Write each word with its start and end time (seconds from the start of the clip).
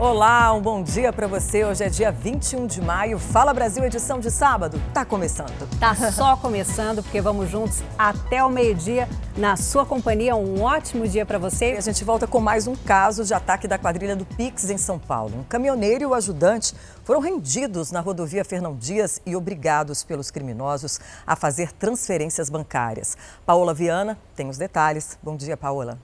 Olá, 0.00 0.54
um 0.54 0.62
bom 0.62 0.80
dia 0.80 1.12
para 1.12 1.26
você. 1.26 1.64
Hoje 1.64 1.82
é 1.82 1.88
dia 1.88 2.12
21 2.12 2.68
de 2.68 2.80
maio. 2.80 3.18
Fala 3.18 3.52
Brasil, 3.52 3.84
edição 3.84 4.20
de 4.20 4.30
sábado. 4.30 4.80
Tá 4.94 5.04
começando. 5.04 5.68
Tá 5.80 5.92
só 6.12 6.36
começando, 6.36 7.02
porque 7.02 7.20
vamos 7.20 7.50
juntos 7.50 7.82
até 7.98 8.44
o 8.44 8.48
meio-dia 8.48 9.08
na 9.36 9.56
sua 9.56 9.84
companhia. 9.84 10.36
Um 10.36 10.62
ótimo 10.62 11.08
dia 11.08 11.26
para 11.26 11.36
você. 11.36 11.74
E 11.74 11.78
a 11.78 11.80
gente 11.80 12.04
volta 12.04 12.28
com 12.28 12.38
mais 12.38 12.68
um 12.68 12.76
caso 12.76 13.24
de 13.24 13.34
ataque 13.34 13.66
da 13.66 13.76
quadrilha 13.76 14.14
do 14.14 14.24
Pix 14.24 14.70
em 14.70 14.78
São 14.78 15.00
Paulo. 15.00 15.40
Um 15.40 15.42
caminhoneiro 15.42 16.04
e 16.04 16.06
o 16.06 16.14
ajudante 16.14 16.76
foram 17.02 17.18
rendidos 17.18 17.90
na 17.90 17.98
rodovia 17.98 18.44
Fernão 18.44 18.76
Dias 18.76 19.20
e 19.26 19.34
obrigados 19.34 20.04
pelos 20.04 20.30
criminosos 20.30 21.00
a 21.26 21.34
fazer 21.34 21.72
transferências 21.72 22.48
bancárias. 22.48 23.16
Paola 23.44 23.74
Viana 23.74 24.16
tem 24.36 24.48
os 24.48 24.56
detalhes. 24.58 25.18
Bom 25.20 25.36
dia, 25.36 25.56
Paola. 25.56 25.98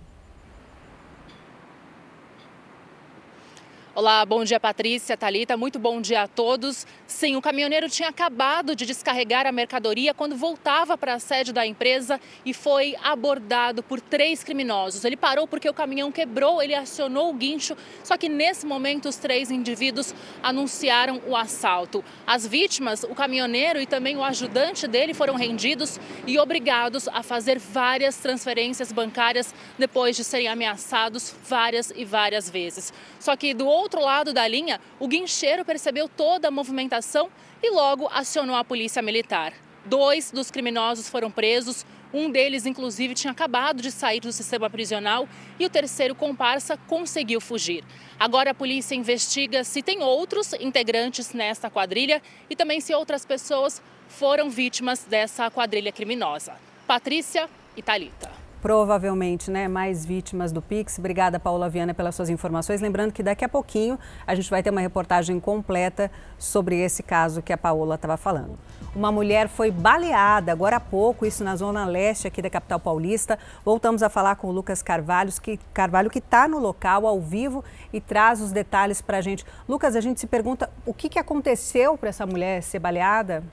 Olá, 3.97 4.25
bom 4.25 4.43
dia 4.43 4.59
Patrícia, 4.59 5.17
Talita, 5.17 5.57
muito 5.57 5.79
bom 5.79 6.01
dia 6.01 6.23
a 6.23 6.27
todos. 6.27 6.85
Sim, 7.07 7.37
o 7.37 7.41
caminhoneiro 7.41 7.89
tinha 7.89 8.09
acabado 8.09 8.75
de 8.75 8.85
descarregar 8.85 9.47
a 9.47 9.53
mercadoria 9.53 10.13
quando 10.13 10.35
voltava 10.35 10.99
para 10.99 11.15
a 11.15 11.21
sede 11.21 11.53
da 11.53 11.65
empresa 11.65 12.21
e 12.45 12.53
foi 12.53 12.97
abordado 13.05 13.85
por 13.85 14.01
três 14.01 14.43
criminosos. 14.43 15.05
Ele 15.05 15.17
parou 15.17 15.47
porque 15.47 15.69
o 15.69 15.73
caminhão 15.73 16.11
quebrou, 16.11 16.61
ele 16.61 16.75
acionou 16.75 17.31
o 17.31 17.35
guincho, 17.35 17.77
só 18.03 18.17
que 18.17 18.29
nesse 18.29 18.67
momento 18.67 19.09
os 19.09 19.15
três 19.15 19.49
indivíduos 19.49 20.13
anunciaram 20.43 21.23
o 21.25 21.37
assalto. 21.37 22.05
As 22.27 22.45
vítimas, 22.45 23.05
o 23.05 23.15
caminhoneiro 23.15 23.81
e 23.81 23.87
também 23.87 24.17
o 24.17 24.25
ajudante 24.25 24.89
dele 24.89 25.15
foram 25.15 25.37
rendidos 25.37 26.01
e 26.27 26.37
obrigados 26.37 27.07
a 27.07 27.23
fazer 27.23 27.61
várias 27.61 28.17
transferências 28.17 28.91
bancárias 28.91 29.55
depois 29.79 30.17
de 30.17 30.25
serem 30.25 30.49
ameaçados 30.49 31.33
várias 31.49 31.93
e 31.95 32.05
várias 32.05 32.51
vezes. 32.51 32.93
Só 33.21 33.37
que 33.37 33.55
do 33.55 33.69
outro 33.69 33.84
outro 33.85 34.01
lado 34.01 34.33
da 34.33 34.47
linha, 34.49 34.81
o 34.99 35.07
guincheiro 35.07 35.65
percebeu 35.65 36.09
toda 36.09 36.49
a 36.49 36.51
movimentação 36.51 37.31
e 37.63 37.71
logo 37.71 38.09
acionou 38.13 38.57
a 38.57 38.65
polícia 38.65 39.01
militar. 39.01 39.53
Dois 39.85 40.31
dos 40.31 40.51
criminosos 40.51 41.09
foram 41.09 41.31
presos, 41.31 41.85
um 42.13 42.31
deles, 42.31 42.65
inclusive, 42.65 43.13
tinha 43.13 43.33
acabado 43.33 43.83
de 43.83 43.91
sair 43.91 44.21
do 44.21 44.33
sistema 44.33 44.71
prisional 44.71 45.29
e 45.59 45.67
o 45.67 45.71
terceiro 45.71 46.15
comparsa 46.15 46.77
conseguiu 46.87 47.41
fugir. 47.41 47.85
Agora 48.19 48.53
a 48.53 48.55
polícia 48.55 48.95
investiga 48.95 49.65
se 49.65 49.83
tem 49.83 50.03
outros 50.03 50.53
integrantes 50.55 51.33
nesta 51.35 51.69
quadrilha 51.69 52.23
e 52.49 52.57
também 52.57 52.81
se 52.81 52.95
outras 52.95 53.27
pessoas 53.27 53.83
foram 54.09 54.49
vítimas 54.49 55.05
dessa 55.05 55.51
quadrilha 55.51 55.93
criminosa. 55.93 56.55
Patrícia 56.87 57.49
e 57.77 57.83
Talita 57.83 58.44
provavelmente 58.65 59.51
né, 59.51 59.69
mais 59.69 60.07
vítimas 60.07 60.51
do 60.51 60.63
Pix. 60.63 60.99
Obrigada, 60.99 61.39
Paula 61.39 61.69
Viana, 61.69 61.93
pelas 61.93 62.15
suas 62.15 62.31
informações. 62.31 62.81
Lembrando 62.81 63.13
que 63.13 63.23
daqui 63.23 63.45
a 63.45 63.49
pouquinho 63.49 63.99
a 64.27 64.35
gente 64.35 64.49
vai 64.49 64.63
ter 64.63 64.71
uma 64.71 64.81
reportagem 64.81 65.39
completa 65.39 66.11
sobre 66.39 66.81
esse 66.81 67.03
caso 67.03 67.43
que 67.43 67.53
a 67.53 67.59
Paola 67.59 67.97
estava 67.97 68.17
falando. 68.17 68.59
Uma 68.97 69.13
mulher 69.13 69.49
foi 69.49 69.71
baleada 69.71 70.51
agora 70.51 70.77
há 70.77 70.81
pouco, 70.81 71.27
isso 71.27 71.45
na 71.45 71.55
zona 71.57 71.85
leste 71.85 72.27
aqui 72.27 72.41
da 72.41 72.49
capital 72.49 72.81
paulista. 72.81 73.39
Voltamos 73.63 74.03
a 74.03 74.09
falar 74.09 74.37
com 74.37 74.49
o 74.49 74.51
Lucas 74.51 74.83
Carvalho, 74.83 75.31
que 75.43 75.61
Carvalho 75.75 76.09
que 76.09 76.19
está 76.19 76.49
no 76.49 76.59
local 76.59 77.07
ao 77.07 77.21
vivo 77.21 77.63
e 77.93 78.01
traz 78.01 78.41
os 78.41 78.51
detalhes 78.51 79.03
para 79.03 79.19
a 79.19 79.21
gente. 79.21 79.45
Lucas, 79.69 79.95
a 79.95 80.01
gente 80.01 80.19
se 80.19 80.27
pergunta 80.27 80.71
o 80.87 80.95
que, 80.95 81.11
que 81.11 81.19
aconteceu 81.19 81.99
para 81.99 82.09
essa 82.09 82.25
mulher 82.25 82.63
ser 82.63 82.79
baleada? 82.79 83.45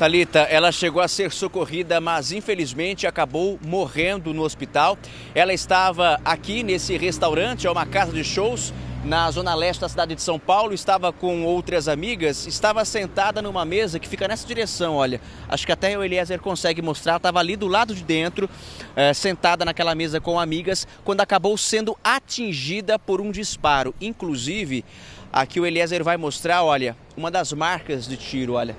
Talita, 0.00 0.38
ela 0.48 0.72
chegou 0.72 1.02
a 1.02 1.06
ser 1.06 1.30
socorrida, 1.30 2.00
mas 2.00 2.32
infelizmente 2.32 3.06
acabou 3.06 3.60
morrendo 3.62 4.32
no 4.32 4.42
hospital. 4.44 4.96
Ela 5.34 5.52
estava 5.52 6.18
aqui 6.24 6.62
nesse 6.62 6.96
restaurante, 6.96 7.66
é 7.66 7.70
uma 7.70 7.84
casa 7.84 8.10
de 8.10 8.24
shows 8.24 8.72
na 9.04 9.30
zona 9.30 9.54
leste 9.54 9.80
da 9.80 9.90
cidade 9.90 10.14
de 10.14 10.22
São 10.22 10.38
Paulo, 10.38 10.72
estava 10.72 11.12
com 11.12 11.44
outras 11.44 11.86
amigas, 11.86 12.46
estava 12.46 12.82
sentada 12.86 13.42
numa 13.42 13.62
mesa 13.66 13.98
que 13.98 14.08
fica 14.08 14.26
nessa 14.26 14.46
direção, 14.46 14.94
olha. 14.94 15.20
Acho 15.46 15.66
que 15.66 15.72
até 15.72 15.98
o 15.98 16.02
Eliezer 16.02 16.40
consegue 16.40 16.80
mostrar, 16.80 17.16
estava 17.16 17.38
ali 17.38 17.54
do 17.54 17.68
lado 17.68 17.94
de 17.94 18.02
dentro, 18.02 18.48
é, 18.96 19.12
sentada 19.12 19.66
naquela 19.66 19.94
mesa 19.94 20.18
com 20.18 20.40
amigas, 20.40 20.88
quando 21.04 21.20
acabou 21.20 21.58
sendo 21.58 21.94
atingida 22.02 22.98
por 22.98 23.20
um 23.20 23.30
disparo. 23.30 23.94
Inclusive, 24.00 24.82
aqui 25.30 25.60
o 25.60 25.66
Eliezer 25.66 26.02
vai 26.02 26.16
mostrar, 26.16 26.62
olha, 26.62 26.96
uma 27.14 27.30
das 27.30 27.52
marcas 27.52 28.08
de 28.08 28.16
tiro, 28.16 28.54
olha 28.54 28.74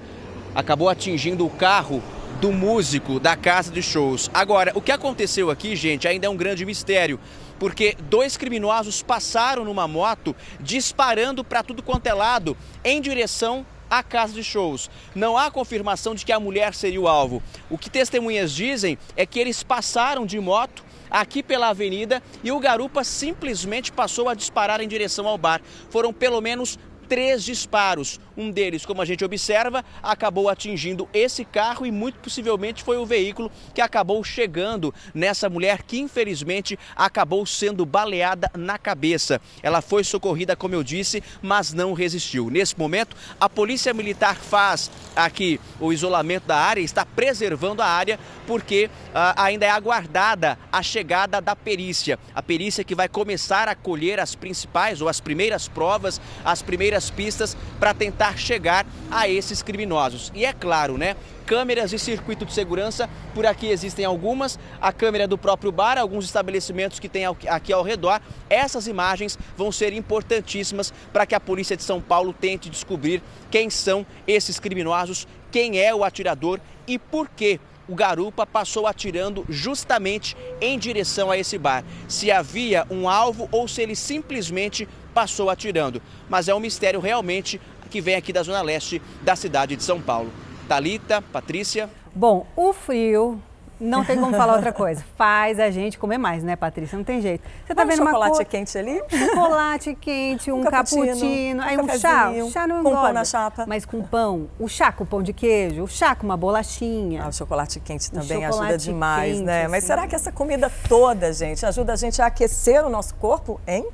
acabou 0.53 0.89
atingindo 0.89 1.45
o 1.45 1.49
carro 1.49 2.01
do 2.39 2.51
músico 2.51 3.19
da 3.19 3.35
casa 3.35 3.71
de 3.71 3.81
shows. 3.81 4.29
Agora, 4.33 4.71
o 4.73 4.81
que 4.81 4.91
aconteceu 4.91 5.51
aqui, 5.51 5.75
gente, 5.75 6.07
ainda 6.07 6.25
é 6.25 6.29
um 6.29 6.35
grande 6.35 6.65
mistério, 6.65 7.19
porque 7.59 7.95
dois 8.09 8.35
criminosos 8.35 9.03
passaram 9.03 9.63
numa 9.63 9.87
moto 9.87 10.35
disparando 10.59 11.43
para 11.43 11.61
tudo 11.61 11.83
quanto 11.83 12.07
é 12.07 12.13
lado 12.13 12.57
em 12.83 12.99
direção 12.99 13.65
à 13.91 14.01
casa 14.01 14.33
de 14.33 14.43
shows. 14.43 14.89
Não 15.13 15.37
há 15.37 15.51
confirmação 15.51 16.15
de 16.15 16.25
que 16.25 16.31
a 16.31 16.39
mulher 16.39 16.73
seria 16.73 17.01
o 17.01 17.07
alvo. 17.07 17.43
O 17.69 17.77
que 17.77 17.89
testemunhas 17.89 18.51
dizem 18.51 18.97
é 19.15 19.25
que 19.25 19.39
eles 19.39 19.61
passaram 19.61 20.25
de 20.25 20.39
moto 20.39 20.83
aqui 21.11 21.43
pela 21.43 21.67
avenida 21.67 22.23
e 22.41 22.51
o 22.51 22.59
garupa 22.59 23.03
simplesmente 23.03 23.91
passou 23.91 24.29
a 24.29 24.33
disparar 24.33 24.79
em 24.79 24.87
direção 24.87 25.27
ao 25.27 25.37
bar. 25.37 25.61
Foram 25.89 26.13
pelo 26.13 26.39
menos 26.39 26.79
três 27.11 27.43
disparos. 27.43 28.21
Um 28.37 28.49
deles, 28.49 28.85
como 28.85 29.01
a 29.01 29.05
gente 29.05 29.25
observa, 29.25 29.83
acabou 30.01 30.47
atingindo 30.47 31.09
esse 31.13 31.43
carro 31.43 31.85
e 31.85 31.91
muito 31.91 32.19
possivelmente 32.19 32.85
foi 32.85 32.95
o 32.95 33.05
veículo 33.05 33.51
que 33.73 33.81
acabou 33.81 34.23
chegando 34.23 34.93
nessa 35.13 35.49
mulher 35.49 35.83
que 35.83 35.99
infelizmente 35.99 36.79
acabou 36.95 37.45
sendo 37.45 37.85
baleada 37.85 38.49
na 38.55 38.77
cabeça. 38.77 39.41
Ela 39.61 39.81
foi 39.81 40.05
socorrida, 40.05 40.55
como 40.55 40.73
eu 40.73 40.81
disse, 40.83 41.21
mas 41.41 41.73
não 41.73 41.91
resistiu. 41.91 42.49
Nesse 42.49 42.79
momento, 42.79 43.13
a 43.37 43.49
Polícia 43.49 43.93
Militar 43.93 44.37
faz 44.37 44.89
aqui 45.13 45.59
o 45.81 45.91
isolamento 45.91 46.47
da 46.47 46.55
área, 46.55 46.79
está 46.79 47.05
preservando 47.05 47.81
a 47.81 47.87
área 47.87 48.17
porque 48.47 48.89
uh, 49.09 49.35
ainda 49.35 49.65
é 49.65 49.69
aguardada 49.69 50.57
a 50.71 50.81
chegada 50.81 51.41
da 51.41 51.57
perícia. 51.57 52.17
A 52.33 52.41
perícia 52.41 52.85
que 52.85 52.95
vai 52.95 53.09
começar 53.09 53.67
a 53.67 53.75
colher 53.75 54.17
as 54.17 54.33
principais 54.33 55.01
ou 55.01 55.09
as 55.09 55.19
primeiras 55.19 55.67
provas, 55.67 56.21
as 56.45 56.61
primeiras 56.61 57.00
várias 57.01 57.09
pistas 57.09 57.57
para 57.79 57.93
tentar 57.93 58.37
chegar 58.37 58.85
a 59.09 59.27
esses 59.27 59.63
criminosos. 59.63 60.31
E 60.35 60.45
é 60.45 60.53
claro, 60.53 60.97
né? 60.97 61.15
câmeras 61.45 61.91
e 61.91 61.99
circuito 61.99 62.45
de 62.45 62.53
segurança. 62.53 63.09
Por 63.33 63.45
aqui 63.45 63.67
existem 63.67 64.05
algumas, 64.05 64.57
a 64.79 64.93
câmera 64.93 65.27
do 65.27 65.37
próprio 65.37 65.71
bar, 65.71 65.97
alguns 65.97 66.23
estabelecimentos 66.23 66.99
que 66.99 67.09
tem 67.09 67.25
aqui 67.25 67.73
ao 67.73 67.83
redor. 67.83 68.21
Essas 68.49 68.87
imagens 68.87 69.37
vão 69.57 69.71
ser 69.71 69.91
importantíssimas 69.91 70.93
para 71.11 71.25
que 71.25 71.35
a 71.35 71.39
polícia 71.39 71.75
de 71.75 71.83
São 71.83 71.99
Paulo 71.99 72.31
tente 72.31 72.69
descobrir 72.69 73.21
quem 73.49 73.69
são 73.69 74.05
esses 74.25 74.59
criminosos, 74.59 75.27
quem 75.51 75.77
é 75.77 75.93
o 75.93 76.05
atirador 76.05 76.61
e 76.87 76.97
por 76.97 77.27
que 77.27 77.59
o 77.87 77.95
garupa 77.95 78.45
passou 78.45 78.87
atirando 78.87 79.45
justamente 79.49 80.37
em 80.61 80.79
direção 80.79 81.29
a 81.29 81.37
esse 81.37 81.57
bar. 81.57 81.83
Se 82.07 82.31
havia 82.31 82.87
um 82.89 83.09
alvo 83.09 83.49
ou 83.51 83.67
se 83.67 83.81
ele 83.81 83.95
simplesmente 83.97 84.87
passou 85.13 85.49
atirando. 85.49 86.01
Mas 86.29 86.47
é 86.47 86.55
um 86.55 86.59
mistério 86.59 86.99
realmente 86.99 87.59
que 87.89 88.01
vem 88.01 88.15
aqui 88.15 88.31
da 88.31 88.43
zona 88.43 88.61
leste 88.61 89.01
da 89.21 89.35
cidade 89.35 89.75
de 89.75 89.83
São 89.83 90.01
Paulo. 90.01 90.31
Talita, 90.67 91.21
Patrícia. 91.21 91.89
Bom, 92.15 92.45
o 92.55 92.71
frio 92.73 93.41
não 93.81 94.05
tem 94.05 94.17
como 94.19 94.37
falar 94.37 94.53
outra 94.53 94.71
coisa. 94.71 95.03
Faz 95.17 95.59
a 95.59 95.71
gente 95.71 95.97
comer 95.97 96.19
mais, 96.19 96.43
né, 96.43 96.55
Patrícia? 96.55 96.95
Não 96.95 97.03
tem 97.03 97.19
jeito. 97.19 97.43
Você 97.65 97.73
tá 97.73 97.83
vendo 97.83 97.97
chocolate 97.97 98.37
cor... 98.37 98.45
quente 98.45 98.77
ali? 98.77 99.01
Chocolate 99.09 99.95
quente, 99.95 100.51
um, 100.53 100.59
um 100.59 100.63
cappuccino, 100.63 101.61
aí 101.63 101.77
um, 101.77 101.83
um 101.83 101.99
chá. 101.99 102.31
chá 102.51 102.67
não 102.67 102.83
com 102.83 102.91
pão 102.91 103.11
na 103.11 103.25
chapa. 103.25 103.65
Mas 103.67 103.83
com 103.83 104.03
pão. 104.03 104.47
O 104.59 104.67
chá 104.67 104.91
com 104.91 105.05
pão 105.05 105.23
de 105.23 105.33
queijo, 105.33 105.83
o 105.83 105.87
chá 105.87 106.15
com 106.15 106.25
uma 106.25 106.37
bolachinha. 106.37 107.23
Ah, 107.23 107.29
o 107.29 107.33
chocolate 107.33 107.79
quente 107.79 108.11
também 108.11 108.41
chocolate 108.41 108.59
ajuda 108.59 108.77
demais, 108.77 109.33
quente, 109.33 109.45
né? 109.45 109.61
Assim. 109.63 109.71
Mas 109.71 109.83
será 109.83 110.07
que 110.07 110.15
essa 110.15 110.31
comida 110.31 110.71
toda, 110.87 111.33
gente, 111.33 111.65
ajuda 111.65 111.93
a 111.93 111.95
gente 111.95 112.21
a 112.21 112.27
aquecer 112.27 112.85
o 112.85 112.89
nosso 112.89 113.15
corpo, 113.15 113.59
hein? 113.65 113.87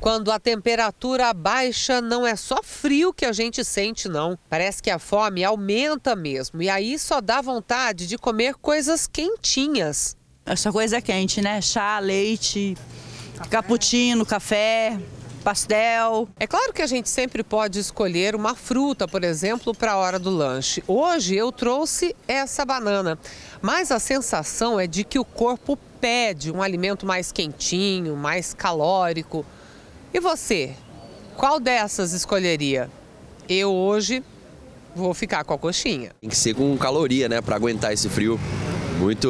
Quando 0.00 0.30
a 0.30 0.38
temperatura 0.38 1.32
baixa, 1.32 2.00
não 2.00 2.26
é 2.26 2.36
só 2.36 2.62
frio 2.62 3.12
que 3.12 3.24
a 3.24 3.32
gente 3.32 3.64
sente, 3.64 4.08
não. 4.08 4.38
Parece 4.48 4.82
que 4.82 4.90
a 4.90 4.98
fome 4.98 5.42
aumenta 5.42 6.14
mesmo. 6.14 6.62
E 6.62 6.68
aí 6.68 6.98
só 6.98 7.20
dá 7.20 7.40
vontade 7.40 8.06
de 8.06 8.16
comer 8.16 8.54
coisas 8.54 9.06
quentinhas. 9.06 10.16
Essa 10.44 10.70
coisa 10.70 11.00
quente, 11.00 11.40
né? 11.40 11.60
Chá, 11.60 11.98
leite, 11.98 12.76
café. 13.36 13.50
cappuccino, 13.50 14.24
café, 14.24 14.96
pastel. 15.42 16.28
É 16.38 16.46
claro 16.46 16.72
que 16.72 16.82
a 16.82 16.86
gente 16.86 17.08
sempre 17.08 17.42
pode 17.42 17.80
escolher 17.80 18.36
uma 18.36 18.54
fruta, 18.54 19.08
por 19.08 19.24
exemplo, 19.24 19.74
para 19.74 19.92
a 19.92 19.96
hora 19.96 20.18
do 20.18 20.30
lanche. 20.30 20.84
Hoje 20.86 21.34
eu 21.34 21.50
trouxe 21.50 22.14
essa 22.28 22.64
banana, 22.64 23.18
mas 23.60 23.90
a 23.90 23.98
sensação 23.98 24.78
é 24.78 24.86
de 24.86 25.02
que 25.02 25.18
o 25.18 25.24
corpo 25.24 25.76
pede 26.00 26.52
um 26.52 26.62
alimento 26.62 27.06
mais 27.06 27.32
quentinho, 27.32 28.14
mais 28.14 28.54
calórico. 28.54 29.44
E 30.16 30.18
você? 30.18 30.74
Qual 31.36 31.60
dessas 31.60 32.14
escolheria? 32.14 32.88
Eu 33.46 33.70
hoje 33.70 34.24
vou 34.94 35.12
ficar 35.12 35.44
com 35.44 35.52
a 35.52 35.58
coxinha. 35.58 36.10
Tem 36.18 36.30
que 36.30 36.36
ser 36.38 36.54
com 36.54 36.74
caloria, 36.78 37.28
né, 37.28 37.42
para 37.42 37.54
aguentar 37.54 37.92
esse 37.92 38.08
frio. 38.08 38.40
muito. 38.98 39.28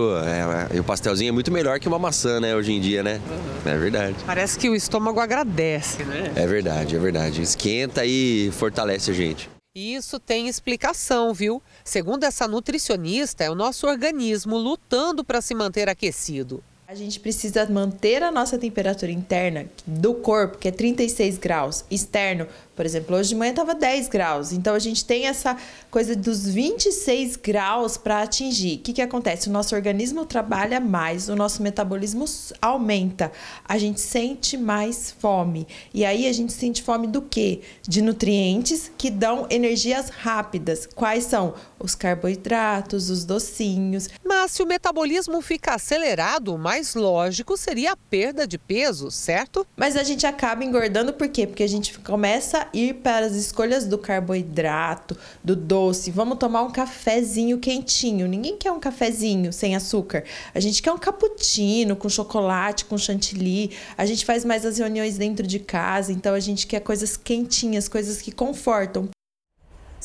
É, 0.73 0.79
o 0.79 0.85
pastelzinho 0.85 1.31
é 1.31 1.33
muito 1.33 1.51
melhor 1.51 1.81
que 1.81 1.89
uma 1.89 1.99
maçã, 1.99 2.39
né, 2.39 2.55
hoje 2.55 2.71
em 2.71 2.81
dia, 2.81 3.03
né? 3.03 3.21
Uhum. 3.29 3.73
É 3.73 3.77
verdade. 3.77 4.15
Parece 4.25 4.57
que 4.57 4.71
o 4.71 4.77
estômago 4.77 5.19
agradece, 5.19 6.05
né? 6.05 6.33
É 6.37 6.47
verdade, 6.47 6.95
é 6.95 6.99
verdade. 7.01 7.43
Esquenta 7.43 8.07
e 8.07 8.53
fortalece 8.53 9.11
a 9.11 9.15
gente. 9.15 9.51
Isso 9.75 10.21
tem 10.21 10.47
explicação, 10.47 11.35
viu? 11.35 11.61
Segundo 11.83 12.23
essa 12.23 12.47
nutricionista, 12.47 13.43
é 13.43 13.51
o 13.51 13.57
nosso 13.57 13.89
organismo 13.89 14.57
lutando 14.57 15.25
para 15.25 15.41
se 15.41 15.53
manter 15.53 15.89
aquecido. 15.89 16.63
A 16.89 16.95
gente 16.95 17.19
precisa 17.19 17.67
manter 17.67 18.23
a 18.23 18.31
nossa 18.31 18.57
temperatura 18.57 19.11
interna 19.11 19.67
do 19.85 20.15
corpo, 20.15 20.57
que 20.57 20.69
é 20.69 20.71
36 20.71 21.37
graus, 21.37 21.85
externo, 21.91 22.47
por 22.77 22.85
exemplo, 22.85 23.17
hoje 23.17 23.31
de 23.31 23.35
manhã 23.35 23.51
estava 23.51 23.75
10 23.75 24.09
graus, 24.09 24.53
então 24.53 24.75
a 24.75 24.79
gente 24.79 25.03
tem 25.03 25.27
essa 25.27 25.57
coisa 25.91 26.15
dos 26.15 26.47
26 26.47 27.37
graus 27.37 27.97
para 27.97 28.21
atingir. 28.21 28.77
O 28.77 28.79
que, 28.81 28.93
que 28.93 29.01
acontece? 29.01 29.49
O 29.49 29.53
nosso 29.53 29.75
organismo 29.75 30.27
trabalha 30.27 30.79
mais, 30.79 31.31
o 31.31 31.35
nosso 31.35 31.63
metabolismo 31.63 32.27
aumenta, 32.61 33.33
a 33.65 33.79
gente 33.79 33.99
sente 33.99 34.59
mais 34.59 35.11
fome. 35.11 35.67
E 35.95 36.05
aí 36.05 36.29
a 36.29 36.33
gente 36.35 36.53
sente 36.53 36.83
fome 36.83 37.07
do 37.07 37.23
quê? 37.23 37.63
De 37.83 38.03
nutrientes 38.03 38.93
que 38.99 39.11
dão 39.11 39.47
energias 39.49 40.11
rápidas. 40.11 40.87
Quais 40.95 41.25
são? 41.25 41.55
Os 41.79 41.95
carboidratos, 41.95 43.09
os 43.09 43.25
docinhos. 43.25 44.09
Mas 44.23 44.53
se 44.53 44.63
o 44.63 44.67
metabolismo 44.67 45.41
fica 45.41 45.75
acelerado, 45.75 46.55
o 46.55 46.59
mais 46.77 46.95
lógico 46.95 47.57
seria 47.57 47.93
a 47.93 47.97
perda 47.97 48.47
de 48.47 48.59
peso, 48.59 49.11
certo? 49.11 49.67
Mas 49.75 49.97
a 49.97 50.03
gente 50.03 50.27
acaba 50.27 50.63
engordando 50.63 51.11
por 51.11 51.27
quê? 51.27 51.47
Porque 51.47 51.63
a 51.63 51.67
gente 51.67 51.99
começa 52.01 52.69
ir 52.71 52.97
para 52.97 53.25
as 53.25 53.35
escolhas 53.35 53.87
do 53.87 53.97
carboidrato, 53.97 55.17
do 55.43 55.57
doce. 55.57 56.11
Vamos 56.11 56.37
tomar 56.37 56.61
um 56.61 56.71
cafezinho 56.71 57.59
quentinho. 57.59 58.29
Ninguém 58.29 58.59
quer 58.59 58.71
um 58.73 58.79
cafezinho 58.79 59.55
sem 59.55 59.75
açúcar. 59.75 60.25
A 60.55 60.61
gente 60.61 60.83
quer 60.83 60.93
um 60.93 60.99
cappuccino 60.99 61.97
com 61.97 62.11
chocolate, 62.11 62.85
com 62.85 62.99
chantilly. 62.99 63.71
A 63.97 64.05
gente 64.05 64.27
faz 64.27 64.45
mais 64.45 64.67
as 64.67 64.77
reuniões 64.77 65.17
dentro 65.17 65.47
de 65.47 65.59
casa, 65.59 66.13
então 66.13 66.35
a 66.35 66.41
gente 66.41 66.67
quer 66.67 66.81
coisas 66.81 67.17
quentinhas, 67.17 67.89
coisas 67.89 68.21
que 68.21 68.31
confortam. 68.31 69.09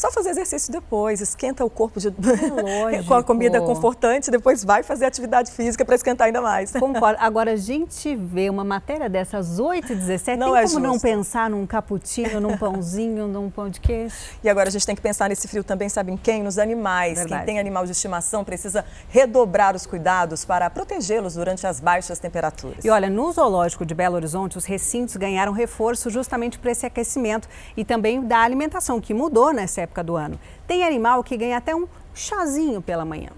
Só 0.01 0.11
fazer 0.11 0.31
exercício 0.31 0.71
depois, 0.71 1.21
esquenta 1.21 1.63
o 1.63 1.69
corpo 1.69 1.99
de... 1.99 2.07
É 2.91 3.03
com 3.03 3.13
a 3.13 3.23
comida 3.23 3.61
confortante, 3.61 4.31
depois 4.31 4.63
vai 4.63 4.81
fazer 4.81 5.05
atividade 5.05 5.51
física 5.51 5.85
para 5.85 5.93
esquentar 5.93 6.25
ainda 6.25 6.41
mais. 6.41 6.71
Concordo. 6.71 7.17
Agora, 7.19 7.51
a 7.51 7.55
gente 7.55 8.15
vê 8.15 8.49
uma 8.49 8.63
matéria 8.63 9.07
dessas 9.07 9.59
8h17, 9.59 10.37
não 10.37 10.53
tem 10.53 10.57
é 10.57 10.63
como 10.63 10.67
justo. 10.67 10.79
não 10.79 10.99
pensar 10.99 11.51
num 11.51 11.67
cappuccino, 11.67 12.39
num 12.39 12.57
pãozinho, 12.57 13.27
num 13.27 13.51
pão 13.51 13.69
de 13.69 13.79
queijo? 13.79 14.15
E 14.43 14.49
agora 14.49 14.69
a 14.69 14.71
gente 14.71 14.87
tem 14.87 14.95
que 14.95 15.01
pensar 15.03 15.29
nesse 15.29 15.47
frio 15.47 15.63
também, 15.63 15.87
sabe 15.87 16.11
em 16.11 16.17
quem? 16.17 16.41
Nos 16.41 16.57
animais. 16.57 17.19
Verdade. 17.19 17.45
Quem 17.45 17.53
tem 17.53 17.59
animal 17.59 17.85
de 17.85 17.91
estimação 17.91 18.43
precisa 18.43 18.83
redobrar 19.07 19.75
os 19.75 19.85
cuidados 19.85 20.43
para 20.43 20.67
protegê-los 20.71 21.35
durante 21.35 21.67
as 21.67 21.79
baixas 21.79 22.17
temperaturas. 22.17 22.83
E 22.83 22.89
olha, 22.89 23.09
no 23.09 23.31
zoológico 23.31 23.85
de 23.85 23.93
Belo 23.93 24.15
Horizonte, 24.15 24.57
os 24.57 24.65
recintos 24.65 25.15
ganharam 25.15 25.51
reforço 25.51 26.09
justamente 26.09 26.57
para 26.57 26.71
esse 26.71 26.87
aquecimento 26.87 27.47
e 27.77 27.85
também 27.85 28.19
da 28.21 28.39
alimentação, 28.39 28.99
que 28.99 29.13
mudou 29.13 29.53
nessa 29.53 29.81
época 29.81 29.90
época 29.91 30.03
do 30.03 30.15
ano. 30.15 30.39
Tem 30.65 30.83
animal 30.83 31.23
que 31.23 31.35
ganha 31.35 31.57
até 31.57 31.75
um 31.75 31.87
chazinho 32.15 32.81
pela 32.81 33.03
manhã. 33.03 33.29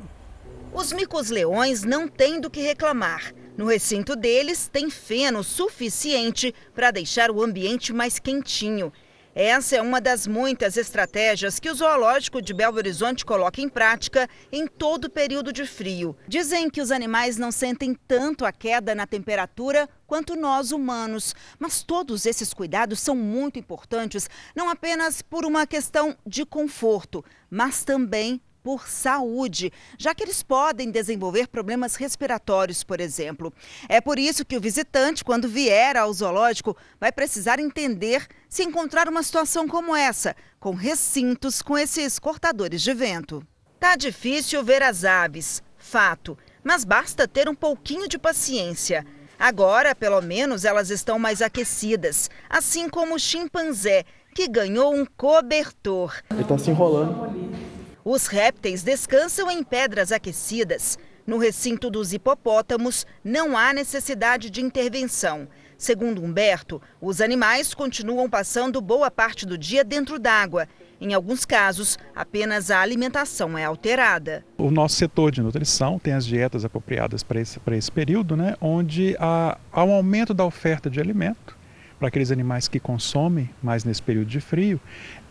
Os 0.71 0.93
micos-leões 0.93 1.83
não 1.83 2.07
têm 2.07 2.39
do 2.39 2.49
que 2.49 2.61
reclamar. 2.61 3.33
No 3.57 3.65
recinto 3.65 4.15
deles 4.15 4.67
tem 4.71 4.89
feno 4.89 5.43
suficiente 5.43 6.53
para 6.73 6.91
deixar 6.91 7.29
o 7.29 7.43
ambiente 7.43 7.91
mais 7.91 8.17
quentinho. 8.19 8.91
Essa 9.35 9.77
é 9.77 9.81
uma 9.81 9.99
das 9.99 10.27
muitas 10.27 10.77
estratégias 10.77 11.59
que 11.59 11.67
o 11.67 11.73
Zoológico 11.73 12.39
de 12.39 12.53
Belo 12.53 12.77
Horizonte 12.77 13.25
coloca 13.25 13.59
em 13.59 13.67
prática 13.67 14.29
em 14.51 14.67
todo 14.67 15.05
o 15.05 15.09
período 15.09 15.51
de 15.51 15.65
frio. 15.65 16.15
Dizem 16.27 16.69
que 16.69 16.79
os 16.79 16.91
animais 16.91 17.35
não 17.35 17.51
sentem 17.51 17.95
tanto 18.07 18.45
a 18.45 18.51
queda 18.51 18.93
na 18.93 19.07
temperatura 19.07 19.89
quanto 20.05 20.35
nós 20.35 20.71
humanos, 20.71 21.33
mas 21.57 21.81
todos 21.81 22.27
esses 22.27 22.53
cuidados 22.53 22.99
são 22.99 23.15
muito 23.15 23.57
importantes, 23.57 24.29
não 24.55 24.69
apenas 24.69 25.23
por 25.23 25.45
uma 25.45 25.65
questão 25.65 26.15
de 26.27 26.45
conforto, 26.45 27.25
mas 27.49 27.83
também 27.83 28.39
por 28.63 28.87
saúde, 28.87 29.71
já 29.97 30.15
que 30.15 30.23
eles 30.23 30.41
podem 30.41 30.89
desenvolver 30.89 31.47
problemas 31.47 31.95
respiratórios, 31.95 32.83
por 32.83 33.01
exemplo. 33.01 33.53
É 33.89 33.99
por 33.99 34.17
isso 34.17 34.45
que 34.45 34.55
o 34.55 34.61
visitante, 34.61 35.23
quando 35.23 35.49
vier 35.49 35.97
ao 35.97 36.11
zoológico, 36.13 36.75
vai 36.99 37.11
precisar 37.11 37.59
entender 37.59 38.25
se 38.47 38.63
encontrar 38.63 39.09
uma 39.09 39.21
situação 39.21 39.67
como 39.67 39.95
essa, 39.95 40.35
com 40.59 40.73
recintos 40.73 41.61
com 41.61 41.77
esses 41.77 42.17
cortadores 42.17 42.81
de 42.81 42.93
vento. 42.93 43.45
Tá 43.79 43.97
difícil 43.97 44.63
ver 44.63 44.81
as 44.81 45.03
aves, 45.03 45.61
fato, 45.77 46.37
mas 46.63 46.85
basta 46.85 47.27
ter 47.27 47.49
um 47.49 47.55
pouquinho 47.55 48.07
de 48.07 48.17
paciência. 48.17 49.05
Agora, 49.37 49.93
pelo 49.93 50.21
menos, 50.21 50.63
elas 50.63 50.89
estão 50.89 51.19
mais 51.19 51.41
aquecidas, 51.41 52.29
assim 52.49 52.87
como 52.87 53.15
o 53.15 53.19
chimpanzé, 53.19 54.05
que 54.33 54.47
ganhou 54.47 54.95
um 54.95 55.05
cobertor. 55.05 56.15
Ele 56.31 56.41
está 56.41 56.57
se 56.57 56.69
enrolando. 56.69 57.33
Os 58.05 58.27
répteis 58.27 58.83
descansam 58.83 59.49
em 59.49 59.63
pedras 59.63 60.11
aquecidas. 60.11 60.97
No 61.25 61.37
recinto 61.37 61.89
dos 61.89 62.11
hipopótamos, 62.11 63.05
não 63.23 63.55
há 63.57 63.71
necessidade 63.71 64.49
de 64.49 64.61
intervenção. 64.61 65.47
Segundo 65.77 66.21
Humberto, 66.21 66.81
os 67.01 67.21
animais 67.21 67.73
continuam 67.73 68.29
passando 68.29 68.81
boa 68.81 69.09
parte 69.09 69.45
do 69.45 69.57
dia 69.57 69.85
dentro 69.85 70.19
d'água. 70.19 70.67
Em 70.99 71.13
alguns 71.13 71.45
casos, 71.45 71.97
apenas 72.13 72.69
a 72.69 72.81
alimentação 72.81 73.57
é 73.57 73.63
alterada. 73.63 74.43
O 74.57 74.69
nosso 74.69 74.95
setor 74.95 75.31
de 75.31 75.41
nutrição 75.41 75.97
tem 75.97 76.11
as 76.11 76.25
dietas 76.25 76.65
apropriadas 76.65 77.23
para 77.23 77.39
esse, 77.39 77.57
para 77.59 77.77
esse 77.77 77.91
período, 77.91 78.35
né, 78.35 78.55
onde 78.59 79.15
há, 79.17 79.57
há 79.71 79.83
um 79.83 79.93
aumento 79.93 80.33
da 80.33 80.43
oferta 80.43 80.89
de 80.89 80.99
alimento 80.99 81.62
para 82.03 82.09
aqueles 82.09 82.31
animais 82.31 82.67
que 82.67 82.81
consomem 82.81 83.49
mais 83.61 83.85
nesse 83.85 84.01
período 84.01 84.27
de 84.27 84.41
frio 84.41 84.77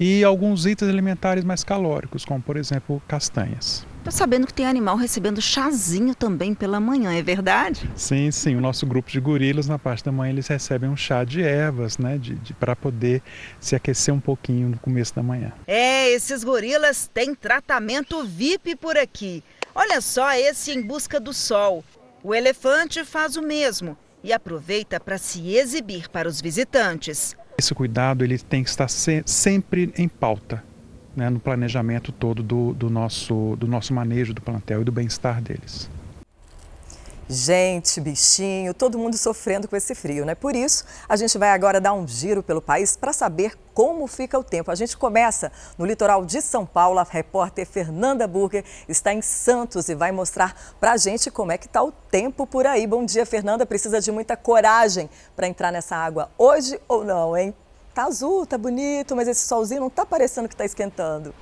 e 0.00 0.24
alguns 0.24 0.64
itens 0.64 0.88
alimentares 0.90 1.44
mais 1.44 1.62
calóricos, 1.62 2.24
como 2.24 2.40
por 2.40 2.56
exemplo 2.56 3.02
castanhas. 3.06 3.86
Estou 3.98 4.10
sabendo 4.10 4.46
que 4.46 4.54
tem 4.54 4.66
animal 4.66 4.96
recebendo 4.96 5.38
chazinho 5.38 6.14
também 6.14 6.54
pela 6.54 6.80
manhã, 6.80 7.12
é 7.12 7.22
verdade? 7.22 7.90
Sim, 7.94 8.30
sim. 8.30 8.56
O 8.56 8.60
nosso 8.62 8.86
grupo 8.86 9.10
de 9.10 9.20
gorilas, 9.20 9.68
na 9.68 9.78
parte 9.78 10.02
da 10.02 10.10
manhã, 10.10 10.32
eles 10.32 10.48
recebem 10.48 10.88
um 10.88 10.96
chá 10.96 11.24
de 11.24 11.42
ervas, 11.42 11.98
né? 11.98 12.16
De, 12.16 12.36
de 12.36 12.54
para 12.54 12.74
poder 12.74 13.22
se 13.60 13.76
aquecer 13.76 14.14
um 14.14 14.18
pouquinho 14.18 14.70
no 14.70 14.78
começo 14.78 15.14
da 15.14 15.22
manhã. 15.22 15.52
É, 15.66 16.08
esses 16.10 16.42
gorilas 16.42 17.06
têm 17.12 17.34
tratamento 17.34 18.24
VIP 18.24 18.76
por 18.76 18.96
aqui. 18.96 19.44
Olha 19.74 20.00
só 20.00 20.32
esse 20.32 20.72
em 20.72 20.80
busca 20.80 21.20
do 21.20 21.34
sol. 21.34 21.84
O 22.24 22.34
elefante 22.34 23.04
faz 23.04 23.36
o 23.36 23.42
mesmo 23.42 23.94
e 24.22 24.32
aproveita 24.32 25.00
para 25.00 25.18
se 25.18 25.54
exibir 25.54 26.08
para 26.08 26.28
os 26.28 26.40
visitantes. 26.40 27.36
Esse 27.58 27.74
cuidado 27.74 28.24
ele 28.24 28.38
tem 28.38 28.62
que 28.62 28.70
estar 28.70 28.88
se, 28.88 29.22
sempre 29.26 29.92
em 29.96 30.08
pauta, 30.08 30.62
né, 31.14 31.28
no 31.28 31.38
planejamento 31.38 32.12
todo 32.12 32.42
do, 32.42 32.72
do, 32.72 32.88
nosso, 32.88 33.56
do 33.56 33.66
nosso 33.66 33.92
manejo 33.92 34.32
do 34.32 34.40
plantel 34.40 34.82
e 34.82 34.84
do 34.84 34.92
bem-estar 34.92 35.40
deles. 35.40 35.90
Gente, 37.28 38.00
bichinho, 38.00 38.74
todo 38.74 38.98
mundo 38.98 39.16
sofrendo 39.16 39.68
com 39.68 39.76
esse 39.76 39.94
frio, 39.94 40.24
né? 40.24 40.34
Por 40.34 40.56
isso, 40.56 40.84
a 41.08 41.16
gente 41.16 41.38
vai 41.38 41.50
agora 41.50 41.80
dar 41.80 41.92
um 41.92 42.06
giro 42.06 42.42
pelo 42.42 42.60
país 42.60 42.96
para 42.96 43.12
saber 43.12 43.56
como 43.72 44.06
fica 44.06 44.38
o 44.38 44.44
tempo. 44.44 44.70
A 44.70 44.74
gente 44.74 44.96
começa 44.96 45.50
no 45.78 45.86
litoral 45.86 46.26
de 46.26 46.42
São 46.42 46.66
Paulo. 46.66 46.98
A 46.98 47.06
repórter 47.08 47.64
Fernanda 47.66 48.26
Burger 48.26 48.64
está 48.88 49.14
em 49.14 49.22
Santos 49.22 49.88
e 49.88 49.94
vai 49.94 50.12
mostrar 50.12 50.74
para 50.80 50.92
a 50.92 50.96
gente 50.96 51.30
como 51.30 51.52
é 51.52 51.58
que 51.58 51.66
está 51.66 51.82
o 51.82 51.92
tempo 51.92 52.46
por 52.46 52.66
aí. 52.66 52.86
Bom 52.86 53.04
dia, 53.04 53.24
Fernanda. 53.24 53.64
Precisa 53.64 54.00
de 54.00 54.10
muita 54.10 54.36
coragem 54.36 55.08
para 55.34 55.46
entrar 55.46 55.72
nessa 55.72 55.96
água 55.96 56.28
hoje 56.36 56.78
ou 56.88 57.04
não, 57.04 57.36
hein? 57.36 57.54
Tá 57.94 58.04
azul, 58.04 58.44
tá 58.44 58.58
bonito, 58.58 59.14
mas 59.14 59.28
esse 59.28 59.46
solzinho 59.46 59.80
não 59.80 59.90
tá 59.90 60.04
parecendo 60.04 60.48
que 60.48 60.54
está 60.54 60.64
esquentando. 60.64 61.34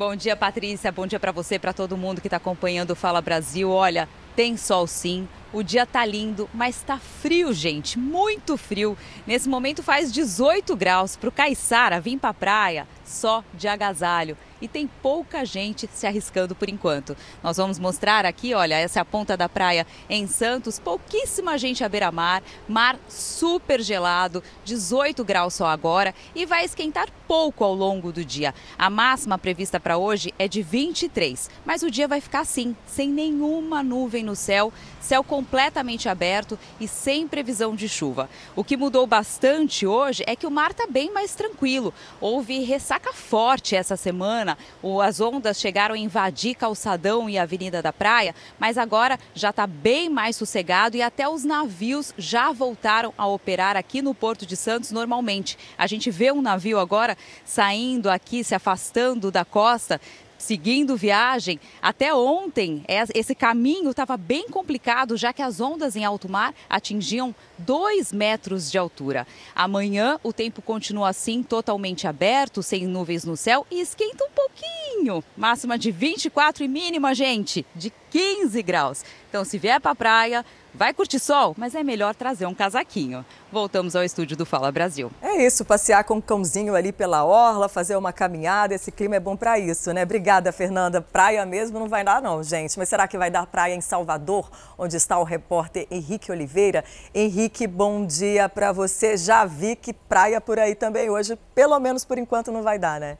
Bom 0.00 0.16
dia, 0.16 0.34
Patrícia. 0.34 0.90
Bom 0.90 1.06
dia 1.06 1.20
para 1.20 1.30
você, 1.30 1.58
para 1.58 1.74
todo 1.74 1.94
mundo 1.94 2.22
que 2.22 2.26
está 2.26 2.38
acompanhando 2.38 2.92
o 2.92 2.96
Fala 2.96 3.20
Brasil. 3.20 3.68
Olha, 3.68 4.08
tem 4.34 4.56
sol 4.56 4.86
sim, 4.86 5.28
o 5.52 5.62
dia 5.62 5.84
tá 5.84 6.06
lindo, 6.06 6.48
mas 6.54 6.80
tá 6.80 6.96
frio, 6.96 7.52
gente, 7.52 7.98
muito 7.98 8.56
frio. 8.56 8.96
Nesse 9.26 9.46
momento 9.46 9.82
faz 9.82 10.10
18 10.10 10.74
graus. 10.74 11.16
Pro 11.16 11.30
Caiçara 11.30 12.00
vir 12.00 12.18
pra 12.18 12.32
praia, 12.32 12.88
só 13.04 13.44
de 13.52 13.68
agasalho 13.68 14.38
e 14.60 14.68
tem 14.68 14.86
pouca 14.86 15.44
gente 15.44 15.88
se 15.92 16.06
arriscando 16.06 16.54
por 16.54 16.68
enquanto. 16.68 17.16
Nós 17.42 17.56
vamos 17.56 17.78
mostrar 17.78 18.26
aqui, 18.26 18.54
olha, 18.54 18.74
essa 18.74 18.98
é 18.98 19.02
a 19.02 19.04
ponta 19.04 19.36
da 19.36 19.48
praia 19.48 19.86
em 20.08 20.26
Santos, 20.26 20.78
pouquíssima 20.78 21.58
gente 21.58 21.82
à 21.82 21.88
beira-mar, 21.88 22.42
mar 22.68 22.98
super 23.08 23.80
gelado, 23.80 24.42
18 24.64 25.24
graus 25.24 25.54
só 25.54 25.66
agora 25.66 26.14
e 26.34 26.46
vai 26.46 26.64
esquentar 26.64 27.08
pouco 27.26 27.64
ao 27.64 27.74
longo 27.74 28.12
do 28.12 28.24
dia. 28.24 28.54
A 28.78 28.90
máxima 28.90 29.38
prevista 29.38 29.78
para 29.78 29.96
hoje 29.96 30.34
é 30.38 30.48
de 30.48 30.62
23, 30.62 31.48
mas 31.64 31.82
o 31.82 31.90
dia 31.90 32.08
vai 32.08 32.20
ficar 32.20 32.40
assim, 32.40 32.76
sem 32.86 33.08
nenhuma 33.08 33.82
nuvem 33.82 34.22
no 34.22 34.36
céu, 34.36 34.72
céu 35.00 35.22
completamente 35.22 36.08
aberto 36.08 36.58
e 36.80 36.86
sem 36.86 37.26
previsão 37.26 37.74
de 37.74 37.88
chuva. 37.88 38.28
O 38.54 38.64
que 38.64 38.76
mudou 38.76 39.06
bastante 39.06 39.86
hoje 39.86 40.22
é 40.26 40.34
que 40.36 40.46
o 40.46 40.50
mar 40.50 40.72
está 40.72 40.86
bem 40.86 41.12
mais 41.12 41.34
tranquilo. 41.34 41.94
Houve 42.20 42.60
ressaca 42.64 43.12
forte 43.12 43.74
essa 43.74 43.96
semana 43.96 44.49
Viana, 44.50 44.56
as 45.04 45.20
ondas 45.20 45.60
chegaram 45.60 45.94
a 45.94 45.98
invadir 45.98 46.54
Calçadão 46.54 47.28
e 47.28 47.38
Avenida 47.38 47.82
da 47.82 47.92
Praia, 47.92 48.34
mas 48.58 48.78
agora 48.78 49.18
já 49.34 49.50
está 49.50 49.66
bem 49.66 50.08
mais 50.08 50.36
sossegado 50.36 50.96
e 50.96 51.02
até 51.02 51.28
os 51.28 51.44
navios 51.44 52.14
já 52.16 52.52
voltaram 52.52 53.12
a 53.16 53.26
operar 53.26 53.76
aqui 53.76 54.02
no 54.02 54.14
Porto 54.14 54.46
de 54.46 54.56
Santos 54.56 54.90
normalmente. 54.90 55.58
A 55.76 55.86
gente 55.86 56.10
vê 56.10 56.32
um 56.32 56.42
navio 56.42 56.78
agora 56.78 57.16
saindo 57.44 58.08
aqui, 58.10 58.42
se 58.42 58.54
afastando 58.54 59.30
da 59.30 59.44
costa, 59.44 60.00
seguindo 60.40 60.96
viagem. 60.96 61.60
Até 61.82 62.12
ontem, 62.14 62.82
esse 63.14 63.34
caminho 63.34 63.90
estava 63.90 64.16
bem 64.16 64.48
complicado, 64.48 65.16
já 65.16 65.32
que 65.32 65.42
as 65.42 65.60
ondas 65.60 65.94
em 65.94 66.04
alto 66.04 66.28
mar 66.28 66.54
atingiam 66.68 67.34
2 67.58 68.12
metros 68.12 68.70
de 68.70 68.78
altura. 68.78 69.26
Amanhã, 69.54 70.18
o 70.22 70.32
tempo 70.32 70.62
continua 70.62 71.10
assim, 71.10 71.42
totalmente 71.42 72.06
aberto, 72.06 72.62
sem 72.62 72.86
nuvens 72.86 73.24
no 73.24 73.36
céu 73.36 73.66
e 73.70 73.80
esquenta 73.80 74.24
um 74.24 74.30
pouquinho. 74.30 75.22
Máxima 75.36 75.78
de 75.78 75.90
24 75.90 76.64
e 76.64 76.68
mínima, 76.68 77.14
gente, 77.14 77.66
de 77.74 77.92
15 78.10 78.62
graus. 78.62 79.04
Então, 79.28 79.44
se 79.44 79.58
vier 79.58 79.80
para 79.80 79.92
a 79.92 79.94
praia, 79.94 80.44
Vai 80.80 80.94
curtir 80.94 81.18
sol, 81.18 81.54
mas 81.58 81.74
é 81.74 81.84
melhor 81.84 82.14
trazer 82.14 82.46
um 82.46 82.54
casaquinho. 82.54 83.22
Voltamos 83.52 83.94
ao 83.94 84.02
estúdio 84.02 84.34
do 84.34 84.46
Fala 84.46 84.72
Brasil. 84.72 85.12
É 85.20 85.44
isso, 85.44 85.62
passear 85.62 86.02
com 86.04 86.16
o 86.16 86.22
cãozinho 86.22 86.74
ali 86.74 86.90
pela 86.90 87.22
orla, 87.22 87.68
fazer 87.68 87.96
uma 87.96 88.14
caminhada, 88.14 88.74
esse 88.74 88.90
clima 88.90 89.16
é 89.16 89.20
bom 89.20 89.36
para 89.36 89.58
isso, 89.58 89.92
né? 89.92 90.04
Obrigada, 90.04 90.50
Fernanda. 90.52 91.02
Praia 91.02 91.44
mesmo 91.44 91.78
não 91.78 91.86
vai 91.86 92.02
dar 92.02 92.22
não, 92.22 92.42
gente. 92.42 92.78
Mas 92.78 92.88
será 92.88 93.06
que 93.06 93.18
vai 93.18 93.30
dar 93.30 93.46
praia 93.46 93.74
em 93.74 93.82
Salvador, 93.82 94.50
onde 94.78 94.96
está 94.96 95.18
o 95.18 95.22
repórter 95.22 95.86
Henrique 95.90 96.32
Oliveira? 96.32 96.82
Henrique, 97.14 97.66
bom 97.66 98.06
dia 98.06 98.48
para 98.48 98.72
você. 98.72 99.18
Já 99.18 99.44
vi 99.44 99.76
que 99.76 99.92
praia 99.92 100.40
por 100.40 100.58
aí 100.58 100.74
também 100.74 101.10
hoje, 101.10 101.36
pelo 101.54 101.78
menos 101.78 102.06
por 102.06 102.16
enquanto 102.16 102.50
não 102.50 102.62
vai 102.62 102.78
dar, 102.78 102.98
né? 102.98 103.18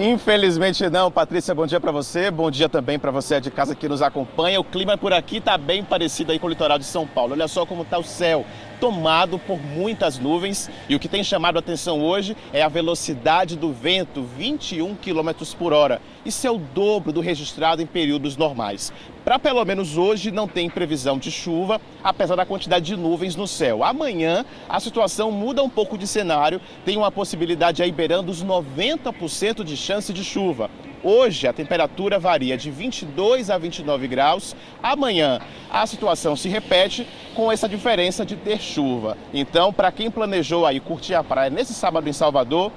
Infelizmente 0.00 0.88
não, 0.88 1.10
Patrícia, 1.10 1.52
bom 1.52 1.66
dia 1.66 1.80
para 1.80 1.90
você, 1.90 2.30
bom 2.30 2.52
dia 2.52 2.68
também 2.68 3.00
para 3.00 3.10
você 3.10 3.40
de 3.40 3.50
casa 3.50 3.74
que 3.74 3.88
nos 3.88 4.00
acompanha. 4.00 4.60
O 4.60 4.64
clima 4.64 4.96
por 4.96 5.12
aqui 5.12 5.38
está 5.38 5.58
bem 5.58 5.82
parecido 5.82 6.30
aí 6.30 6.38
com 6.38 6.46
o 6.46 6.50
litoral 6.50 6.78
de 6.78 6.84
São 6.84 7.04
Paulo. 7.04 7.32
Olha 7.32 7.48
só 7.48 7.66
como 7.66 7.82
está 7.82 7.98
o 7.98 8.04
céu, 8.04 8.46
tomado 8.80 9.38
por 9.38 9.60
muitas 9.60 10.18
nuvens 10.18 10.70
e 10.88 10.94
o 10.94 10.98
que 10.98 11.08
tem 11.08 11.22
chamado 11.22 11.56
a 11.56 11.60
atenção 11.60 12.02
hoje 12.02 12.36
é 12.52 12.62
a 12.62 12.68
velocidade 12.68 13.56
do 13.56 13.72
vento, 13.72 14.22
21 14.22 14.94
km 14.94 15.30
por 15.58 15.72
hora. 15.72 16.00
Isso 16.24 16.46
é 16.46 16.50
o 16.50 16.58
dobro 16.58 17.12
do 17.12 17.20
registrado 17.20 17.82
em 17.82 17.86
períodos 17.86 18.36
normais. 18.36 18.92
Para 19.24 19.38
pelo 19.38 19.64
menos 19.64 19.96
hoje 19.96 20.30
não 20.30 20.48
tem 20.48 20.70
previsão 20.70 21.18
de 21.18 21.30
chuva, 21.30 21.80
apesar 22.02 22.36
da 22.36 22.46
quantidade 22.46 22.86
de 22.86 22.96
nuvens 22.96 23.36
no 23.36 23.46
céu. 23.46 23.84
Amanhã 23.84 24.44
a 24.68 24.80
situação 24.80 25.30
muda 25.30 25.62
um 25.62 25.68
pouco 25.68 25.98
de 25.98 26.06
cenário, 26.06 26.60
tem 26.84 26.96
uma 26.96 27.10
possibilidade 27.10 27.82
aí 27.82 27.92
beirando 27.92 28.30
os 28.30 28.42
90% 28.44 29.64
de 29.64 29.76
chance 29.76 30.12
de 30.12 30.24
chuva. 30.24 30.70
Hoje 31.02 31.46
a 31.46 31.52
temperatura 31.52 32.18
varia 32.18 32.56
de 32.56 32.70
22 32.70 33.50
a 33.50 33.58
29 33.58 34.08
graus. 34.08 34.56
Amanhã 34.82 35.38
a 35.70 35.86
situação 35.86 36.34
se 36.34 36.48
repete 36.48 37.06
com 37.34 37.52
essa 37.52 37.68
diferença 37.68 38.26
de 38.26 38.34
ter 38.34 38.60
chuva. 38.60 39.16
Então, 39.32 39.72
para 39.72 39.92
quem 39.92 40.10
planejou 40.10 40.66
aí 40.66 40.80
curtir 40.80 41.14
a 41.14 41.22
praia 41.22 41.50
nesse 41.50 41.72
sábado 41.72 42.08
em 42.08 42.12
Salvador, 42.12 42.72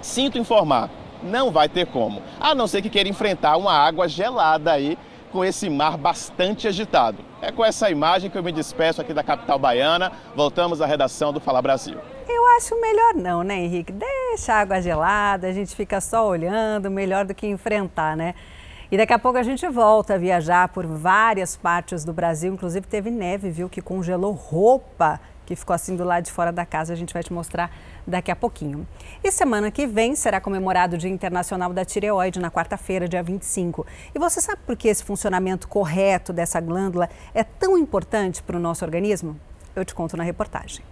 sinto 0.00 0.38
informar, 0.38 0.88
não 1.22 1.50
vai 1.50 1.68
ter 1.68 1.86
como. 1.86 2.22
A 2.38 2.54
não 2.54 2.68
ser 2.68 2.80
que 2.80 2.88
queira 2.88 3.08
enfrentar 3.08 3.56
uma 3.56 3.72
água 3.72 4.08
gelada 4.08 4.72
aí 4.72 4.96
com 5.28 5.44
esse 5.44 5.68
mar 5.68 5.96
bastante 5.96 6.66
agitado. 6.66 7.18
É 7.40 7.52
com 7.52 7.64
essa 7.64 7.90
imagem 7.90 8.30
que 8.30 8.36
eu 8.36 8.42
me 8.42 8.52
despeço 8.52 9.00
aqui 9.00 9.14
da 9.14 9.22
capital 9.22 9.58
baiana. 9.58 10.12
Voltamos 10.34 10.80
à 10.80 10.86
redação 10.86 11.32
do 11.32 11.40
Fala 11.40 11.62
Brasil. 11.62 11.96
Eu 12.28 12.46
acho 12.56 12.80
melhor 12.80 13.14
não, 13.14 13.42
né, 13.42 13.56
Henrique? 13.56 13.92
Deixa 13.92 14.54
a 14.54 14.60
água 14.60 14.82
gelada, 14.82 15.46
a 15.46 15.52
gente 15.52 15.74
fica 15.74 16.00
só 16.00 16.26
olhando, 16.26 16.90
melhor 16.90 17.24
do 17.24 17.34
que 17.34 17.46
enfrentar, 17.46 18.16
né? 18.16 18.34
E 18.90 18.96
daqui 18.96 19.12
a 19.12 19.18
pouco 19.18 19.38
a 19.38 19.42
gente 19.42 19.68
volta 19.68 20.14
a 20.14 20.18
viajar 20.18 20.68
por 20.68 20.86
várias 20.86 21.56
partes 21.56 22.04
do 22.04 22.12
Brasil, 22.12 22.52
inclusive 22.52 22.86
teve 22.86 23.10
neve, 23.10 23.50
viu, 23.50 23.68
que 23.68 23.82
congelou 23.82 24.32
roupa 24.32 25.20
que 25.48 25.56
ficou 25.56 25.72
assim 25.72 25.96
do 25.96 26.04
lado 26.04 26.24
de 26.24 26.30
fora 26.30 26.52
da 26.52 26.66
casa. 26.66 26.92
A 26.92 26.96
gente 26.96 27.14
vai 27.14 27.22
te 27.22 27.32
mostrar 27.32 27.74
daqui 28.06 28.30
a 28.30 28.36
pouquinho. 28.36 28.86
E 29.24 29.32
semana 29.32 29.70
que 29.70 29.86
vem 29.86 30.14
será 30.14 30.42
comemorado 30.42 30.96
o 30.96 30.98
Dia 30.98 31.08
Internacional 31.08 31.72
da 31.72 31.86
Tireoide, 31.86 32.38
na 32.38 32.50
quarta-feira, 32.50 33.08
dia 33.08 33.22
25. 33.22 33.86
E 34.14 34.18
você 34.18 34.42
sabe 34.42 34.60
por 34.66 34.76
que 34.76 34.88
esse 34.88 35.02
funcionamento 35.02 35.66
correto 35.66 36.34
dessa 36.34 36.60
glândula 36.60 37.08
é 37.32 37.42
tão 37.42 37.78
importante 37.78 38.42
para 38.42 38.58
o 38.58 38.60
nosso 38.60 38.84
organismo? 38.84 39.40
Eu 39.74 39.86
te 39.86 39.94
conto 39.94 40.18
na 40.18 40.22
reportagem. 40.22 40.84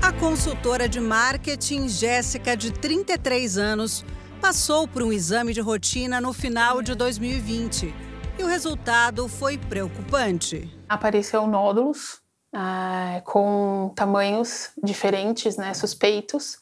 A 0.00 0.12
consultora 0.12 0.88
de 0.88 1.00
marketing 1.00 1.88
Jéssica, 1.88 2.56
de 2.56 2.72
33 2.72 3.58
anos, 3.58 4.04
passou 4.40 4.86
por 4.86 5.02
um 5.02 5.12
exame 5.12 5.52
de 5.52 5.60
rotina 5.60 6.20
no 6.20 6.32
final 6.32 6.82
de 6.82 6.94
2020 6.94 7.92
e 8.38 8.44
o 8.44 8.46
resultado 8.46 9.26
foi 9.26 9.58
preocupante. 9.58 10.72
Apareceu 10.88 11.48
nódulos 11.48 12.20
uh, 12.54 13.22
com 13.24 13.92
tamanhos 13.94 14.70
diferentes, 14.82 15.56
né, 15.56 15.74
suspeitos, 15.74 16.54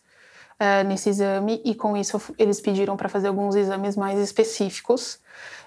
uh, 0.60 0.86
nesse 0.86 1.10
exame, 1.10 1.60
e 1.64 1.74
com 1.74 1.96
isso 1.96 2.20
eles 2.38 2.60
pediram 2.60 2.96
para 2.96 3.08
fazer 3.08 3.28
alguns 3.28 3.54
exames 3.54 3.96
mais 3.96 4.18
específicos, 4.18 5.20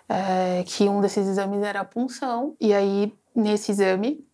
uh, 0.10 0.63
que 0.66 0.88
um 0.88 1.01
desses 1.01 1.28
exames 1.28 1.62
era 1.63 1.82
a 1.82 1.86
punção, 1.86 2.56
e 2.60 2.74
aí 2.74 3.13
nesse 3.36 3.72
exame 3.72 4.25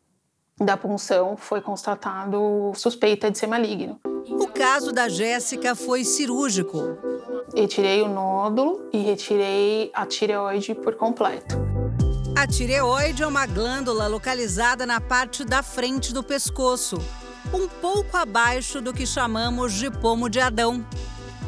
da 0.60 0.76
punção 0.76 1.38
foi 1.38 1.62
constatado 1.62 2.72
suspeita 2.76 3.30
de 3.30 3.38
ser 3.38 3.48
maligno. 3.48 4.00
O 4.30 4.48
caso 4.48 4.92
da 4.92 5.08
Jéssica 5.08 5.76
foi 5.76 6.04
cirúrgico. 6.04 6.98
Retirei 7.56 8.02
o 8.02 8.10
nódulo 8.10 8.90
e 8.92 8.98
retirei 8.98 9.90
a 9.94 10.06
tireoide 10.06 10.76
por 10.76 10.96
completo. 10.96 11.56
A 12.38 12.46
tireoide 12.46 13.24
é 13.24 13.28
uma 13.28 13.48
glândula 13.48 14.06
localizada 14.06 14.86
na 14.86 15.02
parte 15.02 15.44
da 15.44 15.64
frente 15.64 16.14
do 16.14 16.22
pescoço, 16.22 17.04
um 17.52 17.68
pouco 17.68 18.16
abaixo 18.16 18.80
do 18.80 18.94
que 18.94 19.08
chamamos 19.08 19.74
de 19.74 19.90
pomo 19.90 20.30
de 20.30 20.40
Adão. 20.40 20.86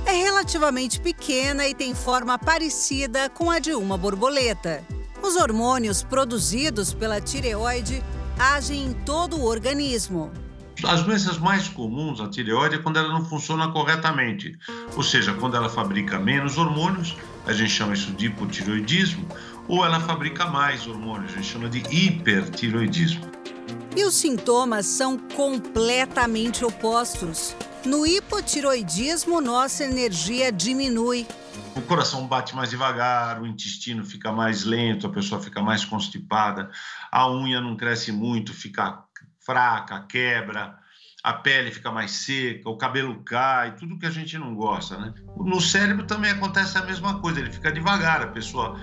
É 0.04 0.14
relativamente 0.14 1.00
pequena 1.00 1.68
e 1.68 1.76
tem 1.76 1.94
forma 1.94 2.40
parecida 2.40 3.30
com 3.30 3.52
a 3.52 3.60
de 3.60 3.72
uma 3.76 4.00
borboleta. 4.00 4.84
Os 5.22 5.36
hormônios 5.36 6.02
produzidos 6.02 6.92
pela 6.92 7.22
tireoide 7.22 8.04
agem 8.40 8.88
em 8.88 8.94
todo 8.94 9.38
o 9.38 9.46
organismo. 9.46 10.32
As 10.84 11.04
doenças 11.04 11.38
mais 11.38 11.68
comuns 11.68 12.20
da 12.20 12.28
tireoide 12.28 12.76
é 12.76 12.80
quando 12.80 12.98
ela 12.98 13.10
não 13.10 13.26
funciona 13.26 13.68
corretamente, 13.68 14.58
ou 14.96 15.04
seja, 15.04 15.34
quando 15.34 15.58
ela 15.58 15.70
fabrica 15.70 16.18
menos 16.18 16.58
hormônios, 16.58 17.16
a 17.46 17.52
gente 17.52 17.72
chama 17.72 17.94
isso 17.94 18.12
de 18.14 18.28
hipotireoidismo, 18.28 19.28
ou 19.70 19.86
ela 19.86 20.00
fabrica 20.02 20.48
mais 20.48 20.88
hormônios, 20.88 21.32
a 21.32 21.36
gente 21.36 21.48
chama 21.48 21.70
de 21.70 21.80
hipertireoidismo. 21.96 23.30
E 23.96 24.04
os 24.04 24.16
sintomas 24.16 24.88
são 24.88 25.18
completamente 25.18 26.66
opostos. 26.66 27.56
No 27.86 28.06
hipotiroidismo, 28.06 29.40
nossa 29.40 29.86
energia 29.86 30.52
diminui. 30.52 31.26
O 31.76 31.82
coração 31.82 32.28
bate 32.28 32.56
mais 32.56 32.72
devagar, 32.72 33.42
o 33.42 33.48
intestino 33.48 34.04
fica 34.04 34.32
mais 34.32 34.64
lento, 34.64 35.08
a 35.08 35.12
pessoa 35.12 35.42
fica 35.42 35.62
mais 35.62 35.86
constipada, 35.86 36.70
a 37.12 37.32
unha 37.32 37.62
não 37.62 37.78
cresce 37.78 38.12
muito, 38.12 38.54
fica 38.54 39.04
fraca, 39.40 40.06
quebra, 40.10 40.78
a 41.24 41.34
pele 41.34 41.72
fica 41.72 41.92
mais 41.92 42.12
seca, 42.12 42.70
o 42.70 42.78
cabelo 42.78 43.24
cai, 43.24 43.76
tudo 43.76 43.98
que 43.98 44.06
a 44.06 44.12
gente 44.12 44.38
não 44.38 44.56
gosta, 44.56 44.98
né? 44.98 45.14
No 45.38 45.62
cérebro 45.62 46.06
também 46.06 46.32
acontece 46.32 46.78
a 46.78 46.84
mesma 46.84 47.20
coisa, 47.20 47.40
ele 47.40 47.52
fica 47.52 47.72
devagar, 47.72 48.22
a 48.22 48.28
pessoa 48.28 48.80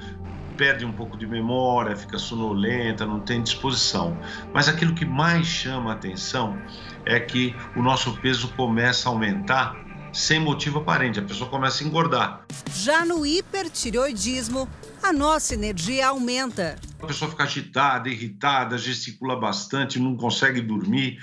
perde 0.56 0.84
um 0.84 0.92
pouco 0.92 1.16
de 1.16 1.26
memória, 1.26 1.94
fica 1.96 2.18
sonolenta, 2.18 3.06
não 3.06 3.20
tem 3.20 3.42
disposição. 3.42 4.16
Mas 4.52 4.68
aquilo 4.68 4.94
que 4.94 5.04
mais 5.04 5.46
chama 5.46 5.90
a 5.90 5.94
atenção 5.94 6.58
é 7.04 7.20
que 7.20 7.54
o 7.76 7.82
nosso 7.82 8.18
peso 8.20 8.48
começa 8.56 9.08
a 9.08 9.12
aumentar 9.12 9.86
sem 10.16 10.40
motivo 10.40 10.78
aparente, 10.78 11.18
a 11.18 11.22
pessoa 11.22 11.50
começa 11.50 11.84
a 11.84 11.86
engordar. 11.86 12.46
Já 12.74 13.04
no 13.04 13.26
hipertireoidismo, 13.26 14.66
a 15.02 15.12
nossa 15.12 15.52
energia 15.52 16.08
aumenta. 16.08 16.76
A 16.98 17.06
pessoa 17.06 17.30
fica 17.30 17.44
agitada, 17.44 18.08
irritada, 18.08 18.78
gesticula 18.78 19.38
bastante, 19.38 19.98
não 19.98 20.16
consegue 20.16 20.62
dormir, 20.62 21.18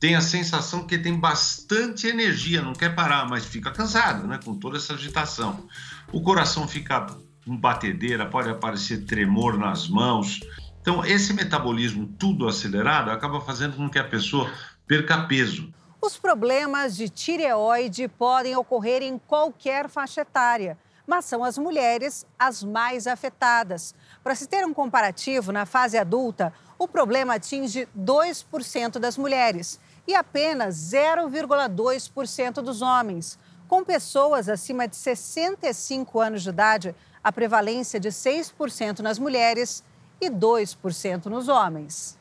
tem 0.00 0.16
a 0.16 0.22
sensação 0.22 0.86
que 0.86 0.96
tem 0.96 1.14
bastante 1.14 2.06
energia, 2.06 2.62
não 2.62 2.72
quer 2.72 2.94
parar, 2.94 3.28
mas 3.28 3.44
fica 3.44 3.70
cansado, 3.70 4.26
né, 4.26 4.40
com 4.42 4.54
toda 4.54 4.78
essa 4.78 4.94
agitação. 4.94 5.68
O 6.10 6.22
coração 6.22 6.66
fica 6.66 7.06
com 7.48 7.56
batedeira, 7.56 8.26
pode 8.26 8.50
aparecer 8.50 9.06
tremor 9.06 9.56
nas 9.58 9.88
mãos. 9.88 10.40
Então, 10.82 11.04
esse 11.04 11.32
metabolismo 11.32 12.06
tudo 12.18 12.46
acelerado 12.46 13.10
acaba 13.10 13.40
fazendo 13.40 13.76
com 13.76 13.88
que 13.88 13.98
a 13.98 14.04
pessoa 14.04 14.52
perca 14.86 15.26
peso. 15.26 15.72
Os 16.00 16.16
problemas 16.16 16.94
de 16.94 17.08
tireoide 17.08 18.06
podem 18.06 18.54
ocorrer 18.54 19.02
em 19.02 19.18
qualquer 19.18 19.88
faixa 19.88 20.20
etária, 20.20 20.78
mas 21.06 21.24
são 21.24 21.42
as 21.42 21.56
mulheres 21.58 22.26
as 22.38 22.62
mais 22.62 23.06
afetadas. 23.06 23.94
Para 24.22 24.34
se 24.34 24.46
ter 24.46 24.64
um 24.64 24.74
comparativo, 24.74 25.50
na 25.50 25.64
fase 25.64 25.96
adulta, 25.96 26.52
o 26.78 26.86
problema 26.86 27.34
atinge 27.34 27.88
2% 27.98 28.98
das 28.98 29.16
mulheres 29.16 29.80
e 30.06 30.14
apenas 30.14 30.76
0,2% 30.76 32.62
dos 32.62 32.82
homens. 32.82 33.38
Com 33.66 33.84
pessoas 33.84 34.48
acima 34.48 34.86
de 34.86 34.96
65 34.96 36.20
anos 36.20 36.42
de 36.42 36.48
idade, 36.48 36.94
a 37.22 37.32
prevalência 37.32 37.98
de 37.98 38.08
6% 38.08 39.00
nas 39.00 39.18
mulheres 39.18 39.84
e 40.20 40.30
2% 40.30 41.26
nos 41.26 41.48
homens. 41.48 42.18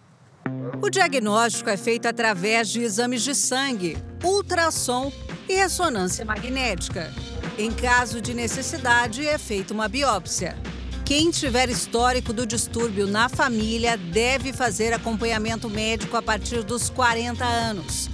O 0.82 0.90
diagnóstico 0.90 1.70
é 1.70 1.78
feito 1.78 2.08
através 2.08 2.70
de 2.70 2.82
exames 2.82 3.22
de 3.22 3.36
sangue, 3.36 3.98
ultrassom 4.24 5.12
e 5.48 5.56
ressonância 5.56 6.24
magnética. 6.24 7.12
Em 7.58 7.72
caso 7.72 8.22
de 8.22 8.34
necessidade, 8.34 9.28
é 9.28 9.38
feita 9.38 9.74
uma 9.74 9.88
biópsia. 9.88 10.56
Quem 11.04 11.32
tiver 11.32 11.70
histórico 11.70 12.34
do 12.34 12.46
distúrbio 12.46 13.08
na 13.08 13.30
família 13.30 13.98
deve 13.98 14.52
fazer 14.52 14.94
acompanhamento 14.94 15.70
médico 15.70 16.18
a 16.18 16.22
partir 16.22 16.64
dos 16.64 16.90
40 16.90 17.46
anos. 17.46 18.10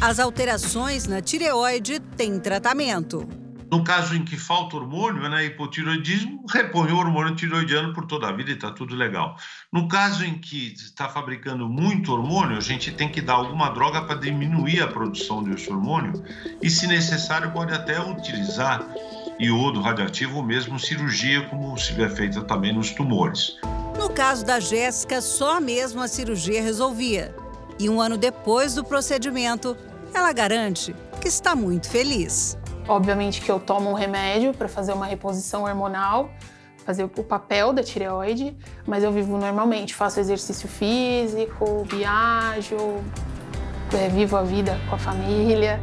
As 0.00 0.18
alterações 0.18 1.06
na 1.06 1.20
tireoide 1.20 2.00
têm 2.16 2.40
tratamento. 2.40 3.28
No 3.70 3.84
caso 3.84 4.16
em 4.16 4.24
que 4.24 4.36
falta 4.36 4.76
hormônio, 4.76 5.28
né, 5.28 5.44
hipotiroidismo, 5.44 6.46
repõe 6.48 6.90
o 6.90 6.96
hormônio 6.96 7.34
tiroidiano 7.34 7.92
por 7.92 8.06
toda 8.06 8.26
a 8.26 8.32
vida 8.32 8.50
e 8.50 8.54
está 8.54 8.70
tudo 8.70 8.96
legal. 8.96 9.36
No 9.70 9.86
caso 9.88 10.24
em 10.24 10.38
que 10.38 10.72
está 10.72 11.06
fabricando 11.08 11.68
muito 11.68 12.12
hormônio, 12.12 12.56
a 12.56 12.62
gente 12.62 12.90
tem 12.92 13.10
que 13.10 13.20
dar 13.20 13.34
alguma 13.34 13.68
droga 13.68 14.00
para 14.02 14.18
diminuir 14.18 14.80
a 14.80 14.88
produção 14.88 15.42
desse 15.42 15.70
hormônio 15.70 16.24
e, 16.62 16.70
se 16.70 16.86
necessário, 16.86 17.52
pode 17.52 17.74
até 17.74 18.00
utilizar 18.00 18.88
iodo 19.38 19.82
radioativo 19.82 20.38
ou 20.38 20.42
mesmo 20.42 20.78
cirurgia, 20.78 21.42
como 21.48 21.76
se 21.76 22.00
é 22.02 22.08
feita 22.08 22.42
também 22.42 22.72
nos 22.72 22.90
tumores. 22.92 23.56
No 23.98 24.08
caso 24.08 24.46
da 24.46 24.58
Jéssica, 24.60 25.20
só 25.20 25.60
mesmo 25.60 26.00
a 26.00 26.08
cirurgia 26.08 26.62
resolvia. 26.62 27.34
E 27.78 27.88
um 27.90 28.00
ano 28.00 28.16
depois 28.16 28.74
do 28.74 28.82
procedimento, 28.82 29.76
ela 30.14 30.32
garante 30.32 30.96
que 31.20 31.28
está 31.28 31.54
muito 31.54 31.90
feliz. 31.90 32.56
Obviamente 32.88 33.42
que 33.42 33.50
eu 33.50 33.60
tomo 33.60 33.90
um 33.90 33.92
remédio 33.92 34.54
para 34.54 34.66
fazer 34.66 34.94
uma 34.94 35.04
reposição 35.04 35.64
hormonal, 35.64 36.30
fazer 36.86 37.04
o 37.04 37.08
papel 37.08 37.70
da 37.70 37.82
tireoide, 37.82 38.56
mas 38.86 39.04
eu 39.04 39.12
vivo 39.12 39.36
normalmente, 39.36 39.94
faço 39.94 40.18
exercício 40.18 40.66
físico, 40.66 41.84
viajo, 41.84 42.76
é, 43.92 44.08
vivo 44.08 44.38
a 44.38 44.42
vida 44.42 44.78
com 44.88 44.94
a 44.94 44.98
família. 44.98 45.78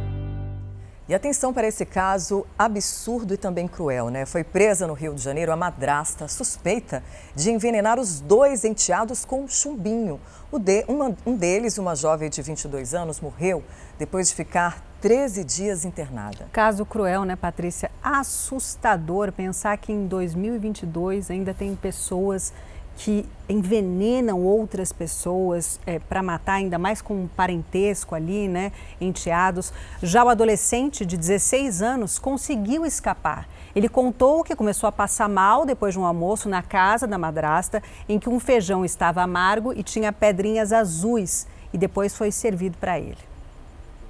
E 1.08 1.14
atenção 1.14 1.54
para 1.54 1.68
esse 1.68 1.86
caso 1.86 2.44
absurdo 2.58 3.32
e 3.32 3.36
também 3.36 3.68
cruel, 3.68 4.10
né? 4.10 4.26
Foi 4.26 4.42
presa 4.42 4.88
no 4.88 4.92
Rio 4.92 5.14
de 5.14 5.22
Janeiro 5.22 5.52
a 5.52 5.56
madrasta 5.56 6.26
suspeita 6.26 7.04
de 7.36 7.52
envenenar 7.52 8.00
os 8.00 8.18
dois 8.18 8.64
enteados 8.64 9.24
com 9.24 9.46
chumbinho. 9.46 10.20
De, 10.58 10.84
uma, 10.88 11.14
um 11.24 11.36
deles, 11.36 11.78
uma 11.78 11.94
jovem 11.94 12.28
de 12.28 12.42
22 12.42 12.92
anos, 12.92 13.20
morreu 13.20 13.62
depois 13.96 14.28
de 14.28 14.34
ficar 14.34 14.82
13 15.06 15.44
dias 15.44 15.84
internada. 15.84 16.48
Caso 16.50 16.84
cruel, 16.84 17.24
né, 17.24 17.36
Patrícia? 17.36 17.92
Assustador 18.02 19.30
pensar 19.30 19.76
que 19.76 19.92
em 19.92 20.08
2022 20.08 21.30
ainda 21.30 21.54
tem 21.54 21.76
pessoas 21.76 22.52
que 22.96 23.24
envenenam 23.48 24.42
outras 24.42 24.92
pessoas 24.92 25.78
é, 25.86 26.00
para 26.00 26.24
matar, 26.24 26.54
ainda 26.54 26.76
mais 26.76 27.00
com 27.00 27.22
um 27.22 27.28
parentesco 27.28 28.16
ali, 28.16 28.48
né, 28.48 28.72
enteados. 29.00 29.72
Já 30.02 30.24
o 30.24 30.28
adolescente 30.28 31.06
de 31.06 31.16
16 31.16 31.82
anos 31.82 32.18
conseguiu 32.18 32.84
escapar. 32.84 33.48
Ele 33.76 33.88
contou 33.88 34.42
que 34.42 34.56
começou 34.56 34.88
a 34.88 34.92
passar 34.92 35.28
mal 35.28 35.64
depois 35.64 35.94
de 35.94 36.00
um 36.00 36.04
almoço 36.04 36.48
na 36.48 36.62
casa 36.62 37.06
da 37.06 37.16
madrasta, 37.16 37.80
em 38.08 38.18
que 38.18 38.28
um 38.28 38.40
feijão 38.40 38.84
estava 38.84 39.22
amargo 39.22 39.72
e 39.72 39.84
tinha 39.84 40.12
pedrinhas 40.12 40.72
azuis, 40.72 41.46
e 41.72 41.78
depois 41.78 42.12
foi 42.16 42.32
servido 42.32 42.76
para 42.78 42.98
ele. 42.98 43.25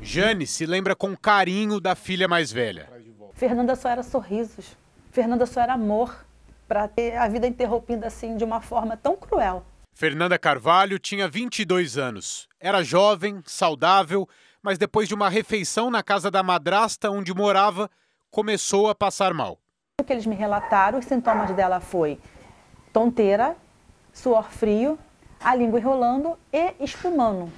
Jane 0.01 0.47
se 0.47 0.67
lembra 0.67 0.95
com 0.95 1.17
carinho 1.17 1.81
da 1.81 1.95
filha 1.95 2.29
mais 2.29 2.53
velha. 2.53 2.89
Fernanda 3.35 3.75
só 3.75 3.89
era 3.89 4.03
sorrisos, 4.03 4.77
Fernanda 5.11 5.47
só 5.47 5.61
era 5.61 5.75
amor 5.75 6.25
para 6.69 6.89
ter 6.89 7.17
a 7.17 7.29
vida 7.29 7.47
interrompida 7.47 8.07
assim 8.07 8.37
de 8.37 8.45
uma 8.45 8.61
forma 8.61 8.97
tão 8.97 9.17
cruel. 9.17 9.65
Fernanda 9.93 10.39
Carvalho 10.39 10.99
tinha 10.99 11.27
22 11.29 11.97
anos. 11.97 12.49
Era 12.61 12.83
jovem, 12.83 13.43
saudável, 13.47 14.29
mas 14.63 14.79
depois 14.79 15.09
de 15.09 15.15
uma 15.15 15.29
refeição 15.29 15.91
na 15.91 16.03
casa 16.03 16.31
da 16.31 16.43
madrasta 16.43 17.11
onde 17.11 17.33
morava, 17.33 17.91
começou 18.31 18.91
a 18.91 18.95
passar 18.95 19.33
mal. 19.33 19.59
O 20.01 20.05
que 20.05 20.13
eles 20.13 20.27
me 20.27 20.35
relataram, 20.35 20.99
os 20.99 21.07
sintomas 21.07 21.51
dela 21.53 21.81
foi 21.81 22.19
tonteira, 22.93 23.57
suor 24.13 24.51
frio, 24.51 24.99
a 25.41 25.55
língua 25.55 25.79
enrolando 25.79 26.39
e 26.53 26.75
espumando. 26.81 27.51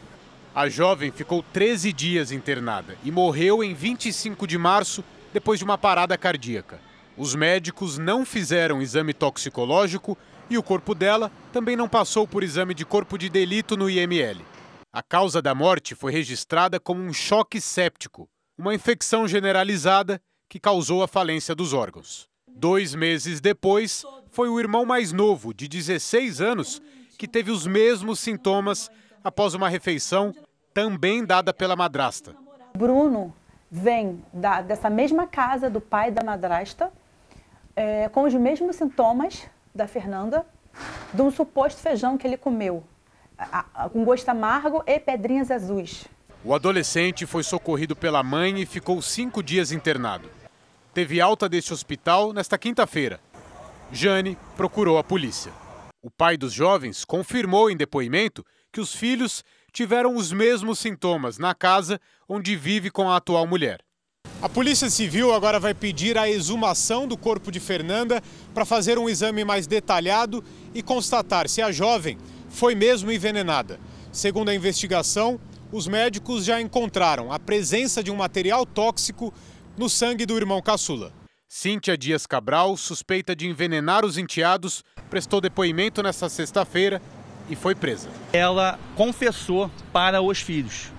A 0.54 0.68
jovem 0.68 1.12
ficou 1.12 1.42
13 1.52 1.92
dias 1.92 2.32
internada 2.32 2.96
e 3.04 3.10
morreu 3.10 3.62
em 3.62 3.74
25 3.74 4.46
de 4.46 4.58
março 4.58 5.04
depois 5.32 5.58
de 5.58 5.64
uma 5.64 5.78
parada 5.78 6.16
cardíaca. 6.16 6.80
Os 7.16 7.34
médicos 7.34 7.98
não 7.98 8.24
fizeram 8.24 8.80
exame 8.80 9.12
toxicológico 9.12 10.16
e 10.48 10.56
o 10.56 10.62
corpo 10.62 10.94
dela 10.94 11.30
também 11.52 11.76
não 11.76 11.88
passou 11.88 12.26
por 12.26 12.42
exame 12.42 12.74
de 12.74 12.84
corpo 12.84 13.18
de 13.18 13.28
delito 13.28 13.76
no 13.76 13.90
IML. 13.90 14.44
A 14.92 15.02
causa 15.02 15.42
da 15.42 15.54
morte 15.54 15.94
foi 15.94 16.10
registrada 16.10 16.80
como 16.80 17.02
um 17.02 17.12
choque 17.12 17.60
séptico, 17.60 18.28
uma 18.56 18.74
infecção 18.74 19.28
generalizada 19.28 20.20
que 20.48 20.58
causou 20.58 21.02
a 21.02 21.08
falência 21.08 21.54
dos 21.54 21.72
órgãos. 21.74 22.26
Dois 22.48 22.94
meses 22.94 23.40
depois, 23.40 24.04
foi 24.30 24.48
o 24.48 24.58
irmão 24.58 24.84
mais 24.84 25.12
novo, 25.12 25.52
de 25.52 25.68
16 25.68 26.40
anos, 26.40 26.80
que 27.18 27.28
teve 27.28 27.50
os 27.50 27.66
mesmos 27.66 28.18
sintomas 28.18 28.90
após 29.22 29.54
uma 29.54 29.68
refeição 29.68 30.34
também 30.72 31.24
dada 31.24 31.52
pela 31.52 31.76
madrasta. 31.76 32.34
Bruno 32.76 33.34
vem 33.70 34.24
da, 34.32 34.62
dessa 34.62 34.88
mesma 34.88 35.26
casa 35.26 35.68
do 35.68 35.80
pai 35.80 36.10
da 36.10 36.22
madrasta 36.22 36.92
é, 37.74 38.08
com 38.08 38.24
os 38.24 38.34
mesmos 38.34 38.76
sintomas 38.76 39.46
da 39.74 39.86
Fernanda, 39.86 40.44
de 41.12 41.22
um 41.22 41.30
suposto 41.30 41.80
feijão 41.80 42.18
que 42.18 42.26
ele 42.26 42.36
comeu, 42.36 42.82
com 43.92 44.04
gosto 44.04 44.28
amargo 44.28 44.82
e 44.86 44.98
pedrinhas 44.98 45.50
azuis. 45.50 46.06
O 46.44 46.54
adolescente 46.54 47.26
foi 47.26 47.42
socorrido 47.42 47.94
pela 47.94 48.22
mãe 48.22 48.60
e 48.60 48.66
ficou 48.66 49.00
cinco 49.02 49.42
dias 49.42 49.70
internado. 49.70 50.28
Teve 50.94 51.20
alta 51.20 51.48
deste 51.48 51.72
hospital 51.72 52.32
nesta 52.32 52.58
quinta-feira. 52.58 53.20
Jane 53.92 54.36
procurou 54.56 54.98
a 54.98 55.04
polícia. 55.04 55.52
O 56.02 56.10
pai 56.10 56.36
dos 56.36 56.52
jovens 56.52 57.04
confirmou 57.04 57.70
em 57.70 57.76
depoimento 57.76 58.44
que 58.72 58.80
os 58.80 58.94
filhos 58.94 59.44
tiveram 59.72 60.16
os 60.16 60.32
mesmos 60.32 60.78
sintomas 60.78 61.38
na 61.38 61.54
casa 61.54 62.00
onde 62.28 62.56
vive 62.56 62.90
com 62.90 63.10
a 63.10 63.16
atual 63.16 63.46
mulher. 63.46 63.80
A 64.40 64.48
Polícia 64.48 64.88
Civil 64.88 65.34
agora 65.34 65.58
vai 65.58 65.74
pedir 65.74 66.16
a 66.16 66.28
exumação 66.28 67.08
do 67.08 67.16
corpo 67.16 67.50
de 67.50 67.58
Fernanda 67.58 68.22
para 68.54 68.64
fazer 68.64 68.98
um 68.98 69.08
exame 69.08 69.44
mais 69.44 69.66
detalhado 69.66 70.44
e 70.74 70.82
constatar 70.82 71.48
se 71.48 71.60
a 71.60 71.72
jovem 71.72 72.16
foi 72.48 72.74
mesmo 72.74 73.10
envenenada. 73.10 73.80
Segundo 74.12 74.50
a 74.50 74.54
investigação, 74.54 75.40
os 75.72 75.86
médicos 75.86 76.44
já 76.44 76.60
encontraram 76.60 77.32
a 77.32 77.38
presença 77.38 78.02
de 78.02 78.10
um 78.10 78.16
material 78.16 78.64
tóxico 78.64 79.34
no 79.76 79.88
sangue 79.88 80.24
do 80.24 80.36
irmão 80.36 80.62
caçula. 80.62 81.12
Cíntia 81.48 81.96
Dias 81.96 82.26
Cabral, 82.26 82.76
suspeita 82.76 83.34
de 83.34 83.46
envenenar 83.46 84.04
os 84.04 84.18
enteados, 84.18 84.84
prestou 85.10 85.40
depoimento 85.40 86.02
nesta 86.02 86.28
sexta-feira 86.28 87.02
e 87.48 87.56
foi 87.56 87.74
presa. 87.74 88.08
Ela 88.32 88.78
confessou 88.96 89.70
para 89.92 90.20
os 90.20 90.40
filhos 90.40 90.92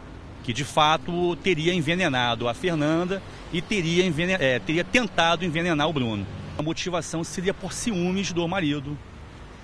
que 0.43 0.53
de 0.53 0.65
fato 0.65 1.35
teria 1.37 1.73
envenenado 1.73 2.47
a 2.47 2.53
Fernanda 2.53 3.21
e 3.53 3.61
teria, 3.61 4.05
envenen 4.05 4.35
é, 4.39 4.59
teria 4.59 4.83
tentado 4.83 5.45
envenenar 5.45 5.87
o 5.87 5.93
Bruno. 5.93 6.25
A 6.57 6.63
motivação 6.63 7.23
seria 7.23 7.53
por 7.53 7.71
ciúmes 7.71 8.31
do 8.31 8.47
marido 8.47 8.97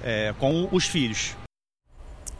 é, 0.04 0.34
com 0.38 0.70
os 0.72 0.86
filhos. 0.86 1.36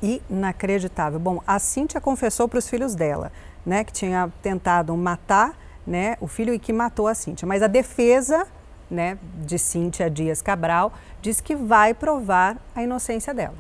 Inacreditável. 0.02 1.20
Bom, 1.20 1.42
a 1.48 1.58
Cíntia 1.58 2.00
confessou 2.00 2.48
para 2.48 2.60
os 2.60 2.70
filhos 2.70 2.94
dela, 2.94 3.32
né, 3.66 3.84
que 3.84 3.92
tinha 3.92 4.32
tentado 4.42 4.96
matar, 4.96 5.58
né, 5.86 6.16
o 6.22 6.28
filho 6.28 6.54
e 6.54 6.60
que 6.60 6.72
matou 6.72 7.08
a 7.08 7.16
Cíntia. 7.16 7.48
Mas 7.48 7.64
a 7.64 7.68
defesa, 7.68 8.46
né, 8.92 9.18
de 9.44 9.58
Cíntia 9.58 10.10
Dias 10.10 10.42
Cabral 10.42 10.94
diz 11.22 11.42
que 11.42 11.56
vai 11.56 11.94
provar 11.94 12.58
a 12.76 12.84
inocência 12.84 13.34
dela. 13.34 13.56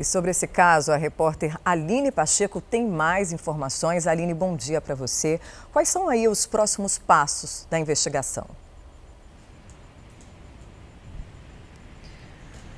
E 0.00 0.04
sobre 0.04 0.30
esse 0.30 0.46
caso, 0.46 0.92
a 0.92 0.96
repórter 0.96 1.58
Aline 1.62 2.10
Pacheco 2.10 2.58
tem 2.58 2.88
mais 2.88 3.32
informações. 3.32 4.06
Aline, 4.06 4.32
bom 4.32 4.56
dia 4.56 4.80
para 4.80 4.94
você. 4.94 5.38
Quais 5.74 5.90
são 5.90 6.08
aí 6.08 6.26
os 6.26 6.46
próximos 6.46 6.96
passos 6.96 7.66
da 7.68 7.78
investigação? 7.78 8.46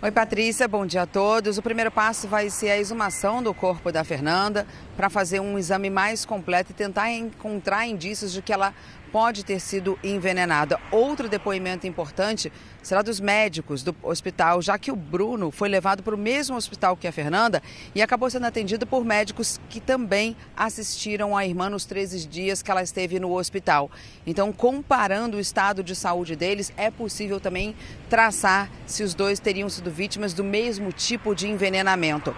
Oi, 0.03 0.11
Patrícia, 0.11 0.67
bom 0.67 0.85
dia 0.85 1.03
a 1.03 1.07
todos. 1.07 1.59
O 1.59 1.63
primeiro 1.63 1.93
passo 1.93 2.27
vai 2.27 2.51
ser 2.51 2.71
a 2.71 2.77
exumação 2.77 3.41
do 3.41 3.55
corpo 3.55 3.93
da 3.93 4.03
Fernanda. 4.03 4.67
para 4.97 5.09
fazer 5.09 5.39
um 5.39 5.57
exame 5.57 5.89
mais 5.89 6.25
completo 6.25 6.73
e 6.73 6.75
tentar 6.75 7.09
encontrar 7.13 7.87
indícios 7.87 8.33
de 8.33 8.43
que 8.43 8.53
ela 8.53 8.75
pode 9.13 9.45
ter 9.45 9.61
sido 9.61 9.99
envenenada. 10.03 10.81
Outro 10.91 11.29
depoimento 11.29 11.87
importante 11.87 12.51
será 12.83 13.03
dos 13.03 13.21
médicos 13.21 13.83
do 13.83 13.95
hospital, 14.03 14.63
já 14.63 14.79
que 14.79 14.91
o 14.91 14.97
Bruno 14.97 15.51
foi 15.51 15.69
levado 15.69 16.03
para 16.03 16.15
o 16.15 16.19
mesmo 16.19 16.57
hospital 16.57 16.97
que 16.97 17.07
a 17.07 17.13
Fernanda 17.13 17.63
e 17.95 18.01
acabou 18.01 18.31
sendo 18.31 18.47
atendido 18.47 18.87
por 18.87 19.05
médicos 19.05 19.61
que 19.69 19.81
também 19.81 20.35
assistiram 20.57 21.37
a 21.37 21.47
irmã 21.47 21.69
nos 21.69 21.85
13 21.85 22.27
dias 22.27 22.63
que 22.63 22.71
ela 22.71 22.83
esteve 22.83 23.21
no 23.21 23.37
hospital. 23.37 23.91
Então, 24.27 24.51
comparando 24.51 25.37
o 25.37 25.41
estado 25.41 25.85
de 25.85 25.95
saúde 25.95 26.35
deles, 26.35 26.73
é 26.77 26.91
possível 26.91 27.39
também 27.39 27.77
traçar 28.09 28.71
se 28.87 29.03
os 29.03 29.13
dois 29.13 29.39
teriam 29.39 29.69
sido 29.69 29.91
vítimas 29.91 30.33
do 30.33 30.43
mesmo 30.43 30.91
tipo 30.91 31.35
de 31.35 31.47
envenenamento. 31.47 32.35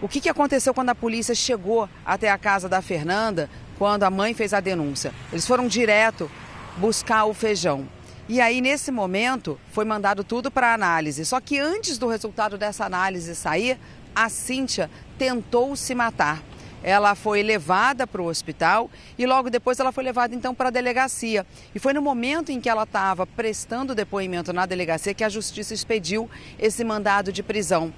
O 0.00 0.08
que, 0.08 0.28
aconteceu 0.28 0.74
quando 0.74 0.90
a 0.90 0.94
polícia 0.94 1.34
chegou 1.34 1.88
até 2.04 2.30
a 2.30 2.36
casa 2.36 2.68
da 2.68 2.82
Fernanda, 2.82 3.48
quando 3.78 4.04
a 4.04 4.10
mãe 4.10 4.34
fez 4.34 4.52
a 4.52 4.60
denúncia? 4.60 5.12
Eles 5.32 5.46
foram 5.46 5.66
direto 5.68 6.30
buscar 6.76 7.24
o 7.24 7.34
feijão. 7.34 7.88
E 8.28 8.40
aí, 8.40 8.60
nesse 8.60 8.90
momento, 8.90 9.58
foi 9.72 9.84
mandado 9.84 10.24
tudo 10.24 10.50
para 10.50 10.74
análise. 10.74 11.24
Só 11.24 11.40
que 11.40 11.58
antes 11.58 11.96
do 11.96 12.08
resultado 12.08 12.58
dessa 12.58 12.84
análise 12.84 13.34
sair, 13.36 13.78
a 14.14 14.28
Cíntia 14.28 14.90
tentou 15.16 15.76
se 15.76 15.94
matar. 15.94 16.42
Ela 16.82 17.14
foi 17.14 17.42
levada 17.42 18.06
para 18.06 18.22
o 18.22 18.26
hospital 18.26 18.90
e 19.18 19.26
logo 19.26 19.50
depois 19.50 19.78
ela 19.80 19.90
foi 19.90 20.04
levada 20.04 20.34
então 20.34 20.54
para 20.54 20.68
a 20.68 20.72
delegacia. 20.72 21.46
E 21.74 21.78
foi 21.78 21.92
no 21.92 22.02
momento 22.02 22.50
em 22.50 22.60
que 22.60 22.68
ela 22.68 22.84
estava 22.84 23.26
prestando 23.26 23.94
depoimento 23.94 24.52
na 24.52 24.66
delegacia 24.66 25.14
que 25.14 25.24
a 25.24 25.28
justiça 25.28 25.74
expediu 25.74 26.30
esse 26.58 26.84
mandado 26.84 27.32
de 27.32 27.42
prisão. 27.42 27.92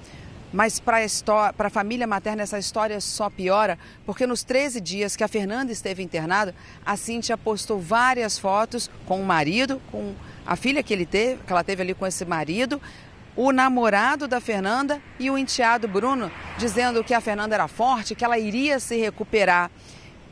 Mas 0.52 0.80
para 0.80 0.98
a 1.58 1.70
família 1.70 2.06
materna 2.06 2.42
essa 2.42 2.58
história 2.58 3.00
só 3.00 3.28
piora, 3.28 3.78
porque 4.06 4.26
nos 4.26 4.42
13 4.42 4.80
dias 4.80 5.14
que 5.14 5.22
a 5.22 5.28
Fernanda 5.28 5.70
esteve 5.70 6.02
internada, 6.02 6.54
a 6.84 6.96
Cíntia 6.96 7.36
postou 7.36 7.78
várias 7.78 8.38
fotos 8.38 8.90
com 9.06 9.20
o 9.20 9.26
marido, 9.26 9.80
com 9.90 10.14
a 10.46 10.56
filha 10.56 10.82
que, 10.82 10.92
ele 10.94 11.04
teve, 11.04 11.42
que 11.46 11.52
ela 11.52 11.62
teve 11.62 11.82
ali 11.82 11.92
com 11.92 12.06
esse 12.06 12.24
marido, 12.24 12.80
o 13.36 13.52
namorado 13.52 14.26
da 14.26 14.40
Fernanda 14.40 15.00
e 15.18 15.30
o 15.30 15.36
enteado 15.36 15.86
Bruno, 15.86 16.32
dizendo 16.56 17.04
que 17.04 17.14
a 17.14 17.20
Fernanda 17.20 17.54
era 17.54 17.68
forte, 17.68 18.14
que 18.14 18.24
ela 18.24 18.38
iria 18.38 18.80
se 18.80 18.96
recuperar. 18.96 19.70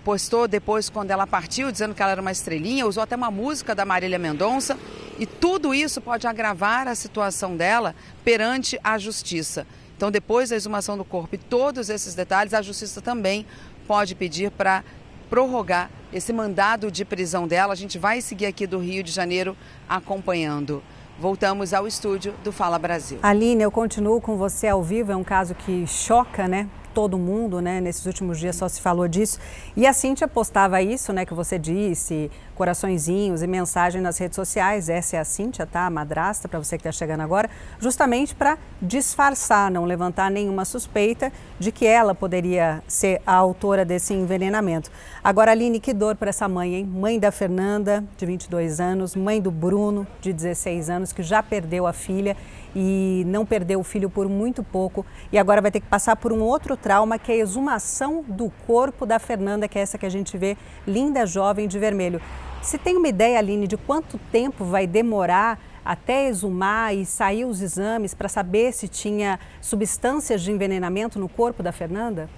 Postou 0.02 0.48
depois, 0.48 0.88
quando 0.88 1.11
ela 1.11 1.26
partiu, 1.26 1.70
dizendo 1.70 1.94
que 1.94 2.02
ela 2.02 2.12
era 2.12 2.20
uma 2.20 2.33
estrelinha, 2.33 2.87
usou 2.87 3.02
até 3.02 3.14
uma 3.14 3.31
música 3.31 3.74
da 3.74 3.85
Marília 3.85 4.18
Mendonça. 4.18 4.79
E 5.18 5.26
tudo 5.26 5.74
isso 5.74 6.00
pode 6.00 6.26
agravar 6.26 6.88
a 6.88 6.94
situação 6.94 7.57
dela 7.57 7.94
perante 8.24 8.79
a 8.83 8.98
justiça. 8.98 9.66
Então, 9.96 10.11
depois 10.11 10.50
da 10.50 10.56
exumação 10.56 10.96
do 10.96 11.04
corpo 11.04 11.35
e 11.35 11.38
todos 11.38 11.88
esses 11.88 12.14
detalhes, 12.14 12.52
a 12.52 12.61
justiça 12.61 13.00
também 13.00 13.46
pode 13.87 14.14
pedir 14.14 14.50
para 14.50 14.85
prorrogar 15.30 15.90
esse 16.12 16.32
mandado 16.32 16.90
de 16.90 17.04
prisão 17.04 17.48
dela. 17.48 17.72
A 17.72 17.76
gente 17.76 17.98
vai 17.98 18.20
seguir 18.20 18.46
aqui 18.46 18.66
do 18.66 18.78
Rio 18.78 19.02
de 19.02 19.11
Janeiro 19.11 19.56
acompanhando. 19.88 20.82
Voltamos 21.18 21.72
ao 21.72 21.87
estúdio 21.87 22.35
do 22.44 22.52
Fala 22.52 22.78
Brasil. 22.78 23.18
Aline, 23.22 23.62
eu 23.62 23.70
continuo 23.70 24.20
com 24.20 24.37
você 24.37 24.68
ao 24.68 24.82
vivo. 24.82 25.12
É 25.12 25.16
um 25.16 25.24
caso 25.24 25.54
que 25.54 25.87
choca, 25.87 26.46
né? 26.46 26.68
Todo 26.96 27.18
mundo, 27.18 27.61
né? 27.61 27.78
Nesses 27.78 28.06
últimos 28.06 28.38
dias 28.38 28.56
só 28.56 28.66
se 28.70 28.80
falou 28.80 29.06
disso. 29.06 29.38
E 29.76 29.87
a 29.87 29.92
Cíntia 29.92 30.26
postava 30.26 30.80
isso, 30.80 31.12
né? 31.12 31.26
Que 31.26 31.35
você 31.35 31.59
disse, 31.59 32.30
coraçõezinhos 32.54 33.42
e 33.42 33.46
mensagem 33.46 34.00
nas 34.00 34.16
redes 34.16 34.35
sociais. 34.35 34.88
Essa 34.88 35.16
é 35.16 35.20
a 35.20 35.24
Cíntia, 35.24 35.66
tá? 35.66 35.85
A 35.85 35.90
madrasta, 35.90 36.48
para 36.48 36.59
você 36.59 36.78
que 36.78 36.88
está 36.88 36.90
chegando 36.90 37.20
agora, 37.20 37.50
justamente 37.78 38.35
para 38.35 38.56
disfarçar, 38.80 39.70
não 39.70 39.85
levantar 39.85 40.30
nenhuma 40.30 40.64
suspeita 40.64 41.30
de 41.59 41.70
que 41.70 41.85
ela 41.85 42.14
poderia 42.14 42.82
ser 42.88 43.20
a 43.26 43.35
autora 43.35 43.85
desse 43.85 44.14
envenenamento. 44.14 44.90
Agora, 45.22 45.50
Aline, 45.50 45.78
que 45.78 45.92
dor 45.92 46.16
para 46.16 46.30
essa 46.30 46.48
mãe, 46.48 46.76
hein? 46.76 46.87
Mãe 46.87 47.18
da 47.20 47.30
Fernanda, 47.30 48.02
de 48.16 48.24
22 48.24 48.80
anos, 48.80 49.14
mãe 49.14 49.38
do 49.38 49.50
Bruno, 49.50 50.06
de 50.22 50.32
16 50.32 50.88
anos, 50.88 51.12
que 51.12 51.22
já 51.22 51.42
perdeu 51.42 51.87
a 51.87 51.92
filha 51.92 52.35
e 52.79 53.25
não 53.27 53.47
perdeu 53.47 53.81
o 53.81 53.83
filho 53.83 54.11
por 54.11 54.29
muito 54.29 54.62
pouco 54.62 55.07
e 55.33 55.39
agora 55.39 55.62
vai 55.62 55.71
ter 55.71 55.81
que 55.81 55.87
passar 55.87 56.15
por 56.15 56.31
um 56.31 56.43
outro 56.43 56.77
trauma 56.77 57.19
que 57.19 57.33
é 57.33 57.37
a 57.37 57.39
exumação 57.39 58.23
do 58.29 58.53
corpo 58.67 59.07
da 59.07 59.19
Fernanda, 59.19 59.67
que 59.67 59.79
é 59.79 59.83
essa 59.83 59.97
que 59.97 60.05
a 60.05 60.11
gente 60.11 60.37
vê, 60.37 60.59
linda 60.87 61.25
jovem 61.25 61.67
de 61.67 61.79
vermelho. 61.79 62.21
Se 62.61 62.77
tem 62.77 62.99
uma 62.99 63.09
ideia, 63.09 63.39
Aline, 63.39 63.67
de 63.67 63.79
quanto 63.79 64.19
tempo 64.31 64.62
vai 64.62 64.87
demorar 64.87 65.59
até 65.83 66.29
exumar 66.29 66.95
e 66.95 67.07
sair 67.07 67.47
os 67.47 67.62
exames 67.62 68.12
para 68.12 68.29
saber 68.29 68.73
se 68.75 68.89
tinha 68.89 69.41
substâncias 69.62 70.43
de 70.43 70.53
envenenamento 70.53 71.19
no 71.19 71.31
corpo 71.31 71.62
da 71.62 71.73
Fernanda? 71.73 72.29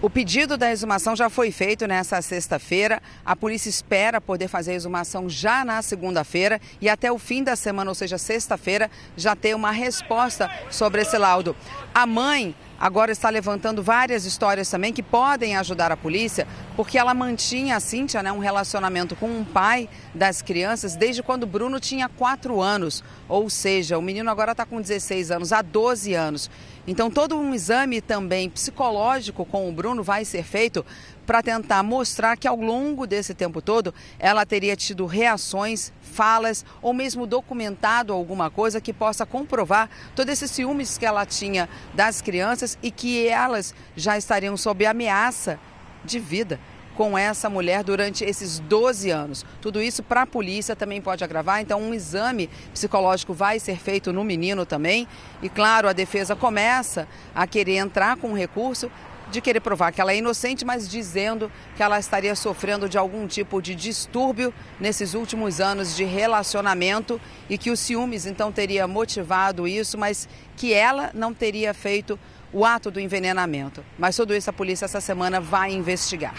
O 0.00 0.08
pedido 0.08 0.56
da 0.56 0.70
exumação 0.70 1.16
já 1.16 1.28
foi 1.28 1.50
feito 1.50 1.84
nessa 1.84 2.22
sexta-feira. 2.22 3.02
A 3.26 3.34
polícia 3.34 3.68
espera 3.68 4.20
poder 4.20 4.46
fazer 4.46 4.70
a 4.70 4.74
exumação 4.74 5.28
já 5.28 5.64
na 5.64 5.82
segunda-feira 5.82 6.60
e 6.80 6.88
até 6.88 7.10
o 7.10 7.18
fim 7.18 7.42
da 7.42 7.56
semana, 7.56 7.90
ou 7.90 7.96
seja, 7.96 8.16
sexta-feira, 8.16 8.88
já 9.16 9.34
ter 9.34 9.56
uma 9.56 9.72
resposta 9.72 10.48
sobre 10.70 11.02
esse 11.02 11.18
laudo. 11.18 11.56
A 11.92 12.06
mãe 12.06 12.54
agora 12.78 13.10
está 13.10 13.28
levantando 13.28 13.82
várias 13.82 14.24
histórias 14.24 14.70
também 14.70 14.92
que 14.92 15.02
podem 15.02 15.56
ajudar 15.56 15.90
a 15.90 15.96
polícia, 15.96 16.46
porque 16.76 16.96
ela 16.96 17.12
mantinha 17.12 17.74
a 17.74 17.80
Cíntia 17.80 18.22
né, 18.22 18.30
um 18.30 18.38
relacionamento 18.38 19.16
com 19.16 19.26
um 19.26 19.44
pai 19.44 19.88
das 20.14 20.40
crianças 20.40 20.94
desde 20.94 21.24
quando 21.24 21.44
Bruno 21.44 21.80
tinha 21.80 22.08
4 22.08 22.60
anos. 22.60 23.02
Ou 23.28 23.50
seja, 23.50 23.98
o 23.98 24.02
menino 24.02 24.30
agora 24.30 24.52
está 24.52 24.64
com 24.64 24.80
16 24.80 25.32
anos, 25.32 25.52
há 25.52 25.60
12 25.60 26.14
anos. 26.14 26.48
Então, 26.90 27.10
todo 27.10 27.36
um 27.36 27.54
exame 27.54 28.00
também 28.00 28.48
psicológico 28.48 29.44
com 29.44 29.68
o 29.68 29.72
Bruno 29.72 30.02
vai 30.02 30.24
ser 30.24 30.42
feito 30.42 30.86
para 31.26 31.42
tentar 31.42 31.82
mostrar 31.82 32.34
que 32.34 32.48
ao 32.48 32.56
longo 32.56 33.06
desse 33.06 33.34
tempo 33.34 33.60
todo 33.60 33.92
ela 34.18 34.46
teria 34.46 34.74
tido 34.74 35.04
reações, 35.04 35.92
falas 36.00 36.64
ou 36.80 36.94
mesmo 36.94 37.26
documentado 37.26 38.10
alguma 38.10 38.48
coisa 38.48 38.80
que 38.80 38.94
possa 38.94 39.26
comprovar 39.26 39.90
todos 40.16 40.32
esses 40.32 40.50
ciúmes 40.50 40.96
que 40.96 41.04
ela 41.04 41.26
tinha 41.26 41.68
das 41.92 42.22
crianças 42.22 42.78
e 42.82 42.90
que 42.90 43.28
elas 43.28 43.74
já 43.94 44.16
estariam 44.16 44.56
sob 44.56 44.86
ameaça 44.86 45.60
de 46.06 46.18
vida 46.18 46.58
com 46.98 47.16
essa 47.16 47.48
mulher 47.48 47.84
durante 47.84 48.24
esses 48.24 48.58
12 48.58 49.08
anos. 49.08 49.46
Tudo 49.62 49.80
isso 49.80 50.02
para 50.02 50.22
a 50.22 50.26
polícia 50.26 50.74
também 50.74 51.00
pode 51.00 51.22
agravar, 51.22 51.60
então 51.60 51.80
um 51.80 51.94
exame 51.94 52.50
psicológico 52.72 53.32
vai 53.32 53.60
ser 53.60 53.78
feito 53.78 54.12
no 54.12 54.24
menino 54.24 54.66
também. 54.66 55.06
E 55.40 55.48
claro, 55.48 55.88
a 55.88 55.92
defesa 55.92 56.34
começa 56.34 57.06
a 57.32 57.46
querer 57.46 57.76
entrar 57.76 58.16
com 58.16 58.30
um 58.30 58.34
recurso 58.34 58.90
de 59.30 59.40
querer 59.40 59.60
provar 59.60 59.92
que 59.92 60.00
ela 60.00 60.12
é 60.12 60.16
inocente, 60.16 60.64
mas 60.64 60.88
dizendo 60.88 61.52
que 61.76 61.84
ela 61.84 62.00
estaria 62.00 62.34
sofrendo 62.34 62.88
de 62.88 62.98
algum 62.98 63.28
tipo 63.28 63.62
de 63.62 63.76
distúrbio 63.76 64.52
nesses 64.80 65.14
últimos 65.14 65.60
anos 65.60 65.94
de 65.94 66.02
relacionamento 66.02 67.20
e 67.48 67.56
que 67.56 67.70
os 67.70 67.78
ciúmes 67.78 68.26
então 68.26 68.50
teria 68.50 68.88
motivado 68.88 69.68
isso, 69.68 69.96
mas 69.96 70.28
que 70.56 70.72
ela 70.72 71.12
não 71.14 71.32
teria 71.32 71.72
feito 71.72 72.18
o 72.52 72.64
ato 72.64 72.90
do 72.90 72.98
envenenamento. 72.98 73.84
Mas 73.96 74.16
tudo 74.16 74.34
isso 74.34 74.50
a 74.50 74.52
polícia 74.52 74.86
essa 74.86 75.00
semana 75.00 75.40
vai 75.40 75.70
investigar. 75.70 76.34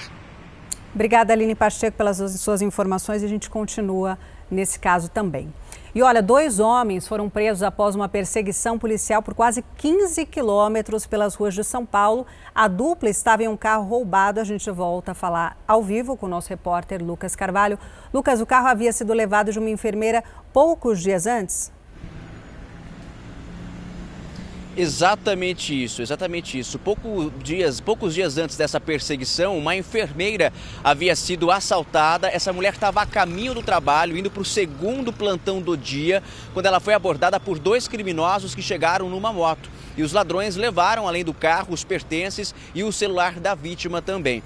Obrigada, 0.93 1.33
Aline 1.33 1.53
Pacheco, 1.53 1.95
pelas 1.95 2.17
suas 2.39 2.61
informações 2.61 3.21
e 3.21 3.25
a 3.25 3.29
gente 3.29 3.49
continua 3.49 4.17
nesse 4.49 4.79
caso 4.79 5.09
também. 5.09 5.53
E 5.93 6.01
olha, 6.03 6.21
dois 6.21 6.59
homens 6.59 7.07
foram 7.07 7.29
presos 7.29 7.63
após 7.63 7.95
uma 7.95 8.07
perseguição 8.07 8.77
policial 8.77 9.21
por 9.21 9.33
quase 9.33 9.63
15 9.77 10.25
quilômetros 10.25 11.05
pelas 11.05 11.35
ruas 11.35 11.53
de 11.53 11.63
São 11.63 11.85
Paulo. 11.85 12.25
A 12.53 12.67
dupla 12.67 13.09
estava 13.09 13.43
em 13.43 13.47
um 13.47 13.57
carro 13.57 13.87
roubado. 13.87 14.39
A 14.39 14.43
gente 14.43 14.69
volta 14.69 15.11
a 15.11 15.15
falar 15.15 15.57
ao 15.67 15.81
vivo 15.81 16.15
com 16.15 16.27
o 16.27 16.29
nosso 16.29 16.49
repórter 16.49 17.03
Lucas 17.03 17.35
Carvalho. 17.35 17.79
Lucas, 18.13 18.39
o 18.39 18.45
carro 18.45 18.67
havia 18.67 18.91
sido 18.91 19.13
levado 19.13 19.51
de 19.51 19.57
uma 19.57 19.69
enfermeira 19.69 20.23
poucos 20.53 21.01
dias 21.01 21.25
antes? 21.25 21.71
Exatamente 24.79 25.83
isso, 25.83 26.01
exatamente 26.01 26.57
isso. 26.57 26.79
Pouco 26.79 27.29
dias, 27.43 27.81
poucos 27.81 28.13
dias 28.13 28.37
antes 28.37 28.55
dessa 28.55 28.79
perseguição, 28.79 29.57
uma 29.57 29.75
enfermeira 29.75 30.53
havia 30.81 31.17
sido 31.17 31.51
assaltada. 31.51 32.29
Essa 32.29 32.53
mulher 32.53 32.71
estava 32.71 33.01
a 33.01 33.05
caminho 33.05 33.53
do 33.53 33.61
trabalho, 33.61 34.17
indo 34.17 34.31
para 34.31 34.41
o 34.41 34.45
segundo 34.45 35.11
plantão 35.11 35.61
do 35.61 35.75
dia, 35.75 36.23
quando 36.53 36.67
ela 36.67 36.79
foi 36.79 36.93
abordada 36.93 37.37
por 37.41 37.59
dois 37.59 37.89
criminosos 37.89 38.55
que 38.55 38.61
chegaram 38.61 39.09
numa 39.09 39.33
moto. 39.33 39.69
E 39.97 40.01
os 40.01 40.13
ladrões 40.13 40.55
levaram, 40.55 41.09
além 41.09 41.25
do 41.25 41.33
carro, 41.33 41.73
os 41.73 41.83
pertences 41.83 42.55
e 42.73 42.81
o 42.81 42.89
celular 42.93 43.37
da 43.37 43.53
vítima 43.53 44.01
também. 44.01 44.41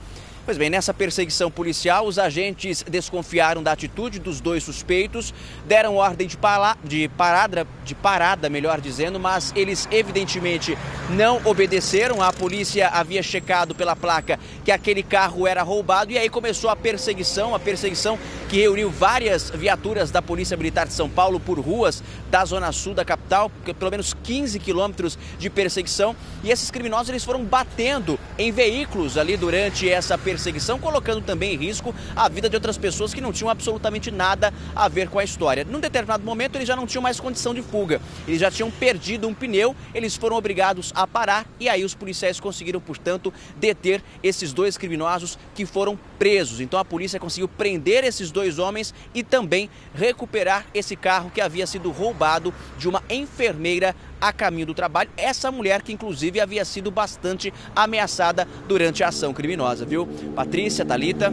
Pois 0.46 0.58
bem, 0.58 0.70
nessa 0.70 0.94
perseguição 0.94 1.50
policial, 1.50 2.06
os 2.06 2.20
agentes 2.20 2.84
desconfiaram 2.84 3.64
da 3.64 3.72
atitude 3.72 4.20
dos 4.20 4.42
dois 4.42 4.62
suspeitos, 4.62 5.34
deram 5.66 5.96
ordem 5.96 6.28
de, 6.28 6.36
pala, 6.36 6.76
de, 6.84 7.08
parada, 7.08 7.66
de 7.86 7.96
parada, 7.96 8.50
melhor 8.50 8.82
dizendo, 8.82 9.18
mas 9.18 9.54
eles 9.56 9.88
evidentemente 9.90 10.78
não 11.12 11.40
obedeceram. 11.46 12.22
A 12.22 12.34
polícia 12.34 12.90
havia 12.90 13.24
checado 13.24 13.74
pela 13.74 13.96
placa 13.96 14.38
que 14.66 14.72
aquele 14.72 15.02
carro 15.02 15.48
era 15.48 15.64
roubado 15.64 16.12
e 16.12 16.18
aí 16.18 16.28
começou 16.28 16.70
a 16.70 16.76
perseguição, 16.76 17.56
a 17.56 17.60
perseguição 17.60 18.20
que 18.50 18.58
reuniu 18.58 18.90
várias 18.90 19.50
viaturas 19.50 20.12
da 20.12 20.22
Polícia 20.22 20.58
Militar 20.58 20.86
de 20.86 20.94
São 20.94 21.10
Paulo 21.10 21.40
por 21.40 21.58
ruas 21.58 22.04
da 22.30 22.44
zona 22.44 22.70
sul 22.74 22.94
da 22.94 23.06
capital, 23.06 23.50
pelo 23.80 23.92
menos 23.92 24.14
15 24.14 24.60
quilômetros 24.60 25.18
de 25.40 25.50
perseguição. 25.50 26.14
E 26.44 26.52
esses 26.52 26.70
criminosos 26.70 27.08
eles 27.08 27.24
foram 27.24 27.46
batendo 27.46 28.20
em 28.38 28.52
veículos 28.52 29.18
ali 29.18 29.38
durante 29.38 29.90
essa 29.90 30.18
perseguição 30.18 30.33
perseguição, 30.34 30.80
colocando 30.80 31.22
também 31.22 31.54
em 31.54 31.58
risco 31.58 31.94
a 32.16 32.28
vida 32.28 32.50
de 32.50 32.56
outras 32.56 32.76
pessoas 32.76 33.14
que 33.14 33.22
não 33.22 33.32
tinham 33.32 33.52
absolutamente 33.52 34.10
nada 34.10 34.52
a 34.76 34.88
ver 34.88 35.08
com 35.08 35.20
a 35.20 35.24
história. 35.24 35.64
Num 35.64 35.80
determinado 35.80 36.24
momento, 36.24 36.56
eles 36.56 36.68
já 36.68 36.76
não 36.76 36.88
tinham 36.88 37.04
mais 37.04 37.20
condição 37.20 37.54
de 37.54 37.62
fuga, 37.62 38.02
eles 38.28 38.40
já 38.40 38.50
tinham 38.50 38.72
perdido 38.72 39.28
um 39.28 39.34
pneu, 39.34 39.76
eles 39.94 40.16
foram 40.16 40.36
obrigados 40.36 40.92
a 40.96 41.06
parar 41.06 41.46
e 41.60 41.70
aí 41.70 41.84
os 41.84 41.94
policiais 41.94 42.40
conseguiram, 42.40 42.80
portanto, 42.80 43.32
deter 43.58 44.04
esses 44.24 44.52
dois 44.52 44.76
criminosos 44.76 45.38
que 45.54 45.68
foram 45.68 46.00
presos. 46.18 46.60
Então 46.60 46.80
a 46.80 46.86
polícia 46.86 47.20
conseguiu 47.20 47.48
prender 47.48 48.04
esses 48.04 48.32
dois 48.32 48.58
homens 48.58 48.92
e 49.14 49.22
também 49.22 49.70
recuperar 49.94 50.66
esse 50.74 50.96
carro 50.96 51.30
que 51.30 51.42
havia 51.42 51.68
sido 51.68 51.92
roubado 51.92 52.52
de 52.80 52.90
uma 52.90 53.04
enfermeira 53.08 53.96
a 54.24 54.32
caminho 54.32 54.68
do 54.68 54.74
trabalho. 54.74 55.10
Essa 55.18 55.52
mulher 55.52 55.82
que 55.82 55.92
inclusive 55.92 56.40
havia 56.40 56.64
sido 56.64 56.90
bastante 56.90 57.54
ameaçada 57.76 58.48
durante 58.70 59.04
a 59.04 59.10
ação 59.10 59.34
criminosa, 59.34 59.86
viu? 59.86 60.08
Patrícia, 60.34 60.86
Talita. 60.86 61.30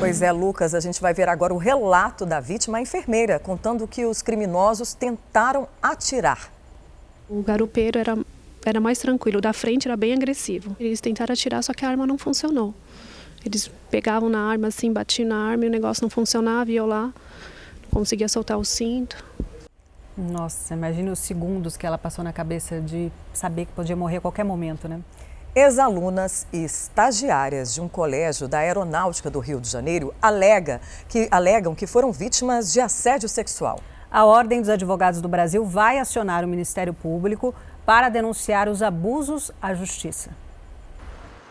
Pois 0.00 0.20
é, 0.20 0.32
Lucas, 0.32 0.74
a 0.74 0.80
gente 0.80 1.00
vai 1.00 1.14
ver 1.14 1.28
agora 1.28 1.54
o 1.54 1.58
relato 1.58 2.26
da 2.26 2.40
vítima, 2.40 2.78
a 2.78 2.80
enfermeira, 2.80 3.38
contando 3.38 3.86
que 3.86 4.04
os 4.04 4.20
criminosos 4.20 4.94
tentaram 4.94 5.68
atirar. 5.80 6.52
O 7.28 7.40
garupeiro 7.40 8.00
era 8.00 8.18
era 8.66 8.80
mais 8.80 8.98
tranquilo, 8.98 9.38
o 9.38 9.42
da 9.42 9.52
frente 9.52 9.86
era 9.86 9.96
bem 9.96 10.14
agressivo. 10.14 10.74
Eles 10.80 10.98
tentaram 10.98 11.34
atirar, 11.34 11.62
só 11.62 11.74
que 11.74 11.84
a 11.84 11.88
arma 11.88 12.06
não 12.06 12.16
funcionou. 12.16 12.74
Eles 13.44 13.70
pegavam 13.90 14.30
na 14.30 14.40
arma 14.40 14.68
assim, 14.68 14.90
batiam 14.90 15.28
na 15.28 15.36
arma 15.36 15.66
e 15.66 15.68
o 15.68 15.70
negócio 15.70 16.02
não 16.02 16.08
funcionava, 16.08 16.70
e 16.70 16.76
eu 16.76 16.86
lá, 16.86 17.12
não 17.82 17.90
conseguia 17.90 18.26
soltar 18.26 18.58
o 18.58 18.64
cinto. 18.64 19.22
Nossa, 20.16 20.74
imagine 20.74 21.10
os 21.10 21.18
segundos 21.18 21.76
que 21.76 21.84
ela 21.84 21.98
passou 21.98 22.22
na 22.22 22.32
cabeça 22.32 22.80
de 22.80 23.10
saber 23.32 23.66
que 23.66 23.72
podia 23.72 23.96
morrer 23.96 24.18
a 24.18 24.20
qualquer 24.20 24.44
momento, 24.44 24.88
né? 24.88 25.00
Ex-alunas 25.56 26.46
e 26.52 26.64
estagiárias 26.64 27.74
de 27.74 27.80
um 27.80 27.88
colégio 27.88 28.46
da 28.46 28.58
Aeronáutica 28.58 29.28
do 29.28 29.40
Rio 29.40 29.60
de 29.60 29.68
Janeiro 29.68 30.14
alega 30.22 30.80
que, 31.08 31.28
alegam 31.32 31.74
que 31.74 31.86
foram 31.86 32.12
vítimas 32.12 32.72
de 32.72 32.80
assédio 32.80 33.28
sexual. 33.28 33.80
A 34.08 34.24
Ordem 34.24 34.60
dos 34.60 34.70
Advogados 34.70 35.20
do 35.20 35.28
Brasil 35.28 35.64
vai 35.64 35.98
acionar 35.98 36.44
o 36.44 36.48
Ministério 36.48 36.94
Público 36.94 37.52
para 37.84 38.08
denunciar 38.08 38.68
os 38.68 38.82
abusos 38.82 39.50
à 39.60 39.74
Justiça. 39.74 40.30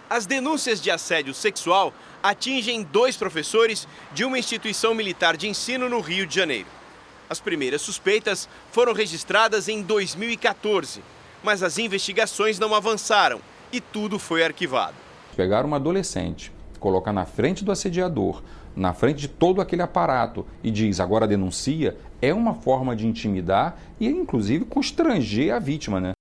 As 0.09 0.25
denúncias 0.25 0.81
de 0.81 0.89
assédio 0.89 1.33
sexual 1.33 1.93
atingem 2.21 2.83
dois 2.83 3.17
professores 3.17 3.87
de 4.13 4.23
uma 4.23 4.39
instituição 4.39 4.93
militar 4.93 5.35
de 5.35 5.49
ensino 5.49 5.89
no 5.89 5.99
Rio 5.99 6.25
de 6.25 6.35
Janeiro. 6.35 6.82
As 7.33 7.39
primeiras 7.39 7.81
suspeitas 7.81 8.47
foram 8.71 8.93
registradas 8.93 9.67
em 9.67 9.81
2014, 9.81 11.01
mas 11.43 11.63
as 11.63 11.79
investigações 11.79 12.59
não 12.59 12.75
avançaram 12.75 13.41
e 13.71 13.81
tudo 13.81 14.19
foi 14.19 14.43
arquivado. 14.43 14.93
Pegar 15.35 15.65
uma 15.65 15.77
adolescente, 15.77 16.51
colocar 16.79 17.11
na 17.11 17.25
frente 17.25 17.65
do 17.65 17.71
assediador, 17.71 18.43
na 18.75 18.93
frente 18.93 19.21
de 19.21 19.27
todo 19.27 19.61
aquele 19.61 19.81
aparato 19.81 20.45
e 20.63 20.69
diz 20.69 20.99
agora 20.99 21.27
denuncia, 21.27 21.97
é 22.21 22.31
uma 22.31 22.53
forma 22.53 22.95
de 22.95 23.07
intimidar 23.07 23.79
e 23.99 24.05
inclusive 24.05 24.65
constranger 24.65 25.55
a 25.55 25.57
vítima, 25.57 25.99
né? 25.99 26.11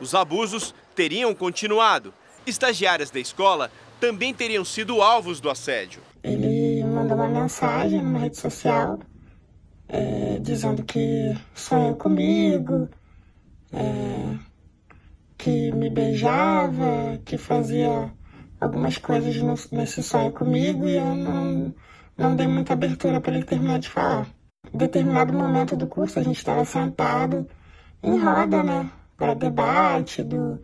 Os 0.00 0.14
abusos 0.14 0.72
teriam 0.94 1.34
continuado. 1.34 2.14
Estagiárias 2.46 3.10
da 3.10 3.18
escola 3.18 3.72
também 3.98 4.32
teriam 4.32 4.64
sido 4.64 5.02
alvos 5.02 5.40
do 5.40 5.50
assédio. 5.50 6.00
Ele 6.22 6.84
mandou 6.84 7.16
uma 7.16 7.26
mensagem 7.26 8.00
numa 8.00 8.20
rede 8.20 8.36
social 8.36 9.00
é, 9.92 10.38
dizendo 10.38 10.84
que 10.84 11.36
sonhou 11.54 11.96
comigo, 11.96 12.88
é, 13.72 14.36
que 15.36 15.72
me 15.72 15.90
beijava, 15.90 17.18
que 17.24 17.36
fazia 17.36 18.12
algumas 18.60 18.98
coisas 18.98 19.36
no, 19.36 19.54
nesse 19.72 20.02
sonho 20.02 20.32
comigo 20.32 20.86
e 20.86 20.96
eu 20.96 21.14
não, 21.16 21.74
não 22.16 22.36
dei 22.36 22.46
muita 22.46 22.72
abertura 22.72 23.20
para 23.20 23.34
ele 23.34 23.44
terminar 23.44 23.80
de 23.80 23.88
falar. 23.88 24.28
Em 24.72 24.78
determinado 24.78 25.32
momento 25.32 25.76
do 25.76 25.86
curso 25.88 26.20
a 26.20 26.22
gente 26.22 26.36
estava 26.36 26.64
sentado 26.64 27.48
em 28.02 28.16
roda, 28.18 28.62
né, 28.62 28.90
para 29.16 29.34
debate 29.34 30.22
do, 30.22 30.60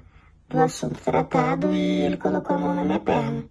do 0.49 0.61
assunto 0.61 1.01
tratado 1.01 1.73
e 1.75 2.03
ele 2.03 2.17
colocou 2.17 2.57
a 2.57 2.59
mão 2.59 2.75
na 2.75 2.85
minha 2.85 3.01
perna. 3.01 3.45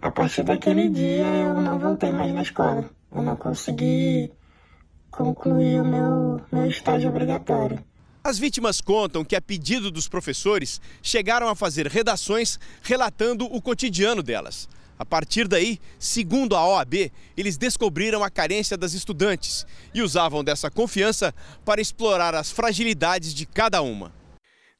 A 0.00 0.10
partir 0.10 0.44
daquele 0.44 0.88
dia 0.88 1.24
eu 1.24 1.60
não 1.60 1.78
voltei 1.78 2.12
mais 2.12 2.32
na 2.32 2.42
escola. 2.42 2.84
Eu 3.10 3.22
não 3.22 3.36
consegui 3.36 4.30
concluir 5.14 5.80
o 5.80 5.84
meu, 5.84 6.40
meu 6.50 6.66
estágio 6.66 7.08
obrigatório. 7.08 7.82
As 8.22 8.38
vítimas 8.38 8.80
contam 8.80 9.24
que, 9.24 9.36
a 9.36 9.40
pedido 9.40 9.90
dos 9.90 10.08
professores, 10.08 10.80
chegaram 11.02 11.48
a 11.48 11.54
fazer 11.54 11.86
redações 11.86 12.58
relatando 12.82 13.44
o 13.44 13.60
cotidiano 13.60 14.22
delas. 14.22 14.68
A 14.98 15.04
partir 15.04 15.46
daí, 15.46 15.78
segundo 15.98 16.56
a 16.56 16.66
OAB, 16.66 17.12
eles 17.36 17.56
descobriram 17.56 18.22
a 18.22 18.30
carência 18.30 18.76
das 18.76 18.94
estudantes 18.94 19.66
e 19.92 20.00
usavam 20.00 20.42
dessa 20.42 20.70
confiança 20.70 21.34
para 21.64 21.80
explorar 21.80 22.34
as 22.34 22.50
fragilidades 22.50 23.34
de 23.34 23.44
cada 23.44 23.82
uma. 23.82 24.12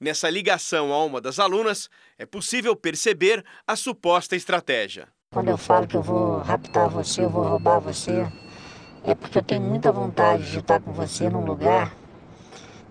Nessa 0.00 0.30
ligação 0.30 0.92
a 0.92 1.04
uma 1.04 1.20
das 1.20 1.38
alunas, 1.38 1.88
é 2.18 2.24
possível 2.24 2.74
perceber 2.76 3.44
a 3.66 3.76
suposta 3.76 4.36
estratégia. 4.36 5.08
Quando 5.32 5.48
eu 5.48 5.58
falo 5.58 5.86
que 5.86 5.96
eu 5.96 6.02
vou 6.02 6.38
raptar 6.38 6.88
você, 6.88 7.22
eu 7.22 7.30
vou 7.30 7.42
roubar 7.42 7.80
você, 7.80 8.26
é 9.04 9.14
porque 9.14 9.38
eu 9.38 9.42
tenho 9.42 9.60
muita 9.60 9.92
vontade 9.92 10.50
de 10.50 10.58
estar 10.58 10.80
com 10.80 10.92
você 10.92 11.28
num 11.28 11.44
lugar 11.44 11.94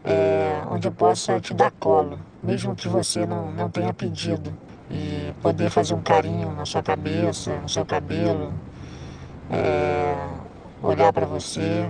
é, 0.04 0.62
onde 0.70 0.88
eu 0.88 0.92
possa 0.92 1.40
te 1.40 1.54
dar 1.54 1.72
colo, 1.72 2.20
mesmo 2.42 2.76
que 2.76 2.88
você 2.88 3.26
não, 3.26 3.52
não 3.52 3.70
tenha 3.70 3.94
pedido. 3.94 4.56
E 4.92 5.34
poder 5.42 5.72
fazer 5.72 5.96
um 5.96 6.04
carinho 6.04 6.52
na 6.52 6.66
sua 6.66 6.84
cabeça, 6.84 7.56
no 7.58 7.70
seu 7.70 7.86
cabelo, 7.86 8.54
é, 9.50 10.16
olhar 10.84 11.12
para 11.12 11.26
você, 11.26 11.90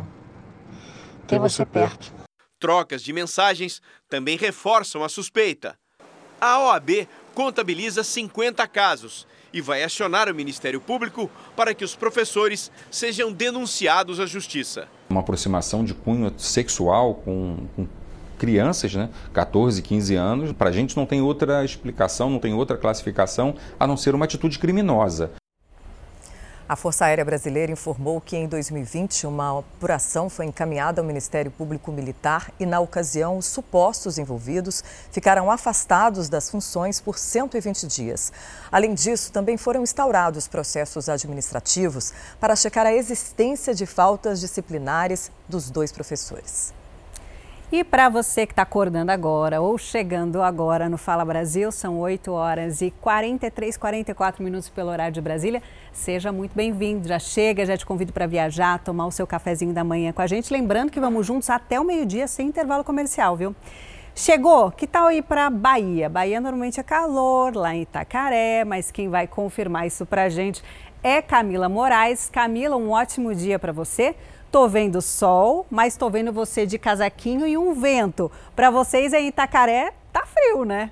ter 1.28 1.40
você 1.40 1.66
perto. 1.66 2.14
Trocas 2.60 3.02
de 3.04 3.12
mensagens 3.12 3.82
também 4.08 4.38
reforçam 4.38 5.04
a 5.04 5.10
suspeita. 5.10 5.78
A 6.40 6.60
OAB 6.60 7.08
contabiliza 7.34 8.04
50 8.04 8.66
casos 8.68 9.28
e 9.54 9.62
vai 9.62 9.84
acionar 9.84 10.28
o 10.30 10.36
Ministério 10.36 10.82
Público 10.82 11.30
para 11.56 11.74
que 11.74 11.86
os 11.86 11.96
professores 11.96 12.72
sejam 12.90 13.32
denunciados 13.32 14.20
à 14.20 14.26
Justiça. 14.26 14.88
Uma 15.10 15.22
aproximação 15.22 15.86
de 15.86 15.94
cunho 15.94 16.34
sexual 16.38 17.16
com, 17.16 17.68
com 17.76 17.88
crianças, 18.38 18.94
né, 18.94 19.10
14, 19.32 19.82
15 19.82 20.16
anos, 20.16 20.52
para 20.52 20.70
a 20.70 20.74
gente 20.74 20.98
não 20.98 21.06
tem 21.06 21.22
outra 21.22 21.64
explicação, 21.64 22.30
não 22.30 22.40
tem 22.40 22.54
outra 22.54 22.76
classificação 22.76 23.56
a 23.80 23.88
não 23.88 23.96
ser 23.96 24.16
uma 24.16 24.26
atitude 24.26 24.60
criminosa. 24.60 25.32
A 26.74 26.76
Força 26.76 27.06
Aérea 27.06 27.24
Brasileira 27.24 27.72
informou 27.72 28.20
que 28.20 28.36
em 28.36 28.48
2020 28.48 29.28
uma 29.28 29.60
apuração 29.60 30.28
foi 30.28 30.48
encaminhada 30.48 31.00
ao 31.02 31.06
Ministério 31.06 31.52
Público 31.52 31.92
Militar 31.92 32.52
e, 32.60 32.66
na 32.66 32.80
ocasião, 32.80 33.38
os 33.38 33.46
supostos 33.46 34.18
envolvidos 34.18 34.84
ficaram 35.12 35.52
afastados 35.52 36.30
das 36.30 36.50
funções 36.50 37.00
por 37.00 37.20
120 37.20 37.86
dias. 37.86 38.34
Além 38.72 38.96
disso, 38.96 39.32
também 39.32 39.56
foram 39.56 39.84
instaurados 39.84 40.48
processos 40.48 41.10
administrativos 41.10 42.12
para 42.40 42.56
checar 42.56 42.88
a 42.88 42.94
existência 42.94 43.76
de 43.76 43.86
faltas 43.86 44.40
disciplinares 44.40 45.30
dos 45.48 45.70
dois 45.70 45.92
professores. 45.92 46.74
E 47.74 47.84
para 47.84 48.08
você 48.08 48.46
que 48.46 48.52
está 48.52 48.62
acordando 48.62 49.10
agora 49.10 49.60
ou 49.60 49.80
chegando 49.80 50.44
agora 50.44 50.88
no 50.88 50.96
Fala 50.96 51.26
Brasil, 51.26 51.72
são 51.72 51.98
8 51.98 52.32
horas 52.32 52.84
e 52.84 52.92
43, 52.92 53.76
44 53.78 54.44
minutos 54.44 54.70
pelo 54.70 54.92
horário 54.92 55.12
de 55.12 55.20
Brasília. 55.20 55.60
Seja 55.92 56.32
muito 56.32 56.54
bem-vindo. 56.54 57.08
Já 57.08 57.18
chega, 57.18 57.66
já 57.66 57.76
te 57.76 57.84
convido 57.84 58.14
para 58.14 58.28
viajar, 58.28 58.78
tomar 58.78 59.08
o 59.08 59.12
seu 59.12 59.26
cafezinho 59.26 59.74
da 59.74 59.84
manhã 59.84 60.14
com 60.14 60.22
a 60.22 60.28
gente. 60.28 60.54
Lembrando 60.54 60.92
que 60.92 61.00
vamos 61.00 61.26
juntos 61.26 61.50
até 61.50 61.80
o 61.80 61.84
meio-dia 61.84 62.28
sem 62.28 62.50
intervalo 62.50 62.84
comercial, 62.84 63.36
viu? 63.36 63.56
Chegou? 64.14 64.70
Que 64.70 64.86
tal 64.86 65.12
ir 65.12 65.24
para 65.24 65.50
Bahia? 65.50 66.08
Bahia 66.08 66.40
normalmente 66.40 66.80
é 66.80 66.84
calor, 66.84 67.56
lá 67.56 67.74
em 67.74 67.82
Itacaré, 67.82 68.64
mas 68.64 68.92
quem 68.92 69.10
vai 69.10 69.26
confirmar 69.26 69.88
isso 69.88 70.06
para 70.06 70.26
a 70.26 70.30
gente 70.30 70.62
é 71.02 71.24
Camila 71.24 71.68
Moraes. 71.68 72.30
Camila, 72.30 72.78
um 72.78 72.92
ótimo 72.92 73.34
dia 73.34 73.58
para 73.58 73.74
você. 73.74 74.16
Tô 74.54 74.68
vendo 74.68 75.02
sol, 75.02 75.66
mas 75.68 75.98
tô 75.98 76.12
vendo 76.12 76.32
você 76.32 76.68
de 76.68 76.78
casaquinho 76.78 77.48
e 77.48 77.58
um 77.58 77.74
vento. 77.74 78.32
Para 78.56 78.70
vocês 78.70 79.12
em 79.12 79.30
Itacaré, 79.30 79.96
tá 80.12 80.28
frio, 80.28 80.64
né? 80.64 80.92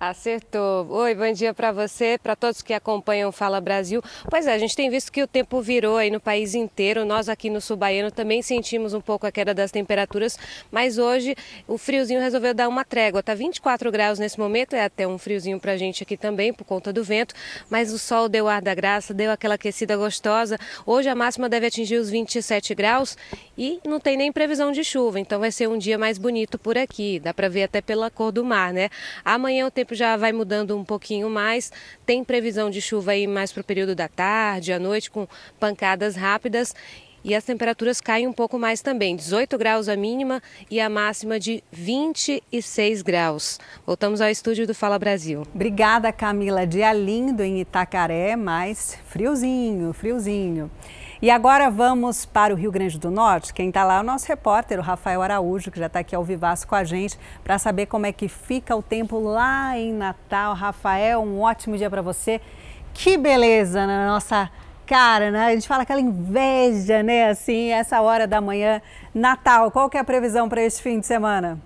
Acertou. 0.00 0.86
Oi, 0.90 1.12
bom 1.12 1.32
dia 1.32 1.52
para 1.52 1.72
você, 1.72 2.20
para 2.22 2.36
todos 2.36 2.62
que 2.62 2.72
acompanham 2.72 3.32
Fala 3.32 3.60
Brasil. 3.60 4.00
Pois 4.30 4.46
é, 4.46 4.54
a 4.54 4.58
gente 4.58 4.76
tem 4.76 4.88
visto 4.88 5.10
que 5.10 5.20
o 5.20 5.26
tempo 5.26 5.60
virou 5.60 5.96
aí 5.96 6.08
no 6.08 6.20
país 6.20 6.54
inteiro. 6.54 7.04
Nós 7.04 7.28
aqui 7.28 7.50
no 7.50 7.60
sul 7.60 7.76
baiano 7.76 8.12
também 8.12 8.40
sentimos 8.40 8.94
um 8.94 9.00
pouco 9.00 9.26
a 9.26 9.32
queda 9.32 9.52
das 9.52 9.72
temperaturas, 9.72 10.38
mas 10.70 10.98
hoje 10.98 11.34
o 11.66 11.76
friozinho 11.76 12.20
resolveu 12.20 12.54
dar 12.54 12.68
uma 12.68 12.84
trégua. 12.84 13.24
Tá 13.24 13.34
24 13.34 13.90
graus 13.90 14.20
nesse 14.20 14.38
momento, 14.38 14.76
é 14.76 14.84
até 14.84 15.04
um 15.04 15.18
friozinho 15.18 15.58
pra 15.58 15.76
gente 15.76 16.04
aqui 16.04 16.16
também 16.16 16.52
por 16.52 16.62
conta 16.62 16.92
do 16.92 17.02
vento, 17.02 17.34
mas 17.68 17.92
o 17.92 17.98
sol 17.98 18.28
deu 18.28 18.46
ar 18.46 18.62
da 18.62 18.76
graça, 18.76 19.12
deu 19.12 19.32
aquela 19.32 19.56
aquecida 19.56 19.96
gostosa. 19.96 20.56
Hoje 20.86 21.08
a 21.08 21.14
máxima 21.16 21.48
deve 21.48 21.66
atingir 21.66 21.96
os 21.96 22.08
27 22.08 22.72
graus 22.72 23.16
e 23.56 23.80
não 23.84 23.98
tem 23.98 24.16
nem 24.16 24.30
previsão 24.30 24.70
de 24.70 24.84
chuva, 24.84 25.18
então 25.18 25.40
vai 25.40 25.50
ser 25.50 25.68
um 25.68 25.76
dia 25.76 25.98
mais 25.98 26.18
bonito 26.18 26.56
por 26.56 26.78
aqui. 26.78 27.18
Dá 27.18 27.34
para 27.34 27.48
ver 27.48 27.64
até 27.64 27.80
pela 27.80 28.08
cor 28.08 28.30
do 28.30 28.44
mar, 28.44 28.72
né? 28.72 28.90
Amanhã 29.24 29.66
o 29.66 29.70
tempo 29.72 29.87
tempo 29.88 29.94
já 29.94 30.16
vai 30.16 30.32
mudando 30.32 30.76
um 30.76 30.84
pouquinho 30.84 31.30
mais. 31.30 31.72
Tem 32.04 32.22
previsão 32.22 32.68
de 32.68 32.80
chuva 32.80 33.12
aí 33.12 33.26
mais 33.26 33.50
para 33.50 33.62
o 33.62 33.64
período 33.64 33.94
da 33.94 34.06
tarde, 34.06 34.72
à 34.72 34.78
noite, 34.78 35.10
com 35.10 35.26
pancadas 35.58 36.14
rápidas. 36.14 36.74
E 37.24 37.34
as 37.34 37.44
temperaturas 37.44 38.00
caem 38.00 38.26
um 38.26 38.32
pouco 38.32 38.58
mais 38.58 38.80
também, 38.80 39.16
18 39.16 39.58
graus 39.58 39.88
a 39.88 39.96
mínima 39.96 40.40
e 40.70 40.78
a 40.78 40.88
máxima 40.88 41.38
de 41.38 41.64
26 41.72 43.02
graus. 43.02 43.58
Voltamos 43.84 44.20
ao 44.20 44.28
estúdio 44.28 44.66
do 44.66 44.74
Fala 44.74 44.98
Brasil. 44.98 45.42
Obrigada, 45.52 46.12
Camila. 46.12 46.66
Dia 46.66 46.92
lindo 46.92 47.42
em 47.42 47.60
Itacaré, 47.60 48.36
mas 48.36 48.98
friozinho, 49.06 49.92
friozinho. 49.92 50.70
E 51.20 51.32
agora 51.32 51.68
vamos 51.68 52.24
para 52.24 52.54
o 52.54 52.56
Rio 52.56 52.70
Grande 52.70 52.96
do 52.96 53.10
Norte. 53.10 53.52
Quem 53.52 53.70
está 53.70 53.82
lá 53.82 53.96
é 53.96 54.00
o 54.00 54.04
nosso 54.04 54.28
repórter, 54.28 54.78
o 54.78 54.82
Rafael 54.82 55.20
Araújo, 55.20 55.68
que 55.68 55.80
já 55.80 55.86
está 55.86 55.98
aqui 55.98 56.14
ao 56.14 56.22
vivaço 56.22 56.64
com 56.64 56.76
a 56.76 56.84
gente, 56.84 57.18
para 57.42 57.58
saber 57.58 57.86
como 57.86 58.06
é 58.06 58.12
que 58.12 58.28
fica 58.28 58.76
o 58.76 58.80
tempo 58.80 59.18
lá 59.18 59.76
em 59.76 59.92
Natal. 59.92 60.54
Rafael, 60.54 61.20
um 61.20 61.40
ótimo 61.40 61.76
dia 61.76 61.90
para 61.90 62.02
você. 62.02 62.40
Que 62.94 63.16
beleza 63.16 63.84
na 63.84 64.06
nossa 64.06 64.48
cara, 64.86 65.32
né? 65.32 65.46
A 65.46 65.54
gente 65.54 65.66
fala 65.66 65.82
aquela 65.82 66.00
inveja, 66.00 67.02
né? 67.02 67.30
Assim, 67.30 67.70
essa 67.70 68.00
hora 68.00 68.24
da 68.24 68.40
manhã. 68.40 68.80
Natal, 69.12 69.72
qual 69.72 69.90
que 69.90 69.96
é 69.96 70.00
a 70.00 70.04
previsão 70.04 70.48
para 70.48 70.62
este 70.62 70.80
fim 70.80 71.00
de 71.00 71.06
semana? 71.06 71.58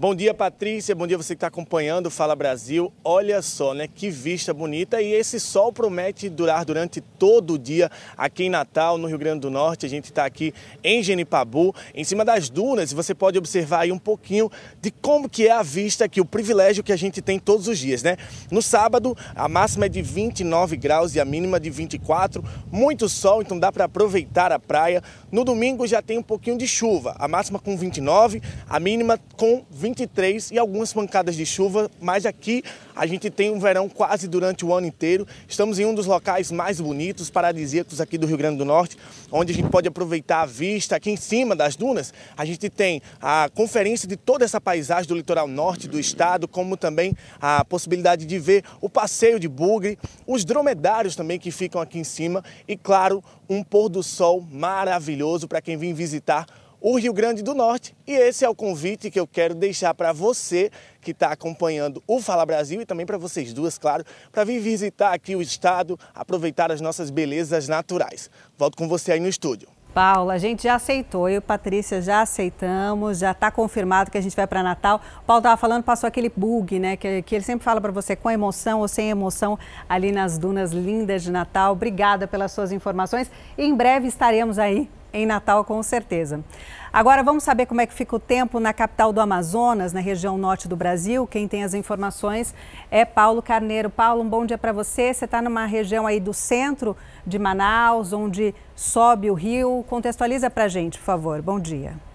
Bom 0.00 0.14
dia, 0.14 0.32
Patrícia. 0.32 0.94
Bom 0.94 1.08
dia 1.08 1.16
você 1.16 1.34
que 1.34 1.38
está 1.38 1.48
acompanhando 1.48 2.08
Fala 2.08 2.36
Brasil. 2.36 2.92
Olha 3.02 3.42
só, 3.42 3.74
né? 3.74 3.88
Que 3.92 4.08
vista 4.10 4.54
bonita. 4.54 5.02
E 5.02 5.12
esse 5.12 5.40
sol 5.40 5.72
promete 5.72 6.28
durar 6.28 6.64
durante 6.64 7.00
todo 7.00 7.54
o 7.54 7.58
dia 7.58 7.90
aqui 8.16 8.44
em 8.44 8.48
Natal, 8.48 8.96
no 8.96 9.08
Rio 9.08 9.18
Grande 9.18 9.40
do 9.40 9.50
Norte. 9.50 9.86
A 9.86 9.88
gente 9.88 10.04
está 10.04 10.24
aqui 10.24 10.54
em 10.84 11.02
Genipabu, 11.02 11.74
em 11.92 12.04
cima 12.04 12.24
das 12.24 12.48
dunas. 12.48 12.92
Você 12.92 13.12
pode 13.12 13.38
observar 13.38 13.80
aí 13.80 13.90
um 13.90 13.98
pouquinho 13.98 14.48
de 14.80 14.92
como 14.92 15.28
que 15.28 15.48
é 15.48 15.50
a 15.50 15.64
vista 15.64 16.04
aqui, 16.04 16.20
o 16.20 16.24
privilégio 16.24 16.84
que 16.84 16.92
a 16.92 16.96
gente 16.96 17.20
tem 17.20 17.36
todos 17.40 17.66
os 17.66 17.76
dias, 17.76 18.00
né? 18.00 18.16
No 18.52 18.62
sábado, 18.62 19.16
a 19.34 19.48
máxima 19.48 19.86
é 19.86 19.88
de 19.88 20.00
29 20.00 20.76
graus 20.76 21.16
e 21.16 21.20
a 21.20 21.24
mínima 21.24 21.58
de 21.58 21.70
24. 21.70 22.44
Muito 22.70 23.08
sol, 23.08 23.42
então 23.42 23.58
dá 23.58 23.72
para 23.72 23.86
aproveitar 23.86 24.52
a 24.52 24.60
praia. 24.60 25.02
No 25.32 25.42
domingo 25.42 25.88
já 25.88 26.00
tem 26.00 26.18
um 26.18 26.22
pouquinho 26.22 26.56
de 26.56 26.68
chuva. 26.68 27.16
A 27.18 27.26
máxima 27.26 27.58
com 27.58 27.76
29, 27.76 28.40
a 28.68 28.78
mínima 28.78 29.18
com 29.36 29.64
24. 29.68 29.87
23 29.88 30.50
e 30.50 30.58
algumas 30.58 30.92
pancadas 30.92 31.34
de 31.34 31.46
chuva, 31.46 31.90
mas 31.98 32.26
aqui 32.26 32.62
a 32.94 33.06
gente 33.06 33.30
tem 33.30 33.50
um 33.50 33.58
verão 33.58 33.88
quase 33.88 34.28
durante 34.28 34.64
o 34.64 34.74
ano 34.74 34.86
inteiro. 34.86 35.26
Estamos 35.48 35.78
em 35.78 35.86
um 35.86 35.94
dos 35.94 36.04
locais 36.04 36.52
mais 36.52 36.78
bonitos, 36.78 37.30
paradisíacos 37.30 37.98
aqui 38.00 38.18
do 38.18 38.26
Rio 38.26 38.36
Grande 38.36 38.58
do 38.58 38.66
Norte, 38.66 38.98
onde 39.32 39.52
a 39.52 39.54
gente 39.54 39.70
pode 39.70 39.88
aproveitar 39.88 40.42
a 40.42 40.46
vista. 40.46 40.96
Aqui 40.96 41.10
em 41.10 41.16
cima 41.16 41.56
das 41.56 41.74
dunas, 41.74 42.12
a 42.36 42.44
gente 42.44 42.68
tem 42.68 43.00
a 43.20 43.48
conferência 43.54 44.06
de 44.06 44.16
toda 44.16 44.44
essa 44.44 44.60
paisagem 44.60 45.08
do 45.08 45.14
litoral 45.14 45.48
norte 45.48 45.88
do 45.88 45.98
estado, 45.98 46.46
como 46.46 46.76
também 46.76 47.14
a 47.40 47.64
possibilidade 47.64 48.26
de 48.26 48.38
ver 48.38 48.64
o 48.82 48.90
passeio 48.90 49.40
de 49.40 49.48
bugre, 49.48 49.98
os 50.26 50.44
dromedários 50.44 51.16
também 51.16 51.38
que 51.38 51.50
ficam 51.50 51.80
aqui 51.80 51.98
em 51.98 52.04
cima 52.04 52.44
e, 52.66 52.76
claro, 52.76 53.24
um 53.48 53.62
pôr 53.62 53.88
do 53.88 54.02
sol 54.02 54.46
maravilhoso 54.50 55.48
para 55.48 55.62
quem 55.62 55.78
vem 55.78 55.94
visitar 55.94 56.46
o 56.80 56.96
Rio 56.96 57.12
Grande 57.12 57.42
do 57.42 57.54
Norte. 57.54 57.96
E 58.06 58.12
esse 58.12 58.44
é 58.44 58.48
o 58.48 58.54
convite 58.54 59.10
que 59.10 59.18
eu 59.18 59.26
quero 59.26 59.54
deixar 59.54 59.94
para 59.94 60.12
você 60.12 60.70
que 61.00 61.12
está 61.12 61.32
acompanhando 61.32 62.02
o 62.06 62.20
Fala 62.20 62.44
Brasil 62.44 62.80
e 62.80 62.86
também 62.86 63.06
para 63.06 63.18
vocês 63.18 63.52
duas, 63.52 63.78
claro, 63.78 64.04
para 64.32 64.44
vir 64.44 64.60
visitar 64.60 65.12
aqui 65.12 65.34
o 65.34 65.42
estado, 65.42 65.98
aproveitar 66.14 66.70
as 66.70 66.80
nossas 66.80 67.10
belezas 67.10 67.68
naturais. 67.68 68.30
Volto 68.56 68.76
com 68.76 68.88
você 68.88 69.12
aí 69.12 69.20
no 69.20 69.28
estúdio. 69.28 69.77
Paula, 69.94 70.34
a 70.34 70.38
gente 70.38 70.62
já 70.64 70.74
aceitou, 70.74 71.28
eu 71.28 71.38
e 71.38 71.40
Patrícia 71.40 72.00
já 72.00 72.20
aceitamos, 72.20 73.18
já 73.18 73.32
está 73.32 73.50
confirmado 73.50 74.10
que 74.10 74.18
a 74.18 74.20
gente 74.20 74.36
vai 74.36 74.46
para 74.46 74.62
Natal. 74.62 75.00
O 75.22 75.24
Paulo 75.24 75.40
estava 75.40 75.56
falando, 75.56 75.82
passou 75.82 76.06
aquele 76.06 76.30
bug, 76.34 76.78
né? 76.78 76.96
Que, 76.96 77.22
que 77.22 77.34
ele 77.34 77.44
sempre 77.44 77.64
fala 77.64 77.80
para 77.80 77.90
você 77.90 78.14
com 78.14 78.30
emoção 78.30 78.80
ou 78.80 78.88
sem 78.88 79.10
emoção 79.10 79.58
ali 79.88 80.12
nas 80.12 80.38
dunas 80.38 80.72
lindas 80.72 81.22
de 81.22 81.30
Natal. 81.30 81.72
Obrigada 81.72 82.26
pelas 82.26 82.52
suas 82.52 82.70
informações 82.70 83.30
em 83.56 83.74
breve 83.74 84.06
estaremos 84.06 84.58
aí 84.58 84.88
em 85.12 85.26
Natal, 85.26 85.64
com 85.64 85.82
certeza. 85.82 86.44
Agora 86.92 87.22
vamos 87.22 87.44
saber 87.44 87.66
como 87.66 87.80
é 87.80 87.86
que 87.86 87.92
fica 87.92 88.16
o 88.16 88.18
tempo 88.18 88.58
na 88.58 88.72
capital 88.72 89.12
do 89.12 89.20
Amazonas, 89.20 89.92
na 89.92 90.00
região 90.00 90.38
norte 90.38 90.66
do 90.66 90.76
Brasil. 90.76 91.26
Quem 91.26 91.46
tem 91.46 91.62
as 91.62 91.74
informações 91.74 92.54
é 92.90 93.04
Paulo 93.04 93.42
Carneiro. 93.42 93.90
Paulo, 93.90 94.22
um 94.22 94.28
bom 94.28 94.46
dia 94.46 94.56
para 94.56 94.72
você. 94.72 95.12
Você 95.12 95.26
está 95.26 95.42
numa 95.42 95.66
região 95.66 96.06
aí 96.06 96.18
do 96.18 96.32
centro 96.32 96.96
de 97.26 97.38
Manaus, 97.38 98.12
onde 98.12 98.54
sobe 98.74 99.30
o 99.30 99.34
rio. 99.34 99.84
Contextualiza 99.86 100.48
para 100.48 100.64
a 100.64 100.68
gente, 100.68 100.98
por 100.98 101.04
favor. 101.04 101.42
Bom 101.42 101.60
dia. 101.60 102.07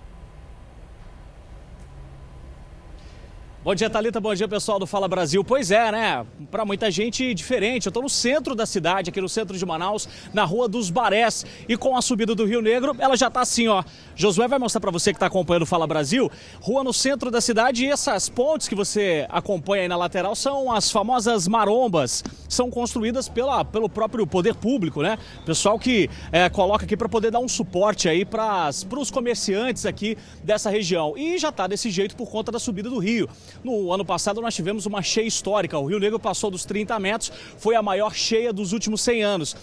Bom 3.64 3.74
dia, 3.74 3.90
Thalita. 3.90 4.20
Bom 4.20 4.36
dia, 4.36 4.46
pessoal 4.46 4.78
do 4.78 4.86
Fala 4.86 5.08
Brasil. 5.08 5.42
Pois 5.42 5.72
é, 5.72 5.90
né? 5.90 6.26
Para 6.52 6.66
muita 6.66 6.92
gente 6.92 7.34
diferente. 7.34 7.86
Eu 7.86 7.92
estou 7.92 8.04
no 8.04 8.10
centro 8.10 8.56
da 8.56 8.66
cidade, 8.66 9.10
aqui 9.10 9.22
no 9.22 9.30
centro 9.30 9.58
de 9.58 9.66
Manaus, 9.66 10.06
na 10.34 10.44
Rua 10.44 10.68
dos 10.68 10.90
Barés. 10.90 11.46
E 11.66 11.78
com 11.78 11.96
a 11.96 12.02
subida 12.02 12.36
do 12.36 12.44
Rio 12.44 12.62
Negro, 12.62 12.94
ela 13.00 13.16
já 13.16 13.30
está 13.30 13.40
assim, 13.40 13.70
ó. 13.70 13.82
Josué 14.18 14.50
vai 14.50 14.60
mostrar 14.60 14.82
para 14.82 14.92
você 14.92 15.14
que 15.14 15.16
está 15.16 15.28
acompanhando 15.28 15.64
o 15.64 15.66
Fala 15.66 15.88
Brasil. 15.88 16.30
Rua 16.60 16.84
no 16.84 16.92
centro 16.92 17.32
da 17.32 17.40
cidade 17.40 17.86
e 17.86 17.90
essas 17.90 18.28
pontes 18.28 18.68
que 18.68 18.76
você 18.76 19.26
acompanha 19.30 19.84
aí 19.84 19.88
na 19.88 19.96
lateral 19.96 20.36
são 20.36 20.70
as 20.70 20.92
famosas 20.92 21.48
marombas. 21.48 22.22
São 22.50 22.70
construídas 22.70 23.30
pela, 23.30 23.64
pelo 23.64 23.88
próprio 23.88 24.28
poder 24.28 24.56
público, 24.56 25.02
né? 25.02 25.18
Pessoal 25.46 25.80
que 25.80 26.10
é, 26.34 26.50
coloca 26.50 26.84
aqui 26.84 26.98
para 26.98 27.08
poder 27.08 27.32
dar 27.32 27.40
um 27.40 27.48
suporte 27.48 28.10
aí 28.10 28.26
para 28.26 28.70
os 29.00 29.10
comerciantes 29.10 29.86
aqui 29.86 30.18
dessa 30.44 30.70
região. 30.70 31.14
E 31.18 31.38
já 31.38 31.48
está 31.48 31.66
desse 31.66 31.90
jeito 31.90 32.14
por 32.18 32.30
conta 32.30 32.52
da 32.52 32.60
subida 32.60 32.90
do 32.90 33.00
rio. 33.00 33.30
No 33.64 33.92
ano 33.92 34.06
passado 34.06 34.42
nós 34.42 34.56
tivemos 34.56 34.86
uma 34.86 35.02
cheia 35.02 35.28
histórica. 35.28 35.78
O 35.78 35.86
Rio 35.86 36.00
Negro 36.00 36.20
passou 36.20 36.50
dos 36.50 36.66
30 36.66 36.98
metros, 37.00 37.32
foi 37.58 37.76
a 37.76 37.82
maior 37.82 38.14
cheia 38.14 38.54
dos 38.54 38.74
últimos 38.74 39.02
100 39.02 39.24
anos. 39.24 39.56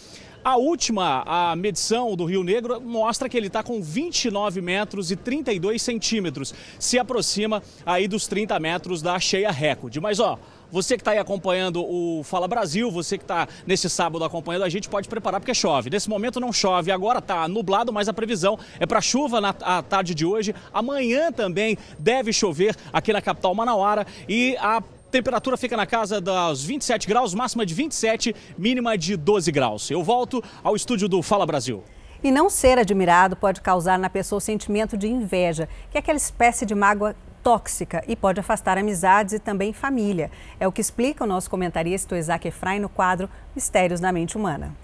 A 0.42 0.56
última 0.56 1.22
a 1.26 1.54
medição 1.54 2.16
do 2.16 2.24
Rio 2.24 2.42
Negro 2.42 2.80
mostra 2.80 3.28
que 3.28 3.36
ele 3.36 3.48
está 3.48 3.62
com 3.62 3.82
29 3.82 4.62
metros 4.62 5.10
e 5.10 5.16
32 5.16 5.82
centímetros. 5.82 6.54
Se 6.78 6.98
aproxima 6.98 7.62
aí 7.84 8.08
dos 8.08 8.26
30 8.26 8.58
metros 8.58 9.02
da 9.02 9.20
cheia 9.20 9.50
recorde. 9.50 10.00
Mas 10.00 10.18
ó, 10.18 10.38
você 10.70 10.96
que 10.96 11.00
está 11.00 11.12
aí 11.12 11.18
acompanhando 11.18 11.82
o 11.82 12.22
Fala 12.24 12.46
Brasil, 12.46 12.90
você 12.90 13.18
que 13.18 13.24
está 13.24 13.48
nesse 13.66 13.88
sábado 13.88 14.24
acompanhando 14.24 14.64
a 14.64 14.68
gente, 14.68 14.88
pode 14.88 15.08
preparar 15.08 15.40
porque 15.40 15.54
chove. 15.54 15.90
Nesse 15.90 16.08
momento 16.08 16.40
não 16.40 16.52
chove, 16.52 16.90
agora 16.90 17.18
está 17.18 17.46
nublado, 17.48 17.92
mas 17.92 18.08
a 18.08 18.12
previsão 18.12 18.58
é 18.78 18.86
para 18.86 19.00
chuva 19.00 19.40
na 19.40 19.52
tarde 19.52 20.14
de 20.14 20.24
hoje. 20.24 20.54
Amanhã 20.72 21.32
também 21.32 21.76
deve 21.98 22.32
chover 22.32 22.76
aqui 22.92 23.12
na 23.12 23.20
capital 23.20 23.54
Manauara 23.54 24.06
e 24.28 24.56
a 24.58 24.82
temperatura 25.10 25.56
fica 25.56 25.76
na 25.76 25.86
casa 25.86 26.20
dos 26.20 26.64
27 26.64 27.08
graus, 27.08 27.34
máxima 27.34 27.66
de 27.66 27.74
27, 27.74 28.34
mínima 28.56 28.96
de 28.96 29.16
12 29.16 29.50
graus. 29.50 29.90
Eu 29.90 30.02
volto 30.02 30.42
ao 30.62 30.76
estúdio 30.76 31.08
do 31.08 31.22
Fala 31.22 31.44
Brasil. 31.44 31.82
E 32.22 32.30
não 32.30 32.50
ser 32.50 32.78
admirado 32.78 33.34
pode 33.34 33.60
causar 33.60 33.98
na 33.98 34.10
pessoa 34.10 34.36
o 34.36 34.40
sentimento 34.40 34.96
de 34.96 35.08
inveja, 35.08 35.68
que 35.90 35.96
é 35.96 36.00
aquela 36.00 36.18
espécie 36.18 36.66
de 36.66 36.74
mágoa 36.74 37.16
tóxica 37.42 38.02
e 38.06 38.14
pode 38.14 38.40
afastar 38.40 38.78
amizades 38.78 39.34
e 39.34 39.38
também 39.38 39.72
família. 39.72 40.30
É 40.58 40.66
o 40.66 40.72
que 40.72 40.80
explica 40.80 41.24
o 41.24 41.26
nosso 41.26 41.50
comentarista 41.50 42.16
Isaac 42.16 42.48
Efraim 42.48 42.80
no 42.80 42.88
quadro 42.88 43.28
Mistérios 43.54 44.00
da 44.00 44.12
Mente 44.12 44.36
Humana. 44.36 44.74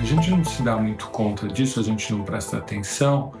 A 0.00 0.04
gente 0.04 0.30
não 0.30 0.44
se 0.44 0.62
dá 0.62 0.76
muito 0.76 1.08
conta 1.08 1.46
disso, 1.46 1.78
a 1.78 1.82
gente 1.82 2.12
não 2.12 2.24
presta 2.24 2.56
atenção, 2.56 3.32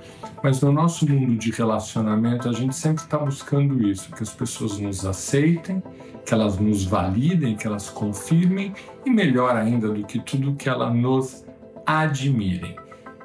mas 0.42 0.60
no 0.60 0.70
nosso 0.70 1.08
mundo 1.08 1.36
de 1.36 1.50
relacionamento 1.50 2.48
a 2.48 2.52
gente 2.52 2.76
sempre 2.76 3.02
está 3.02 3.18
buscando 3.18 3.82
isso, 3.86 4.12
que 4.12 4.22
as 4.22 4.30
pessoas 4.30 4.78
nos 4.78 5.04
aceitem, 5.04 5.82
que 6.24 6.34
elas 6.34 6.58
nos 6.58 6.84
validem, 6.84 7.56
que 7.56 7.66
elas 7.66 7.88
confirmem 7.88 8.74
e 9.04 9.10
melhor 9.10 9.56
ainda 9.56 9.88
do 9.88 10.04
que 10.04 10.20
tudo 10.20 10.54
que 10.54 10.68
elas 10.68 10.94
nos 10.94 11.44
admirem. 11.84 12.76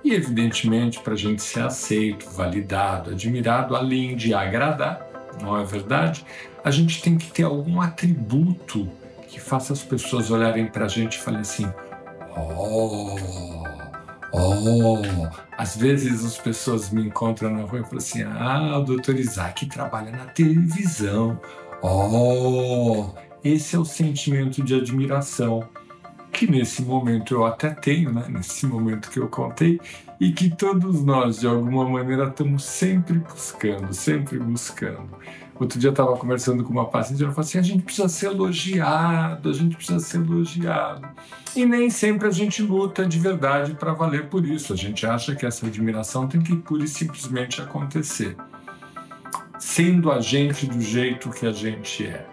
E, 0.06 0.14
evidentemente, 0.14 1.00
para 1.00 1.14
a 1.14 1.18
gente 1.18 1.42
ser 1.42 1.62
aceito, 1.62 2.30
validado, 2.30 3.10
admirado, 3.10 3.76
além 3.76 4.16
de 4.16 4.36
agradar, 4.36 5.02
não 5.42 5.58
é 5.58 5.66
verdade? 5.66 6.24
A 6.64 6.70
gente 6.70 7.02
tem 7.02 7.18
que 7.18 7.32
ter 7.32 7.42
algum 7.42 7.82
atributo 7.82 8.88
que 9.28 9.40
faça 9.40 9.74
as 9.74 9.82
pessoas 9.82 10.30
olharem 10.30 10.68
para 10.68 10.86
a 10.86 10.88
gente 10.88 11.16
e 11.16 11.20
falem 11.20 11.40
assim: 11.40 11.68
Oh, 12.38 13.16
Oh, 14.32 15.02
às 15.58 15.76
vezes 15.76 16.24
as 16.24 16.38
pessoas 16.38 16.92
me 16.92 17.02
encontram 17.08 17.50
na 17.50 17.64
rua 17.64 17.80
e 17.80 17.84
falam 17.84 17.98
assim: 17.98 18.22
Ah, 18.22 18.78
o 18.78 18.84
doutor 18.84 19.16
Isaac 19.16 19.66
trabalha 19.66 20.12
na 20.12 20.26
televisão. 20.26 21.40
Oh, 21.82 23.10
esse 23.44 23.76
é 23.76 23.80
o 23.80 23.86
sentimento 23.86 24.62
de 24.62 24.76
admiração 24.76 25.68
que 26.36 26.52
nesse 26.52 26.82
momento 26.82 27.34
eu 27.34 27.46
até 27.46 27.70
tenho, 27.70 28.12
né? 28.12 28.26
nesse 28.28 28.66
momento 28.68 29.10
que 29.10 29.18
eu 29.18 29.30
contei, 29.30 29.80
e 30.20 30.34
que 30.34 30.50
todos 30.50 31.02
nós, 31.02 31.40
de 31.40 31.48
alguma 31.48 31.88
maneira, 31.88 32.28
estamos 32.28 32.66
sempre 32.66 33.20
buscando, 33.20 33.94
sempre 33.94 34.38
buscando. 34.38 35.10
Outro 35.58 35.80
dia 35.80 35.88
eu 35.88 35.94
estava 35.94 36.18
conversando 36.18 36.62
com 36.66 36.72
uma 36.72 36.86
paciente 36.86 37.22
e 37.22 37.24
ela 37.24 37.32
falou 37.32 37.48
assim: 37.48 37.58
a 37.58 37.62
gente 37.62 37.84
precisa 37.84 38.10
ser 38.10 38.26
elogiado, 38.28 39.50
a 39.50 39.54
gente 39.54 39.78
precisa 39.78 40.00
ser 40.00 40.18
elogiado. 40.18 41.08
E 41.56 41.66
nem 41.66 41.90
sempre 41.90 42.28
a 42.28 42.32
gente 42.32 42.62
luta 42.62 43.06
de 43.06 43.18
verdade 43.18 43.74
para 43.74 43.94
valer 43.94 44.28
por 44.28 44.46
isso. 44.46 44.74
A 44.74 44.76
gente 44.76 45.08
acha 45.08 45.34
que 45.34 45.46
essa 45.46 45.66
admiração 45.66 46.28
tem 46.28 46.42
que 46.42 46.54
pura 46.58 46.84
e 46.84 46.88
simplesmente 46.88 47.62
acontecer, 47.62 48.36
sendo 49.58 50.12
a 50.12 50.20
gente 50.20 50.66
do 50.66 50.82
jeito 50.82 51.30
que 51.30 51.46
a 51.46 51.54
gente 51.54 52.06
é. 52.06 52.28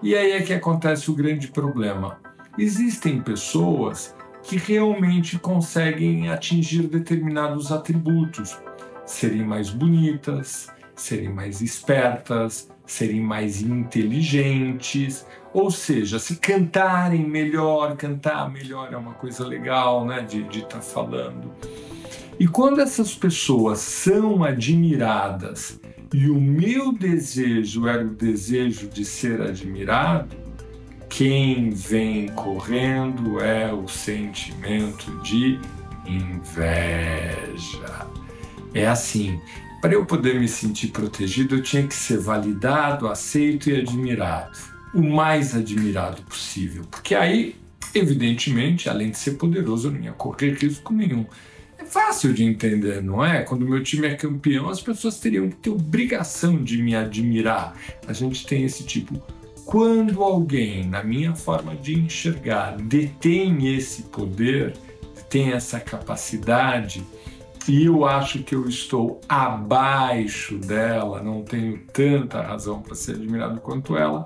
E 0.00 0.14
aí 0.14 0.30
é 0.30 0.42
que 0.42 0.52
acontece 0.52 1.10
o 1.10 1.14
grande 1.14 1.48
problema. 1.48 2.27
Existem 2.58 3.20
pessoas 3.20 4.16
que 4.42 4.56
realmente 4.56 5.38
conseguem 5.38 6.28
atingir 6.28 6.88
determinados 6.88 7.70
atributos, 7.70 8.58
serem 9.06 9.44
mais 9.44 9.70
bonitas, 9.70 10.68
serem 10.96 11.28
mais 11.28 11.60
espertas, 11.60 12.68
serem 12.84 13.20
mais 13.20 13.62
inteligentes, 13.62 15.24
ou 15.54 15.70
seja, 15.70 16.18
se 16.18 16.36
cantarem 16.36 17.24
melhor, 17.24 17.96
cantar 17.96 18.50
melhor 18.50 18.92
é 18.92 18.96
uma 18.96 19.14
coisa 19.14 19.46
legal, 19.46 20.04
né, 20.04 20.22
de 20.22 20.40
estar 20.40 20.66
tá 20.66 20.80
falando. 20.80 21.52
E 22.40 22.48
quando 22.48 22.80
essas 22.80 23.14
pessoas 23.14 23.78
são 23.78 24.42
admiradas 24.42 25.80
e 26.12 26.28
o 26.28 26.40
meu 26.40 26.92
desejo 26.92 27.86
era 27.86 28.04
o 28.04 28.14
desejo 28.14 28.88
de 28.88 29.04
ser 29.04 29.42
admirado, 29.42 30.47
quem 31.08 31.70
vem 31.70 32.28
correndo 32.28 33.40
é 33.40 33.72
o 33.72 33.88
sentimento 33.88 35.10
de 35.22 35.58
inveja. 36.06 38.06
É 38.74 38.86
assim, 38.86 39.40
para 39.80 39.94
eu 39.94 40.04
poder 40.04 40.38
me 40.38 40.48
sentir 40.48 40.88
protegido, 40.88 41.56
eu 41.56 41.62
tinha 41.62 41.86
que 41.86 41.94
ser 41.94 42.18
validado, 42.18 43.08
aceito 43.08 43.70
e 43.70 43.80
admirado. 43.80 44.58
O 44.94 45.02
mais 45.02 45.54
admirado 45.54 46.22
possível. 46.22 46.84
Porque 46.90 47.14
aí, 47.14 47.56
evidentemente, 47.94 48.88
além 48.88 49.10
de 49.10 49.18
ser 49.18 49.32
poderoso, 49.32 49.88
eu 49.88 49.92
não 49.92 50.00
ia 50.00 50.12
correr 50.12 50.54
risco 50.54 50.92
nenhum. 50.92 51.26
É 51.78 51.84
fácil 51.84 52.34
de 52.34 52.42
entender, 52.42 53.02
não 53.02 53.24
é? 53.24 53.42
Quando 53.42 53.68
meu 53.68 53.82
time 53.82 54.08
é 54.08 54.14
campeão, 54.14 54.68
as 54.68 54.80
pessoas 54.80 55.20
teriam 55.20 55.48
que 55.48 55.56
ter 55.56 55.70
obrigação 55.70 56.62
de 56.62 56.82
me 56.82 56.94
admirar. 56.94 57.76
A 58.06 58.12
gente 58.12 58.46
tem 58.46 58.64
esse 58.64 58.84
tipo. 58.84 59.22
Quando 59.68 60.22
alguém, 60.22 60.86
na 60.86 61.04
minha 61.04 61.34
forma 61.34 61.76
de 61.76 61.94
enxergar, 61.94 62.78
detém 62.78 63.76
esse 63.76 64.04
poder, 64.04 64.72
tem 65.28 65.52
essa 65.52 65.78
capacidade, 65.78 67.04
e 67.68 67.84
eu 67.84 68.06
acho 68.06 68.42
que 68.42 68.54
eu 68.54 68.66
estou 68.66 69.20
abaixo 69.28 70.56
dela, 70.56 71.22
não 71.22 71.42
tenho 71.42 71.82
tanta 71.92 72.40
razão 72.40 72.80
para 72.80 72.94
ser 72.94 73.16
admirado 73.16 73.60
quanto 73.60 73.94
ela, 73.94 74.24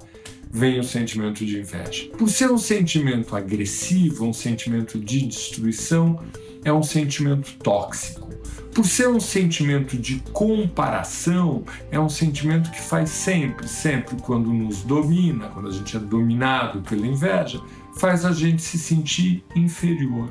vem 0.48 0.78
o 0.78 0.84
sentimento 0.84 1.44
de 1.44 1.58
inveja. 1.58 2.08
Por 2.16 2.30
ser 2.30 2.48
um 2.48 2.56
sentimento 2.58 3.34
agressivo, 3.34 4.24
um 4.24 4.32
sentimento 4.32 4.96
de 4.96 5.26
destruição, 5.26 6.20
é 6.64 6.72
um 6.72 6.84
sentimento 6.84 7.52
tóxico. 7.58 8.31
Por 8.74 8.86
ser 8.86 9.06
um 9.06 9.20
sentimento 9.20 9.98
de 9.98 10.20
comparação, 10.32 11.62
é 11.90 12.00
um 12.00 12.08
sentimento 12.08 12.70
que 12.70 12.80
faz 12.80 13.10
sempre, 13.10 13.68
sempre 13.68 14.16
quando 14.16 14.50
nos 14.50 14.82
domina, 14.82 15.48
quando 15.48 15.68
a 15.68 15.72
gente 15.72 15.94
é 15.94 16.00
dominado 16.00 16.80
pela 16.80 17.06
inveja, 17.06 17.60
faz 17.98 18.24
a 18.24 18.32
gente 18.32 18.62
se 18.62 18.78
sentir 18.78 19.44
inferior, 19.54 20.30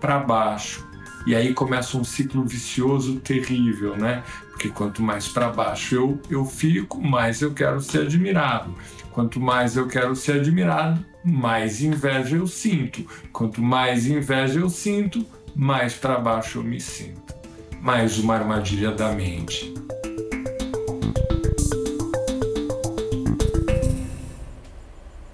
para 0.00 0.20
baixo, 0.20 0.88
e 1.26 1.34
aí 1.34 1.52
começa 1.52 1.98
um 1.98 2.04
ciclo 2.04 2.44
vicioso 2.44 3.18
terrível, 3.18 3.96
né? 3.96 4.22
Porque 4.50 4.68
quanto 4.68 5.02
mais 5.02 5.26
para 5.26 5.50
baixo 5.50 5.94
eu, 5.94 6.20
eu 6.30 6.44
fico, 6.44 7.02
mais 7.02 7.42
eu 7.42 7.52
quero 7.52 7.80
ser 7.80 8.02
admirado. 8.02 8.72
Quanto 9.10 9.40
mais 9.40 9.76
eu 9.76 9.88
quero 9.88 10.14
ser 10.14 10.40
admirado, 10.40 11.04
mais 11.24 11.82
inveja 11.82 12.36
eu 12.36 12.46
sinto. 12.46 13.04
Quanto 13.32 13.60
mais 13.60 14.06
inveja 14.06 14.60
eu 14.60 14.70
sinto, 14.70 15.26
mais 15.54 15.94
para 15.94 16.18
baixo 16.18 16.58
eu 16.58 16.62
me 16.62 16.80
sinto. 16.80 17.39
Mais 17.80 18.18
uma 18.18 18.34
armadilha 18.34 18.92
da 18.92 19.10
mente. 19.10 19.72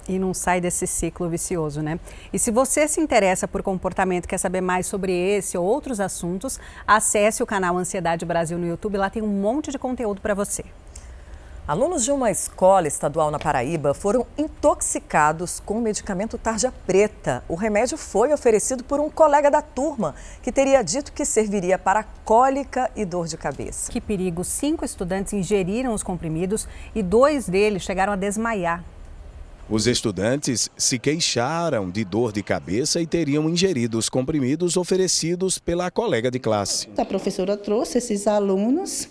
e 0.09 0.21
não 0.21 0.33
sai 0.33 0.61
desse 0.61 0.87
ciclo 0.87 1.29
vicioso, 1.29 1.83
né? 1.83 1.99
E 2.33 2.39
se 2.39 2.53
você 2.53 2.87
se 2.87 3.01
interessa 3.01 3.49
por 3.49 3.61
comportamento, 3.61 4.29
quer 4.29 4.39
saber 4.39 4.61
mais 4.61 4.87
sobre 4.87 5.13
esse 5.13 5.59
ou 5.59 5.65
outros 5.65 5.99
assuntos, 5.99 6.61
acesse 6.87 7.43
o 7.43 7.47
canal 7.47 7.77
Ansiedade 7.77 8.25
Brasil 8.25 8.57
no 8.57 8.69
YouTube, 8.69 8.97
lá 8.97 9.11
tem 9.11 9.21
um 9.21 9.27
monte 9.27 9.73
de 9.73 9.79
conteúdo 9.81 10.21
para 10.21 10.33
você. 10.33 10.65
Alunos 11.69 12.05
de 12.05 12.13
uma 12.13 12.31
escola 12.31 12.87
estadual 12.87 13.29
na 13.29 13.41
Paraíba 13.41 13.93
foram 13.93 14.25
intoxicados 14.39 15.59
com 15.59 15.79
o 15.79 15.81
medicamento 15.81 16.39
tarja 16.39 16.73
preta. 16.87 17.43
O 17.49 17.57
remédio 17.57 17.99
foi 17.99 18.33
oferecido 18.33 18.85
por 18.85 19.01
um 19.01 19.11
colega 19.11 19.51
da 19.51 19.61
turma, 19.61 20.15
que 20.45 20.53
teria 20.53 20.81
dito 20.81 21.11
que 21.13 21.25
serviria 21.25 21.77
para 21.77 22.05
cólica 22.25 22.89
e 22.95 23.05
dor 23.05 23.27
de 23.27 23.37
cabeça. 23.37 23.91
Que 23.91 24.01
perigo! 24.01 24.45
Cinco 24.45 24.85
estudantes 24.85 25.33
ingeriram 25.33 25.93
os 25.93 26.05
comprimidos 26.05 26.69
e 26.95 27.03
dois 27.03 27.49
deles 27.49 27.83
chegaram 27.83 28.13
a 28.13 28.17
desmaiar. 28.17 28.85
Os 29.69 29.89
estudantes 29.89 30.71
se 30.77 31.01
queixaram 31.01 31.91
de 31.91 32.05
dor 32.05 32.31
de 32.31 32.45
cabeça 32.45 33.01
e 33.01 33.07
teriam 33.09 33.51
ingerido 33.51 33.99
os 33.99 34.09
comprimidos 34.09 34.77
oferecidos 34.77 35.59
pela 35.59 35.91
colega 35.91 36.31
de 36.31 36.39
classe. 36.39 36.89
A 36.97 37.05
professora 37.05 37.57
trouxe 37.57 37.99
esses 37.99 38.29
alunos 38.29 39.09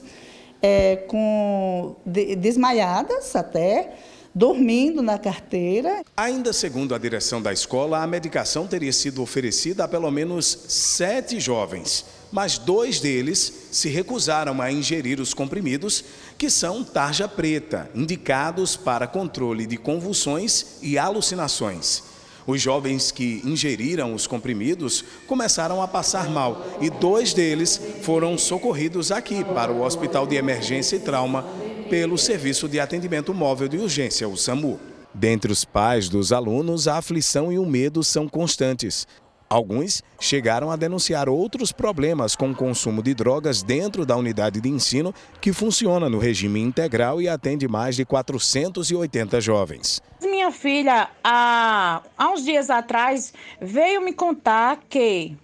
é, 0.62 0.98
com 1.08 1.96
de, 2.06 2.36
desmaiadas 2.36 3.36
até, 3.36 3.96
dormindo 4.34 5.02
na 5.02 5.18
carteira. 5.18 6.04
Ainda 6.18 6.52
segundo 6.52 6.94
a 6.94 6.98
direção 6.98 7.42
da 7.42 7.54
escola, 7.54 8.02
a 8.02 8.08
medicação 8.08 8.68
teria 8.68 8.92
sido 8.92 9.22
oferecida 9.22 9.86
a 9.86 9.88
pelo 9.88 10.12
menos 10.12 10.66
sete 10.68 11.40
jovens 11.40 12.06
mas 12.36 12.58
dois 12.58 13.00
deles 13.00 13.70
se 13.72 13.88
recusaram 13.88 14.62
a 14.62 14.70
ingerir 14.70 15.22
os 15.22 15.34
comprimidos, 15.34 16.04
que 16.38 16.50
são 16.50 16.84
tarja 16.84 17.30
preta, 17.30 17.90
indicados 17.96 18.76
para 18.76 19.08
controle 19.08 19.66
de 19.66 19.78
convulsões 19.78 20.80
e 20.82 20.98
alucinações. 20.98 22.04
Os 22.48 22.62
jovens 22.62 23.12
que 23.12 23.42
ingeriram 23.44 24.14
os 24.14 24.28
comprimidos 24.28 25.04
começaram 25.28 25.82
a 25.82 25.88
passar 25.88 26.30
mal 26.30 26.66
e 26.80 26.90
dois 26.90 27.34
deles 27.34 27.80
foram 28.02 28.38
socorridos 28.38 29.12
aqui 29.12 29.44
para 29.44 29.72
o 29.72 29.82
Hospital 29.82 30.28
de 30.28 30.36
Emergência 30.36 30.96
e 30.96 31.00
Trauma 31.00 31.44
pelo 31.90 32.18
Serviço 32.18 32.68
de 32.68 32.80
Atendimento 32.80 33.34
Móvel 33.34 33.68
de 33.68 33.78
Urgência, 33.78 34.28
o 34.28 34.38
SAMU. 34.38 34.80
Dentre 35.14 35.52
os 35.52 35.64
pais 35.64 36.10
dos 36.10 36.32
alunos, 36.32 36.88
a 36.88 36.98
aflição 36.98 37.52
e 37.52 37.58
o 37.58 37.66
medo 37.66 38.04
são 38.04 38.28
constantes. 38.28 39.08
Alguns 39.56 40.04
chegaram 40.20 40.70
a 40.70 40.76
denunciar 40.76 41.30
outros 41.30 41.72
problemas 41.72 42.36
com 42.36 42.52
o 42.52 42.56
consumo 42.56 43.02
de 43.02 43.14
drogas 43.14 43.64
dentro 43.64 44.06
da 44.06 44.18
unidade 44.18 44.60
de 44.60 44.68
ensino, 44.68 45.16
que 45.40 45.54
funciona 45.54 46.10
no 46.10 46.18
regime 46.18 46.60
integral 46.60 47.22
e 47.22 47.30
atende 47.30 47.66
mais 47.66 47.96
de 47.96 48.04
480 48.04 49.40
jovens. 49.40 50.02
Minha 50.22 50.52
filha, 50.52 51.08
há, 51.24 52.02
há 52.18 52.30
uns 52.32 52.44
dias 52.44 52.70
atrás, 52.70 53.34
veio 53.62 54.02
me 54.02 54.12
contar 54.12 54.82
que 54.90 55.38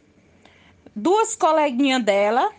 duas 0.94 1.34
coleguinhas 1.34 2.04
dela 2.04 2.52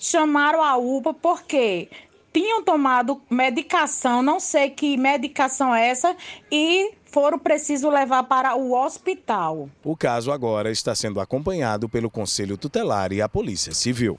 chamaram 0.00 0.64
a 0.64 0.76
UPA 0.76 1.14
porque 1.14 1.90
tinham 2.32 2.64
tomado 2.64 3.22
medicação, 3.30 4.20
não 4.20 4.40
sei 4.40 4.70
que 4.70 4.96
medicação 4.96 5.72
é 5.72 5.90
essa, 5.90 6.16
e 6.50 6.90
foram 7.12 7.38
precisos 7.38 7.92
levar 7.92 8.22
para 8.24 8.56
o 8.56 8.72
hospital. 8.72 9.68
O 9.84 9.94
caso 9.94 10.32
agora 10.32 10.70
está 10.70 10.94
sendo 10.94 11.20
acompanhado 11.20 11.86
pelo 11.86 12.10
Conselho 12.10 12.56
Tutelar 12.56 13.12
e 13.12 13.20
a 13.20 13.28
Polícia 13.28 13.74
Civil. 13.74 14.18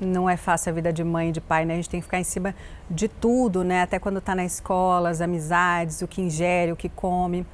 Não 0.00 0.30
é 0.30 0.36
fácil 0.36 0.70
a 0.70 0.74
vida 0.74 0.92
de 0.92 1.02
mãe 1.02 1.30
e 1.30 1.32
de 1.32 1.40
pai, 1.40 1.64
né? 1.64 1.74
A 1.74 1.76
gente 1.76 1.90
tem 1.90 2.00
que 2.00 2.04
ficar 2.04 2.20
em 2.20 2.24
cima 2.24 2.54
de 2.88 3.08
tudo, 3.08 3.64
né? 3.64 3.82
Até 3.82 3.98
quando 3.98 4.18
está 4.18 4.34
na 4.34 4.44
escola, 4.44 5.10
as 5.10 5.20
amizades, 5.20 6.02
o 6.02 6.08
que 6.08 6.20
ingere, 6.22 6.72
o 6.72 6.76
que 6.76 6.88
come. 6.88 7.44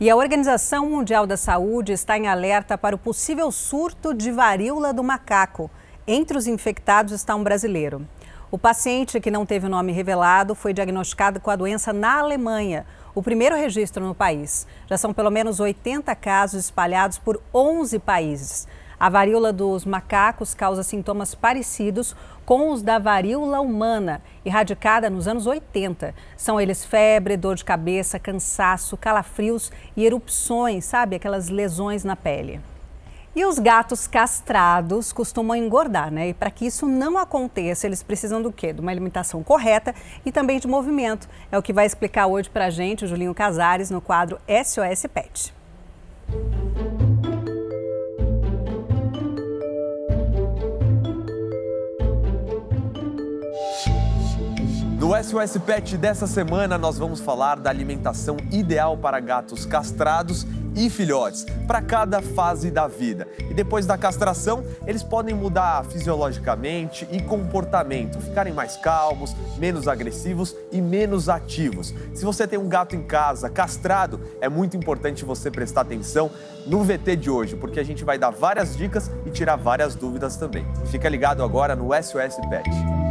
E 0.00 0.10
a 0.10 0.16
Organização 0.16 0.88
Mundial 0.90 1.26
da 1.26 1.36
Saúde 1.36 1.92
está 1.92 2.18
em 2.18 2.26
alerta 2.26 2.76
para 2.76 2.96
o 2.96 2.98
possível 2.98 3.52
surto 3.52 4.12
de 4.12 4.32
varíola 4.32 4.92
do 4.92 5.04
macaco. 5.04 5.70
Entre 6.06 6.36
os 6.36 6.48
infectados 6.48 7.12
está 7.12 7.36
um 7.36 7.44
brasileiro. 7.44 8.04
O 8.50 8.58
paciente, 8.58 9.20
que 9.20 9.30
não 9.30 9.46
teve 9.46 9.66
o 9.66 9.70
nome 9.70 9.92
revelado, 9.92 10.56
foi 10.56 10.72
diagnosticado 10.72 11.38
com 11.38 11.50
a 11.50 11.56
doença 11.56 11.92
na 11.92 12.18
Alemanha, 12.18 12.84
o 13.14 13.22
primeiro 13.22 13.56
registro 13.56 14.04
no 14.04 14.14
país. 14.14 14.66
Já 14.88 14.96
são 14.96 15.12
pelo 15.12 15.30
menos 15.30 15.60
80 15.60 16.14
casos 16.16 16.64
espalhados 16.64 17.18
por 17.18 17.40
11 17.52 17.98
países. 17.98 18.68
A 18.98 19.08
varíola 19.08 19.52
dos 19.52 19.86
macacos 19.86 20.52
causa 20.52 20.82
sintomas 20.82 21.34
parecidos 21.34 22.14
com 22.44 22.70
os 22.70 22.82
da 22.82 22.98
varíola 22.98 23.60
humana, 23.60 24.20
erradicada 24.44 25.08
nos 25.08 25.26
anos 25.26 25.46
80. 25.46 26.14
São 26.36 26.60
eles 26.60 26.84
febre, 26.84 27.36
dor 27.36 27.54
de 27.54 27.64
cabeça, 27.64 28.18
cansaço, 28.18 28.96
calafrios 28.96 29.72
e 29.96 30.04
erupções, 30.04 30.84
sabe? 30.84 31.16
Aquelas 31.16 31.48
lesões 31.48 32.04
na 32.04 32.14
pele. 32.14 32.60
E 33.34 33.44
os 33.44 33.60
gatos 33.60 34.08
castrados 34.08 35.12
costumam 35.12 35.54
engordar, 35.54 36.10
né? 36.10 36.30
E 36.30 36.34
para 36.34 36.50
que 36.50 36.66
isso 36.66 36.84
não 36.84 37.16
aconteça, 37.16 37.86
eles 37.86 38.02
precisam 38.02 38.42
do 38.42 38.50
quê? 38.50 38.72
De 38.72 38.80
uma 38.80 38.90
alimentação 38.90 39.40
correta 39.40 39.94
e 40.26 40.32
também 40.32 40.58
de 40.58 40.66
movimento. 40.66 41.28
É 41.52 41.56
o 41.56 41.62
que 41.62 41.72
vai 41.72 41.86
explicar 41.86 42.26
hoje 42.26 42.50
para 42.50 42.66
a 42.66 42.70
gente 42.70 43.04
o 43.04 43.08
Julinho 43.08 43.32
Casares 43.32 43.88
no 43.88 44.00
quadro 44.00 44.36
SOS 44.48 45.06
Pet. 45.14 45.54
No 54.98 55.14
SOS 55.22 55.56
Pet 55.64 55.96
dessa 55.96 56.26
semana, 56.26 56.76
nós 56.76 56.98
vamos 56.98 57.20
falar 57.20 57.60
da 57.60 57.70
alimentação 57.70 58.36
ideal 58.50 58.96
para 58.96 59.20
gatos 59.20 59.64
castrados 59.64 60.44
e 60.74 60.88
filhotes, 60.88 61.44
para 61.66 61.82
cada 61.82 62.20
fase 62.22 62.70
da 62.70 62.86
vida. 62.86 63.26
E 63.50 63.54
depois 63.54 63.86
da 63.86 63.98
castração, 63.98 64.64
eles 64.86 65.02
podem 65.02 65.34
mudar 65.34 65.84
fisiologicamente 65.84 67.06
e 67.10 67.20
comportamento, 67.22 68.20
ficarem 68.20 68.52
mais 68.52 68.76
calmos, 68.76 69.34
menos 69.58 69.88
agressivos 69.88 70.54
e 70.70 70.80
menos 70.80 71.28
ativos. 71.28 71.94
Se 72.14 72.24
você 72.24 72.46
tem 72.46 72.58
um 72.58 72.68
gato 72.68 72.94
em 72.94 73.02
casa 73.02 73.48
castrado, 73.48 74.20
é 74.40 74.48
muito 74.48 74.76
importante 74.76 75.24
você 75.24 75.50
prestar 75.50 75.82
atenção 75.82 76.30
no 76.66 76.82
VT 76.84 77.16
de 77.16 77.30
hoje, 77.30 77.56
porque 77.56 77.80
a 77.80 77.84
gente 77.84 78.04
vai 78.04 78.18
dar 78.18 78.30
várias 78.30 78.76
dicas 78.76 79.10
e 79.26 79.30
tirar 79.30 79.56
várias 79.56 79.94
dúvidas 79.94 80.36
também. 80.36 80.66
Fica 80.86 81.08
ligado 81.08 81.42
agora 81.42 81.74
no 81.74 81.90
SOS 81.94 82.36
Pet. 82.48 83.09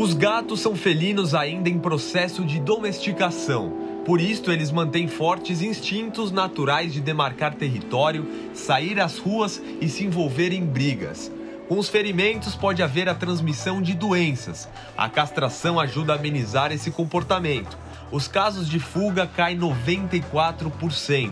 Os 0.00 0.14
gatos 0.14 0.60
são 0.60 0.74
felinos 0.74 1.34
ainda 1.34 1.68
em 1.68 1.78
processo 1.78 2.42
de 2.42 2.58
domesticação. 2.58 3.70
Por 4.02 4.18
isso, 4.18 4.50
eles 4.50 4.70
mantêm 4.70 5.06
fortes 5.06 5.60
instintos 5.60 6.32
naturais 6.32 6.94
de 6.94 7.02
demarcar 7.02 7.54
território, 7.54 8.26
sair 8.54 8.98
às 8.98 9.18
ruas 9.18 9.60
e 9.78 9.90
se 9.90 10.02
envolver 10.02 10.54
em 10.54 10.64
brigas. 10.64 11.30
Com 11.68 11.78
os 11.78 11.90
ferimentos, 11.90 12.56
pode 12.56 12.82
haver 12.82 13.10
a 13.10 13.14
transmissão 13.14 13.82
de 13.82 13.92
doenças. 13.92 14.66
A 14.96 15.06
castração 15.06 15.78
ajuda 15.78 16.14
a 16.14 16.16
amenizar 16.16 16.72
esse 16.72 16.90
comportamento. 16.90 17.76
Os 18.10 18.26
casos 18.26 18.66
de 18.66 18.80
fuga 18.80 19.26
caem 19.26 19.58
94% 19.58 21.30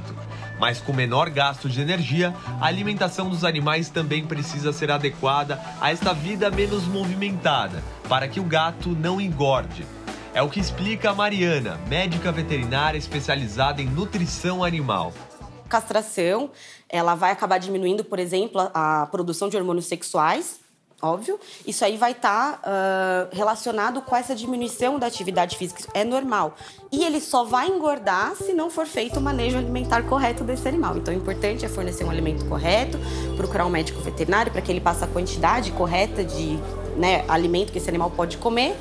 mas 0.59 0.81
com 0.81 0.93
menor 0.93 1.31
gasto 1.31 1.69
de 1.69 1.81
energia, 1.81 2.35
a 2.61 2.67
alimentação 2.67 3.29
dos 3.29 3.45
animais 3.45 3.89
também 3.89 4.27
precisa 4.27 4.73
ser 4.73 4.91
adequada 4.91 5.61
a 5.81 5.91
esta 5.91 6.13
vida 6.13 6.51
menos 6.51 6.87
movimentada, 6.87 7.83
para 8.09 8.29
que 8.29 8.41
o 8.41 8.45
gato 8.45 8.91
não 8.91 9.21
engorde. 9.21 9.87
É 10.35 10.43
o 10.43 10.49
que 10.49 10.61
explica 10.61 11.11
a 11.11 11.15
Mariana, 11.15 11.81
médica 11.89 12.31
veterinária 12.31 12.99
especializada 12.99 13.81
em 13.81 13.87
nutrição 13.87 14.63
animal. 14.63 15.13
Castração, 15.69 16.51
ela 16.89 17.15
vai 17.15 17.31
acabar 17.31 17.59
diminuindo, 17.59 18.05
por 18.05 18.19
exemplo, 18.19 18.71
a 18.73 19.07
produção 19.11 19.49
de 19.49 19.57
hormônios 19.57 19.87
sexuais, 19.87 20.61
óbvio. 21.01 21.39
Isso 21.67 21.85
aí 21.85 21.97
vai 21.97 22.13
estar 22.13 22.59
tá, 22.59 22.69
uh, 22.69 23.37
relacionado 23.37 24.03
com 24.03 24.17
essa 24.17 24.35
diminuição 24.35 24.99
da 24.99 25.07
atividade 25.07 25.57
física. 25.57 25.83
é 25.95 26.05
normal. 26.05 26.55
E 26.91 27.05
ele 27.05 27.21
só 27.21 27.45
vai 27.45 27.69
engordar 27.69 28.35
se 28.35 28.53
não 28.53 28.71
for 28.71 28.87
feito 28.87 29.19
o 29.19 29.23
manejo 29.23 29.59
alimentar 29.59 30.03
correto 30.03 30.43
desse 30.43 30.67
animal. 30.67 30.97
Então, 30.97 31.13
o 31.15 31.17
importante 31.17 31.65
é 31.65 31.69
fornecer 31.69 32.05
um 32.05 32.11
alimento 32.11 32.45
correto, 32.47 32.99
procurar 33.37 33.67
um 33.67 33.71
médico 33.71 34.01
veterinário 34.01 34.51
para 34.51 34.61
que 34.61 34.73
ele 34.73 34.81
passe 34.81 35.05
a 35.05 35.07
quantidade 35.07 35.71
correta 35.73 36.25
de 36.25 36.59
né, 36.97 37.25
alimento 37.29 37.73
que 37.73 37.79
esse 37.79 37.89
animal 37.89 38.11
pode 38.11 38.39
comer. 38.39 38.77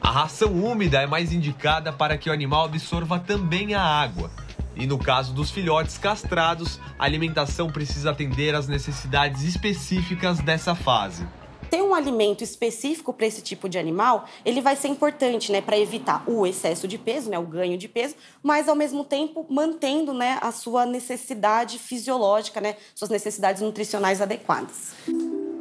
A 0.00 0.10
ração 0.10 0.52
úmida 0.52 1.00
é 1.00 1.06
mais 1.06 1.32
indicada 1.32 1.92
para 1.92 2.18
que 2.18 2.28
o 2.28 2.32
animal 2.32 2.64
absorva 2.64 3.18
também 3.18 3.74
a 3.74 3.82
água. 3.82 4.30
E 4.74 4.86
no 4.86 4.98
caso 4.98 5.32
dos 5.32 5.50
filhotes 5.50 5.98
castrados, 5.98 6.80
a 6.98 7.04
alimentação 7.04 7.70
precisa 7.70 8.10
atender 8.10 8.54
às 8.54 8.68
necessidades 8.68 9.42
específicas 9.42 10.40
dessa 10.40 10.74
fase. 10.74 11.26
Ter 11.70 11.82
um 11.82 11.94
alimento 11.94 12.44
específico 12.44 13.14
para 13.14 13.26
esse 13.26 13.40
tipo 13.40 13.66
de 13.66 13.78
animal, 13.78 14.26
ele 14.44 14.60
vai 14.60 14.76
ser 14.76 14.88
importante, 14.88 15.50
né, 15.50 15.62
para 15.62 15.78
evitar 15.78 16.22
o 16.26 16.46
excesso 16.46 16.86
de 16.86 16.98
peso, 16.98 17.30
né, 17.30 17.38
o 17.38 17.46
ganho 17.46 17.78
de 17.78 17.88
peso, 17.88 18.14
mas 18.42 18.68
ao 18.68 18.76
mesmo 18.76 19.04
tempo 19.04 19.46
mantendo, 19.48 20.12
né, 20.12 20.38
a 20.42 20.52
sua 20.52 20.84
necessidade 20.84 21.78
fisiológica, 21.78 22.60
né, 22.60 22.76
suas 22.94 23.10
necessidades 23.10 23.62
nutricionais 23.62 24.20
adequadas. 24.20 24.92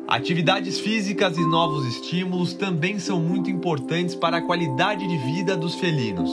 Atividades 0.06 0.82
físicas 0.82 1.38
e 1.38 1.46
novos 1.46 1.86
estímulos 1.86 2.54
também 2.54 3.00
são 3.00 3.18
muito 3.18 3.50
importantes 3.50 4.14
para 4.14 4.38
a 4.38 4.42
qualidade 4.42 5.08
de 5.08 5.18
vida 5.18 5.56
dos 5.56 5.76
felinos. 5.76 6.30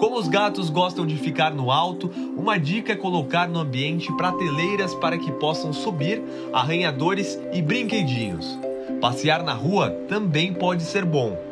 Como 0.00 0.16
os 0.16 0.28
gatos 0.28 0.70
gostam 0.70 1.06
de 1.06 1.14
ficar 1.18 1.52
no 1.52 1.70
alto, 1.70 2.10
uma 2.34 2.58
dica 2.58 2.94
é 2.94 2.96
colocar 2.96 3.46
no 3.46 3.60
ambiente 3.60 4.10
prateleiras 4.16 4.94
para 4.94 5.18
que 5.18 5.30
possam 5.32 5.74
subir, 5.74 6.22
arranhadores 6.54 7.38
e 7.52 7.60
brinquedinhos. 7.60 8.58
Passear 8.98 9.42
na 9.42 9.52
rua 9.52 9.90
também 10.08 10.54
pode 10.54 10.84
ser 10.84 11.04
bom. 11.04 11.49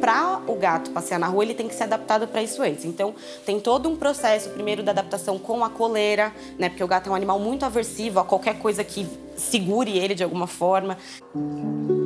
Para 0.00 0.40
o 0.46 0.54
gato 0.54 0.90
passear 0.90 1.18
na 1.18 1.26
rua, 1.26 1.44
ele 1.44 1.54
tem 1.54 1.68
que 1.68 1.74
ser 1.74 1.84
adaptado 1.84 2.26
para 2.26 2.42
isso 2.42 2.62
antes. 2.62 2.84
Então, 2.84 3.14
tem 3.44 3.60
todo 3.60 3.88
um 3.88 3.96
processo, 3.96 4.48
primeiro, 4.50 4.82
da 4.82 4.92
adaptação 4.92 5.38
com 5.38 5.62
a 5.62 5.68
coleira, 5.68 6.32
né? 6.58 6.68
Porque 6.68 6.82
o 6.82 6.88
gato 6.88 7.08
é 7.08 7.12
um 7.12 7.14
animal 7.14 7.38
muito 7.38 7.64
aversivo 7.64 8.18
a 8.18 8.24
qualquer 8.24 8.58
coisa 8.58 8.82
que 8.82 9.06
segure 9.36 9.98
ele 9.98 10.14
de 10.14 10.24
alguma 10.24 10.46
forma. 10.46 10.96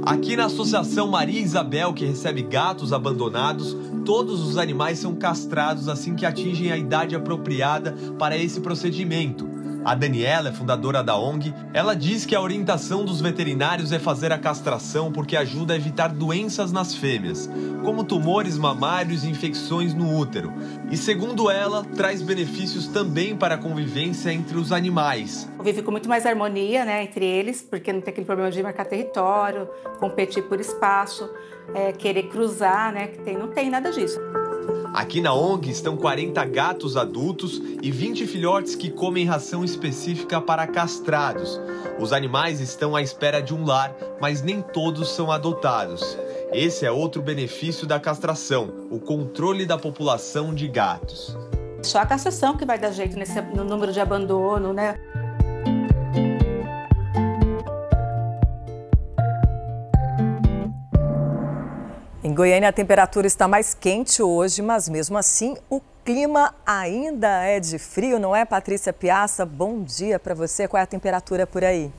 Aqui 0.05 0.37
na 0.37 0.47
Associação 0.47 1.07
Maria 1.07 1.41
Isabel, 1.41 1.95
que 1.95 2.05
recebe 2.05 2.43
gatos 2.43 2.93
abandonados, 2.93 3.77
todos 4.05 4.43
os 4.43 4.59
animais 4.59 4.99
são 4.99 5.15
castrados 5.15 5.89
assim 5.89 6.15
que 6.15 6.27
atingem 6.27 6.71
a 6.71 6.77
idade 6.77 7.15
apropriada 7.15 7.95
para 8.19 8.37
esse 8.37 8.61
procedimento. 8.61 9.64
A 9.85 9.95
Daniela 9.95 10.49
é 10.49 10.53
fundadora 10.53 11.03
da 11.03 11.15
ONG. 11.15 11.55
Ela 11.75 11.95
diz 11.95 12.25
que 12.25 12.35
a 12.35 12.41
orientação 12.41 13.05
dos 13.05 13.21
veterinários 13.21 13.93
é 13.93 13.99
fazer 13.99 14.33
a 14.33 14.39
castração 14.39 15.13
porque 15.13 15.37
ajuda 15.37 15.75
a 15.75 15.77
evitar 15.77 16.09
doenças 16.09 16.73
nas 16.73 16.95
fêmeas, 16.95 17.51
como 17.85 18.03
tumores 18.03 18.57
mamários 18.57 19.25
e 19.25 19.29
infecções 19.29 19.93
no 19.93 20.17
útero. 20.17 20.51
E 20.91 20.97
segundo 20.97 21.51
ela, 21.51 21.85
traz 21.95 22.23
benefícios 22.23 22.87
também 22.87 23.37
para 23.37 23.57
a 23.57 23.59
convivência 23.59 24.33
entre 24.33 24.57
os 24.57 24.73
animais. 24.73 25.47
Vive 25.63 25.83
com 25.83 25.91
muito 25.91 26.09
mais 26.09 26.25
harmonia 26.25 26.87
né, 26.87 27.05
entre 27.05 27.27
eles, 27.27 27.61
porque 27.61 27.93
não 27.93 28.01
tem 28.01 28.11
aquele 28.11 28.27
problema 28.27 28.51
de 28.51 28.63
marcar 28.63 28.87
território, 28.87 29.69
competir 30.01 30.45
por 30.45 30.59
espaço, 30.59 31.29
é, 31.75 31.93
querer 31.93 32.25
cruzar, 32.25 32.93
né? 32.93 33.09
Que 33.09 33.19
tem, 33.19 33.37
não 33.37 33.49
tem 33.49 33.69
nada 33.69 33.91
disso. 33.91 34.19
Aqui 34.95 35.21
na 35.21 35.35
ONG 35.35 35.71
estão 35.71 35.97
40 35.97 36.45
gatos 36.45 36.97
adultos 36.97 37.61
e 37.83 37.91
20 37.91 38.27
filhotes 38.27 38.77
que 38.77 38.91
comem 38.91 39.27
ração 39.27 39.65
específica 39.65 40.41
para 40.41 40.67
castrados. 40.67 41.61
Os 41.99 42.13
animais 42.13 42.61
estão 42.61 42.95
à 42.95 43.03
espera 43.03 43.41
de 43.41 43.53
um 43.53 43.65
lar, 43.65 43.95
mas 44.21 44.43
nem 44.43 44.63
todos 44.63 45.11
são 45.11 45.33
adotados. 45.33 46.17
Esse 46.53 46.87
é 46.87 46.91
outro 46.91 47.21
benefício 47.21 47.87
da 47.87 47.99
castração, 47.99 48.73
o 48.91 49.01
controle 49.01 49.67
da 49.67 49.77
população 49.77 50.55
de 50.55 50.69
gatos. 50.69 51.37
Só 51.83 51.99
a 51.99 52.07
castração 52.07 52.57
que 52.57 52.65
vai 52.65 52.79
dar 52.79 52.93
jeito 52.93 53.19
nesse, 53.19 53.41
no 53.41 53.65
número 53.65 53.93
de 53.93 54.01
abandono, 54.01 54.73
né? 54.73 54.97
Em 62.35 62.37
Goiânia, 62.37 62.69
a 62.69 62.73
temperatura 62.73 63.29
está 63.29 63.47
mais 63.47 63.75
quente 63.75 64.21
hoje, 64.21 64.61
mas 64.61 64.89
mesmo 64.89 65.17
assim 65.17 65.57
o 65.71 65.81
clima 66.05 66.53
ainda 66.67 67.29
é 67.45 67.61
de 67.61 67.79
frio, 67.79 68.19
não 68.19 68.35
é, 68.35 68.45
Patrícia 68.45 68.93
Piaça? 68.93 69.47
Bom 69.47 69.85
dia 69.85 70.19
para 70.19 70.35
você. 70.35 70.67
Qual 70.67 70.81
é 70.81 70.83
a 70.83 70.87
temperatura 70.87 71.47
por 71.47 71.63
aí? 71.63 71.93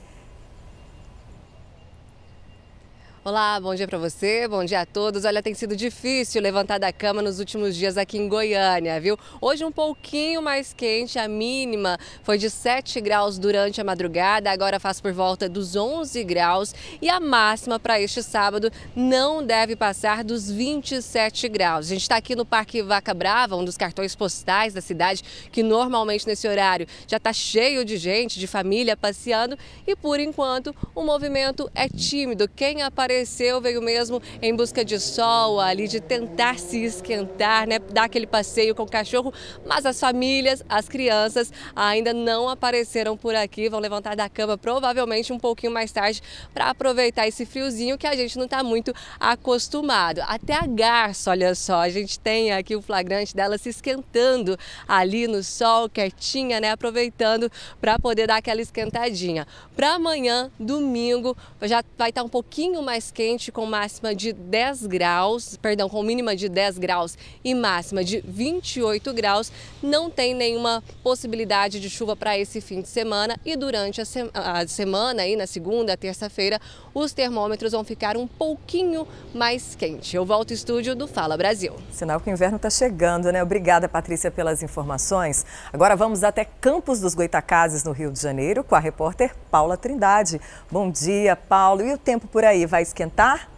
Olá, 3.28 3.59
bom 3.59 3.73
dia 3.73 3.88
para 3.88 3.97
você, 3.97 4.47
bom 4.47 4.63
dia 4.63 4.82
a 4.82 4.86
todos. 4.86 5.26
Olha, 5.26 5.41
tem 5.41 5.55
sido 5.55 5.76
difícil 5.76 6.39
levantar 6.39 6.78
da 6.78 6.93
cama 6.93 7.23
nos 7.23 7.39
últimos 7.39 7.76
dias 7.76 7.97
aqui 7.97 8.19
em 8.19 8.30
Goiânia, 8.30 9.01
viu? 9.01 9.17
Hoje 9.41 9.65
um 9.65 9.71
pouquinho 9.71 10.43
mais 10.43 10.76
quente, 10.76 11.17
a 11.17 11.28
mínima 11.28 11.97
foi 12.21 12.38
de 12.38 12.51
7 12.51 13.01
graus 13.01 13.39
durante 13.39 13.82
a 13.82 13.84
madrugada, 13.84 14.51
agora 14.51 14.80
faz 14.80 15.01
por 15.01 15.11
volta 15.11 15.49
dos 15.49 15.76
11 15.76 16.23
graus 16.23 16.76
e 17.01 17.09
a 17.09 17.19
máxima 17.19 17.80
para 17.80 17.99
este 17.99 18.21
sábado 18.21 18.71
não 18.95 19.43
deve 19.43 19.76
passar 19.76 20.23
dos 20.23 20.51
27 20.51 21.49
graus. 21.49 21.88
A 21.88 21.89
gente 21.89 22.03
está 22.03 22.17
aqui 22.17 22.36
no 22.36 22.45
Parque 22.45 22.84
Vaca 22.84 23.11
Brava, 23.11 23.55
um 23.55 23.65
dos 23.65 23.76
cartões 23.76 24.15
postais 24.15 24.71
da 24.71 24.82
cidade, 24.82 25.23
que 25.51 25.63
normalmente 25.63 26.28
nesse 26.28 26.47
horário 26.47 26.86
já 27.07 27.17
está 27.17 27.34
cheio 27.34 27.84
de 27.84 27.97
gente, 27.97 28.39
de 28.39 28.45
família 28.45 28.95
passeando 28.95 29.57
e 29.88 29.95
por 29.95 30.19
enquanto 30.19 30.76
o 30.93 31.01
movimento 31.01 31.67
é 31.73 31.89
tímido. 31.89 32.47
Quem 32.47 32.84
apareceu 32.84 33.14
apareceu, 33.16 33.61
veio 33.61 33.82
mesmo 33.82 34.22
em 34.41 34.53
busca 34.53 34.84
de 34.84 34.99
sol, 34.99 35.59
ali 35.59 35.88
de 35.88 36.01
tentar 36.01 36.59
se 36.59 36.84
esquentar, 36.84 37.66
né, 37.68 37.80
dar 37.80 38.03
aquele 38.03 38.28
passeio 38.28 38.76
com 38.76 38.84
o 38.84 38.89
cachorro, 38.89 39.34
mas 39.66 39.86
as 39.86 39.99
famílias, 39.99 40.63
as 40.68 40.89
crianças 40.89 41.51
ainda 41.74 42.13
não 42.13 42.49
apareceram 42.49 43.16
por 43.16 43.34
aqui, 43.34 43.70
vão 43.70 43.80
levantar 43.80 44.16
da 44.16 44.28
cama 44.28 44.57
provavelmente 44.57 45.32
um 45.32 45.39
pouquinho 45.39 45.72
mais 45.72 45.91
tarde 45.91 46.22
para 46.53 46.70
aproveitar 46.70 47.26
esse 47.26 47.45
friozinho 47.45 47.97
que 47.97 48.05
a 48.05 48.16
gente 48.16 48.38
não 48.38 48.45
está 48.45 48.61
muito 48.63 48.93
acostumado. 49.20 50.22
Até 50.28 50.53
a 50.53 50.68
garça, 50.68 51.32
olha 51.32 51.55
só, 51.55 51.80
a 51.80 51.89
gente 51.89 52.20
tem 52.20 52.51
aqui 52.51 52.76
o 52.76 52.82
flagrante 52.82 53.34
dela 53.34 53.57
se 53.57 53.70
esquentando 53.70 54.57
ali 54.88 55.26
no 55.26 55.41
sol, 55.41 55.89
quietinha, 55.89 56.59
né, 56.59 56.72
aproveitando 56.72 57.49
para 57.80 57.97
poder 57.97 58.28
dar 58.28 58.38
aquela 58.38 58.61
esquentadinha. 58.61 59.47
Para 59.76 59.95
amanhã, 59.95 60.51
domingo, 60.59 61.36
já 61.61 61.84
vai 61.97 62.09
estar 62.09 62.22
tá 62.22 62.26
um 62.26 62.30
pouquinho 62.30 62.82
mais 62.82 63.04
quente 63.11 63.51
com 63.51 63.65
máxima 63.65 64.15
de 64.15 64.33
10 64.33 64.87
graus, 64.87 65.57
perdão, 65.57 65.89
com 65.89 66.01
mínima 66.01 66.35
de 66.35 66.47
10 66.47 66.77
graus 66.77 67.17
e 67.43 67.53
máxima 67.53 68.03
de 68.03 68.21
28 68.21 69.13
graus. 69.13 69.51
Não 69.81 70.09
tem 70.09 70.33
nenhuma 70.33 70.83
possibilidade 71.03 71.79
de 71.79 71.89
chuva 71.89 72.15
para 72.15 72.37
esse 72.37 72.61
fim 72.61 72.81
de 72.81 72.87
semana 72.87 73.39
e 73.45 73.55
durante 73.55 74.01
a, 74.01 74.05
se 74.05 74.29
a 74.33 74.65
semana 74.67 75.23
aí 75.23 75.35
na 75.35 75.45
segunda, 75.45 75.97
terça-feira, 75.97 76.59
os 76.93 77.11
termômetros 77.11 77.73
vão 77.73 77.83
ficar 77.83 78.15
um 78.15 78.25
pouquinho 78.25 79.07
mais 79.33 79.75
quente. 79.75 80.15
Eu 80.15 80.25
volto 80.25 80.51
ao 80.51 80.55
estúdio 80.55 80.95
do 80.95 81.07
Fala 81.07 81.35
Brasil. 81.35 81.75
Sinal 81.91 82.19
que 82.19 82.29
o 82.29 82.33
inverno 82.33 82.55
está 82.55 82.69
chegando, 82.69 83.31
né? 83.31 83.43
Obrigada, 83.43 83.89
Patrícia, 83.89 84.31
pelas 84.31 84.63
informações. 84.63 85.45
Agora 85.73 85.95
vamos 85.95 86.23
até 86.23 86.45
Campos 86.45 86.99
dos 86.99 87.13
Goitacazes, 87.13 87.83
no 87.83 87.91
Rio 87.91 88.11
de 88.11 88.21
Janeiro, 88.21 88.63
com 88.63 88.75
a 88.75 88.79
repórter 88.79 89.35
Paula 89.51 89.75
Trindade. 89.75 90.39
Bom 90.71 90.89
dia, 90.89 91.35
Paulo. 91.35 91.81
E 91.81 91.93
o 91.93 91.97
tempo 91.97 92.27
por 92.27 92.43
aí 92.43 92.65
vai? 92.65 92.83
esquentar? 92.95 93.54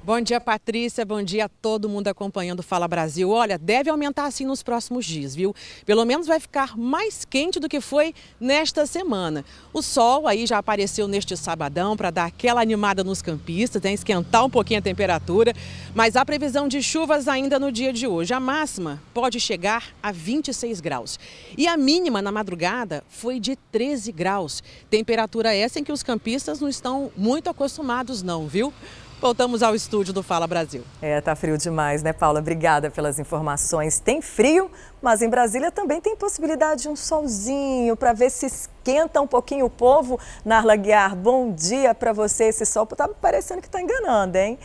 Bom 0.00 0.20
dia, 0.20 0.40
Patrícia. 0.40 1.04
Bom 1.04 1.20
dia 1.20 1.46
a 1.46 1.48
todo 1.48 1.88
mundo 1.88 2.06
acompanhando 2.06 2.62
Fala 2.62 2.86
Brasil. 2.86 3.28
Olha, 3.30 3.58
deve 3.58 3.90
aumentar 3.90 4.26
assim 4.26 4.46
nos 4.46 4.62
próximos 4.62 5.04
dias, 5.04 5.34
viu? 5.34 5.52
Pelo 5.84 6.04
menos 6.04 6.28
vai 6.28 6.38
ficar 6.38 6.78
mais 6.78 7.24
quente 7.24 7.58
do 7.58 7.68
que 7.68 7.80
foi 7.80 8.14
nesta 8.40 8.86
semana. 8.86 9.44
O 9.72 9.82
sol 9.82 10.28
aí 10.28 10.46
já 10.46 10.58
apareceu 10.58 11.08
neste 11.08 11.36
sabadão 11.36 11.96
para 11.96 12.10
dar 12.12 12.26
aquela 12.26 12.62
animada 12.62 13.02
nos 13.02 13.20
campistas, 13.20 13.82
né? 13.82 13.92
esquentar 13.92 14.44
um 14.44 14.48
pouquinho 14.48 14.78
a 14.78 14.82
temperatura, 14.82 15.52
mas 15.92 16.14
há 16.14 16.24
previsão 16.24 16.68
de 16.68 16.80
chuvas 16.80 17.26
ainda 17.26 17.58
no 17.58 17.72
dia 17.72 17.92
de 17.92 18.06
hoje. 18.06 18.32
A 18.32 18.38
máxima 18.38 19.02
pode 19.12 19.40
chegar 19.40 19.92
a 20.00 20.12
26 20.12 20.80
graus. 20.80 21.18
E 21.56 21.66
a 21.66 21.76
mínima 21.76 22.22
na 22.22 22.30
madrugada 22.30 23.02
foi 23.08 23.40
de 23.40 23.56
13 23.72 24.12
graus. 24.12 24.62
Temperatura 24.88 25.52
essa 25.52 25.80
em 25.80 25.84
que 25.84 25.92
os 25.92 26.04
campistas 26.04 26.60
não 26.60 26.68
estão 26.68 27.10
muito 27.16 27.50
acostumados 27.50 28.22
não, 28.22 28.46
viu? 28.46 28.72
Voltamos 29.20 29.64
ao 29.64 29.74
estúdio 29.74 30.14
do 30.14 30.22
Fala 30.22 30.46
Brasil. 30.46 30.84
É, 31.02 31.20
tá 31.20 31.34
frio 31.34 31.58
demais, 31.58 32.04
né, 32.04 32.12
Paula? 32.12 32.38
Obrigada 32.38 32.88
pelas 32.88 33.18
informações. 33.18 33.98
Tem 33.98 34.22
frio, 34.22 34.70
mas 35.02 35.22
em 35.22 35.28
Brasília 35.28 35.72
também 35.72 36.00
tem 36.00 36.14
possibilidade 36.14 36.82
de 36.82 36.88
um 36.88 36.94
solzinho 36.94 37.96
para 37.96 38.12
ver 38.12 38.30
se 38.30 38.46
esquenta 38.46 39.20
um 39.20 39.26
pouquinho 39.26 39.66
o 39.66 39.70
povo. 39.70 40.20
Narla 40.44 40.76
Guiar, 40.76 41.16
bom 41.16 41.50
dia 41.50 41.92
para 41.96 42.12
você. 42.12 42.44
Esse 42.44 42.64
sol 42.64 42.86
tá 42.86 43.08
parecendo 43.08 43.60
que 43.60 43.68
tá 43.68 43.82
enganando, 43.82 44.38
hein? 44.38 44.56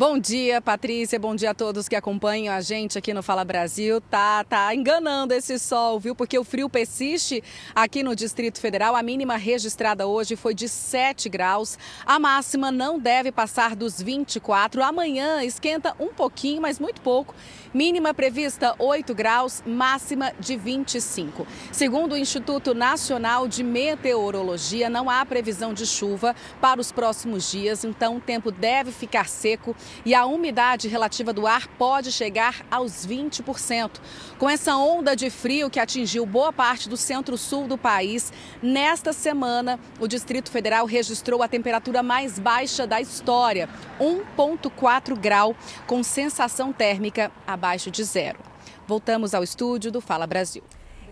Bom 0.00 0.18
dia, 0.18 0.62
Patrícia. 0.62 1.18
Bom 1.18 1.36
dia 1.36 1.50
a 1.50 1.54
todos 1.54 1.86
que 1.86 1.94
acompanham 1.94 2.54
a 2.54 2.62
gente 2.62 2.96
aqui 2.96 3.12
no 3.12 3.22
Fala 3.22 3.44
Brasil. 3.44 4.00
Tá, 4.00 4.42
tá 4.44 4.74
enganando 4.74 5.34
esse 5.34 5.58
sol, 5.58 6.00
viu? 6.00 6.14
Porque 6.14 6.38
o 6.38 6.42
frio 6.42 6.70
persiste 6.70 7.44
aqui 7.74 8.02
no 8.02 8.16
Distrito 8.16 8.58
Federal. 8.58 8.96
A 8.96 9.02
mínima 9.02 9.36
registrada 9.36 10.06
hoje 10.06 10.36
foi 10.36 10.54
de 10.54 10.70
7 10.70 11.28
graus. 11.28 11.78
A 12.06 12.18
máxima 12.18 12.72
não 12.72 12.98
deve 12.98 13.30
passar 13.30 13.76
dos 13.76 14.00
24. 14.00 14.82
Amanhã 14.82 15.44
esquenta 15.44 15.94
um 16.00 16.14
pouquinho, 16.14 16.62
mas 16.62 16.78
muito 16.78 17.02
pouco. 17.02 17.34
Mínima 17.74 18.14
prevista 18.14 18.74
8 18.78 19.14
graus, 19.14 19.62
máxima 19.66 20.32
de 20.40 20.56
25. 20.56 21.46
Segundo 21.70 22.12
o 22.12 22.16
Instituto 22.16 22.74
Nacional 22.74 23.46
de 23.46 23.62
Meteorologia, 23.62 24.88
não 24.88 25.10
há 25.10 25.26
previsão 25.26 25.74
de 25.74 25.86
chuva 25.86 26.34
para 26.58 26.80
os 26.80 26.90
próximos 26.90 27.50
dias, 27.50 27.84
então 27.84 28.16
o 28.16 28.20
tempo 28.20 28.50
deve 28.50 28.90
ficar 28.90 29.28
seco 29.28 29.76
e 30.04 30.14
a 30.14 30.24
umidade 30.26 30.88
relativa 30.88 31.32
do 31.32 31.46
ar 31.46 31.68
pode 31.78 32.10
chegar 32.12 32.64
aos 32.70 33.06
20%. 33.06 34.00
Com 34.38 34.48
essa 34.48 34.76
onda 34.76 35.14
de 35.14 35.30
frio 35.30 35.70
que 35.70 35.80
atingiu 35.80 36.24
boa 36.24 36.52
parte 36.52 36.88
do 36.88 36.96
centro-sul 36.96 37.66
do 37.66 37.78
país, 37.78 38.32
nesta 38.62 39.12
semana 39.12 39.78
o 39.98 40.06
Distrito 40.06 40.50
Federal 40.50 40.86
registrou 40.86 41.42
a 41.42 41.48
temperatura 41.48 42.02
mais 42.02 42.38
baixa 42.38 42.86
da 42.86 43.00
história, 43.00 43.68
1,4 44.00 45.18
grau, 45.18 45.54
com 45.86 46.02
sensação 46.02 46.72
térmica 46.72 47.30
abaixo 47.46 47.90
de 47.90 48.04
zero. 48.04 48.38
Voltamos 48.86 49.34
ao 49.34 49.42
estúdio 49.44 49.92
do 49.92 50.00
Fala 50.00 50.26
Brasil. 50.26 50.62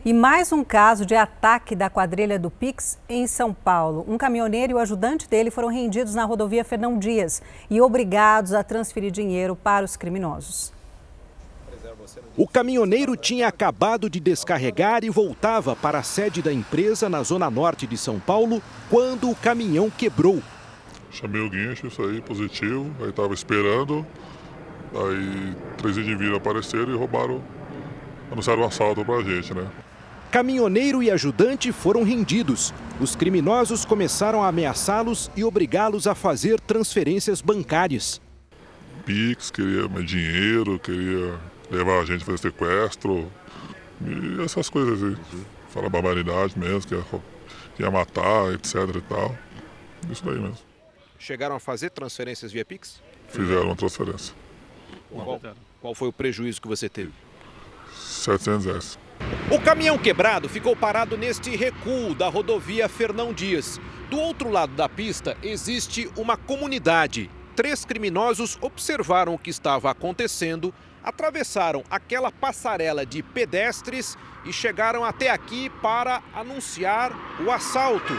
E 0.08 0.12
mais 0.14 0.50
um 0.54 0.64
caso 0.64 1.04
de 1.04 1.14
ataque 1.14 1.76
da 1.76 1.90
quadrilha 1.90 2.38
do 2.38 2.50
Pix 2.50 2.98
em 3.10 3.26
São 3.26 3.52
Paulo. 3.52 4.06
Um 4.08 4.16
caminhoneiro 4.16 4.72
e 4.72 4.74
o 4.74 4.78
ajudante 4.78 5.28
dele 5.28 5.50
foram 5.50 5.68
rendidos 5.68 6.14
na 6.14 6.24
rodovia 6.24 6.64
Fernão 6.64 6.98
Dias 6.98 7.42
e 7.68 7.78
obrigados 7.78 8.54
a 8.54 8.64
transferir 8.64 9.10
dinheiro 9.10 9.54
para 9.54 9.84
os 9.84 9.98
criminosos. 9.98 10.72
O 12.38 12.48
caminhoneiro 12.48 13.18
tinha 13.18 13.48
acabado 13.48 14.08
de 14.08 14.18
descarregar 14.18 15.04
e 15.04 15.10
voltava 15.10 15.76
para 15.76 15.98
a 15.98 16.02
sede 16.02 16.40
da 16.40 16.54
empresa 16.54 17.06
na 17.10 17.22
zona 17.22 17.50
norte 17.50 17.86
de 17.86 17.98
São 17.98 18.18
Paulo 18.18 18.62
quando 18.88 19.30
o 19.30 19.36
caminhão 19.36 19.90
quebrou. 19.90 20.42
Chamei 21.10 21.42
o 21.42 21.50
guincho, 21.50 21.86
isso 21.86 22.00
aí, 22.00 22.22
positivo. 22.22 22.90
Aí 23.00 23.10
estava 23.10 23.34
esperando. 23.34 24.06
Aí 24.94 25.54
três 25.76 25.98
indivíduos 25.98 26.38
apareceram 26.38 26.94
e 26.94 26.96
roubaram, 26.96 27.42
anunciaram 28.32 28.62
o 28.62 28.64
um 28.64 28.68
assalto 28.68 29.04
para 29.04 29.16
a 29.16 29.22
gente, 29.22 29.52
né? 29.52 29.68
Caminhoneiro 30.30 31.02
e 31.02 31.10
ajudante 31.10 31.72
foram 31.72 32.02
rendidos. 32.02 32.74
Os 33.00 33.16
criminosos 33.16 33.86
começaram 33.86 34.42
a 34.42 34.48
ameaçá-los 34.48 35.30
e 35.34 35.42
obrigá-los 35.42 36.06
a 36.06 36.14
fazer 36.14 36.60
transferências 36.60 37.40
bancárias. 37.40 38.20
Pix, 39.06 39.50
queria 39.50 39.88
mais 39.88 40.04
dinheiro, 40.04 40.78
queria 40.78 41.38
levar 41.70 42.00
a 42.00 42.04
gente 42.04 42.26
para 42.26 42.36
sequestro 42.36 43.32
e 44.02 44.42
essas 44.42 44.68
coisas 44.68 45.02
aí. 45.02 45.16
Fala 45.70 45.88
barbaridade 45.88 46.58
mesmo, 46.58 46.86
que 46.86 46.94
ia, 46.94 47.04
que 47.74 47.82
ia 47.82 47.90
matar, 47.90 48.52
etc 48.52 48.74
e 48.96 49.00
tal. 49.00 49.34
Isso 50.10 50.22
daí 50.26 50.38
mesmo. 50.38 50.58
Chegaram 51.18 51.56
a 51.56 51.60
fazer 51.60 51.88
transferências 51.90 52.52
via 52.52 52.66
Pix? 52.66 53.02
Fizeram 53.28 53.64
uma 53.64 53.76
transferência. 53.76 54.34
Qual, 55.10 55.40
qual 55.80 55.94
foi 55.94 56.08
o 56.08 56.12
prejuízo 56.12 56.60
que 56.60 56.68
você 56.68 56.86
teve? 56.88 57.12
700 57.94 58.66
reais. 58.66 58.98
O 59.50 59.58
caminhão 59.60 59.96
quebrado 59.96 60.48
ficou 60.48 60.76
parado 60.76 61.16
neste 61.16 61.56
recuo 61.56 62.14
da 62.14 62.28
rodovia 62.28 62.88
Fernão 62.88 63.32
Dias. 63.32 63.80
Do 64.10 64.18
outro 64.18 64.50
lado 64.50 64.74
da 64.74 64.88
pista 64.88 65.36
existe 65.42 66.10
uma 66.16 66.36
comunidade. 66.36 67.30
Três 67.56 67.84
criminosos 67.84 68.58
observaram 68.60 69.34
o 69.34 69.38
que 69.38 69.50
estava 69.50 69.90
acontecendo, 69.90 70.72
atravessaram 71.02 71.82
aquela 71.90 72.30
passarela 72.30 73.06
de 73.06 73.22
pedestres 73.22 74.16
e 74.44 74.52
chegaram 74.52 75.04
até 75.04 75.30
aqui 75.30 75.70
para 75.82 76.22
anunciar 76.34 77.12
o 77.44 77.50
assalto. 77.50 78.12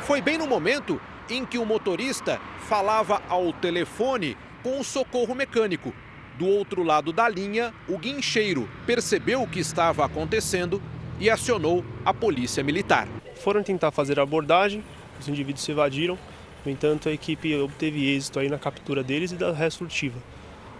Foi 0.00 0.20
bem 0.20 0.38
no 0.38 0.46
momento 0.46 1.00
em 1.28 1.44
que 1.44 1.58
o 1.58 1.66
motorista 1.66 2.40
falava 2.68 3.22
ao 3.28 3.52
telefone 3.52 4.36
com 4.62 4.80
o 4.80 4.84
socorro 4.84 5.34
mecânico. 5.34 5.94
Do 6.40 6.46
outro 6.46 6.82
lado 6.82 7.12
da 7.12 7.28
linha, 7.28 7.70
o 7.86 7.98
guincheiro 7.98 8.66
percebeu 8.86 9.42
o 9.42 9.46
que 9.46 9.60
estava 9.60 10.06
acontecendo 10.06 10.80
e 11.18 11.28
acionou 11.28 11.84
a 12.02 12.14
polícia 12.14 12.64
militar. 12.64 13.06
Foram 13.36 13.62
tentar 13.62 13.90
fazer 13.90 14.18
a 14.18 14.22
abordagem, 14.22 14.82
os 15.20 15.28
indivíduos 15.28 15.62
se 15.62 15.70
evadiram, 15.70 16.18
no 16.64 16.72
entanto, 16.72 17.10
a 17.10 17.12
equipe 17.12 17.54
obteve 17.56 18.16
êxito 18.16 18.38
aí 18.38 18.48
na 18.48 18.58
captura 18.58 19.02
deles 19.04 19.32
e 19.32 19.36
da 19.36 19.54
furtiva. 19.70 20.18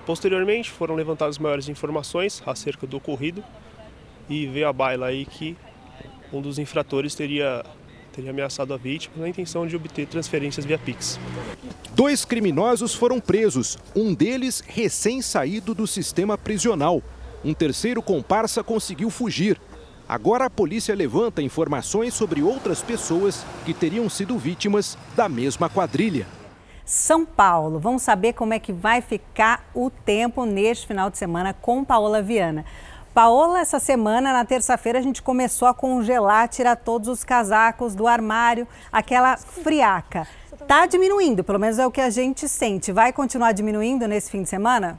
Posteriormente, 0.07 0.71
foram 0.71 0.95
levantadas 0.95 1.37
maiores 1.39 1.69
informações 1.69 2.43
acerca 2.47 2.87
do 2.87 2.97
ocorrido 2.97 3.45
e 4.31 4.47
veio 4.47 4.67
a 4.67 4.73
baila 4.73 5.09
aí 5.09 5.27
que 5.27 5.59
um 6.33 6.41
dos 6.41 6.59
infratores 6.59 7.15
teria 7.15 7.63
teria 8.11 8.31
ameaçado 8.31 8.75
a 8.75 8.77
vítima 8.77 9.17
na 9.19 9.29
intenção 9.29 9.67
de 9.67 9.77
obter 9.77 10.07
transferências 10.07 10.67
via 10.67 10.79
Pix. 10.79 11.19
Dois 11.95 12.25
criminosos 12.25 12.95
foram 12.95 13.21
presos, 13.21 13.79
um 13.95 14.15
deles 14.15 14.63
recém-saído 14.67 15.75
do 15.75 15.87
sistema 15.87 16.37
prisional. 16.37 17.03
Um 17.45 17.55
terceiro 17.55 18.03
comparsa 18.03 18.63
conseguiu 18.63 19.11
fugir. 19.11 19.61
Agora 20.09 20.47
a 20.47 20.51
polícia 20.51 20.95
levanta 20.95 21.41
informações 21.41 22.15
sobre 22.15 22.43
outras 22.43 22.83
pessoas 22.83 23.45
que 23.65 23.73
teriam 23.73 24.09
sido 24.11 24.37
vítimas 24.37 24.99
da 25.15 25.29
mesma 25.29 25.69
quadrilha. 25.69 26.27
São 26.85 27.25
Paulo, 27.25 27.79
vamos 27.79 28.03
saber 28.03 28.33
como 28.33 28.53
é 28.53 28.59
que 28.59 28.73
vai 28.73 29.01
ficar 29.01 29.71
o 29.73 29.89
tempo 29.89 30.45
neste 30.45 30.89
final 30.89 31.09
de 31.09 31.17
semana 31.17 31.55
com 31.55 31.85
Paola 31.85 32.21
Viana. 32.21 32.65
Paola, 33.13 33.61
essa 33.61 33.81
semana, 33.81 34.33
na 34.33 34.45
terça-feira, 34.45 35.01
a 35.01 35.03
gente 35.03 35.21
começou 35.21 35.67
a 35.67 35.75
congelar, 35.75 36.49
tirar 36.49 36.77
todos 36.77 37.09
os 37.09 37.25
casacos 37.25 37.93
do 37.93 38.07
armário, 38.07 38.69
aquela 38.93 39.37
friaca. 39.37 40.29
Tá 40.69 40.87
diminuindo, 40.87 41.43
pelo 41.43 41.59
menos 41.59 41.79
é 41.81 41.87
o 41.87 41.91
que 41.91 42.01
a 42.01 42.09
gente 42.09 42.49
sente. 42.49 42.93
Vai 42.93 43.13
continuar 43.13 43.51
diminuindo 43.51 44.07
nesse 44.07 44.31
fim 44.31 44.45
de 44.45 44.49
semana? 44.49 44.97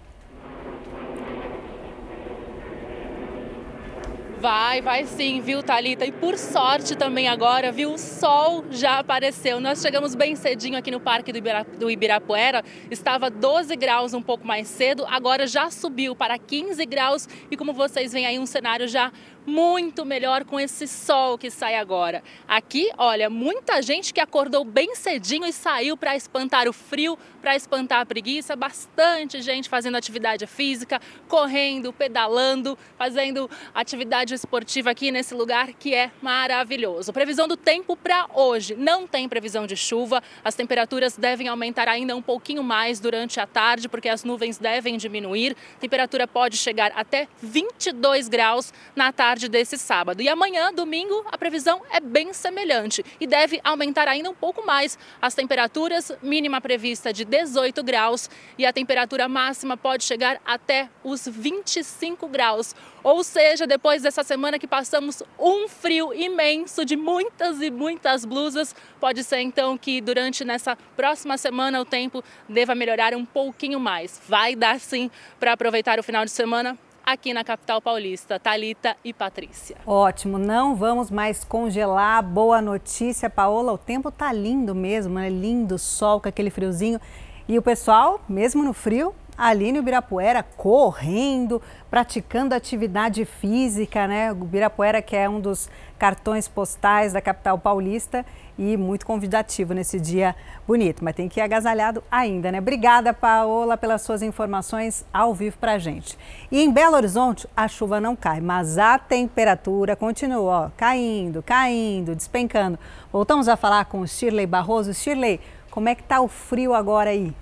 Vai, 4.42 4.82
vai 4.82 5.06
sim, 5.06 5.40
viu, 5.40 5.62
Talita? 5.62 6.04
E 6.04 6.12
por 6.12 6.36
sorte 6.36 6.96
também 6.96 7.28
agora, 7.28 7.72
viu, 7.72 7.94
o 7.94 7.98
sol 8.00 8.66
já 8.72 8.98
apareceu. 8.98 9.62
Nós 9.62 9.84
chegamos 9.84 10.16
bem 10.16 10.36
cedinho 10.36 10.76
aqui 10.76 10.90
no 10.90 11.00
Parque 11.00 11.32
do 11.32 11.92
Ibirapuera, 11.92 12.64
estava 12.90 13.30
12 13.30 13.76
graus 13.76 14.16
um 14.16 14.22
pouco 14.24 14.48
mais 14.48 14.68
cedo, 14.68 15.06
agora 15.08 15.46
já 15.46 15.70
subiu 15.70 16.16
para 16.16 16.40
15 16.40 16.84
graus 16.88 17.30
e 17.52 17.56
como 17.56 17.72
vocês 17.72 18.14
veem 18.14 18.26
aí 18.26 18.40
um 18.40 18.48
cenário 18.48 18.88
já 18.88 19.12
muito 19.46 20.06
melhor 20.06 20.46
com 20.46 20.60
esse 20.60 20.88
sol 20.88 21.38
que 21.38 21.50
sai 21.50 21.76
agora. 21.76 22.24
Aqui, 22.48 22.90
olha, 22.98 23.30
muita 23.30 23.82
gente 23.82 24.14
que 24.14 24.20
acordou 24.20 24.64
bem 24.64 24.96
cedinho 24.96 25.46
e 25.46 25.54
saiu 25.54 25.98
para 25.98 26.16
espantar 26.16 26.68
o 26.68 26.74
frio, 26.74 27.18
para 27.42 27.56
espantar 27.56 28.02
a 28.02 28.06
preguiça, 28.06 28.56
bastante 28.56 29.42
gente 29.42 29.68
fazendo 29.68 29.98
atividade 29.98 30.46
física, 30.46 31.02
correndo, 31.28 31.92
pedalando, 31.92 32.78
fazendo 32.98 33.50
atividade 33.74 34.34
esportiva 34.34 34.92
aqui 34.92 35.12
nesse 35.12 35.34
lugar 35.34 35.74
que 35.74 35.96
é 35.96 36.12
maravilhoso. 36.22 37.12
Previsão 37.12 37.48
do 37.48 37.58
tempo 37.58 37.98
para 37.98 38.28
hoje: 38.34 38.76
não 38.76 39.08
tem 39.08 39.28
previsão 39.28 39.66
de 39.66 39.76
chuva, 39.76 40.22
as 40.44 40.54
temperaturas 40.54 41.18
devem 41.18 41.48
aumentar 41.48 41.88
ainda 41.88 42.16
um 42.16 42.22
pouquinho 42.22 42.64
mais 42.64 43.00
durante 43.00 43.40
a 43.40 43.48
tarde, 43.48 43.90
porque 43.90 44.10
as 44.10 44.24
nuvens 44.24 44.58
devem 44.58 44.98
diminuir. 44.98 45.56
A 45.78 45.80
temperatura 45.80 46.28
pode 46.28 46.58
chegar 46.58 46.92
até 46.96 47.28
22 47.42 48.28
graus 48.28 48.72
na 48.96 49.12
tarde 49.12 49.31
tarde 49.32 49.48
desse 49.48 49.78
sábado. 49.78 50.22
E 50.22 50.28
amanhã, 50.28 50.74
domingo, 50.74 51.26
a 51.32 51.38
previsão 51.38 51.82
é 51.90 52.02
bem 52.02 52.34
semelhante 52.34 53.02
e 53.18 53.26
deve 53.26 53.62
aumentar 53.64 54.06
ainda 54.06 54.30
um 54.30 54.34
pouco 54.34 54.66
mais 54.66 55.00
as 55.22 55.34
temperaturas, 55.34 56.12
mínima 56.22 56.60
prevista 56.60 57.14
de 57.14 57.24
18 57.24 57.82
graus 57.82 58.30
e 58.58 58.66
a 58.66 58.74
temperatura 58.74 59.30
máxima 59.30 59.78
pode 59.78 60.04
chegar 60.04 60.38
até 60.46 60.90
os 61.02 61.26
25 61.26 62.28
graus. 62.28 62.76
Ou 63.02 63.24
seja, 63.24 63.66
depois 63.66 64.02
dessa 64.02 64.22
semana 64.22 64.60
que 64.60 64.68
passamos 64.68 65.24
um 65.40 65.66
frio 65.70 66.14
imenso 66.14 66.84
de 66.84 66.98
muitas 66.98 67.62
e 67.62 67.72
muitas 67.72 68.26
blusas, 68.26 68.76
pode 69.00 69.24
ser 69.24 69.40
então 69.40 69.78
que 69.78 70.02
durante 70.02 70.44
nessa 70.44 70.76
próxima 70.98 71.38
semana 71.38 71.80
o 71.80 71.86
tempo 71.86 72.22
deva 72.50 72.76
melhorar 72.76 73.16
um 73.16 73.24
pouquinho 73.24 73.80
mais. 73.80 74.22
Vai 74.28 74.58
dar 74.58 74.78
sim 74.78 75.10
para 75.40 75.54
aproveitar 75.54 76.00
o 76.00 76.04
final 76.04 76.26
de 76.26 76.32
semana 76.32 76.78
aqui 77.06 77.34
na 77.34 77.44
capital 77.44 77.82
paulista. 77.82 78.40
Talita 78.40 78.96
e 79.04 79.14
Patrícia. 79.14 79.78
Ótimo, 79.86 80.38
não 80.38 80.76
vamos 80.76 81.12
mais 81.12 81.44
congelar. 81.44 82.24
Boa 82.24 82.62
notícia, 82.62 83.30
Paola. 83.30 83.74
O 83.74 83.78
tempo 83.78 84.12
tá 84.12 84.32
lindo 84.32 84.74
mesmo, 84.74 85.20
é 85.20 85.30
lindo, 85.30 85.78
sol 85.78 86.22
com 86.22 86.30
aquele 86.30 86.50
friozinho. 86.50 87.00
E 87.48 87.58
o 87.58 87.62
pessoal, 87.62 88.22
mesmo 88.30 88.64
no 88.64 88.72
frio, 88.72 89.14
ali 89.38 89.72
no 89.72 89.80
Ibirapuera, 89.80 90.44
correndo, 90.44 91.62
praticando 91.90 92.54
atividade 92.54 93.26
física, 93.26 94.08
né? 94.08 94.32
O 94.32 94.44
Ibirapuera, 94.44 95.02
que 95.02 95.16
é 95.16 95.28
um 95.28 95.40
dos 95.40 95.70
cartões 95.98 96.48
postais 96.48 97.14
da 97.14 97.22
capital 97.22 97.58
paulista 97.58 98.26
e 98.58 98.78
muito 98.78 99.06
convidativo 99.06 99.74
nesse 99.74 100.00
dia 100.00 100.36
bonito, 100.68 101.04
mas 101.04 101.16
tem 101.16 101.28
que 101.28 101.40
ir 101.40 101.44
agasalhado 101.44 102.04
ainda, 102.12 102.52
né? 102.52 102.60
Obrigada, 102.60 103.14
Paola, 103.14 103.78
pelas 103.78 104.02
suas 104.02 104.22
informações 104.22 105.06
ao 105.14 105.34
vivo 105.34 105.58
pra 105.58 105.78
gente. 105.78 106.18
E 106.52 106.62
em 106.62 106.72
Belo 106.72 106.96
Horizonte, 106.96 107.48
a 107.56 107.68
chuva 107.68 108.00
não 108.00 108.16
cai, 108.16 108.40
mas 108.42 108.78
a 108.78 109.00
temperatura 109.00 109.96
continua 109.96 110.68
ó, 110.68 110.70
caindo, 110.78 111.42
caindo, 111.42 112.16
despencando. 112.16 112.78
Voltamos 113.12 113.48
a 113.48 113.58
falar 113.58 113.86
com 113.86 114.02
o 114.02 114.08
Shirley 114.08 114.46
Barroso. 114.46 114.94
Shirley, 114.94 115.40
como 115.70 115.90
é 115.90 115.96
que 115.96 116.04
tá 116.04 116.22
o 116.22 116.28
frio 116.28 116.74
agora 116.74 117.10
aí? 117.10 117.34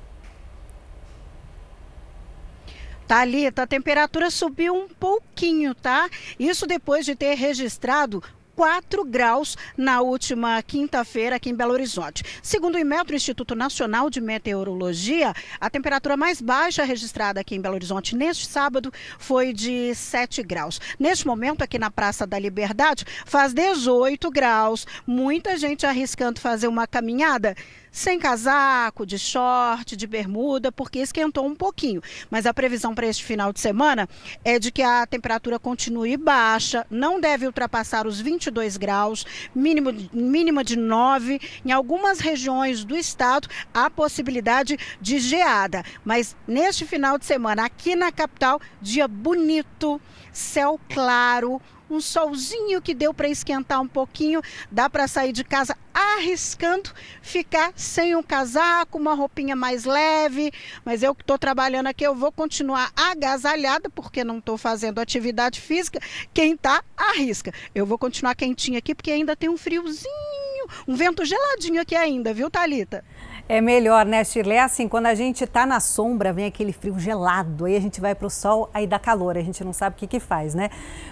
Thalita, 3.09 3.63
a 3.63 3.67
temperatura 3.67 4.29
subiu 4.29 4.75
um 4.75 4.87
pouquinho, 4.87 5.73
tá? 5.73 6.07
Isso 6.37 6.67
depois 6.67 7.03
de 7.03 7.15
ter 7.15 7.33
registrado 7.33 8.23
4 8.55 9.03
graus 9.03 9.57
na 9.75 10.01
última 10.01 10.61
quinta-feira 10.61 11.37
aqui 11.37 11.49
em 11.49 11.55
Belo 11.55 11.73
Horizonte. 11.73 12.23
Segundo 12.43 12.75
o 12.75 12.77
Imetro, 12.77 13.15
Instituto 13.15 13.55
Nacional 13.55 14.11
de 14.11 14.21
Meteorologia, 14.21 15.33
a 15.59 15.71
temperatura 15.71 16.15
mais 16.15 16.39
baixa 16.39 16.83
registrada 16.83 17.39
aqui 17.39 17.55
em 17.55 17.61
Belo 17.61 17.73
Horizonte 17.73 18.15
neste 18.15 18.45
sábado 18.45 18.93
foi 19.17 19.53
de 19.53 19.95
7 19.95 20.43
graus. 20.43 20.79
Neste 20.99 21.25
momento, 21.25 21.63
aqui 21.63 21.79
na 21.79 21.89
Praça 21.89 22.27
da 22.27 22.37
Liberdade, 22.37 23.05
faz 23.25 23.55
18 23.55 24.29
graus. 24.29 24.85
Muita 25.07 25.57
gente 25.57 25.83
arriscando 25.83 26.39
fazer 26.39 26.67
uma 26.67 26.85
caminhada 26.85 27.55
sem 27.91 28.19
casaco, 28.19 29.05
de 29.05 29.17
short, 29.17 29.95
de 29.95 30.07
bermuda, 30.07 30.71
porque 30.71 30.99
esquentou 30.99 31.45
um 31.45 31.55
pouquinho. 31.55 32.01
Mas 32.29 32.45
a 32.45 32.53
previsão 32.53 32.93
para 32.93 33.07
este 33.07 33.23
final 33.23 33.51
de 33.51 33.59
semana 33.59 34.07
é 34.43 34.59
de 34.59 34.71
que 34.71 34.81
a 34.81 35.05
temperatura 35.05 35.59
continue 35.59 36.17
baixa, 36.17 36.85
não 36.89 37.19
deve 37.19 37.45
ultrapassar 37.45 38.07
os 38.07 38.19
22 38.19 38.77
graus, 38.77 39.25
mínimo, 39.53 39.91
mínima 40.13 40.63
de 40.63 40.75
9. 40.75 41.39
Em 41.65 41.71
algumas 41.71 42.19
regiões 42.19 42.83
do 42.83 42.95
estado, 42.95 43.47
há 43.73 43.89
possibilidade 43.89 44.77
de 45.01 45.19
geada. 45.19 45.83
Mas 46.03 46.35
neste 46.47 46.85
final 46.85 47.17
de 47.17 47.25
semana, 47.25 47.65
aqui 47.65 47.95
na 47.95 48.11
capital, 48.11 48.59
dia 48.81 49.07
bonito, 49.07 50.01
céu 50.31 50.79
claro 50.89 51.61
um 51.89 51.99
solzinho 51.99 52.81
que 52.81 52.93
deu 52.93 53.13
para 53.13 53.27
esquentar 53.27 53.81
um 53.81 53.87
pouquinho, 53.87 54.41
dá 54.71 54.89
para 54.89 55.07
sair 55.07 55.31
de 55.31 55.43
casa 55.43 55.75
arriscando 55.93 56.91
ficar 57.21 57.73
sem 57.75 58.15
um 58.15 58.23
casaco, 58.23 58.97
uma 58.97 59.13
roupinha 59.13 59.55
mais 59.55 59.85
leve, 59.85 60.51
mas 60.85 61.03
eu 61.03 61.13
que 61.15 61.23
estou 61.23 61.37
trabalhando 61.37 61.87
aqui, 61.87 62.05
eu 62.05 62.15
vou 62.15 62.31
continuar 62.31 62.91
agasalhada, 62.95 63.89
porque 63.89 64.23
não 64.23 64.37
estou 64.37 64.57
fazendo 64.57 64.99
atividade 64.99 65.59
física. 65.59 65.99
Quem 66.33 66.53
está, 66.53 66.83
arrisca. 66.95 67.53
Eu 67.73 67.85
vou 67.85 67.97
continuar 67.97 68.35
quentinha 68.35 68.79
aqui, 68.79 68.93
porque 68.93 69.11
ainda 69.11 69.35
tem 69.35 69.49
um 69.49 69.57
friozinho, 69.57 70.67
um 70.87 70.95
vento 70.95 71.25
geladinho 71.25 71.81
aqui 71.81 71.95
ainda, 71.95 72.33
viu, 72.33 72.49
Talita? 72.49 73.03
É 73.51 73.59
melhor, 73.61 74.05
né, 74.05 74.23
Shirley? 74.23 74.57
É 74.57 74.61
assim, 74.61 74.87
quando 74.87 75.07
a 75.07 75.15
gente 75.15 75.43
está 75.43 75.65
na 75.65 75.79
sombra, 75.79 76.31
vem 76.31 76.45
aquele 76.45 76.71
frio 76.71 76.99
gelado, 76.99 77.65
aí 77.65 77.75
a 77.75 77.79
gente 77.79 77.99
vai 77.99 78.13
para 78.13 78.27
o 78.27 78.29
sol, 78.29 78.69
aí 78.71 78.85
dá 78.85 78.99
calor, 78.99 79.35
a 79.35 79.41
gente 79.41 79.63
não 79.63 79.73
sabe 79.73 79.95
o 79.95 79.97
que, 79.97 80.05
que 80.05 80.19
faz, 80.19 80.53
né? 80.53 80.69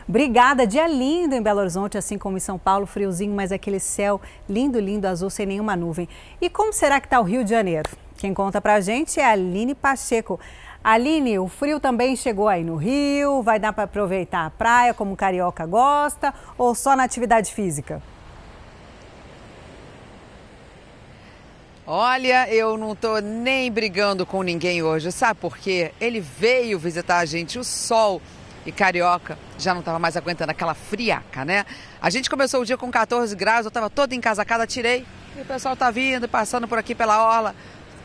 Obrigada, 0.07 0.67
dia 0.67 0.87
lindo 0.87 1.33
em 1.33 1.41
Belo 1.41 1.61
Horizonte, 1.61 1.97
assim 1.97 2.15
como 2.15 2.37
em 2.37 2.39
São 2.39 2.59
Paulo, 2.59 2.85
friozinho, 2.85 3.33
mas 3.33 3.51
aquele 3.51 3.79
céu 3.79 4.21
lindo, 4.47 4.79
lindo, 4.79 5.07
azul, 5.07 5.31
sem 5.31 5.47
nenhuma 5.47 5.75
nuvem. 5.75 6.07
E 6.39 6.47
como 6.47 6.71
será 6.71 7.01
que 7.01 7.07
está 7.07 7.19
o 7.19 7.23
Rio 7.23 7.43
de 7.43 7.49
Janeiro? 7.49 7.89
Quem 8.15 8.35
conta 8.35 8.61
pra 8.61 8.79
gente 8.81 9.19
é 9.19 9.25
a 9.25 9.31
Aline 9.31 9.73
Pacheco. 9.73 10.39
Aline, 10.83 11.39
o 11.39 11.47
frio 11.47 11.79
também 11.79 12.15
chegou 12.15 12.47
aí 12.47 12.63
no 12.63 12.75
Rio, 12.75 13.41
vai 13.41 13.57
dar 13.57 13.73
para 13.73 13.85
aproveitar 13.85 14.45
a 14.45 14.51
praia 14.51 14.93
como 14.93 15.13
o 15.13 15.17
carioca 15.17 15.65
gosta 15.65 16.31
ou 16.55 16.75
só 16.75 16.95
na 16.95 17.01
atividade 17.01 17.51
física? 17.51 17.99
Olha, 21.89 22.53
eu 22.53 22.77
não 22.77 22.93
tô 22.93 23.19
nem 23.19 23.71
brigando 23.71 24.25
com 24.25 24.43
ninguém 24.43 24.83
hoje, 24.83 25.09
sabe 25.09 25.39
por 25.39 25.57
quê? 25.57 25.93
Ele 26.01 26.19
veio 26.19 26.77
visitar 26.77 27.19
a 27.19 27.23
gente, 27.23 27.57
o 27.57 27.63
sol 27.63 28.21
e 28.65 28.73
carioca 28.73 29.39
já 29.57 29.73
não 29.73 29.79
estava 29.79 29.97
mais 29.97 30.17
aguentando 30.17 30.51
aquela 30.51 30.73
friaca, 30.73 31.45
né? 31.45 31.65
A 32.01 32.09
gente 32.09 32.29
começou 32.29 32.59
o 32.59 32.65
dia 32.65 32.77
com 32.77 32.91
14 32.91 33.33
graus, 33.37 33.63
eu 33.63 33.69
estava 33.69 33.89
toda 33.89 34.13
encasacada, 34.13 34.67
tirei. 34.67 35.05
E 35.37 35.39
o 35.39 35.45
pessoal 35.45 35.77
tá 35.77 35.89
vindo, 35.89 36.27
passando 36.27 36.67
por 36.67 36.77
aqui 36.77 36.93
pela 36.93 37.23
orla, 37.23 37.55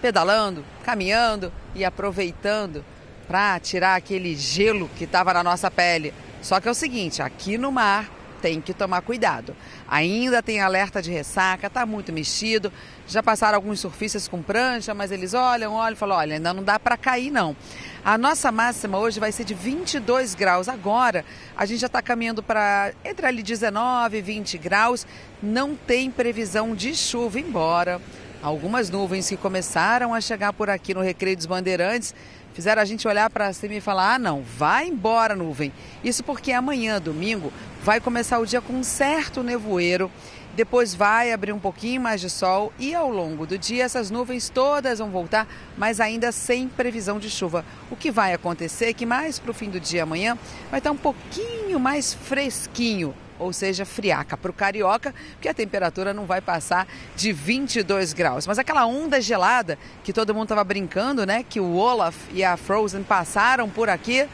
pedalando, 0.01 0.65
caminhando 0.85 1.53
e 1.75 1.85
aproveitando 1.85 2.85
para 3.27 3.59
tirar 3.59 3.97
aquele 3.97 4.37
gelo 4.37 4.89
que 4.97 5.03
estava 5.03 5.35
na 5.35 5.43
nossa 5.43 5.69
pele. 5.73 6.15
Só 6.41 6.61
que 6.61 6.69
é 6.69 6.71
o 6.71 6.75
seguinte, 6.75 7.21
aqui 7.21 7.59
no 7.59 7.73
mar 7.73 8.09
tem 8.43 8.61
que 8.61 8.75
tomar 8.75 9.01
cuidado. 9.03 9.57
Ainda 9.89 10.43
tem 10.43 10.61
alerta 10.61 11.01
de 11.01 11.13
ressaca, 11.13 11.69
está 11.69 11.87
muito 11.87 12.13
mexido. 12.13 12.73
Já 13.07 13.23
passaram 13.23 13.57
alguns 13.57 13.79
surfistas 13.79 14.27
com 14.27 14.43
prancha, 14.43 14.93
mas 14.93 15.13
eles 15.13 15.33
olham, 15.33 15.75
olham 15.75 15.93
e 15.93 15.97
falam: 15.97 16.19
olha, 16.19 16.35
ainda 16.35 16.53
não 16.53 16.65
dá 16.65 16.79
para 16.79 16.97
cair 16.97 17.31
não. 17.31 17.57
A 18.05 18.19
nossa 18.19 18.51
máxima 18.51 18.99
hoje 18.99 19.21
vai 19.21 19.31
ser 19.31 19.45
de 19.45 19.55
22 19.55 20.35
graus. 20.35 20.69
Agora 20.69 21.25
a 21.57 21.65
gente 21.65 21.81
já 21.81 21.87
está 21.87 22.03
caminhando 22.03 22.43
para 22.43 22.93
entre 23.05 23.25
ali 23.25 23.43
19 23.43 24.19
e 24.19 24.21
20 24.21 24.59
graus. 24.59 25.07
Não 25.41 25.77
tem 25.77 26.11
previsão 26.11 26.75
de 26.75 26.95
chuva, 26.97 27.39
embora 27.39 28.01
algumas 28.43 28.91
nuvens 28.91 29.29
que 29.29 29.37
começaram 29.37 30.13
a 30.13 30.21
chegar 30.21 30.53
por 30.53 30.69
aqui 30.69 30.93
no 30.93 31.01
Recreio 31.01 31.37
dos 31.37 31.47
Bandeirantes 31.47 32.13
fizeram 32.55 32.81
a 32.83 32.85
gente 32.85 33.07
olhar 33.07 33.29
para 33.31 33.53
cima 33.53 33.75
e 33.75 33.81
falar: 33.81 34.15
ah, 34.15 34.19
não, 34.19 34.43
vai 34.43 34.89
embora 34.89 35.35
nuvem. 35.35 35.73
Isso 36.03 36.23
porque 36.23 36.53
amanhã, 36.53 37.01
domingo, 37.01 37.53
vai 37.83 38.01
começar 38.01 38.39
o 38.39 38.47
dia 38.47 38.61
com 38.61 38.75
um 38.75 38.83
certo 38.83 39.43
nevoeiro 39.43 40.11
depois 40.55 40.95
vai 40.95 41.33
abrir 41.33 41.53
um 41.53 41.59
pouquinho 41.59 42.01
mais 42.01 42.21
de 42.21 42.29
sol 42.29 42.73
e 42.79 42.95
ao 42.95 43.11
longo 43.11 43.47
do 43.47 43.57
dia 43.57 43.85
essas 43.85 44.11
nuvens 44.11 44.51
todas 44.51 44.99
vão 44.99 45.11
voltar, 45.11 45.49
mas 45.79 45.99
ainda 45.99 46.31
sem 46.31 46.69
previsão 46.69 47.19
de 47.19 47.31
chuva. 47.31 47.65
O 47.91 47.97
que 47.97 48.11
vai 48.11 48.35
acontecer 48.35 48.87
é 48.87 48.93
que 48.93 49.07
mais 49.07 49.39
para 49.39 49.51
o 49.51 49.55
fim 49.55 49.71
do 49.71 49.81
dia 49.81 50.03
amanhã 50.03 50.37
vai 50.71 50.79
estar 50.79 50.91
um 50.91 50.97
pouquinho 50.97 51.81
mais 51.81 52.13
fresquinho, 52.13 53.15
ou 53.43 53.53
seja, 53.53 53.85
friaca 53.85 54.37
para 54.37 54.51
o 54.51 54.55
carioca, 54.55 55.15
porque 55.33 55.49
a 55.49 55.55
temperatura 55.55 56.15
não 56.15 56.25
vai 56.25 56.41
passar 56.41 56.87
de 57.17 57.33
22 57.33 58.13
graus. 58.13 58.47
Mas 58.47 58.59
aquela 58.59 58.87
onda 58.87 59.21
gelada 59.21 59.79
que 60.05 60.13
todo 60.13 60.35
mundo 60.35 60.45
estava 60.45 60.65
brincando, 60.65 61.27
né? 61.27 61.45
Que 61.49 61.61
o 61.61 61.75
Olaf 61.75 62.17
e 62.33 62.45
a 62.45 62.57
Frozen 62.57 63.03
passaram 63.03 63.69
por 63.69 63.89
aqui, 63.89 64.29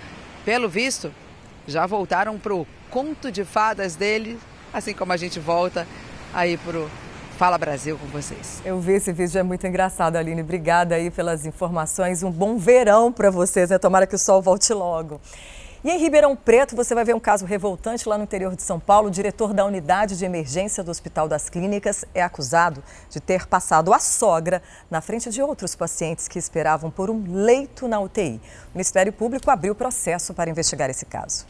pelo 0.44 0.68
visto, 0.68 1.12
já 1.66 1.86
voltaram 1.86 2.38
para 2.38 2.54
o 2.54 2.66
conto 2.90 3.30
de 3.30 3.44
fadas 3.44 3.94
dele, 3.94 4.38
assim 4.72 4.94
como 4.94 5.12
a 5.12 5.16
gente 5.16 5.38
volta 5.38 5.86
aí 6.32 6.56
pro 6.56 6.90
Fala 7.38 7.56
Brasil 7.56 7.96
com 7.96 8.06
vocês. 8.06 8.60
Eu 8.64 8.80
vi 8.80 8.94
esse 8.94 9.12
vídeo, 9.12 9.38
é 9.38 9.42
muito 9.44 9.64
engraçado, 9.64 10.16
Aline. 10.16 10.42
Obrigada 10.42 10.96
aí 10.96 11.08
pelas 11.08 11.46
informações. 11.46 12.22
Um 12.24 12.32
bom 12.32 12.58
verão 12.58 13.12
para 13.12 13.30
vocês, 13.30 13.70
né? 13.70 13.78
Tomara 13.78 14.06
que 14.08 14.16
o 14.16 14.18
sol 14.18 14.42
volte 14.42 14.72
logo. 14.72 15.20
E 15.84 15.90
em 15.90 15.96
Ribeirão 15.96 16.34
Preto, 16.34 16.74
você 16.74 16.92
vai 16.92 17.04
ver 17.04 17.14
um 17.14 17.20
caso 17.20 17.46
revoltante 17.46 18.08
lá 18.08 18.18
no 18.18 18.24
interior 18.24 18.56
de 18.56 18.62
São 18.62 18.80
Paulo. 18.80 19.06
O 19.06 19.10
diretor 19.12 19.54
da 19.54 19.64
unidade 19.64 20.18
de 20.18 20.24
emergência 20.24 20.82
do 20.82 20.90
Hospital 20.90 21.28
das 21.28 21.48
Clínicas 21.48 22.04
é 22.12 22.20
acusado 22.20 22.82
de 23.08 23.20
ter 23.20 23.46
passado 23.46 23.94
a 23.94 24.00
sogra 24.00 24.60
na 24.90 25.00
frente 25.00 25.30
de 25.30 25.40
outros 25.40 25.76
pacientes 25.76 26.26
que 26.26 26.36
esperavam 26.36 26.90
por 26.90 27.08
um 27.10 27.44
leito 27.44 27.86
na 27.86 28.00
UTI. 28.00 28.40
O 28.66 28.70
Ministério 28.74 29.12
Público 29.12 29.52
abriu 29.52 29.72
processo 29.72 30.34
para 30.34 30.50
investigar 30.50 30.90
esse 30.90 31.06
caso. 31.06 31.46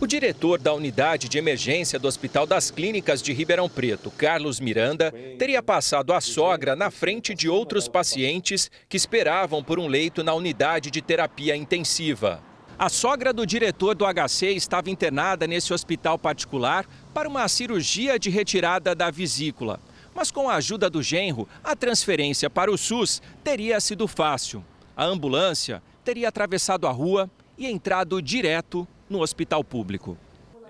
O 0.00 0.08
diretor 0.08 0.58
da 0.58 0.74
unidade 0.74 1.28
de 1.28 1.38
emergência 1.38 2.00
do 2.00 2.08
Hospital 2.08 2.48
das 2.48 2.72
Clínicas 2.72 3.22
de 3.22 3.32
Ribeirão 3.32 3.68
Preto, 3.68 4.10
Carlos 4.10 4.58
Miranda, 4.58 5.14
teria 5.38 5.62
passado 5.62 6.12
a 6.12 6.20
sogra 6.20 6.74
na 6.74 6.90
frente 6.90 7.32
de 7.32 7.48
outros 7.48 7.86
pacientes 7.86 8.68
que 8.88 8.96
esperavam 8.96 9.62
por 9.62 9.78
um 9.78 9.86
leito 9.86 10.24
na 10.24 10.34
unidade 10.34 10.90
de 10.90 11.00
terapia 11.00 11.54
intensiva. 11.54 12.42
A 12.78 12.90
sogra 12.90 13.32
do 13.32 13.46
diretor 13.46 13.94
do 13.94 14.04
HC 14.04 14.48
estava 14.54 14.90
internada 14.90 15.46
nesse 15.46 15.72
hospital 15.72 16.18
particular 16.18 16.86
para 17.14 17.26
uma 17.26 17.48
cirurgia 17.48 18.18
de 18.18 18.28
retirada 18.28 18.94
da 18.94 19.10
vesícula. 19.10 19.80
Mas 20.14 20.30
com 20.30 20.46
a 20.46 20.56
ajuda 20.56 20.90
do 20.90 21.02
genro, 21.02 21.48
a 21.64 21.74
transferência 21.74 22.50
para 22.50 22.70
o 22.70 22.76
SUS 22.76 23.22
teria 23.42 23.80
sido 23.80 24.06
fácil. 24.06 24.62
A 24.94 25.06
ambulância 25.06 25.82
teria 26.04 26.28
atravessado 26.28 26.86
a 26.86 26.90
rua 26.90 27.30
e 27.56 27.66
entrado 27.66 28.20
direto 28.20 28.86
no 29.08 29.22
hospital 29.22 29.64
público. 29.64 30.18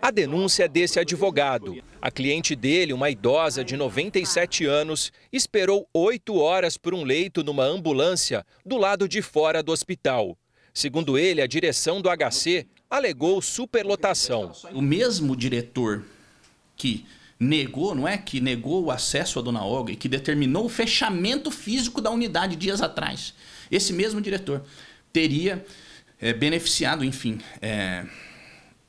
A 0.01 0.13
denúncia 0.13 0.67
é 0.67 0.69
desse 0.69 1.01
advogado. 1.01 1.83
A 2.01 2.09
cliente 2.09 2.55
dele, 2.55 2.93
uma 2.93 3.11
idosa 3.11 3.65
de 3.65 3.77
97 3.77 4.65
anos, 4.65 5.13
esperou 5.33 5.89
oito 5.93 6.37
horas 6.37 6.77
por 6.77 6.95
um 6.95 7.03
leito 7.03 7.43
numa 7.43 7.65
ambulância 7.65 8.47
do 8.65 8.77
lado 8.77 9.09
de 9.09 9.21
fora 9.23 9.61
do 9.61 9.73
hospital. 9.73 10.39
Segundo 10.77 11.17
ele, 11.17 11.41
a 11.41 11.47
direção 11.47 12.03
do 12.03 12.11
HC 12.11 12.67
alegou 12.91 13.41
superlotação. 13.41 14.53
O 14.75 14.83
mesmo 14.83 15.35
diretor 15.35 16.05
que 16.77 17.07
negou, 17.41 17.95
não 17.95 18.07
é? 18.07 18.19
Que 18.19 18.43
negou 18.43 18.85
o 18.85 18.91
acesso 18.91 19.39
à 19.39 19.43
dona 19.43 19.65
Olga 19.65 19.95
e 19.95 19.97
que 19.97 20.07
determinou 20.07 20.67
o 20.67 20.69
fechamento 20.69 21.51
físico 21.51 22.03
da 22.03 22.11
unidade 22.11 22.57
dias 22.57 22.83
atrás. 22.83 23.33
Esse 23.71 23.91
mesmo 23.95 24.21
diretor 24.21 24.67
teria 25.11 25.65
é, 26.21 26.35
beneficiado, 26.35 27.03
enfim, 27.03 27.41
é, 27.63 28.05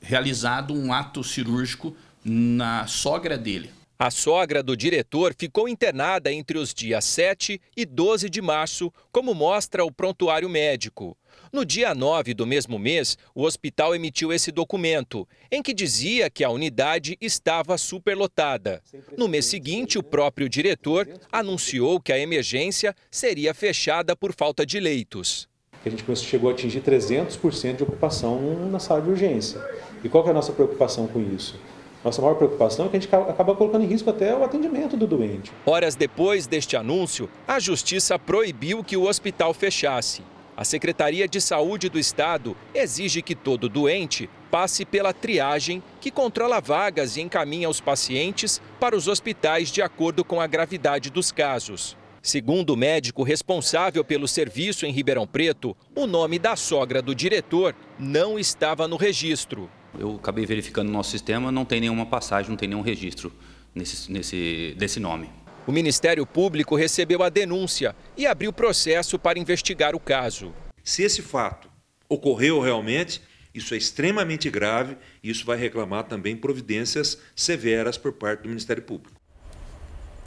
realizado 0.01 0.73
um 0.73 0.91
ato 0.91 1.23
cirúrgico 1.23 1.95
na 2.21 2.85
sogra 2.85 3.37
dele. 3.37 3.71
A 3.97 4.11
sogra 4.11 4.61
do 4.61 4.75
diretor 4.75 5.33
ficou 5.37 5.69
internada 5.69 6.33
entre 6.33 6.57
os 6.57 6.73
dias 6.73 7.05
7 7.05 7.61
e 7.77 7.85
12 7.85 8.29
de 8.29 8.41
março, 8.41 8.93
como 9.09 9.33
mostra 9.33 9.85
o 9.85 9.91
prontuário 9.91 10.49
médico. 10.49 11.17
No 11.51 11.65
dia 11.65 11.95
9 11.95 12.33
do 12.33 12.45
mesmo 12.45 12.77
mês, 12.77 13.17
o 13.33 13.43
hospital 13.43 13.95
emitiu 13.95 14.33
esse 14.33 14.51
documento, 14.51 15.27
em 15.51 15.61
que 15.61 15.73
dizia 15.73 16.29
que 16.29 16.43
a 16.43 16.49
unidade 16.49 17.17
estava 17.21 17.77
superlotada. 17.77 18.81
No 19.17 19.27
mês 19.27 19.45
seguinte, 19.45 19.97
o 19.97 20.03
próprio 20.03 20.49
diretor 20.49 21.07
anunciou 21.31 21.99
que 21.99 22.11
a 22.11 22.19
emergência 22.19 22.95
seria 23.09 23.53
fechada 23.53 24.15
por 24.15 24.33
falta 24.33 24.65
de 24.65 24.79
leitos. 24.79 25.47
A 25.85 25.89
gente 25.89 26.03
chegou 26.17 26.49
a 26.49 26.53
atingir 26.53 26.81
300% 26.81 27.77
de 27.77 27.83
ocupação 27.83 28.69
na 28.69 28.79
sala 28.79 29.01
de 29.01 29.09
urgência. 29.09 29.61
E 30.03 30.09
qual 30.09 30.27
é 30.27 30.31
a 30.31 30.33
nossa 30.33 30.51
preocupação 30.51 31.07
com 31.07 31.21
isso? 31.21 31.57
Nossa 32.03 32.21
maior 32.21 32.35
preocupação 32.35 32.85
é 32.85 32.89
que 32.89 32.97
a 32.97 32.99
gente 32.99 33.13
acaba 33.13 33.55
colocando 33.55 33.83
em 33.83 33.87
risco 33.87 34.09
até 34.09 34.35
o 34.35 34.43
atendimento 34.43 34.95
do 34.95 35.07
doente. 35.07 35.51
Horas 35.65 35.95
depois 35.95 36.45
deste 36.45 36.75
anúncio, 36.77 37.29
a 37.47 37.59
Justiça 37.59 38.19
proibiu 38.19 38.83
que 38.83 38.95
o 38.95 39.03
hospital 39.07 39.53
fechasse. 39.53 40.21
A 40.57 40.63
Secretaria 40.63 41.27
de 41.27 41.39
Saúde 41.39 41.87
do 41.87 41.99
Estado 41.99 42.57
exige 42.73 43.21
que 43.21 43.35
todo 43.35 43.69
doente 43.69 44.27
passe 44.49 44.83
pela 44.85 45.13
triagem 45.13 45.83
que 46.01 46.09
controla 46.09 46.59
vagas 46.59 47.15
e 47.15 47.21
encaminha 47.21 47.69
os 47.69 47.79
pacientes 47.79 48.59
para 48.79 48.97
os 48.97 49.07
hospitais 49.07 49.71
de 49.71 49.83
acordo 49.83 50.25
com 50.25 50.41
a 50.41 50.47
gravidade 50.47 51.11
dos 51.11 51.31
casos. 51.31 51.95
Segundo 52.23 52.71
o 52.71 52.75
médico 52.75 53.21
responsável 53.21 54.03
pelo 54.03 54.27
serviço 54.27 54.87
em 54.87 54.91
Ribeirão 54.91 55.27
Preto, 55.27 55.77
o 55.95 56.07
nome 56.07 56.39
da 56.39 56.55
sogra 56.55 57.03
do 57.03 57.13
diretor 57.13 57.75
não 57.99 58.39
estava 58.39 58.87
no 58.87 58.95
registro. 58.95 59.69
Eu 59.99 60.15
acabei 60.15 60.47
verificando 60.47 60.87
no 60.87 60.93
nosso 60.93 61.11
sistema, 61.11 61.51
não 61.51 61.65
tem 61.65 61.81
nenhuma 61.81 62.07
passagem, 62.07 62.49
não 62.49 62.57
tem 62.57 62.67
nenhum 62.67 62.81
registro 62.81 63.31
nesse, 63.75 64.11
nesse, 64.11 64.75
desse 64.75 64.99
nome. 64.99 65.29
O 65.67 65.71
Ministério 65.73 66.25
Público 66.25 66.77
recebeu 66.77 67.21
a 67.21 67.27
denúncia 67.27 67.93
e 68.15 68.25
abriu 68.25 68.53
processo 68.53 69.19
para 69.19 69.37
investigar 69.37 69.93
o 69.95 69.99
caso. 69.99 70.53
Se 70.81 71.03
esse 71.03 71.21
fato 71.21 71.69
ocorreu 72.07 72.61
realmente, 72.61 73.21
isso 73.53 73.73
é 73.73 73.77
extremamente 73.77 74.49
grave 74.49 74.97
e 75.21 75.29
isso 75.29 75.45
vai 75.45 75.57
reclamar 75.57 76.05
também 76.05 76.37
providências 76.37 77.17
severas 77.35 77.97
por 77.97 78.13
parte 78.13 78.43
do 78.43 78.47
Ministério 78.47 78.81
Público. 78.81 79.19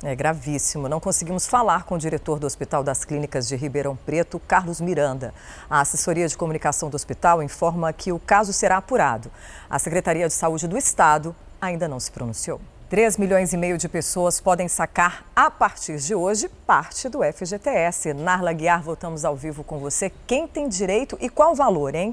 É 0.02 0.14
gravíssimo. 0.14 0.90
Não 0.90 1.00
conseguimos 1.00 1.46
falar 1.46 1.84
com 1.84 1.94
o 1.94 1.98
diretor 1.98 2.38
do 2.38 2.46
Hospital 2.46 2.84
das 2.84 3.06
Clínicas 3.06 3.48
de 3.48 3.56
Ribeirão 3.56 3.96
Preto, 3.96 4.38
Carlos 4.40 4.78
Miranda. 4.78 5.32
A 5.70 5.80
assessoria 5.80 6.28
de 6.28 6.36
comunicação 6.36 6.90
do 6.90 6.96
hospital 6.96 7.42
informa 7.42 7.90
que 7.94 8.12
o 8.12 8.18
caso 8.18 8.52
será 8.52 8.76
apurado. 8.76 9.30
A 9.70 9.78
Secretaria 9.78 10.28
de 10.28 10.34
Saúde 10.34 10.68
do 10.68 10.76
Estado 10.76 11.34
ainda 11.58 11.88
não 11.88 11.98
se 11.98 12.10
pronunciou. 12.10 12.60
3 12.90 13.18
milhões 13.18 13.52
e 13.52 13.56
meio 13.56 13.78
de 13.78 13.88
pessoas 13.88 14.40
podem 14.40 14.66
sacar 14.66 15.24
a 15.34 15.48
partir 15.48 15.98
de 15.98 16.12
hoje 16.12 16.48
parte 16.66 17.08
do 17.08 17.20
FGTS. 17.22 18.12
Narla 18.12 18.52
Guiar, 18.52 18.82
voltamos 18.82 19.24
ao 19.24 19.36
vivo 19.36 19.62
com 19.62 19.78
você. 19.78 20.10
Quem 20.26 20.48
tem 20.48 20.68
direito 20.68 21.16
e 21.20 21.28
qual 21.28 21.54
valor, 21.54 21.94
hein? 21.94 22.12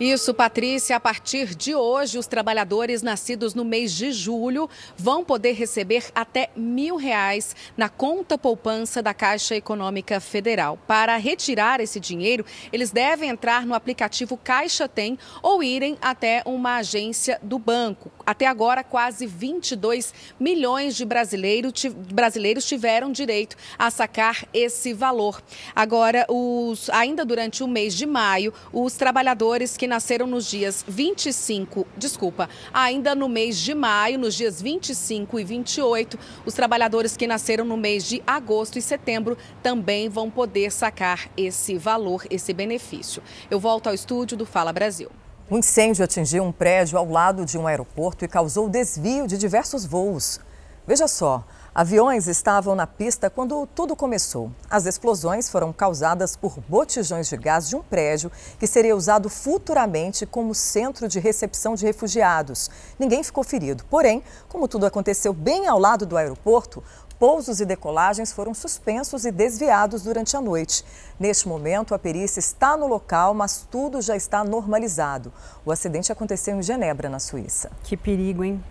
Isso, 0.00 0.34
Patrícia. 0.34 0.96
A 0.96 1.00
partir 1.00 1.54
de 1.54 1.72
hoje, 1.72 2.18
os 2.18 2.26
trabalhadores 2.26 3.00
nascidos 3.00 3.54
no 3.54 3.64
mês 3.64 3.92
de 3.92 4.10
julho 4.10 4.68
vão 4.96 5.24
poder 5.24 5.52
receber 5.52 6.06
até 6.12 6.50
mil 6.56 6.96
reais 6.96 7.54
na 7.76 7.88
conta 7.88 8.36
poupança 8.36 9.00
da 9.00 9.14
Caixa 9.14 9.54
Econômica 9.54 10.18
Federal. 10.18 10.76
Para 10.88 11.16
retirar 11.16 11.80
esse 11.80 12.00
dinheiro, 12.00 12.44
eles 12.72 12.90
devem 12.90 13.30
entrar 13.30 13.64
no 13.64 13.74
aplicativo 13.74 14.36
Caixa 14.36 14.88
Tem 14.88 15.16
ou 15.40 15.62
irem 15.62 15.96
até 16.02 16.42
uma 16.44 16.76
agência 16.78 17.38
do 17.40 17.56
banco. 17.56 18.10
Até 18.26 18.46
agora, 18.46 18.82
quase 18.82 19.26
22 19.26 20.14
milhões 20.38 20.96
de 20.96 21.04
brasileiros 21.04 22.64
tiveram 22.64 23.12
direito 23.12 23.56
a 23.78 23.90
sacar 23.90 24.46
esse 24.52 24.92
valor. 24.92 25.42
Agora, 25.74 26.26
os, 26.28 26.88
ainda 26.90 27.24
durante 27.24 27.62
o 27.62 27.68
mês 27.68 27.94
de 27.94 28.06
maio, 28.06 28.52
os 28.72 28.94
trabalhadores 28.94 29.76
que 29.76 29.86
nasceram 29.86 30.26
nos 30.26 30.48
dias 30.48 30.84
25, 30.88 31.86
desculpa, 31.96 32.48
ainda 32.72 33.14
no 33.14 33.28
mês 33.28 33.58
de 33.58 33.74
maio, 33.74 34.18
nos 34.18 34.34
dias 34.34 34.60
25 34.62 35.38
e 35.38 35.44
28, 35.44 36.18
os 36.46 36.54
trabalhadores 36.54 37.16
que 37.16 37.26
nasceram 37.26 37.64
no 37.64 37.76
mês 37.76 38.04
de 38.04 38.22
agosto 38.26 38.78
e 38.78 38.82
setembro 38.82 39.36
também 39.62 40.08
vão 40.08 40.30
poder 40.30 40.70
sacar 40.70 41.28
esse 41.36 41.76
valor, 41.76 42.24
esse 42.30 42.52
benefício. 42.52 43.22
Eu 43.50 43.60
volto 43.60 43.88
ao 43.88 43.94
estúdio 43.94 44.36
do 44.36 44.46
Fala 44.46 44.72
Brasil. 44.72 45.10
Um 45.54 45.58
incêndio 45.58 46.04
atingiu 46.04 46.42
um 46.42 46.50
prédio 46.50 46.98
ao 46.98 47.08
lado 47.08 47.46
de 47.46 47.56
um 47.56 47.68
aeroporto 47.68 48.24
e 48.24 48.28
causou 48.28 48.68
desvio 48.68 49.24
de 49.24 49.38
diversos 49.38 49.86
voos. 49.86 50.40
Veja 50.84 51.06
só, 51.06 51.44
Aviões 51.74 52.28
estavam 52.28 52.76
na 52.76 52.86
pista 52.86 53.28
quando 53.28 53.66
tudo 53.74 53.96
começou. 53.96 54.48
As 54.70 54.86
explosões 54.86 55.50
foram 55.50 55.72
causadas 55.72 56.36
por 56.36 56.60
botijões 56.68 57.28
de 57.28 57.36
gás 57.36 57.68
de 57.68 57.74
um 57.74 57.82
prédio 57.82 58.30
que 58.60 58.66
seria 58.68 58.94
usado 58.94 59.28
futuramente 59.28 60.24
como 60.24 60.54
centro 60.54 61.08
de 61.08 61.18
recepção 61.18 61.74
de 61.74 61.84
refugiados. 61.84 62.70
Ninguém 62.96 63.24
ficou 63.24 63.42
ferido. 63.42 63.84
Porém, 63.90 64.22
como 64.48 64.68
tudo 64.68 64.86
aconteceu 64.86 65.32
bem 65.32 65.66
ao 65.66 65.80
lado 65.80 66.06
do 66.06 66.16
aeroporto, 66.16 66.80
pousos 67.18 67.58
e 67.58 67.64
decolagens 67.64 68.32
foram 68.32 68.54
suspensos 68.54 69.24
e 69.24 69.32
desviados 69.32 70.04
durante 70.04 70.36
a 70.36 70.40
noite. 70.40 70.84
Neste 71.18 71.48
momento, 71.48 71.92
a 71.92 71.98
perícia 71.98 72.38
está 72.38 72.76
no 72.76 72.86
local, 72.86 73.34
mas 73.34 73.66
tudo 73.68 74.00
já 74.00 74.14
está 74.14 74.44
normalizado. 74.44 75.32
O 75.66 75.72
acidente 75.72 76.12
aconteceu 76.12 76.56
em 76.56 76.62
Genebra, 76.62 77.08
na 77.08 77.18
Suíça. 77.18 77.72
Que 77.82 77.96
perigo, 77.96 78.44
hein? 78.44 78.62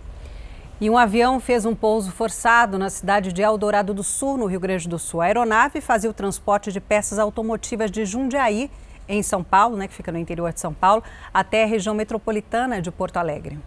E 0.80 0.90
um 0.90 0.98
avião 0.98 1.38
fez 1.38 1.64
um 1.64 1.74
pouso 1.74 2.10
forçado 2.10 2.76
na 2.78 2.90
cidade 2.90 3.32
de 3.32 3.42
Eldorado 3.42 3.94
do 3.94 4.02
Sul, 4.02 4.36
no 4.36 4.46
Rio 4.46 4.58
Grande 4.58 4.88
do 4.88 4.98
Sul. 4.98 5.20
A 5.20 5.26
aeronave 5.26 5.80
fazia 5.80 6.10
o 6.10 6.14
transporte 6.14 6.72
de 6.72 6.80
peças 6.80 7.18
automotivas 7.18 7.92
de 7.92 8.04
Jundiaí, 8.04 8.68
em 9.08 9.22
São 9.22 9.44
Paulo, 9.44 9.76
né, 9.76 9.86
que 9.86 9.94
fica 9.94 10.10
no 10.10 10.18
interior 10.18 10.52
de 10.52 10.58
São 10.58 10.74
Paulo, 10.74 11.02
até 11.32 11.62
a 11.62 11.66
região 11.66 11.94
metropolitana 11.94 12.82
de 12.82 12.90
Porto 12.90 13.18
Alegre. 13.18 13.58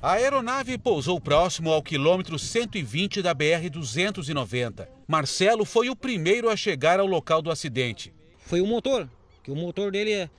A 0.00 0.12
aeronave 0.12 0.78
pousou 0.78 1.20
próximo 1.20 1.70
ao 1.70 1.82
quilômetro 1.82 2.38
120 2.38 3.20
da 3.20 3.34
BR-290. 3.34 4.88
Marcelo 5.06 5.66
foi 5.66 5.90
o 5.90 5.96
primeiro 5.96 6.48
a 6.48 6.56
chegar 6.56 6.98
ao 6.98 7.06
local 7.06 7.42
do 7.42 7.50
acidente. 7.50 8.10
Foi 8.38 8.62
o 8.62 8.66
motor, 8.66 9.06
que 9.42 9.50
o 9.50 9.54
motor 9.54 9.92
dele 9.92 10.30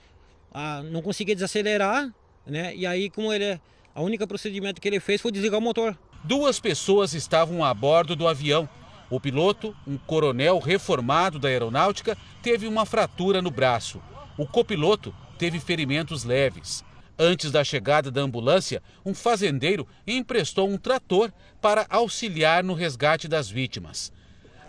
ah, 0.51 0.81
não 0.83 1.03
conseguia 1.03 1.35
desacelerar, 1.35 2.11
né? 2.47 2.75
E 2.75 2.87
aí, 2.87 3.11
como 3.11 3.31
ele, 3.31 3.61
a 3.93 4.01
única 4.01 4.25
procedimento 4.25 4.81
que 4.81 4.87
ele 4.87 4.99
fez 4.99 5.21
foi 5.21 5.31
desligar 5.31 5.59
o 5.59 5.61
motor. 5.61 5.97
Duas 6.23 6.59
pessoas 6.59 7.13
estavam 7.13 7.63
a 7.63 7.73
bordo 7.73 8.15
do 8.15 8.27
avião. 8.27 8.67
O 9.09 9.19
piloto, 9.19 9.75
um 9.85 9.97
coronel 9.97 10.59
reformado 10.59 11.37
da 11.37 11.49
aeronáutica, 11.49 12.17
teve 12.41 12.67
uma 12.67 12.85
fratura 12.85 13.41
no 13.41 13.51
braço. 13.51 14.01
O 14.37 14.47
copiloto 14.47 15.13
teve 15.37 15.59
ferimentos 15.59 16.23
leves. 16.23 16.83
Antes 17.19 17.51
da 17.51 17.63
chegada 17.63 18.09
da 18.09 18.21
ambulância, 18.21 18.81
um 19.05 19.13
fazendeiro 19.13 19.87
emprestou 20.07 20.69
um 20.69 20.77
trator 20.77 21.31
para 21.59 21.85
auxiliar 21.89 22.63
no 22.63 22.73
resgate 22.73 23.27
das 23.27 23.49
vítimas. 23.49 24.11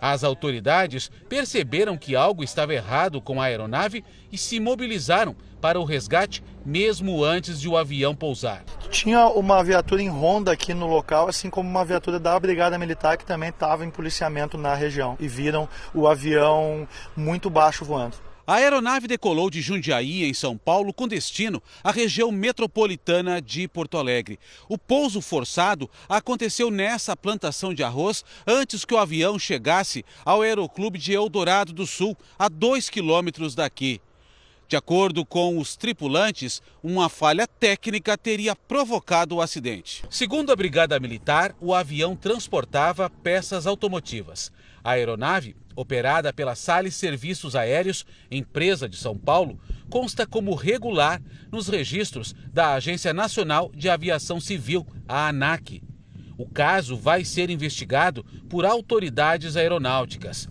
As 0.01 0.23
autoridades 0.23 1.09
perceberam 1.29 1.97
que 1.97 2.13
algo 2.13 2.43
estava 2.43 2.73
errado 2.73 3.21
com 3.21 3.41
a 3.41 3.45
aeronave 3.45 4.03
e 4.31 4.37
se 4.37 4.59
mobilizaram 4.59 5.33
para 5.61 5.79
o 5.79 5.85
resgate 5.85 6.43
mesmo 6.65 7.23
antes 7.23 7.59
de 7.59 7.67
o 7.67 7.77
avião 7.77 8.15
pousar. 8.15 8.63
Tinha 8.89 9.27
uma 9.27 9.63
viatura 9.63 10.01
em 10.01 10.09
ronda 10.09 10.51
aqui 10.51 10.73
no 10.73 10.87
local, 10.87 11.27
assim 11.27 11.49
como 11.49 11.69
uma 11.69 11.85
viatura 11.85 12.19
da 12.19 12.39
Brigada 12.39 12.77
Militar 12.77 13.17
que 13.17 13.25
também 13.25 13.49
estava 13.49 13.85
em 13.85 13.89
policiamento 13.89 14.57
na 14.57 14.75
região 14.75 15.17
e 15.19 15.27
viram 15.27 15.67
o 15.93 16.07
avião 16.07 16.87
muito 17.15 17.49
baixo 17.49 17.83
voando. 17.83 18.15
A 18.45 18.55
aeronave 18.55 19.07
decolou 19.07 19.49
de 19.49 19.61
Jundiaí, 19.61 20.25
em 20.25 20.33
São 20.33 20.57
Paulo, 20.57 20.93
com 20.93 21.07
destino 21.07 21.63
à 21.81 21.91
região 21.91 22.29
metropolitana 22.29 23.41
de 23.41 23.69
Porto 23.69 23.97
Alegre. 23.97 24.37
O 24.67 24.77
pouso 24.77 25.21
forçado 25.21 25.89
aconteceu 26.09 26.69
nessa 26.69 27.15
plantação 27.15 27.73
de 27.73 27.83
arroz 27.83 28.25
antes 28.45 28.83
que 28.83 28.93
o 28.93 28.97
avião 28.97 29.39
chegasse 29.39 30.03
ao 30.25 30.41
Aeroclube 30.41 30.99
de 30.99 31.13
Eldorado 31.13 31.71
do 31.71 31.87
Sul, 31.87 32.17
a 32.37 32.49
dois 32.49 32.89
quilômetros 32.89 33.55
daqui. 33.55 34.01
De 34.67 34.75
acordo 34.75 35.25
com 35.25 35.59
os 35.59 35.75
tripulantes, 35.75 36.61
uma 36.81 37.09
falha 37.09 37.47
técnica 37.47 38.17
teria 38.17 38.55
provocado 38.55 39.35
o 39.35 39.41
acidente. 39.41 40.03
Segundo 40.09 40.51
a 40.51 40.55
Brigada 40.55 40.99
Militar, 40.99 41.55
o 41.61 41.73
avião 41.73 42.15
transportava 42.15 43.09
peças 43.09 43.67
automotivas. 43.67 44.51
A 44.83 44.91
aeronave, 44.91 45.55
operada 45.75 46.33
pela 46.33 46.55
Sales 46.55 46.95
Serviços 46.95 47.55
Aéreos, 47.55 48.05
empresa 48.31 48.89
de 48.89 48.97
São 48.97 49.17
Paulo, 49.17 49.59
consta 49.89 50.25
como 50.25 50.55
regular 50.55 51.21
nos 51.51 51.67
registros 51.67 52.33
da 52.51 52.73
Agência 52.73 53.13
Nacional 53.13 53.71
de 53.75 53.89
Aviação 53.89 54.39
Civil, 54.39 54.87
a 55.07 55.27
ANAC. 55.27 55.83
O 56.37 56.47
caso 56.47 56.97
vai 56.97 57.23
ser 57.23 57.49
investigado 57.49 58.25
por 58.49 58.65
autoridades 58.65 59.55
aeronáuticas. 59.55 60.49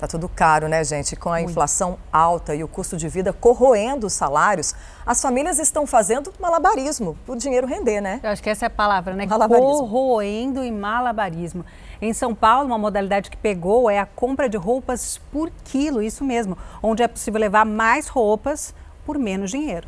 Tá 0.00 0.08
tudo 0.08 0.30
caro, 0.30 0.66
né, 0.66 0.82
gente? 0.82 1.14
Com 1.14 1.30
a 1.30 1.42
inflação 1.42 1.98
alta 2.10 2.54
e 2.54 2.64
o 2.64 2.68
custo 2.68 2.96
de 2.96 3.06
vida 3.06 3.34
corroendo 3.34 4.06
os 4.06 4.14
salários, 4.14 4.74
as 5.04 5.20
famílias 5.20 5.58
estão 5.58 5.86
fazendo 5.86 6.32
malabarismo 6.40 7.18
para 7.26 7.34
o 7.34 7.36
dinheiro 7.36 7.66
render, 7.66 8.00
né? 8.00 8.18
Eu 8.22 8.30
acho 8.30 8.42
que 8.42 8.48
essa 8.48 8.64
é 8.64 8.68
a 8.68 8.70
palavra, 8.70 9.12
né? 9.12 9.26
Corroendo 9.26 10.64
e 10.64 10.72
malabarismo. 10.72 11.66
Em 12.00 12.14
São 12.14 12.34
Paulo, 12.34 12.68
uma 12.68 12.78
modalidade 12.78 13.30
que 13.30 13.36
pegou 13.36 13.90
é 13.90 13.98
a 13.98 14.06
compra 14.06 14.48
de 14.48 14.56
roupas 14.56 15.20
por 15.30 15.50
quilo, 15.64 16.00
isso 16.00 16.24
mesmo, 16.24 16.56
onde 16.82 17.02
é 17.02 17.08
possível 17.08 17.38
levar 17.38 17.66
mais 17.66 18.08
roupas 18.08 18.74
por 19.04 19.18
menos 19.18 19.50
dinheiro. 19.50 19.86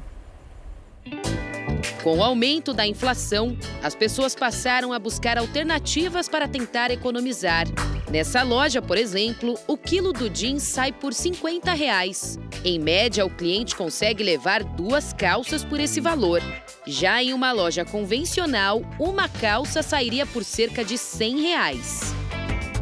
Com 2.02 2.18
o 2.18 2.22
aumento 2.22 2.74
da 2.74 2.86
inflação, 2.86 3.56
as 3.82 3.94
pessoas 3.94 4.34
passaram 4.34 4.92
a 4.92 4.98
buscar 4.98 5.38
alternativas 5.38 6.28
para 6.28 6.48
tentar 6.48 6.90
economizar. 6.90 7.66
Nessa 8.10 8.42
loja, 8.42 8.82
por 8.82 8.98
exemplo, 8.98 9.58
o 9.66 9.76
quilo 9.76 10.12
do 10.12 10.28
jeans 10.28 10.64
sai 10.64 10.92
por 10.92 11.14
50 11.14 11.72
reais. 11.72 12.38
Em 12.64 12.78
média, 12.78 13.24
o 13.24 13.30
cliente 13.30 13.74
consegue 13.74 14.22
levar 14.22 14.62
duas 14.62 15.12
calças 15.12 15.64
por 15.64 15.80
esse 15.80 16.00
valor. 16.00 16.42
Já 16.86 17.22
em 17.22 17.32
uma 17.32 17.52
loja 17.52 17.84
convencional, 17.84 18.82
uma 18.98 19.28
calça 19.28 19.82
sairia 19.82 20.26
por 20.26 20.44
cerca 20.44 20.84
de 20.84 20.98
100 20.98 21.40
reais. 21.40 22.14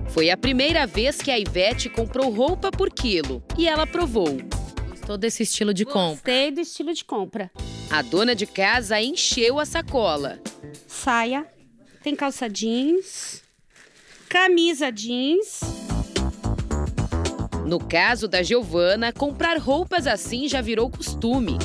Foi 0.08 0.30
a 0.30 0.36
primeira 0.36 0.86
vez 0.86 1.18
que 1.18 1.30
a 1.30 1.38
Ivete 1.38 1.88
comprou 1.88 2.30
roupa 2.30 2.70
por 2.70 2.90
quilo 2.90 3.42
e 3.56 3.68
ela 3.68 3.86
provou. 3.86 4.38
Gostou 5.10 5.18
desse 5.18 5.42
estilo 5.42 5.74
de 5.74 5.84
compra? 5.84 6.10
Gostei 6.10 6.52
do 6.52 6.60
estilo 6.60 6.94
de 6.94 7.04
compra. 7.04 7.50
A 7.90 8.00
dona 8.00 8.32
de 8.32 8.46
casa 8.46 9.00
encheu 9.00 9.58
a 9.58 9.64
sacola. 9.64 10.38
Saia, 10.86 11.44
tem 12.00 12.14
calça 12.14 12.48
jeans, 12.48 13.42
camisa 14.28 14.92
jeans. 14.92 15.62
No 17.66 17.80
caso 17.80 18.28
da 18.28 18.40
Giovana, 18.40 19.12
comprar 19.12 19.58
roupas 19.58 20.06
assim 20.06 20.46
já 20.46 20.60
virou 20.60 20.88
costume. 20.88 21.58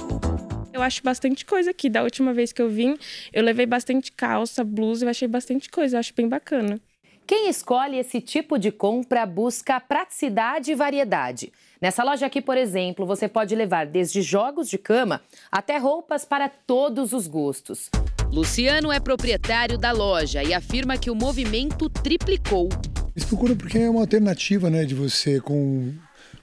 Eu 0.73 0.81
acho 0.81 1.03
bastante 1.03 1.45
coisa 1.45 1.69
aqui. 1.69 1.87
Da 1.87 2.01
última 2.01 2.33
vez 2.33 2.51
que 2.51 2.63
eu 2.63 2.69
vim, 2.69 2.97
eu 3.31 3.43
levei 3.43 3.67
bastante 3.67 4.11
calça, 4.11 4.63
blusa, 4.63 5.05
eu 5.05 5.09
achei 5.09 5.27
bastante 5.27 5.69
coisa, 5.69 5.97
eu 5.97 5.99
acho 5.99 6.15
bem 6.15 6.27
bacana. 6.27 6.81
Quem 7.27 7.47
escolhe 7.47 7.99
esse 7.99 8.21
tipo 8.21 8.57
de 8.57 8.71
compra 8.71 9.23
busca 9.23 9.79
praticidade 9.79 10.71
e 10.71 10.75
variedade. 10.75 11.53
Nessa 11.81 12.03
loja 12.03 12.25
aqui, 12.25 12.41
por 12.41 12.57
exemplo, 12.57 13.05
você 13.05 13.27
pode 13.27 13.53
levar 13.55 13.85
desde 13.85 14.21
jogos 14.21 14.69
de 14.69 14.77
cama 14.77 15.21
até 15.51 15.77
roupas 15.77 16.23
para 16.23 16.47
todos 16.47 17.11
os 17.11 17.27
gostos. 17.27 17.89
Luciano 18.31 18.91
é 18.91 18.99
proprietário 18.99 19.77
da 19.77 19.91
loja 19.91 20.43
e 20.43 20.53
afirma 20.53 20.97
que 20.97 21.11
o 21.11 21.15
movimento 21.15 21.89
triplicou. 21.89 22.69
Eles 23.15 23.25
procuram 23.27 23.55
porque 23.55 23.77
é 23.77 23.89
uma 23.89 24.01
alternativa, 24.01 24.69
né, 24.69 24.85
de 24.85 24.95
você 24.95 25.39
com 25.39 25.93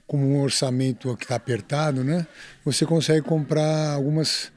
com 0.05 0.17
um 0.17 0.41
orçamento 0.41 1.15
que 1.15 1.23
está 1.23 1.35
apertado, 1.35 2.03
né? 2.03 2.27
Você 2.63 2.85
consegue 2.85 3.25
comprar 3.25 3.93
algumas 3.93 4.51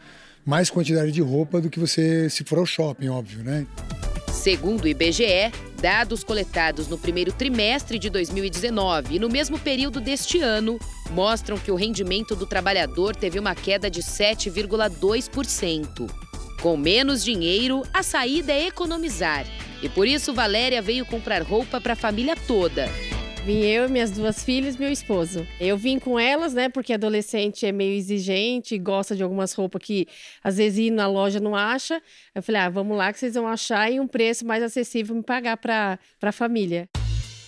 mais 0.47 0.71
quantidade 0.71 1.11
de 1.11 1.21
roupa 1.21 1.61
do 1.61 1.69
que 1.69 1.81
você 1.81 2.31
se 2.31 2.45
for 2.45 2.59
ao 2.59 2.65
shopping, 2.65 3.09
óbvio, 3.09 3.43
né? 3.43 3.67
Segundo 4.33 4.85
o 4.85 4.89
IBGE, 4.89 5.51
dados 5.83 6.23
coletados 6.23 6.87
no 6.87 6.97
primeiro 6.97 7.33
trimestre 7.33 7.99
de 7.99 8.09
2019 8.09 9.17
e 9.17 9.19
no 9.19 9.29
mesmo 9.29 9.59
período 9.59 10.01
deste 10.01 10.39
ano 10.39 10.79
mostram 11.11 11.59
que 11.59 11.73
o 11.73 11.75
rendimento 11.75 12.37
do 12.37 12.47
trabalhador 12.47 13.17
teve 13.17 13.41
uma 13.41 13.57
queda 13.57 13.91
de 13.91 14.03
7,2%. 14.03 16.09
Com 16.63 16.77
menos 16.77 17.25
dinheiro, 17.25 17.83
a 17.93 18.05
saída 18.05 18.53
é 18.53 18.69
economizar. 18.69 19.45
E 19.83 19.89
por 19.89 20.07
isso 20.07 20.33
Valéria 20.33 20.81
veio 20.81 21.05
comprar 21.05 21.43
roupa 21.43 21.81
para 21.81 21.95
a 21.95 21.97
família 21.97 22.37
toda. 22.47 22.89
Vim 23.47 23.61
eu, 23.61 23.89
minhas 23.89 24.11
duas 24.11 24.43
filhas 24.43 24.75
e 24.75 24.79
meu 24.81 24.91
esposo. 24.91 25.47
Eu 25.61 25.79
vim 25.79 26.01
com 26.01 26.19
elas, 26.19 26.53
né? 26.53 26.69
Porque 26.69 26.93
adolescente 26.93 27.65
é 27.65 27.71
meio 27.71 27.97
exigente, 27.97 28.77
gosta 28.77 29.15
de 29.15 29.23
algumas 29.23 29.53
roupas 29.53 29.81
que 29.85 30.09
às 30.43 30.57
vezes 30.57 30.81
ir 30.81 30.91
na 30.91 31.07
loja 31.07 31.39
não 31.39 31.55
acha. 31.55 32.03
Eu 32.35 32.43
falei, 32.43 32.63
ah, 32.63 32.69
vamos 32.69 32.99
lá 32.99 33.13
que 33.13 33.21
vocês 33.21 33.35
vão 33.35 33.47
achar 33.47 33.89
e 33.89 34.01
um 34.01 34.09
preço 34.09 34.45
mais 34.45 34.65
acessível 34.65 35.15
me 35.15 35.23
pagar 35.23 35.59
para 35.59 35.97
a 36.21 36.33
família. 36.33 36.89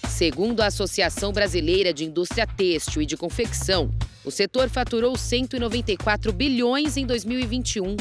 Segundo 0.08 0.60
a 0.60 0.66
Associação 0.66 1.32
Brasileira 1.32 1.92
de 1.92 2.04
Indústria 2.04 2.46
Têxtil 2.46 3.02
e 3.02 3.06
de 3.06 3.16
Confecção, 3.16 3.92
o 4.24 4.30
setor 4.30 4.68
faturou 4.68 5.16
194 5.16 6.32
bilhões 6.32 6.96
em 6.96 7.06
2021. 7.06 7.96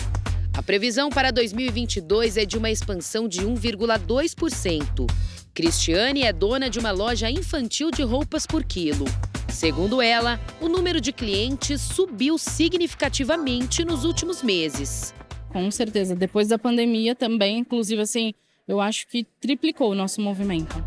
A 0.57 0.63
previsão 0.63 1.11
para 1.11 1.29
2022 1.29 2.35
é 2.35 2.43
de 2.43 2.57
uma 2.57 2.71
expansão 2.71 3.27
de 3.27 3.41
1,2%. 3.41 5.05
Cristiane 5.53 6.23
é 6.23 6.33
dona 6.33 6.67
de 6.67 6.79
uma 6.79 6.89
loja 6.89 7.29
infantil 7.29 7.91
de 7.91 8.01
roupas 8.01 8.47
por 8.47 8.63
quilo. 8.63 9.05
Segundo 9.49 10.01
ela, 10.01 10.39
o 10.59 10.67
número 10.67 10.99
de 10.99 11.13
clientes 11.13 11.79
subiu 11.79 12.39
significativamente 12.39 13.85
nos 13.85 14.03
últimos 14.03 14.41
meses. 14.41 15.13
Com 15.49 15.69
certeza, 15.69 16.15
depois 16.15 16.47
da 16.47 16.57
pandemia 16.57 17.13
também, 17.13 17.59
inclusive 17.59 18.01
assim, 18.01 18.33
eu 18.67 18.81
acho 18.81 19.07
que 19.07 19.27
triplicou 19.39 19.91
o 19.91 19.95
nosso 19.95 20.19
movimento. 20.21 20.83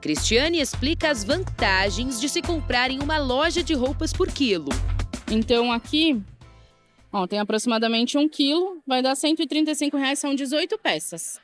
Cristiane 0.00 0.60
explica 0.60 1.10
as 1.10 1.24
vantagens 1.24 2.20
de 2.20 2.28
se 2.28 2.40
comprar 2.40 2.88
em 2.88 3.00
uma 3.00 3.18
loja 3.18 3.64
de 3.64 3.74
roupas 3.74 4.12
por 4.12 4.30
quilo. 4.30 4.70
Então 5.28 5.72
aqui, 5.72 6.22
ó, 7.12 7.26
tem 7.26 7.38
aproximadamente 7.38 8.16
um 8.16 8.28
quilo, 8.28 8.82
vai 8.86 9.02
dar 9.02 9.14
135 9.14 9.96
reais, 9.96 10.18
são 10.18 10.34
18 10.34 10.78
peças. 10.78 11.40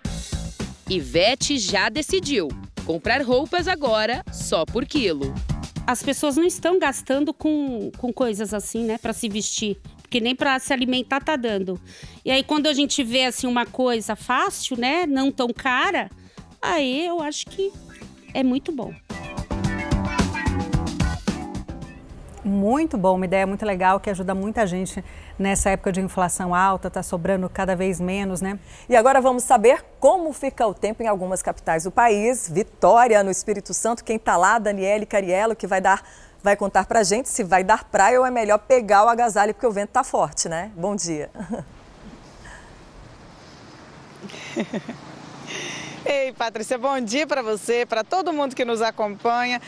Ivete 0.89 1.59
já 1.59 1.89
decidiu. 1.89 2.49
Comprar 2.85 3.23
roupas 3.23 3.67
agora 3.67 4.23
só 4.31 4.67
por 4.67 4.85
quilo. 4.85 5.35
As 5.87 6.03
pessoas 6.03 6.37
não 6.37 6.45
estão 6.45 6.79
gastando 6.79 7.33
com, 7.33 7.91
com 7.99 8.13
coisas 8.13 8.53
assim, 8.53 8.85
né, 8.85 8.99
para 8.99 9.13
se 9.13 9.29
vestir, 9.29 9.79
porque 10.01 10.21
nem 10.21 10.35
para 10.35 10.59
se 10.59 10.73
alimentar 10.73 11.21
tá 11.21 11.37
dando. 11.37 11.81
E 12.25 12.31
aí 12.31 12.43
quando 12.43 12.67
a 12.67 12.73
gente 12.73 13.03
vê 13.03 13.25
assim 13.25 13.47
uma 13.47 13.67
coisa 13.67 14.15
fácil, 14.15 14.79
né, 14.79 15.07
não 15.07 15.31
tão 15.33 15.49
cara, 15.49 16.11
aí 16.61 17.07
eu 17.07 17.21
acho 17.21 17.47
que 17.47 17.73
é 18.33 18.43
muito 18.43 18.73
bom. 18.73 18.93
Muito 22.45 22.99
bom, 22.99 23.15
uma 23.15 23.25
ideia 23.25 23.47
muito 23.47 23.65
legal 23.65 23.99
que 23.99 24.11
ajuda 24.11 24.35
muita 24.35 24.67
gente 24.67 25.03
nessa 25.39 25.71
época 25.71 25.91
de 25.91 26.03
inflação 26.03 26.55
alta, 26.55 26.89
está 26.89 27.03
sobrando 27.03 27.49
cada 27.49 27.75
vez 27.75 27.99
menos, 27.99 28.43
né? 28.43 28.59
E 28.87 28.95
agora 28.95 29.19
vamos 29.19 29.45
saber 29.45 29.83
como 29.99 30.31
fica 30.35 30.67
o 30.67 30.75
tempo 30.75 31.03
em 31.03 31.07
algumas 31.07 31.41
capitais 31.41 31.85
do 31.85 31.91
país. 31.91 32.47
Vitória, 32.47 33.23
no 33.23 33.31
Espírito 33.31 33.73
Santo, 33.73 34.05
quem 34.05 34.17
está 34.17 34.37
lá, 34.37 34.59
Daniele 34.59 35.07
Cariello, 35.07 35.57
que 35.57 35.67
vai 35.67 35.81
dar 35.81 36.03
vai 36.43 36.55
contar 36.55 36.85
pra 36.85 37.03
gente 37.03 37.31
se 37.31 37.43
vai 37.43 37.65
dar 37.65 37.85
praia 37.85 38.21
ou 38.21 38.27
é 38.27 38.31
melhor 38.31 38.59
pegar 38.59 39.07
o 39.07 39.09
agasalho 39.09 39.55
porque 39.55 39.67
o 39.67 39.73
vento 39.73 39.93
tá 39.93 40.05
forte, 40.05 40.47
né? 40.47 40.71
Bom 40.77 40.95
dia. 40.95 41.31
Ei, 46.07 46.35
Patrícia, 46.35 46.77
bom 46.77 47.01
dia 47.01 47.27
para 47.27 47.41
você, 47.41 47.87
para 47.87 48.05
todo 48.05 48.31
mundo 48.31 48.55
que 48.55 48.63
nos 48.63 48.83
acompanha. 48.83 49.59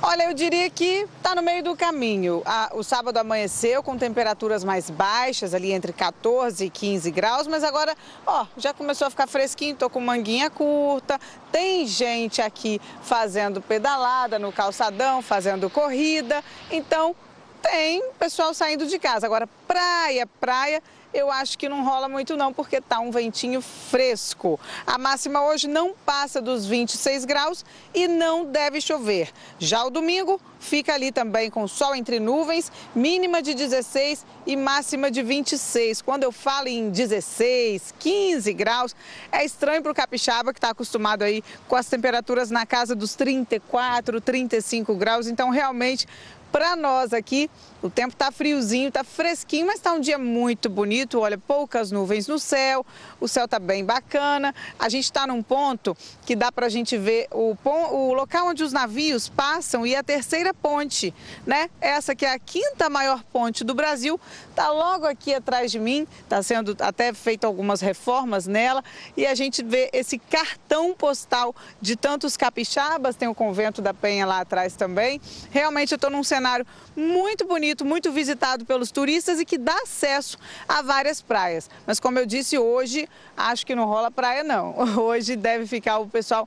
Olha, 0.00 0.22
eu 0.22 0.32
diria 0.32 0.70
que 0.70 1.06
está 1.18 1.34
no 1.34 1.42
meio 1.42 1.62
do 1.62 1.76
caminho. 1.76 2.42
o 2.72 2.82
sábado 2.82 3.18
amanheceu 3.18 3.82
com 3.82 3.98
temperaturas 3.98 4.64
mais 4.64 4.88
baixas, 4.88 5.52
ali 5.52 5.72
entre 5.72 5.92
14 5.92 6.64
e 6.64 6.70
15 6.70 7.10
graus, 7.10 7.46
mas 7.46 7.62
agora, 7.62 7.94
ó, 8.26 8.46
já 8.56 8.72
começou 8.72 9.08
a 9.08 9.10
ficar 9.10 9.26
fresquinho, 9.26 9.76
tô 9.76 9.90
com 9.90 10.00
manguinha 10.00 10.48
curta. 10.48 11.20
Tem 11.52 11.86
gente 11.86 12.40
aqui 12.40 12.80
fazendo 13.02 13.60
pedalada 13.60 14.38
no 14.38 14.50
calçadão, 14.50 15.20
fazendo 15.20 15.68
corrida. 15.68 16.42
Então, 16.70 17.14
tem 17.60 18.10
pessoal 18.18 18.54
saindo 18.54 18.86
de 18.86 18.98
casa. 18.98 19.26
Agora, 19.26 19.46
praia, 19.68 20.26
praia 20.40 20.82
eu 21.14 21.30
acho 21.30 21.56
que 21.56 21.68
não 21.68 21.84
rola 21.84 22.08
muito 22.08 22.36
não, 22.36 22.52
porque 22.52 22.80
tá 22.80 22.98
um 22.98 23.10
ventinho 23.10 23.60
fresco. 23.60 24.58
A 24.84 24.98
máxima 24.98 25.46
hoje 25.46 25.68
não 25.68 25.94
passa 26.04 26.42
dos 26.42 26.66
26 26.66 27.24
graus 27.24 27.64
e 27.94 28.08
não 28.08 28.44
deve 28.44 28.80
chover. 28.80 29.30
Já 29.58 29.84
o 29.84 29.90
domingo 29.90 30.40
fica 30.58 30.92
ali 30.92 31.12
também 31.12 31.48
com 31.50 31.68
sol 31.68 31.94
entre 31.94 32.18
nuvens, 32.18 32.72
mínima 32.94 33.40
de 33.40 33.54
16 33.54 34.26
e 34.44 34.56
máxima 34.56 35.08
de 35.10 35.22
26. 35.22 36.02
Quando 36.02 36.24
eu 36.24 36.32
falo 36.32 36.66
em 36.66 36.90
16, 36.90 37.94
15 37.98 38.52
graus, 38.52 38.96
é 39.30 39.44
estranho 39.44 39.82
para 39.82 39.92
o 39.92 39.94
capixaba 39.94 40.52
que 40.52 40.58
está 40.58 40.70
acostumado 40.70 41.22
aí 41.22 41.44
com 41.68 41.76
as 41.76 41.86
temperaturas 41.86 42.50
na 42.50 42.66
casa 42.66 42.94
dos 42.94 43.14
34, 43.14 44.20
35 44.20 44.94
graus. 44.96 45.28
Então, 45.28 45.50
realmente, 45.50 46.08
para 46.50 46.76
nós 46.76 47.12
aqui, 47.12 47.50
o 47.84 47.90
tempo 47.90 48.14
está 48.14 48.32
friozinho, 48.32 48.88
está 48.88 49.04
fresquinho, 49.04 49.66
mas 49.66 49.74
está 49.76 49.92
um 49.92 50.00
dia 50.00 50.16
muito 50.16 50.70
bonito. 50.70 51.20
Olha, 51.20 51.36
poucas 51.36 51.90
nuvens 51.90 52.26
no 52.26 52.38
céu, 52.38 52.84
o 53.20 53.28
céu 53.28 53.44
está 53.44 53.58
bem 53.58 53.84
bacana. 53.84 54.54
A 54.78 54.88
gente 54.88 55.04
está 55.04 55.26
num 55.26 55.42
ponto 55.42 55.94
que 56.24 56.34
dá 56.34 56.50
para 56.50 56.64
a 56.64 56.68
gente 56.70 56.96
ver 56.96 57.28
o, 57.30 57.54
o 57.62 58.14
local 58.14 58.46
onde 58.46 58.64
os 58.64 58.72
navios 58.72 59.28
passam 59.28 59.86
e 59.86 59.94
a 59.94 60.02
terceira 60.02 60.54
ponte, 60.54 61.12
né? 61.46 61.68
Essa 61.78 62.14
que 62.14 62.24
é 62.24 62.32
a 62.32 62.38
quinta 62.38 62.88
maior 62.88 63.22
ponte 63.24 63.62
do 63.62 63.74
Brasil, 63.74 64.18
está 64.48 64.70
logo 64.70 65.04
aqui 65.04 65.34
atrás 65.34 65.70
de 65.70 65.78
mim. 65.78 66.06
Está 66.22 66.42
sendo 66.42 66.74
até 66.80 67.12
feito 67.12 67.44
algumas 67.44 67.82
reformas 67.82 68.46
nela 68.46 68.82
e 69.14 69.26
a 69.26 69.34
gente 69.34 69.62
vê 69.62 69.90
esse 69.92 70.18
cartão 70.18 70.94
postal 70.94 71.54
de 71.82 71.96
tantos 71.96 72.34
capixabas. 72.34 73.14
Tem 73.14 73.28
o 73.28 73.34
convento 73.34 73.82
da 73.82 73.92
Penha 73.92 74.24
lá 74.24 74.40
atrás 74.40 74.74
também. 74.74 75.20
Realmente 75.50 75.92
eu 75.92 75.96
estou 75.96 76.08
num 76.08 76.24
cenário 76.24 76.66
muito 76.96 77.44
bonito, 77.44 77.73
muito 77.82 78.12
visitado 78.12 78.66
pelos 78.66 78.90
turistas 78.90 79.40
e 79.40 79.46
que 79.46 79.56
dá 79.56 79.74
acesso 79.82 80.36
a 80.68 80.82
várias 80.82 81.22
praias. 81.22 81.70
Mas 81.86 81.98
como 81.98 82.18
eu 82.18 82.26
disse 82.26 82.58
hoje, 82.58 83.08
acho 83.34 83.64
que 83.64 83.74
não 83.74 83.86
rola 83.86 84.10
praia 84.10 84.44
não. 84.44 84.74
Hoje 85.00 85.34
deve 85.34 85.66
ficar 85.66 85.98
o 85.98 86.06
pessoal 86.06 86.46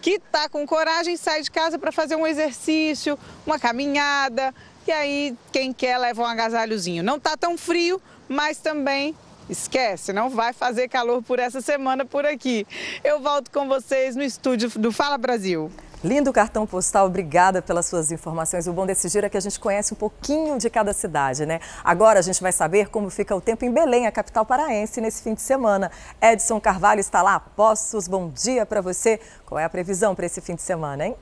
que 0.00 0.12
está 0.12 0.48
com 0.48 0.66
coragem 0.66 1.16
sai 1.16 1.42
de 1.42 1.50
casa 1.50 1.78
para 1.78 1.92
fazer 1.92 2.16
um 2.16 2.26
exercício, 2.26 3.18
uma 3.46 3.58
caminhada. 3.58 4.54
E 4.86 4.92
aí, 4.92 5.34
quem 5.52 5.72
quer 5.72 5.98
leva 5.98 6.22
um 6.22 6.26
agasalhozinho. 6.26 7.02
Não 7.02 7.16
está 7.16 7.36
tão 7.36 7.56
frio, 7.56 8.00
mas 8.28 8.58
também 8.58 9.14
esquece, 9.48 10.12
não 10.12 10.30
vai 10.30 10.52
fazer 10.52 10.88
calor 10.88 11.22
por 11.22 11.38
essa 11.38 11.60
semana 11.60 12.04
por 12.04 12.24
aqui. 12.24 12.66
Eu 13.02 13.20
volto 13.20 13.50
com 13.50 13.68
vocês 13.68 14.16
no 14.16 14.22
estúdio 14.22 14.70
do 14.70 14.92
Fala 14.92 15.18
Brasil. 15.18 15.70
Lindo 16.04 16.34
cartão 16.34 16.66
postal, 16.66 17.06
obrigada 17.06 17.62
pelas 17.62 17.86
suas 17.86 18.12
informações. 18.12 18.66
O 18.66 18.74
bom 18.74 18.84
desse 18.84 19.08
giro 19.08 19.24
é 19.24 19.30
que 19.30 19.38
a 19.38 19.40
gente 19.40 19.58
conhece 19.58 19.94
um 19.94 19.96
pouquinho 19.96 20.58
de 20.58 20.68
cada 20.68 20.92
cidade, 20.92 21.46
né? 21.46 21.60
Agora 21.82 22.18
a 22.18 22.22
gente 22.22 22.42
vai 22.42 22.52
saber 22.52 22.90
como 22.90 23.08
fica 23.08 23.34
o 23.34 23.40
tempo 23.40 23.64
em 23.64 23.72
Belém, 23.72 24.06
a 24.06 24.12
capital 24.12 24.44
paraense, 24.44 25.00
nesse 25.00 25.22
fim 25.22 25.32
de 25.32 25.40
semana. 25.40 25.90
Edson 26.20 26.60
Carvalho 26.60 27.00
está 27.00 27.22
lá. 27.22 27.40
Poços, 27.40 28.06
bom 28.06 28.28
dia 28.28 28.66
para 28.66 28.82
você. 28.82 29.18
Qual 29.46 29.58
é 29.58 29.64
a 29.64 29.70
previsão 29.70 30.14
para 30.14 30.26
esse 30.26 30.42
fim 30.42 30.54
de 30.54 30.60
semana, 30.60 31.06
hein? 31.06 31.16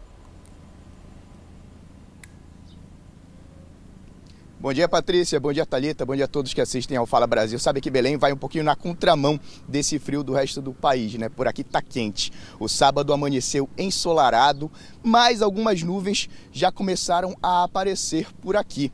Bom 4.63 4.73
dia, 4.73 4.89
Patrícia. 4.89 5.41
Bom 5.41 5.53
dia, 5.53 5.67
Talita. 5.67 6.07
Bom 6.07 6.15
dia 6.15 6.27
a 6.27 6.29
todos 6.29 6.55
que 6.55 6.61
assistem 6.61 6.97
ao 6.97 7.05
Fala 7.05 7.27
Brasil. 7.27 7.59
Sabe 7.59 7.81
que 7.81 7.91
Belém 7.91 8.17
vai 8.17 8.33
um 8.33 8.37
pouquinho 8.37 8.63
na 8.63 8.77
contramão 8.77 9.41
desse 9.67 9.99
frio 9.99 10.23
do 10.23 10.33
resto 10.33 10.63
do 10.63 10.73
país, 10.73 11.15
né? 11.15 11.29
Por 11.29 11.49
aqui 11.49 11.65
tá 11.65 11.83
quente. 11.83 12.31
O 12.61 12.69
sábado 12.69 13.13
amanheceu 13.13 13.69
ensolarado, 13.77 14.71
mas 15.03 15.43
algumas 15.43 15.83
nuvens 15.83 16.31
já 16.53 16.71
começaram 16.71 17.37
a 17.43 17.65
aparecer 17.65 18.29
por 18.41 18.55
aqui. 18.55 18.93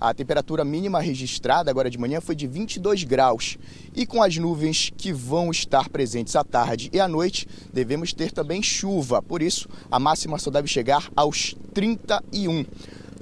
A 0.00 0.14
temperatura 0.14 0.64
mínima 0.64 0.98
registrada 0.98 1.70
agora 1.70 1.90
de 1.90 1.98
manhã 1.98 2.22
foi 2.22 2.34
de 2.34 2.46
22 2.46 3.04
graus. 3.04 3.58
E 3.94 4.06
com 4.06 4.22
as 4.22 4.38
nuvens 4.38 4.90
que 4.96 5.12
vão 5.12 5.50
estar 5.50 5.90
presentes 5.90 6.34
à 6.34 6.42
tarde 6.42 6.88
e 6.94 6.98
à 6.98 7.06
noite, 7.06 7.46
devemos 7.70 8.14
ter 8.14 8.32
também 8.32 8.62
chuva. 8.62 9.20
Por 9.20 9.42
isso, 9.42 9.68
a 9.90 10.00
máxima 10.00 10.38
só 10.38 10.50
deve 10.50 10.66
chegar 10.66 11.10
aos 11.14 11.54
31. 11.74 12.64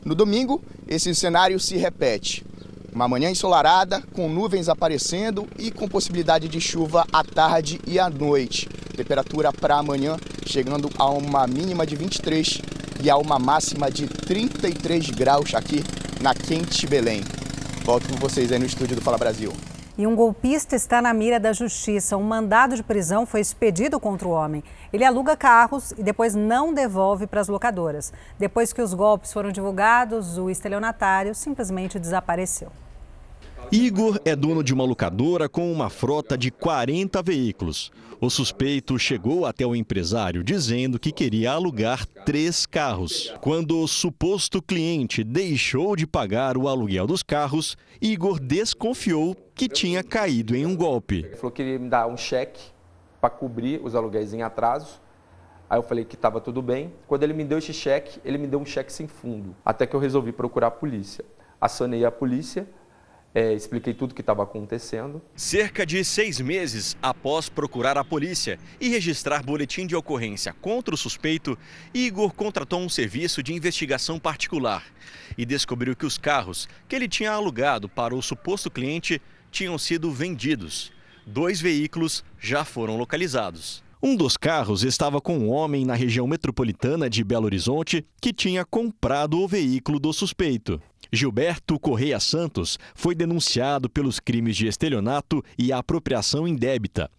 No 0.05 0.15
domingo, 0.15 0.63
esse 0.87 1.15
cenário 1.15 1.59
se 1.59 1.77
repete. 1.77 2.45
Uma 2.93 3.07
manhã 3.07 3.31
ensolarada, 3.31 4.03
com 4.13 4.29
nuvens 4.29 4.69
aparecendo 4.69 5.47
e 5.59 5.71
com 5.71 5.87
possibilidade 5.87 6.49
de 6.49 6.61
chuva 6.61 7.07
à 7.13 7.23
tarde 7.23 7.81
e 7.87 7.99
à 7.99 8.09
noite. 8.09 8.69
Temperatura 8.97 9.53
para 9.53 9.77
amanhã 9.77 10.17
chegando 10.47 10.91
a 10.99 11.09
uma 11.11 11.47
mínima 11.47 11.87
de 11.87 11.95
23 11.95 12.61
e 13.03 13.11
a 13.11 13.17
uma 13.17 13.39
máxima 13.39 13.91
de 13.91 14.07
33 14.07 15.11
graus 15.11 15.55
aqui 15.55 15.85
na 16.21 16.35
Quente 16.35 16.87
Belém. 16.87 17.23
Volto 17.85 18.09
com 18.09 18.17
vocês 18.17 18.51
aí 18.51 18.59
no 18.59 18.67
estúdio 18.67 18.97
do 18.97 19.03
Fala 19.03 19.19
Brasil. 19.19 19.53
E 19.99 20.07
um 20.07 20.15
golpista 20.15 20.77
está 20.77 21.03
na 21.03 21.13
mira 21.13 21.41
da 21.41 21.53
justiça. 21.53 22.17
Um 22.17 22.23
mandado 22.23 22.77
de 22.77 22.85
prisão 22.85 23.27
foi 23.27 23.41
expedido 23.41 23.99
contra 23.99 24.29
o 24.29 24.31
homem. 24.31 24.63
Ele 24.93 25.05
aluga 25.05 25.37
carros 25.37 25.91
e 25.99 26.05
depois 26.05 26.37
não 26.37 26.73
devolve 26.73 27.27
para 27.27 27.41
as 27.41 27.49
locadoras. 27.49 28.13
Depois 28.39 28.73
que 28.73 28.81
os 28.81 28.95
golpes 28.95 29.33
foram 29.33 29.51
divulgados, 29.51 30.39
o 30.39 30.49
estelionatário 30.49 31.35
simplesmente 31.35 31.99
desapareceu. 31.99 32.71
Igor 33.71 34.19
é 34.25 34.35
dono 34.35 34.65
de 34.65 34.73
uma 34.73 34.85
locadora 34.85 35.47
com 35.47 35.71
uma 35.71 35.91
frota 35.91 36.39
de 36.39 36.51
40 36.51 37.23
veículos. 37.23 37.93
O 38.19 38.31
suspeito 38.31 38.99
chegou 38.99 39.45
até 39.45 39.67
o 39.67 39.77
empresário 39.77 40.43
dizendo 40.43 40.99
que 40.99 41.13
queria 41.13 41.53
alugar 41.53 42.07
três 42.25 42.65
carros. 42.65 43.35
Quando 43.43 43.79
o 43.79 43.87
suposto 43.87 44.63
cliente 44.63 45.23
deixou 45.23 45.95
de 45.95 46.07
pagar 46.07 46.57
o 46.57 46.67
aluguel 46.67 47.07
dos 47.07 47.23
carros, 47.23 47.77
Igor 48.01 48.41
desconfiou 48.41 49.37
que 49.55 49.69
tinha 49.69 50.03
caído 50.03 50.57
em 50.57 50.65
um 50.65 50.75
golpe. 50.75 51.27
Ele 51.27 51.37
falou 51.37 51.53
que 51.53 51.63
ia 51.63 51.79
me 51.79 51.91
dar 51.91 52.07
um 52.07 52.17
cheque 52.17 52.71
para 53.21 53.29
cobrir 53.29 53.83
os 53.85 53.95
aluguéis 53.95 54.33
em 54.33 54.41
atraso. 54.41 54.99
Aí 55.69 55.79
eu 55.79 55.83
falei 55.83 56.07
que 56.07 56.15
estava 56.15 56.41
tudo 56.41 56.63
bem. 56.63 56.91
Quando 57.07 57.23
ele 57.23 57.35
me 57.35 57.45
deu 57.45 57.59
esse 57.59 57.75
cheque, 57.75 58.19
ele 58.25 58.39
me 58.39 58.47
deu 58.47 58.61
um 58.61 58.65
cheque 58.65 58.91
sem 58.91 59.07
fundo. 59.07 59.55
Até 59.63 59.87
que 59.87 59.95
eu 59.95 60.01
resolvi 60.01 60.33
procurar 60.33 60.69
a 60.69 60.71
polícia. 60.71 61.23
Acionei 61.61 62.07
a 62.07 62.11
polícia 62.11 62.67
é, 63.35 63.53
expliquei 63.53 63.93
tudo 63.95 64.13
o 64.13 64.15
que 64.15 64.21
estava 64.21 64.43
acontecendo. 64.43 65.23
Cerca 65.37 65.85
de 65.85 66.05
seis 66.05 66.41
meses 66.41 66.97
após 67.03 67.49
procurar 67.49 67.99
a 67.99 68.05
polícia 68.05 68.59
e 68.81 68.89
registrar 68.89 69.43
boletim 69.43 69.87
de 69.87 69.95
ocorrência 69.95 70.53
contra 70.55 70.95
o 70.95 70.99
suspeito, 70.99 71.59
Igor 71.93 72.33
contratou 72.33 72.81
um 72.81 72.89
serviço 72.89 73.43
de 73.43 73.53
investigação 73.53 74.19
particular 74.19 74.85
e 75.37 75.45
descobriu 75.45 75.95
que 75.95 76.07
os 76.07 76.19
carros 76.19 76.69
que 76.89 76.97
ele 76.97 77.09
tinha 77.09 77.33
alugado 77.33 77.89
para 77.89 78.15
o 78.15 78.23
suposto 78.23 78.71
cliente 78.71 79.21
tinham 79.51 79.79
sido 79.79 80.11
vendidos. 80.11 80.93
Dois 81.27 81.61
veículos 81.61 82.25
já 82.39 82.65
foram 82.65 82.97
localizados. 82.97 83.85
Um 84.01 84.15
dos 84.15 84.37
carros 84.37 84.85
estava 84.85 85.21
com 85.21 85.37
um 85.37 85.51
homem 85.51 85.85
na 85.85 85.95
região 85.95 86.25
metropolitana 86.25 87.11
de 87.11 87.25
Belo 87.25 87.47
Horizonte 87.47 88.07
que 88.21 88.33
tinha 88.33 88.65
comprado 88.65 89.41
o 89.41 89.49
veículo 89.49 89.99
do 89.99 90.13
suspeito. 90.13 90.81
Gilberto 91.13 91.81
Correia 91.81 92.21
Santos 92.21 92.79
foi 92.95 93.13
denunciado 93.13 93.91
pelos 93.91 94.21
crimes 94.21 94.57
de 94.57 94.69
estelionato 94.69 95.43
e 95.59 95.73
apropriação 95.73 96.47
indébita. 96.47 97.11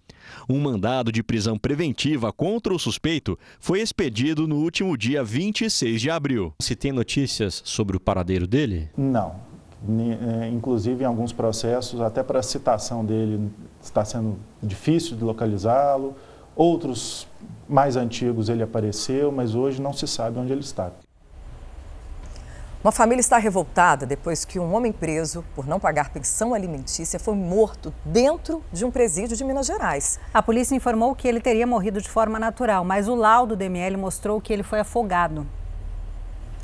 Um 0.48 0.62
mandado 0.62 1.12
de 1.12 1.22
prisão 1.22 1.58
preventiva 1.58 2.32
contra 2.32 2.74
o 2.74 2.80
suspeito 2.80 3.38
foi 3.60 3.82
expedido 3.82 4.48
no 4.48 4.58
último 4.58 4.96
dia 4.96 5.22
26 5.22 6.00
de 6.00 6.10
abril. 6.10 6.54
Se 6.62 6.78
tem 6.78 6.94
notícias 6.94 7.62
sobre 7.66 7.98
o 7.98 8.00
paradeiro 8.00 8.48
dele? 8.48 8.90
Não. 8.96 9.36
É, 10.42 10.48
inclusive, 10.50 11.04
em 11.04 11.08
alguns 11.08 11.34
processos, 11.34 12.00
até 12.00 12.22
para 12.22 12.40
a 12.40 12.44
citação 12.44 13.04
dele, 13.04 13.50
está 13.82 14.06
sendo 14.06 14.38
difícil 14.62 15.18
de 15.18 15.24
localizá-lo. 15.24 16.16
Outros 16.60 17.26
mais 17.70 17.96
antigos 17.96 18.50
ele 18.50 18.62
apareceu, 18.62 19.32
mas 19.32 19.56
hoje 19.56 19.82
não 19.82 19.94
se 19.94 20.06
sabe 20.06 20.38
onde 20.40 20.52
ele 20.52 20.60
está. 20.60 20.92
Uma 22.84 22.92
família 22.92 23.22
está 23.22 23.38
revoltada 23.38 24.06
depois 24.06 24.44
que 24.44 24.60
um 24.60 24.74
homem 24.74 24.92
preso 24.92 25.46
por 25.56 25.66
não 25.66 25.80
pagar 25.80 26.10
pensão 26.10 26.54
alimentícia 26.54 27.18
foi 27.18 27.34
morto 27.34 27.94
dentro 28.04 28.62
de 28.74 28.84
um 28.84 28.92
presídio 28.92 29.38
de 29.38 29.44
Minas 29.46 29.68
Gerais. 29.68 30.20
A 30.34 30.44
polícia 30.44 30.76
informou 30.76 31.16
que 31.16 31.30
ele 31.30 31.40
teria 31.40 31.66
morrido 31.66 32.02
de 32.02 32.10
forma 32.10 32.38
natural, 32.38 32.84
mas 32.84 33.08
o 33.08 33.16
laudo 33.16 33.56
do 33.56 33.64
ML 33.64 33.96
mostrou 33.96 34.42
que 34.42 34.52
ele 34.52 34.64
foi 34.64 34.82
afogado. 34.82 35.48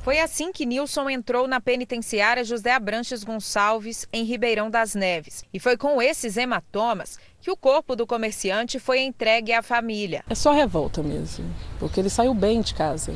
Foi 0.06 0.20
assim 0.20 0.52
que 0.52 0.68
Nilson 0.68 1.10
entrou 1.10 1.48
na 1.48 1.60
penitenciária 1.60 2.44
José 2.44 2.72
Abranches 2.72 3.24
Gonçalves, 3.24 4.08
em 4.14 4.24
Ribeirão 4.24 4.70
das 4.70 4.94
Neves. 4.94 5.44
E 5.52 5.60
foi 5.60 5.76
com 5.76 6.00
esses 6.00 6.38
hematomas 6.38 7.18
que 7.42 7.50
o 7.50 7.58
corpo 7.58 7.96
do 7.96 8.06
comerciante 8.06 8.78
foi 8.78 9.00
entregue 9.00 9.52
à 9.52 9.64
família. 9.64 10.24
É 10.30 10.36
só 10.36 10.54
revolta 10.54 11.02
mesmo, 11.02 11.52
porque 11.80 12.00
ele 12.00 12.12
saiu 12.12 12.36
bem 12.36 12.62
de 12.62 12.76
casa, 12.76 13.16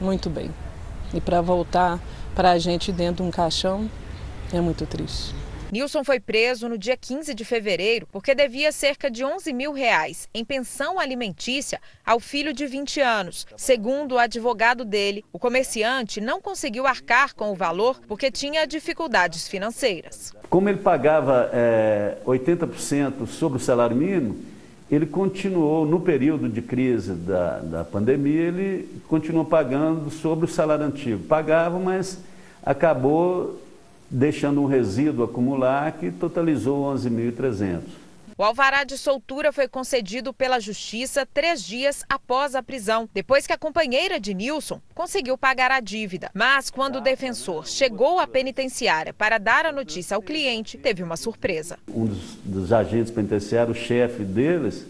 muito 0.00 0.28
bem. 0.28 0.50
E 1.14 1.20
para 1.20 1.40
voltar 1.40 2.00
para 2.34 2.50
a 2.50 2.58
gente 2.58 2.90
dentro 2.90 3.22
de 3.22 3.28
um 3.28 3.30
caixão 3.30 3.88
é 4.52 4.60
muito 4.60 4.84
triste. 4.86 5.43
Nilson 5.74 6.04
foi 6.04 6.20
preso 6.20 6.68
no 6.68 6.78
dia 6.78 6.96
15 6.96 7.34
de 7.34 7.44
fevereiro 7.44 8.06
porque 8.12 8.32
devia 8.32 8.70
cerca 8.70 9.10
de 9.10 9.24
11 9.24 9.52
mil 9.52 9.72
reais 9.72 10.28
em 10.32 10.44
pensão 10.44 11.00
alimentícia 11.00 11.80
ao 12.06 12.20
filho 12.20 12.52
de 12.52 12.64
20 12.64 13.00
anos. 13.00 13.44
Segundo 13.56 14.12
o 14.12 14.18
advogado 14.18 14.84
dele, 14.84 15.24
o 15.32 15.38
comerciante 15.38 16.20
não 16.20 16.40
conseguiu 16.40 16.86
arcar 16.86 17.34
com 17.34 17.50
o 17.50 17.56
valor 17.56 18.00
porque 18.06 18.30
tinha 18.30 18.68
dificuldades 18.68 19.48
financeiras. 19.48 20.32
Como 20.48 20.68
ele 20.68 20.78
pagava 20.78 21.50
é, 21.52 22.18
80% 22.24 23.26
sobre 23.26 23.58
o 23.58 23.60
salário 23.60 23.96
mínimo, 23.96 24.36
ele 24.88 25.06
continuou, 25.06 25.84
no 25.84 25.98
período 25.98 26.48
de 26.48 26.62
crise 26.62 27.14
da, 27.14 27.58
da 27.58 27.84
pandemia, 27.84 28.42
ele 28.42 29.02
continuou 29.08 29.44
pagando 29.44 30.08
sobre 30.08 30.44
o 30.44 30.48
salário 30.48 30.84
antigo. 30.84 31.24
Pagava, 31.24 31.80
mas 31.80 32.20
acabou 32.64 33.63
deixando 34.10 34.62
um 34.62 34.66
resíduo 34.66 35.24
acumular 35.24 35.92
que 35.92 36.10
totalizou 36.10 36.84
11.300. 36.94 38.04
O 38.36 38.42
alvará 38.42 38.82
de 38.82 38.98
soltura 38.98 39.52
foi 39.52 39.68
concedido 39.68 40.34
pela 40.34 40.58
Justiça 40.58 41.24
três 41.24 41.62
dias 41.62 42.04
após 42.08 42.56
a 42.56 42.62
prisão, 42.64 43.08
depois 43.14 43.46
que 43.46 43.52
a 43.52 43.58
companheira 43.58 44.18
de 44.18 44.34
Nilson 44.34 44.80
conseguiu 44.92 45.38
pagar 45.38 45.70
a 45.70 45.78
dívida. 45.78 46.32
Mas 46.34 46.68
quando 46.68 46.96
o 46.96 47.00
defensor 47.00 47.68
chegou 47.68 48.18
à 48.18 48.26
penitenciária 48.26 49.14
para 49.14 49.38
dar 49.38 49.66
a 49.66 49.70
notícia 49.70 50.16
ao 50.16 50.22
cliente, 50.22 50.76
teve 50.76 51.00
uma 51.00 51.16
surpresa. 51.16 51.78
Um 51.88 52.06
dos, 52.06 52.34
dos 52.44 52.72
agentes 52.72 53.12
penitenciários, 53.12 53.78
o 53.78 53.80
chefe 53.80 54.24
deles, 54.24 54.84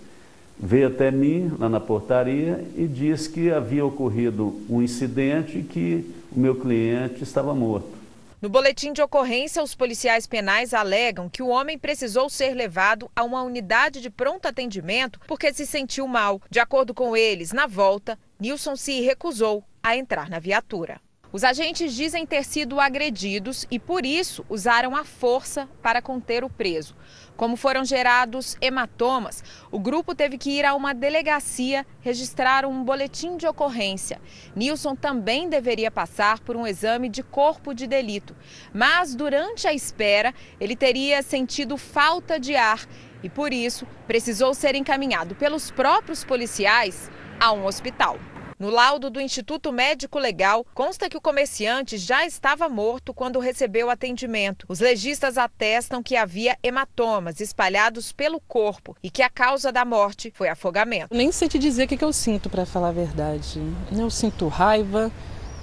veio 0.59 0.87
até 0.87 1.11
mim 1.11 1.53
lá 1.59 1.69
na 1.69 1.81
portaria 1.81 2.65
e 2.75 2.87
disse 2.87 3.29
que 3.29 3.51
havia 3.51 3.85
ocorrido 3.85 4.59
um 4.71 4.81
incidente 4.81 5.59
e 5.59 5.63
que 5.63 6.11
o 6.35 6.41
meu 6.41 6.55
cliente 6.55 7.23
estava 7.23 7.55
morto. 7.55 8.04
No 8.45 8.51
boletim 8.51 8.93
de 8.93 9.01
ocorrência, 9.01 9.63
os 9.63 9.75
policiais 9.75 10.27
penais 10.27 10.75
alegam 10.75 11.31
que 11.31 11.43
o 11.43 11.49
homem 11.49 11.79
precisou 11.79 12.29
ser 12.29 12.53
levado 12.53 13.11
a 13.17 13.25
uma 13.25 13.43
unidade 13.43 14.03
de 14.03 14.11
pronto 14.11 14.45
atendimento 14.45 15.19
porque 15.27 15.51
se 15.51 15.65
sentiu 15.65 16.07
mal. 16.07 16.43
De 16.51 16.61
acordo 16.61 16.93
com 16.93 17.17
eles, 17.17 17.53
na 17.53 17.67
volta, 17.67 18.19
Nilson 18.39 18.77
se 18.77 19.01
recusou 19.01 19.65
a 19.83 19.97
entrar 19.97 20.29
na 20.29 20.39
viatura. 20.39 21.01
Os 21.33 21.43
agentes 21.43 21.95
dizem 21.95 22.27
ter 22.27 22.45
sido 22.45 22.79
agredidos 22.79 23.67
e, 23.71 23.79
por 23.79 24.05
isso, 24.05 24.45
usaram 24.51 24.95
a 24.95 25.05
força 25.05 25.67
para 25.83 26.03
conter 26.03 26.45
o 26.45 26.51
preso. 26.51 26.95
Como 27.37 27.57
foram 27.57 27.85
gerados 27.85 28.57
hematomas, 28.61 29.43
o 29.71 29.79
grupo 29.79 30.15
teve 30.15 30.39
que 30.39 30.51
ir 30.51 30.65
a 30.65 30.75
uma 30.75 30.95
delegacia 30.95 31.85
registrar 32.01 32.65
um 32.65 32.85
boletim 32.85 33.37
de 33.37 33.47
ocorrência. 33.47 34.21
Nilson 34.55 34.95
também 34.95 35.49
deveria 35.49 35.91
passar 35.91 36.39
por 36.41 36.57
um 36.57 36.67
exame 36.67 37.09
de 37.09 37.23
corpo 37.25 37.75
de 37.75 37.89
delito, 37.89 38.37
mas 38.73 39.17
durante 39.17 39.67
a 39.67 39.73
espera 39.73 40.33
ele 40.61 40.77
teria 40.77 41.23
sentido 41.23 41.77
falta 41.77 42.39
de 42.39 42.55
ar 42.55 42.87
e, 43.23 43.29
por 43.29 43.53
isso, 43.53 43.87
precisou 44.07 44.55
ser 44.55 44.77
encaminhado 44.77 45.35
pelos 45.35 45.71
próprios 45.71 46.23
policiais 46.23 47.11
a 47.41 47.51
um 47.53 47.67
hospital. 47.67 48.19
No 48.65 48.71
laudo 48.71 49.11
do 49.11 49.21
Instituto 49.21 49.71
Médico 49.71 50.19
Legal, 50.19 50.65
consta 50.73 51.07
que 51.11 51.19
o 51.19 51.21
comerciante 51.21 51.99
já 51.99 52.25
estava 52.25 52.67
morto 52.67 53.13
quando 53.13 53.39
recebeu 53.39 53.91
atendimento. 53.91 54.65
Os 54.71 54.81
legistas 54.81 55.37
atestam 55.37 56.03
que 56.03 56.17
havia 56.17 56.57
hematomas 56.63 57.41
espalhados 57.41 58.11
pelo 58.11 58.41
corpo 58.41 58.97
e 59.03 59.11
que 59.11 59.21
a 59.21 59.29
causa 59.29 59.71
da 59.71 59.85
morte 59.85 60.33
foi 60.35 60.49
afogamento. 60.49 61.15
Nem 61.15 61.31
sei 61.31 61.47
te 61.47 61.59
dizer 61.59 61.85
o 61.85 61.89
que 61.89 62.03
eu 62.03 62.11
sinto, 62.11 62.49
para 62.49 62.65
falar 62.65 62.89
a 62.89 62.93
verdade. 62.93 63.61
Eu 63.93 64.09
sinto 64.09 64.49
raiva, 64.49 65.13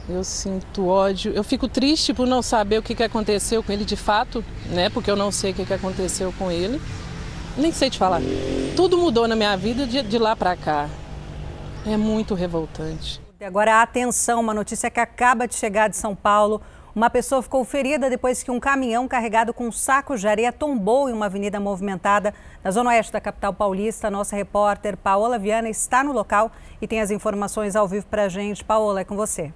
eu 0.08 0.24
sinto 0.24 0.88
ódio. 0.88 1.34
Eu 1.34 1.44
fico 1.44 1.68
triste 1.68 2.14
por 2.14 2.28
não 2.28 2.44
saber 2.44 2.78
o 2.78 2.84
que 2.84 3.02
aconteceu 3.02 3.64
com 3.64 3.72
ele 3.72 3.84
de 3.84 3.96
fato, 3.96 4.46
né? 4.68 4.92
Porque 4.92 5.10
eu 5.10 5.16
não 5.16 5.32
sei 5.32 5.54
o 5.54 5.56
que 5.56 5.74
aconteceu 5.74 6.32
com 6.38 6.52
ele. 6.52 6.80
Nem 7.58 7.72
sei 7.72 7.90
te 7.90 7.98
falar. 7.98 8.22
Tudo 8.76 8.96
mudou 8.96 9.28
na 9.28 9.36
minha 9.36 9.58
vida 9.58 9.88
de, 9.88 10.20
lá 10.20 10.36
para 10.36 10.56
cá. 10.56 10.88
É 11.86 11.98
muito 11.98 12.36
revoltante. 12.36 13.22
Agora, 13.42 13.82
atenção, 13.82 14.40
uma 14.40 14.54
notícia 14.54 14.90
que 14.92 15.00
acaba 15.00 15.48
de 15.48 15.56
chegar 15.56 15.90
de 15.90 15.98
São 15.98 16.16
Paulo. 16.16 16.62
Uma 16.94 17.10
pessoa 17.10 17.42
ficou 17.42 17.66
ferida 17.66 18.08
depois 18.08 18.44
que 18.44 18.52
um 18.52 18.60
caminhão 18.60 19.08
carregado 19.08 19.52
com 19.52 19.72
sacos 19.72 20.22
de 20.22 20.28
areia 20.28 20.52
tombou 20.52 21.10
em 21.10 21.14
uma 21.14 21.26
avenida 21.26 21.60
movimentada 21.60 22.34
na 22.64 22.70
zona 22.70 22.92
oeste 22.92 23.12
da 23.12 23.20
capital 23.20 23.54
paulista. 23.54 24.12
Nossa 24.12 24.36
repórter 24.36 24.96
Paola 24.96 25.40
Viana 25.40 25.70
está 25.70 26.04
no 26.04 26.12
local 26.12 26.52
e 26.80 26.88
tem 26.88 27.02
as 27.02 27.10
informações 27.10 27.76
ao 27.76 27.88
vivo 27.88 28.06
para 28.06 28.26
a 28.26 28.30
gente. 28.30 28.64
Paola, 28.64 29.02
é 29.02 29.04
com 29.04 29.16
você. 29.16 29.52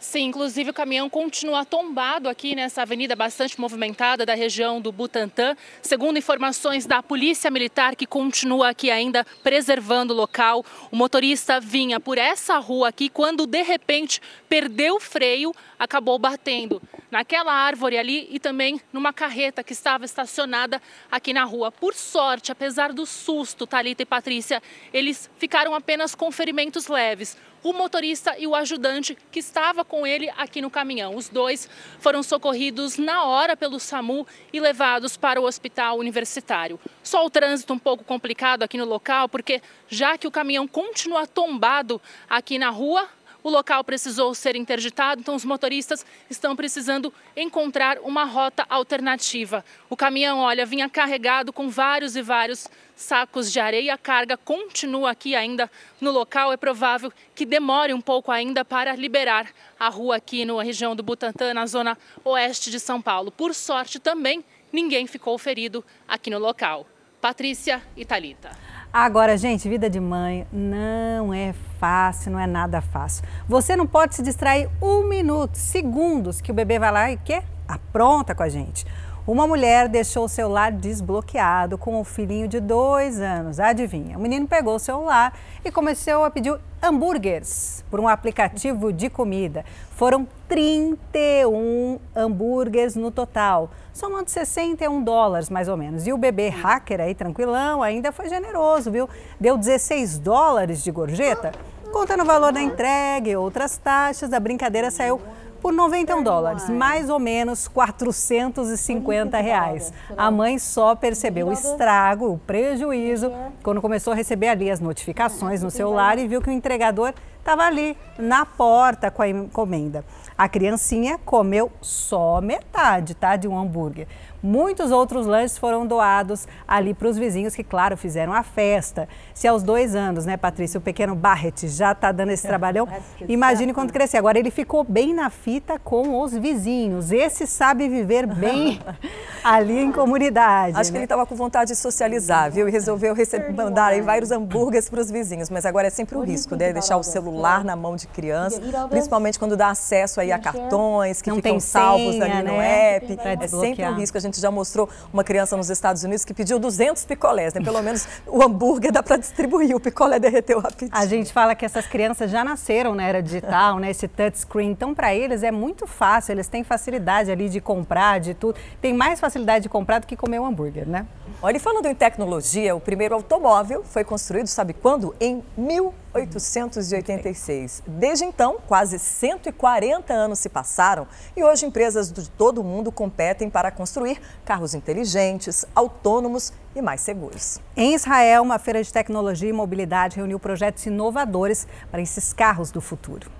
Sim, 0.00 0.28
inclusive 0.28 0.70
o 0.70 0.72
caminhão 0.72 1.10
continua 1.10 1.62
tombado 1.62 2.26
aqui 2.26 2.56
nessa 2.56 2.80
avenida 2.80 3.14
bastante 3.14 3.60
movimentada 3.60 4.24
da 4.24 4.34
região 4.34 4.80
do 4.80 4.90
Butantã. 4.90 5.54
Segundo 5.82 6.16
informações 6.16 6.86
da 6.86 7.02
Polícia 7.02 7.50
Militar, 7.50 7.94
que 7.94 8.06
continua 8.06 8.70
aqui 8.70 8.90
ainda 8.90 9.26
preservando 9.42 10.14
o 10.14 10.16
local, 10.16 10.64
o 10.90 10.96
motorista 10.96 11.60
vinha 11.60 12.00
por 12.00 12.16
essa 12.16 12.56
rua 12.56 12.88
aqui 12.88 13.10
quando 13.10 13.46
de 13.46 13.60
repente 13.60 14.22
perdeu 14.48 14.96
o 14.96 15.00
freio, 15.00 15.54
acabou 15.78 16.18
batendo 16.18 16.80
naquela 17.10 17.52
árvore 17.52 17.98
ali 17.98 18.26
e 18.30 18.40
também 18.40 18.80
numa 18.90 19.12
carreta 19.12 19.62
que 19.62 19.74
estava 19.74 20.06
estacionada 20.06 20.80
aqui 21.10 21.34
na 21.34 21.44
rua. 21.44 21.70
Por 21.70 21.92
sorte, 21.92 22.50
apesar 22.50 22.94
do 22.94 23.04
susto, 23.04 23.66
Talita 23.66 24.02
e 24.02 24.06
Patrícia, 24.06 24.62
eles 24.94 25.28
ficaram 25.36 25.74
apenas 25.74 26.14
com 26.14 26.32
ferimentos 26.32 26.86
leves 26.86 27.36
o 27.62 27.72
motorista 27.72 28.36
e 28.38 28.46
o 28.46 28.54
ajudante 28.54 29.16
que 29.30 29.38
estava 29.38 29.84
com 29.84 30.06
ele 30.06 30.30
aqui 30.36 30.60
no 30.60 30.70
caminhão. 30.70 31.16
Os 31.16 31.28
dois 31.28 31.68
foram 31.98 32.22
socorridos 32.22 32.96
na 32.96 33.24
hora 33.24 33.56
pelo 33.56 33.78
SAMU 33.78 34.26
e 34.52 34.60
levados 34.60 35.16
para 35.16 35.40
o 35.40 35.44
hospital 35.44 35.98
universitário. 35.98 36.78
Só 37.02 37.24
o 37.24 37.30
trânsito 37.30 37.72
um 37.72 37.78
pouco 37.78 38.04
complicado 38.04 38.62
aqui 38.62 38.78
no 38.78 38.84
local, 38.84 39.28
porque 39.28 39.62
já 39.88 40.16
que 40.16 40.26
o 40.26 40.30
caminhão 40.30 40.66
continua 40.66 41.26
tombado 41.26 42.00
aqui 42.28 42.58
na 42.58 42.70
rua, 42.70 43.08
o 43.42 43.50
local 43.50 43.82
precisou 43.82 44.34
ser 44.34 44.56
interditado, 44.56 45.20
então 45.20 45.34
os 45.34 45.44
motoristas 45.44 46.04
estão 46.28 46.54
precisando 46.54 47.12
encontrar 47.36 47.98
uma 47.98 48.24
rota 48.24 48.66
alternativa. 48.68 49.64
O 49.88 49.96
caminhão, 49.96 50.38
olha, 50.40 50.66
vinha 50.66 50.88
carregado 50.88 51.52
com 51.52 51.68
vários 51.68 52.16
e 52.16 52.22
vários 52.22 52.68
sacos 52.94 53.50
de 53.50 53.58
areia. 53.58 53.94
A 53.94 53.98
carga 53.98 54.36
continua 54.36 55.10
aqui 55.10 55.34
ainda 55.34 55.70
no 56.00 56.10
local. 56.10 56.52
É 56.52 56.56
provável 56.56 57.12
que 57.34 57.46
demore 57.46 57.94
um 57.94 58.00
pouco 58.00 58.30
ainda 58.30 58.64
para 58.64 58.94
liberar 58.94 59.50
a 59.78 59.88
rua 59.88 60.16
aqui 60.16 60.44
na 60.44 60.62
região 60.62 60.94
do 60.94 61.02
Butantã, 61.02 61.54
na 61.54 61.66
zona 61.66 61.96
oeste 62.24 62.70
de 62.70 62.78
São 62.78 63.00
Paulo. 63.00 63.30
Por 63.30 63.54
sorte 63.54 63.98
também, 63.98 64.44
ninguém 64.72 65.06
ficou 65.06 65.36
ferido 65.38 65.84
aqui 66.06 66.30
no 66.30 66.38
local. 66.38 66.86
Patrícia 67.20 67.82
e 67.96 68.04
Thalita. 68.04 68.69
Agora, 68.92 69.38
gente, 69.38 69.68
vida 69.68 69.88
de 69.88 70.00
mãe 70.00 70.44
não 70.52 71.32
é 71.32 71.54
fácil, 71.78 72.32
não 72.32 72.40
é 72.40 72.46
nada 72.46 72.80
fácil. 72.80 73.24
Você 73.48 73.76
não 73.76 73.86
pode 73.86 74.16
se 74.16 74.22
distrair 74.22 74.68
um 74.82 75.04
minuto, 75.08 75.54
segundos, 75.54 76.40
que 76.40 76.50
o 76.50 76.54
bebê 76.54 76.76
vai 76.76 76.90
lá 76.90 77.12
e 77.12 77.16
quer? 77.16 77.44
Apronta 77.68 78.34
com 78.34 78.42
a 78.42 78.48
gente. 78.48 78.84
Uma 79.26 79.46
mulher 79.46 79.86
deixou 79.86 80.24
o 80.24 80.28
celular 80.28 80.72
desbloqueado 80.72 81.76
com 81.76 82.00
o 82.00 82.04
filhinho 82.04 82.48
de 82.48 82.58
dois 82.58 83.20
anos. 83.20 83.60
Adivinha? 83.60 84.16
O 84.16 84.20
menino 84.20 84.48
pegou 84.48 84.74
o 84.74 84.78
celular 84.78 85.38
e 85.62 85.70
começou 85.70 86.24
a 86.24 86.30
pedir 86.30 86.58
hambúrgueres 86.82 87.84
por 87.90 88.00
um 88.00 88.08
aplicativo 88.08 88.90
de 88.90 89.10
comida. 89.10 89.62
Foram 89.90 90.26
31 90.48 91.98
hambúrgueres 92.16 92.96
no 92.96 93.10
total, 93.10 93.70
somando 93.92 94.30
61 94.30 95.04
dólares 95.04 95.50
mais 95.50 95.68
ou 95.68 95.76
menos. 95.76 96.06
E 96.06 96.12
o 96.14 96.18
bebê 96.18 96.48
hacker 96.48 97.00
aí, 97.00 97.14
tranquilão, 97.14 97.82
ainda 97.82 98.10
foi 98.12 98.28
generoso, 98.28 98.90
viu? 98.90 99.08
Deu 99.38 99.58
16 99.58 100.18
dólares 100.18 100.82
de 100.82 100.90
gorjeta. 100.90 101.52
Contando 101.92 102.22
o 102.22 102.26
valor 102.26 102.52
da 102.52 102.62
entrega 102.62 103.28
e 103.28 103.36
outras 103.36 103.76
taxas, 103.76 104.32
a 104.32 104.40
brincadeira 104.40 104.90
saiu 104.90 105.20
por 105.60 105.72
91 105.72 106.22
dólares, 106.22 106.68
mais 106.68 107.10
ou 107.10 107.18
menos 107.18 107.68
450 107.68 109.38
reais. 109.38 109.92
A 110.16 110.30
mãe 110.30 110.58
só 110.58 110.94
percebeu 110.94 111.48
o 111.48 111.52
estrago, 111.52 112.32
o 112.32 112.38
prejuízo, 112.38 113.30
quando 113.62 113.80
começou 113.80 114.12
a 114.12 114.16
receber 114.16 114.48
ali 114.48 114.70
as 114.70 114.80
notificações 114.80 115.62
no 115.62 115.70
celular 115.70 116.18
e 116.18 116.26
viu 116.26 116.40
que 116.40 116.48
o 116.48 116.52
entregador 116.52 117.12
estava 117.38 117.64
ali 117.64 117.96
na 118.18 118.44
porta 118.44 119.10
com 119.10 119.22
a 119.22 119.28
encomenda. 119.28 120.04
A 120.36 120.48
criancinha 120.48 121.18
comeu 121.24 121.70
só 121.80 122.40
metade, 122.40 123.14
tá, 123.14 123.36
de 123.36 123.48
um 123.48 123.58
hambúrguer. 123.58 124.06
Muitos 124.42 124.90
outros 124.90 125.26
lanches 125.26 125.58
foram 125.58 125.86
doados 125.86 126.48
ali 126.66 126.94
para 126.94 127.08
os 127.08 127.18
vizinhos 127.18 127.54
que, 127.54 127.62
claro, 127.62 127.96
fizeram 127.96 128.32
a 128.32 128.42
festa. 128.42 129.08
Se 129.34 129.46
aos 129.46 129.62
dois 129.62 129.94
anos, 129.94 130.24
né, 130.24 130.36
Patrícia, 130.36 130.78
o 130.78 130.80
pequeno 130.80 131.14
Barrett 131.14 131.68
já 131.68 131.92
está 131.92 132.10
dando 132.10 132.30
esse 132.30 132.46
trabalhão, 132.46 132.88
imagine 133.28 133.74
quando 133.74 133.92
crescer. 133.92 134.16
Agora 134.16 134.38
ele 134.38 134.50
ficou 134.50 134.84
bem 134.84 135.12
na 135.12 135.28
fita 135.30 135.78
com 135.78 136.20
os 136.20 136.32
vizinhos. 136.32 137.12
Esse 137.12 137.46
sabe 137.46 137.88
viver 137.88 138.26
bem 138.26 138.80
ali 139.44 139.78
em 139.78 139.92
comunidade. 139.92 140.76
Acho 140.76 140.90
né? 140.90 140.92
que 140.92 140.96
ele 140.98 141.04
estava 141.04 141.26
com 141.26 141.34
vontade 141.34 141.72
de 141.72 141.76
socializar, 141.76 142.50
viu? 142.50 142.68
E 142.68 142.70
resolveu 142.70 143.14
receber, 143.14 143.52
mandar 143.52 143.86
aí 143.86 144.00
vários 144.00 144.30
hambúrgueres 144.30 144.88
para 144.88 145.00
os 145.00 145.10
vizinhos. 145.10 145.50
Mas 145.50 145.66
agora 145.66 145.86
é 145.86 145.90
sempre 145.90 146.16
o 146.16 146.20
risco, 146.20 146.56
né? 146.56 146.72
Deixar 146.72 146.96
o 146.96 147.02
celular 147.02 147.64
na 147.64 147.76
mão 147.76 147.96
de 147.96 148.06
criança, 148.06 148.60
principalmente 148.88 149.38
quando 149.38 149.56
dá 149.56 149.68
acesso 149.68 150.20
aí 150.20 150.32
a 150.32 150.38
cartões 150.38 151.20
que 151.20 151.28
Não 151.28 151.36
ficam 151.36 151.52
tem 151.52 151.60
salvos 151.60 152.12
senha, 152.12 152.24
ali 152.24 152.42
no 152.42 152.56
né? 152.56 152.96
app. 152.96 153.18
É 153.42 153.48
sempre 153.48 153.84
um 153.84 153.94
risco. 153.94 154.16
A 154.16 154.20
gente 154.20 154.29
já 154.38 154.50
mostrou 154.50 154.88
uma 155.12 155.24
criança 155.24 155.56
nos 155.56 155.70
Estados 155.70 156.04
Unidos 156.04 156.24
que 156.24 156.34
pediu 156.34 156.58
200 156.58 157.04
picolés, 157.06 157.54
né? 157.54 157.62
Pelo 157.62 157.82
menos 157.82 158.06
o 158.26 158.42
hambúrguer 158.42 158.92
dá 158.92 159.02
para 159.02 159.16
distribuir, 159.16 159.74
o 159.74 159.80
picolé 159.80 160.18
derreteu 160.18 160.60
rapidinho. 160.60 160.90
A 160.92 161.06
gente 161.06 161.32
fala 161.32 161.54
que 161.54 161.64
essas 161.64 161.86
crianças 161.86 162.30
já 162.30 162.44
nasceram 162.44 162.94
na 162.94 163.04
era 163.04 163.22
digital, 163.22 163.78
né? 163.78 163.90
Esse 163.90 164.06
touchscreen. 164.06 164.70
Então, 164.70 164.94
para 164.94 165.14
eles 165.14 165.42
é 165.42 165.50
muito 165.50 165.86
fácil, 165.86 166.32
eles 166.32 166.48
têm 166.48 166.62
facilidade 166.62 167.30
ali 167.30 167.48
de 167.48 167.60
comprar, 167.60 168.20
de 168.20 168.34
tudo. 168.34 168.58
Tem 168.80 168.92
mais 168.92 169.18
facilidade 169.18 169.62
de 169.62 169.68
comprar 169.68 170.00
do 170.00 170.06
que 170.06 170.16
comer 170.16 170.38
um 170.38 170.46
hambúrguer, 170.46 170.86
né? 170.86 171.06
Olha, 171.42 171.56
e 171.56 171.60
falando 171.60 171.86
em 171.86 171.94
tecnologia, 171.94 172.76
o 172.76 172.80
primeiro 172.80 173.14
automóvel 173.14 173.82
foi 173.82 174.04
construído, 174.04 174.46
sabe 174.46 174.74
quando? 174.74 175.14
Em 175.18 175.42
1886. 175.56 177.82
Desde 177.86 178.26
então, 178.26 178.58
quase 178.68 178.98
140 178.98 180.12
anos 180.12 180.38
se 180.38 180.50
passaram 180.50 181.08
e 181.34 181.42
hoje 181.42 181.64
empresas 181.64 182.12
de 182.12 182.28
todo 182.28 182.60
o 182.60 182.64
mundo 182.64 182.92
competem 182.92 183.48
para 183.48 183.70
construir 183.70 184.20
carros 184.44 184.74
inteligentes, 184.74 185.64
autônomos 185.74 186.52
e 186.76 186.82
mais 186.82 187.00
seguros. 187.00 187.58
Em 187.74 187.94
Israel, 187.94 188.42
uma 188.42 188.58
feira 188.58 188.82
de 188.82 188.92
tecnologia 188.92 189.48
e 189.48 189.52
mobilidade 189.52 190.16
reuniu 190.16 190.38
projetos 190.38 190.84
inovadores 190.84 191.66
para 191.90 192.02
esses 192.02 192.34
carros 192.34 192.70
do 192.70 192.82
futuro. 192.82 193.30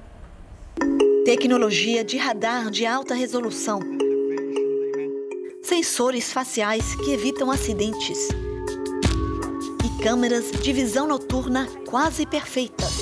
Tecnologia 1.26 2.02
de 2.02 2.16
radar 2.16 2.70
de 2.70 2.86
alta 2.86 3.14
resolução. 3.14 3.78
Sensores 5.62 6.32
faciais 6.32 6.94
que 6.96 7.12
evitam 7.12 7.50
acidentes. 7.50 8.28
E 9.84 10.02
câmeras 10.02 10.50
de 10.50 10.72
visão 10.72 11.06
noturna 11.06 11.68
quase 11.86 12.26
perfeitas. 12.26 12.98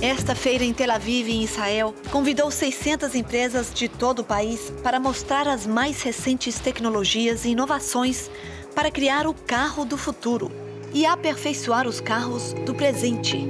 Esta 0.00 0.34
feira 0.34 0.64
em 0.64 0.72
Tel 0.72 0.90
Aviv, 0.90 1.28
em 1.28 1.42
Israel, 1.42 1.94
convidou 2.10 2.50
600 2.50 3.14
empresas 3.14 3.72
de 3.72 3.88
todo 3.88 4.20
o 4.20 4.24
país 4.24 4.72
para 4.82 4.98
mostrar 4.98 5.46
as 5.46 5.66
mais 5.66 6.02
recentes 6.02 6.58
tecnologias 6.58 7.44
e 7.44 7.50
inovações 7.50 8.30
para 8.74 8.90
criar 8.90 9.26
o 9.26 9.34
carro 9.34 9.84
do 9.84 9.96
futuro 9.96 10.50
e 10.92 11.06
aperfeiçoar 11.06 11.86
os 11.86 12.00
carros 12.00 12.52
do 12.64 12.74
presente. 12.74 13.46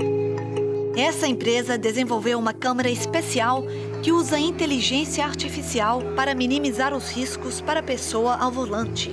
Essa 0.97 1.26
empresa 1.26 1.78
desenvolveu 1.78 2.39
uma 2.39 2.52
câmera 2.52 2.90
especial 2.90 3.64
que 4.03 4.11
usa 4.11 4.37
inteligência 4.37 5.24
artificial 5.24 6.03
para 6.16 6.35
minimizar 6.35 6.93
os 6.93 7.09
riscos 7.09 7.61
para 7.61 7.79
a 7.79 7.83
pessoa 7.85 8.37
ao 8.37 8.51
volante. 8.51 9.12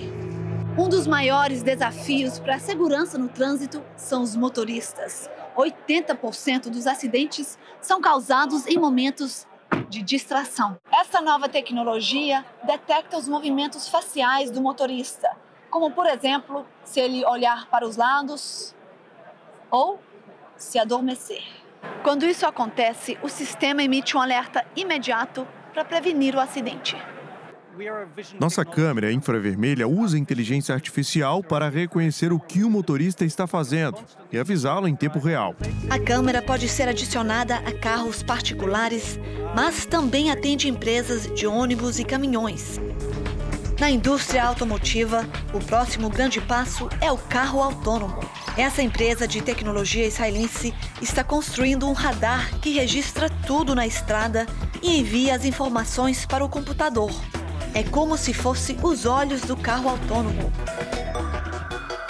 Um 0.76 0.90
dos 0.90 1.06
maiores 1.06 1.62
desafios 1.62 2.40
para 2.40 2.56
a 2.56 2.60
segurança 2.60 3.16
no 3.16 3.30
trânsito 3.30 3.84
são 3.96 4.24
os 4.24 4.36
motoristas. 4.36 5.30
80% 5.56 6.70
dos 6.70 6.88
acidentes 6.88 7.56
são 7.80 8.02
causados 8.02 8.66
em 8.66 8.80
momentos 8.80 9.46
de 9.90 10.02
distração. 10.02 10.76
Essa 10.92 11.22
nova 11.22 11.48
tecnologia 11.48 12.44
detecta 12.64 13.16
os 13.16 13.28
movimentos 13.28 13.88
faciais 13.88 14.50
do 14.50 14.60
motorista, 14.60 15.30
como 15.70 15.92
por 15.92 16.08
exemplo, 16.08 16.66
se 16.84 17.00
ele 17.00 17.24
olhar 17.26 17.68
para 17.68 17.86
os 17.86 17.96
lados 17.96 18.74
ou 19.70 20.00
se 20.58 20.80
adormecer. 20.80 21.59
Quando 22.04 22.26
isso 22.26 22.46
acontece, 22.46 23.18
o 23.22 23.30
sistema 23.30 23.84
emite 23.84 24.16
um 24.16 24.22
alerta 24.22 24.66
imediato 24.76 25.48
para 25.74 25.86
prevenir 25.86 26.36
o 26.36 26.40
acidente. 26.40 26.98
Nossa 28.40 28.66
câmera 28.66 29.12
infravermelha 29.12 29.88
usa 29.88 30.18
inteligência 30.18 30.76
artificial 30.76 31.42
para 31.42 31.70
reconhecer 31.70 32.34
o 32.34 32.40
que 32.40 32.64
o 32.64 32.70
motorista 32.70 33.24
está 33.24 33.48
fazendo 33.48 34.00
e 34.32 34.38
avisá-lo 34.38 34.88
em 34.88 34.96
tempo 34.96 35.20
real. 35.20 35.56
A 35.90 35.98
câmera 35.98 36.42
pode 36.42 36.68
ser 36.68 36.90
adicionada 36.90 37.56
a 37.58 37.72
carros 37.72 38.22
particulares, 38.22 39.18
mas 39.56 39.86
também 39.86 40.30
atende 40.30 40.68
empresas 40.68 41.34
de 41.34 41.48
ônibus 41.48 42.00
e 42.00 42.04
caminhões. 42.04 42.80
Na 43.80 43.90
indústria 43.90 44.44
automotiva, 44.44 45.26
o 45.54 45.60
próximo 45.60 46.10
grande 46.10 46.42
passo 46.42 46.90
é 47.00 47.10
o 47.10 47.18
carro 47.18 47.64
autônomo. 47.64 48.20
Essa 48.58 48.82
empresa 48.82 49.26
de 49.26 49.42
tecnologia 49.42 50.06
israelense 50.06 50.74
está 51.02 51.24
construindo 51.24 51.88
um 51.88 51.94
radar 51.94 52.60
que 52.60 52.72
registra 52.72 53.30
tudo 53.48 53.74
na 53.74 53.88
estrada 53.88 54.46
e 54.82 55.00
envia 55.00 55.34
as 55.34 55.46
informações 55.46 56.26
para 56.26 56.44
o 56.44 56.50
computador. 56.50 57.10
É 57.74 57.82
como 57.82 58.18
se 58.18 58.34
fosse 58.34 58.76
os 58.84 59.06
olhos 59.06 59.42
do 59.44 59.56
carro 59.56 59.90
autônomo. 59.90 60.52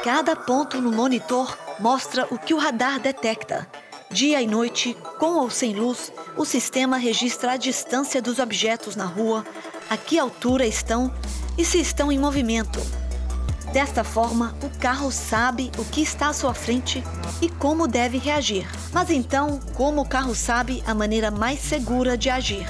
Cada 0.03 0.35
ponto 0.35 0.81
no 0.81 0.91
monitor 0.91 1.55
mostra 1.79 2.25
o 2.31 2.39
que 2.39 2.55
o 2.55 2.57
radar 2.57 2.99
detecta. 2.99 3.67
Dia 4.09 4.41
e 4.41 4.47
noite, 4.47 4.97
com 5.19 5.35
ou 5.35 5.51
sem 5.51 5.75
luz, 5.75 6.11
o 6.35 6.45
sistema 6.45 6.97
registra 6.97 7.51
a 7.51 7.57
distância 7.57 8.19
dos 8.19 8.39
objetos 8.39 8.95
na 8.95 9.05
rua, 9.05 9.45
a 9.87 9.95
que 9.95 10.17
altura 10.17 10.65
estão 10.65 11.13
e 11.59 11.65
se 11.65 11.77
estão 11.77 12.09
em 12.09 12.17
movimento. 12.17 12.79
Desta 13.73 14.01
forma, 14.01 14.55
o 14.63 14.69
carro 14.79 15.11
sabe 15.11 15.69
o 15.77 15.83
que 15.83 16.01
está 16.01 16.29
à 16.29 16.33
sua 16.33 16.53
frente 16.53 17.03
e 17.41 17.49
como 17.49 17.85
deve 17.85 18.17
reagir. 18.17 18.65
Mas 18.93 19.09
então, 19.09 19.59
como 19.73 20.01
o 20.01 20.07
carro 20.07 20.33
sabe 20.33 20.81
a 20.87 20.95
maneira 20.95 21.29
mais 21.29 21.59
segura 21.59 22.17
de 22.17 22.29
agir? 22.29 22.65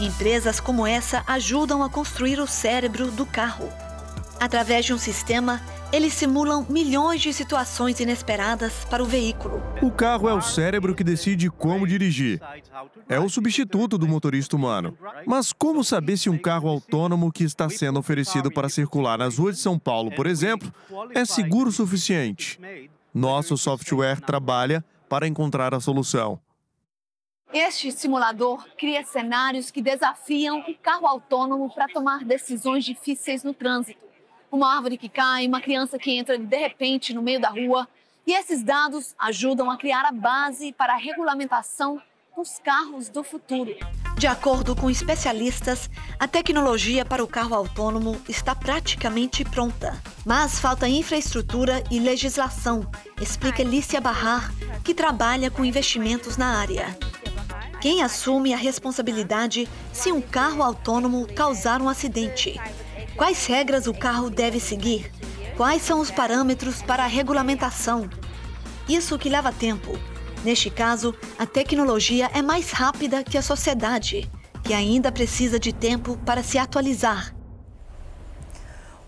Empresas 0.00 0.58
como 0.58 0.86
essa 0.86 1.22
ajudam 1.26 1.82
a 1.82 1.90
construir 1.90 2.40
o 2.40 2.46
cérebro 2.46 3.10
do 3.10 3.26
carro. 3.26 3.68
Através 4.40 4.86
de 4.86 4.94
um 4.94 4.98
sistema, 4.98 5.60
eles 5.92 6.14
simulam 6.14 6.64
milhões 6.68 7.20
de 7.20 7.32
situações 7.32 7.98
inesperadas 7.98 8.84
para 8.84 9.02
o 9.02 9.06
veículo. 9.06 9.62
O 9.82 9.90
carro 9.90 10.28
é 10.28 10.34
o 10.34 10.40
cérebro 10.40 10.94
que 10.94 11.02
decide 11.02 11.50
como 11.50 11.86
dirigir. 11.86 12.40
É 13.08 13.18
o 13.18 13.28
substituto 13.28 13.98
do 13.98 14.06
motorista 14.06 14.54
humano. 14.54 14.96
Mas 15.26 15.52
como 15.52 15.82
saber 15.82 16.16
se 16.16 16.30
um 16.30 16.38
carro 16.38 16.68
autônomo 16.68 17.32
que 17.32 17.44
está 17.44 17.68
sendo 17.68 17.98
oferecido 17.98 18.50
para 18.50 18.68
circular 18.68 19.18
nas 19.18 19.38
ruas 19.38 19.56
de 19.56 19.62
São 19.62 19.78
Paulo, 19.78 20.10
por 20.14 20.26
exemplo, 20.26 20.72
é 21.12 21.24
seguro 21.24 21.70
o 21.70 21.72
suficiente? 21.72 22.60
Nosso 23.12 23.56
software 23.56 24.20
trabalha 24.20 24.84
para 25.08 25.26
encontrar 25.26 25.74
a 25.74 25.80
solução. 25.80 26.40
Este 27.52 27.90
simulador 27.90 28.64
cria 28.78 29.04
cenários 29.04 29.72
que 29.72 29.82
desafiam 29.82 30.60
o 30.60 30.74
carro 30.80 31.04
autônomo 31.04 31.68
para 31.74 31.88
tomar 31.88 32.24
decisões 32.24 32.84
difíceis 32.84 33.42
no 33.42 33.52
trânsito. 33.52 34.09
Uma 34.50 34.74
árvore 34.74 34.98
que 34.98 35.08
cai, 35.08 35.46
uma 35.46 35.60
criança 35.60 35.98
que 35.98 36.10
entra 36.10 36.36
de 36.36 36.56
repente 36.56 37.14
no 37.14 37.22
meio 37.22 37.40
da 37.40 37.50
rua. 37.50 37.88
E 38.26 38.32
esses 38.32 38.62
dados 38.62 39.14
ajudam 39.18 39.70
a 39.70 39.78
criar 39.78 40.04
a 40.04 40.12
base 40.12 40.72
para 40.72 40.94
a 40.94 40.96
regulamentação 40.96 42.00
dos 42.36 42.58
carros 42.58 43.08
do 43.08 43.22
futuro. 43.22 43.74
De 44.18 44.26
acordo 44.26 44.76
com 44.76 44.90
especialistas, 44.90 45.88
a 46.18 46.28
tecnologia 46.28 47.04
para 47.04 47.24
o 47.24 47.28
carro 47.28 47.54
autônomo 47.54 48.20
está 48.28 48.54
praticamente 48.54 49.44
pronta. 49.44 50.00
Mas 50.26 50.58
falta 50.58 50.88
infraestrutura 50.88 51.82
e 51.90 51.98
legislação, 51.98 52.90
explica 53.20 53.62
Lícia 53.62 54.00
Barrar, 54.00 54.52
que 54.84 54.94
trabalha 54.94 55.50
com 55.50 55.64
investimentos 55.64 56.36
na 56.36 56.58
área. 56.58 56.96
Quem 57.80 58.02
assume 58.02 58.52
a 58.52 58.58
responsabilidade 58.58 59.66
se 59.92 60.12
um 60.12 60.20
carro 60.20 60.62
autônomo 60.62 61.26
causar 61.34 61.80
um 61.80 61.88
acidente? 61.88 62.60
Quais 63.20 63.44
regras 63.44 63.86
o 63.86 63.92
carro 63.92 64.30
deve 64.30 64.58
seguir? 64.58 65.12
Quais 65.54 65.82
são 65.82 66.00
os 66.00 66.10
parâmetros 66.10 66.80
para 66.80 67.04
a 67.04 67.06
regulamentação? 67.06 68.08
Isso 68.88 69.18
que 69.18 69.28
leva 69.28 69.52
tempo. 69.52 69.92
Neste 70.42 70.70
caso, 70.70 71.14
a 71.38 71.44
tecnologia 71.44 72.30
é 72.32 72.40
mais 72.40 72.70
rápida 72.70 73.22
que 73.22 73.36
a 73.36 73.42
sociedade, 73.42 74.30
que 74.64 74.72
ainda 74.72 75.12
precisa 75.12 75.60
de 75.60 75.70
tempo 75.70 76.16
para 76.24 76.42
se 76.42 76.56
atualizar. 76.56 77.34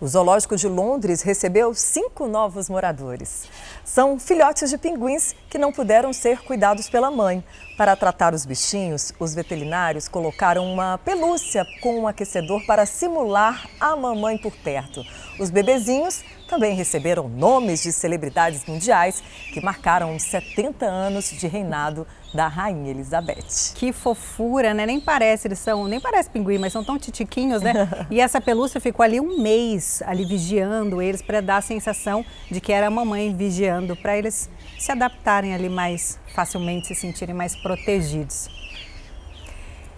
O 0.03 0.09
Zoológico 0.09 0.57
de 0.57 0.67
Londres 0.67 1.23
recebeu 1.23 1.73
cinco 1.75 2.27
novos 2.27 2.69
moradores. 2.69 3.45
São 3.85 4.19
filhotes 4.19 4.69
de 4.69 4.77
pinguins 4.77 5.33
que 5.49 5.57
não 5.57 5.71
puderam 5.71 6.13
ser 6.13 6.43
cuidados 6.43 6.91
pela 6.91 7.09
mãe. 7.09 7.45
Para 7.79 7.95
tratar 7.95 8.35
os 8.35 8.45
bichinhos, 8.45 9.13
os 9.21 9.33
veterinários 9.33 10.09
colocaram 10.09 10.67
uma 10.67 10.99
pelúcia 10.99 11.65
com 11.81 12.01
um 12.01 12.09
aquecedor 12.09 12.67
para 12.67 12.85
simular 12.85 13.65
a 13.79 13.95
mamãe 13.95 14.37
por 14.37 14.51
perto. 14.57 15.05
Os 15.39 15.51
bebezinhos 15.51 16.25
também 16.49 16.75
receberam 16.75 17.29
nomes 17.29 17.81
de 17.81 17.93
celebridades 17.93 18.67
mundiais 18.67 19.23
que 19.55 19.61
marcaram 19.61 20.17
os 20.17 20.25
70 20.25 20.85
anos 20.85 21.31
de 21.31 21.47
reinado 21.47 22.09
da 22.35 22.49
Rainha 22.49 22.91
Elizabeth. 22.91 23.75
Que 23.75 23.93
fofura, 23.93 24.73
né? 24.73 24.87
Nem 24.87 25.01
parece, 25.01 25.49
eles 25.49 25.59
são, 25.59 25.87
nem 25.87 26.01
parece 26.01 26.31
pinguim, 26.31 26.59
mas 26.59 26.73
são 26.73 26.83
tão 26.83 26.99
titiquinhos, 26.99 27.63
né? 27.63 27.73
e 28.11 28.21
essa 28.21 28.41
pelúcia 28.41 28.81
ficou 28.81 29.05
ali 29.05 29.21
um 29.21 29.41
mês, 29.41 30.03
ali 30.07 30.25
vigiando 30.25 31.03
eles 31.03 31.23
para 31.23 31.41
dar 31.41 31.59
a 31.59 31.61
sensação 31.63 32.25
de 32.51 32.61
que 32.61 32.73
era 32.73 32.87
a 32.87 32.91
mamãe 32.91 33.35
vigiando, 33.35 33.95
para 33.97 34.17
eles 34.17 34.49
se 34.79 34.91
adaptarem 34.91 35.55
ali 35.55 35.69
mais 35.69 36.19
facilmente, 36.35 36.89
se 36.89 36.95
sentirem 36.95 37.35
mais 37.35 37.55
protegidos. 37.55 38.49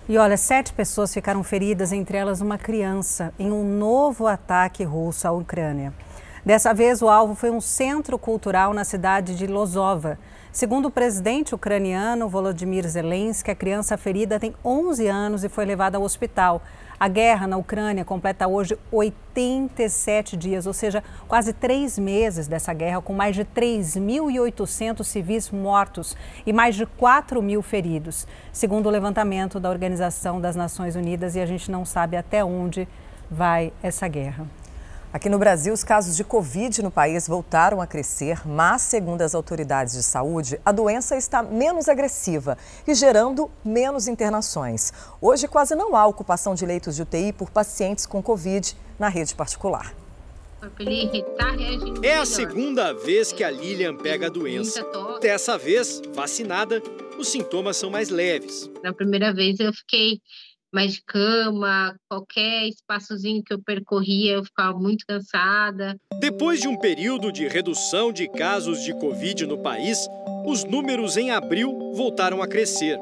E 0.07 0.19
olha, 0.19 0.37
sete 0.37 0.73
pessoas 0.73 1.15
ficaram 1.15 1.43
feridas, 1.43 1.91
entre 1.91 2.19
elas 2.19 2.43
uma 2.43 2.59
criança, 2.59 3.33
em 3.39 3.51
um 3.51 3.65
novo 3.65 4.27
ataque 4.27 4.85
russo 4.85 5.27
à 5.27 5.33
Ucrânia. 5.33 5.95
Dessa 6.45 6.75
vez, 6.75 7.01
o 7.01 7.09
alvo 7.09 7.35
foi 7.35 7.51
um 7.51 7.61
centro 7.61 8.19
cultural 8.19 8.75
na 8.75 8.85
cidade 8.85 9.35
de 9.35 9.47
Lozova. 9.47 10.19
Segundo 10.55 10.87
o 10.87 10.91
presidente 10.91 11.53
ucraniano 11.53 12.29
Volodymyr 12.29 12.87
Zelensky, 12.87 13.51
a 13.51 13.57
criança 13.57 13.99
ferida 13.99 14.39
tem 14.39 14.55
11 14.65 15.09
anos 15.09 15.43
e 15.43 15.49
foi 15.49 15.65
levada 15.65 15.99
ao 15.99 16.05
hospital. 16.05 16.63
A 16.99 17.09
guerra 17.09 17.49
na 17.49 17.57
Ucrânia 17.57 18.05
completa 18.05 18.47
hoje 18.47 18.79
87 18.93 20.37
dias, 20.37 20.65
ou 20.65 20.73
seja, 20.73 21.03
quase 21.27 21.53
três 21.53 21.99
meses 21.99 22.47
dessa 22.47 22.73
guerra, 22.73 23.03
com 23.03 23.13
mais 23.13 23.35
de 23.35 23.45
3.800 23.45 25.03
civis 25.03 25.51
mortos 25.51 26.17
e 26.47 26.53
mais 26.53 26.77
de 26.77 26.87
4 26.87 27.43
mil 27.43 27.61
feridos, 27.61 28.25
segundo 28.53 28.87
o 28.87 28.91
levantamento 28.91 29.59
da 29.59 29.69
Organização 29.69 30.41
das 30.41 30.55
Nações 30.55 30.95
Unidas, 30.95 31.35
e 31.35 31.41
a 31.41 31.47
gente 31.47 31.69
não 31.69 31.85
sabe 31.85 32.17
até 32.17 32.45
onde 32.45 32.87
vai 33.29 33.73
essa 33.83 34.07
guerra. 34.07 34.47
Aqui 35.15 35.29
no 35.29 35.39
Brasil, 35.39 35.73
os 35.73 35.85
casos 35.85 36.17
de 36.17 36.25
Covid 36.25 36.83
no 36.83 36.91
país 36.91 37.29
voltaram 37.29 37.81
a 37.81 37.87
crescer, 37.87 38.45
mas, 38.45 38.83
segundo 38.83 39.23
as 39.23 39.33
autoridades 39.33 39.95
de 39.95 40.03
saúde, 40.03 40.61
a 40.65 40.73
doença 40.73 41.17
está 41.17 41.41
menos 41.41 41.89
agressiva 41.89 42.59
e 42.85 42.93
gerando 42.97 43.49
menos 43.65 44.09
internações. 44.09 44.93
Hoje, 45.21 45.47
quase 45.47 45.77
não 45.77 45.95
há 45.95 46.05
ocupação 46.05 46.53
de 46.53 46.67
leitos 46.67 46.97
de 46.97 47.03
UTI 47.03 47.33
por 47.33 47.49
pacientes 47.49 48.07
com 48.07 48.21
Covid 48.21 48.77
na 48.99 49.09
rede 49.09 49.37
particular. 49.37 49.95
É 52.03 52.17
a 52.17 52.27
segunda 52.27 52.93
vez 52.93 53.31
que 53.31 53.45
a 53.45 53.51
Lilian 53.53 53.97
pega 53.97 54.27
a 54.27 54.31
doença. 54.31 54.85
Dessa 55.21 55.57
vez, 55.57 56.03
vacinada, 56.13 56.83
os 57.17 57.29
sintomas 57.29 57.77
são 57.77 57.89
mais 57.89 58.09
leves. 58.09 58.69
Na 58.83 58.93
primeira 58.93 59.33
vez 59.33 59.61
eu 59.61 59.73
fiquei 59.73 60.21
mais 60.75 60.95
de 60.95 61.03
cama, 61.05 61.95
qualquer 62.09 62.67
espaçozinho 62.67 63.43
que 63.45 63.55
eu 63.55 63.63
percorria, 63.63 64.33
eu 64.33 64.45
ficava 64.45 64.77
muito 64.77 65.07
cansada. 65.07 65.97
Depois 66.19 66.61
de 66.61 66.67
um 66.67 66.77
período 66.77 67.31
de 67.31 67.47
redução 67.47 68.13
de 68.13 68.29
casos 68.29 68.83
de 68.83 68.93
Covid 68.95 69.47
no 69.47 69.59
país, 69.59 70.09
os 70.45 70.65
números 70.65 71.17
em 71.17 71.31
abril 71.31 71.93
voltaram 71.95 72.43
a 72.43 72.49
crescer. 72.49 72.99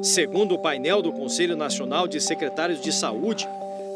Segundo 0.00 0.54
o 0.54 0.62
painel 0.62 1.02
do 1.02 1.12
Conselho 1.12 1.56
Nacional 1.56 2.06
de 2.06 2.20
Secretários 2.20 2.80
de 2.80 2.92
Saúde, 2.92 3.48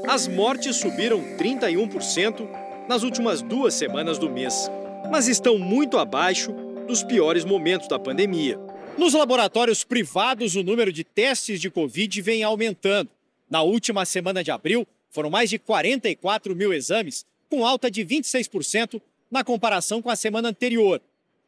as 0.09 0.27
mortes 0.27 0.77
subiram 0.77 1.20
31% 1.39 2.49
nas 2.89 3.05
últimas 3.05 3.40
duas 3.40 3.73
semanas 3.74 4.19
do 4.19 4.28
mês, 4.28 4.69
mas 5.11 5.28
estão 5.28 5.59
muito 5.59 5.97
abaixo 5.97 6.53
dos 6.89 7.05
piores 7.05 7.44
momentos 7.44 7.86
da 7.86 8.01
pandemia. 8.01 8.59
Nos 8.97 9.14
laboratórios 9.14 9.85
privados, 9.85 10.55
o 10.55 10.62
número 10.62 10.93
de 10.93 11.02
testes 11.02 11.60
de 11.60 11.70
Covid 11.70 12.20
vem 12.20 12.43
aumentando. 12.43 13.10
Na 13.51 13.62
última 13.62 14.05
semana 14.05 14.44
de 14.44 14.51
abril, 14.51 14.86
foram 15.10 15.31
mais 15.31 15.48
de 15.51 15.59
44 15.59 16.55
mil 16.55 16.73
exames, 16.73 17.24
com 17.48 17.66
alta 17.66 17.90
de 17.90 18.05
26% 18.05 19.01
na 19.31 19.43
comparação 19.43 20.02
com 20.02 20.10
a 20.10 20.16
semana 20.16 20.51
anterior. 20.51 21.01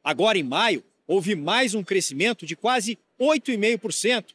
Agora, 0.02 0.38
em 0.38 0.42
maio, 0.42 0.82
houve 1.06 1.34
mais 1.34 1.74
um 1.74 1.82
crescimento 1.82 2.46
de 2.46 2.56
quase 2.56 2.98
8,5%. 3.20 4.26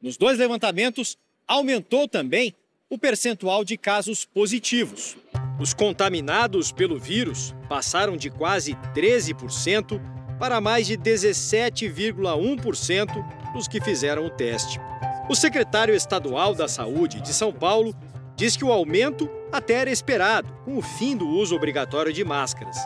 Nos 0.00 0.16
dois 0.16 0.38
levantamentos, 0.38 1.16
aumentou 1.48 2.06
também 2.06 2.54
o 2.90 2.98
percentual 2.98 3.64
de 3.64 3.76
casos 3.76 4.24
positivos. 4.24 5.16
Os 5.58 5.72
contaminados 5.72 6.72
pelo 6.72 6.98
vírus 6.98 7.54
passaram 7.68 8.16
de 8.16 8.28
quase 8.28 8.74
13% 8.94 10.00
para 10.38 10.60
mais 10.60 10.86
de 10.86 10.96
17,1% 10.96 13.52
dos 13.52 13.68
que 13.68 13.80
fizeram 13.80 14.26
o 14.26 14.30
teste. 14.30 14.80
O 15.28 15.34
secretário 15.34 15.94
estadual 15.94 16.54
da 16.54 16.68
Saúde 16.68 17.20
de 17.20 17.32
São 17.32 17.52
Paulo 17.52 17.94
diz 18.36 18.56
que 18.56 18.64
o 18.64 18.72
aumento 18.72 19.30
até 19.52 19.74
era 19.74 19.90
esperado 19.90 20.52
com 20.64 20.76
o 20.76 20.82
fim 20.82 21.16
do 21.16 21.28
uso 21.28 21.54
obrigatório 21.54 22.12
de 22.12 22.24
máscaras, 22.24 22.76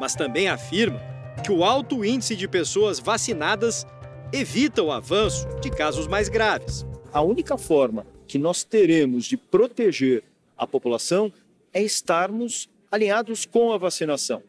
mas 0.00 0.14
também 0.14 0.48
afirma 0.48 1.00
que 1.44 1.50
o 1.50 1.64
alto 1.64 2.04
índice 2.04 2.36
de 2.36 2.46
pessoas 2.46 2.98
vacinadas 2.98 3.86
evita 4.32 4.82
o 4.82 4.92
avanço 4.92 5.46
de 5.60 5.70
casos 5.70 6.06
mais 6.06 6.28
graves. 6.28 6.86
A 7.12 7.20
única 7.20 7.58
forma 7.58 8.06
que 8.26 8.38
nós 8.38 8.64
teremos 8.64 9.26
de 9.26 9.36
proteger 9.36 10.22
a 10.56 10.66
população 10.66 11.32
é 11.72 11.82
estarmos 11.82 12.68
alinhados 12.90 13.44
com 13.44 13.72
a 13.72 13.78
vacinação. 13.78 14.42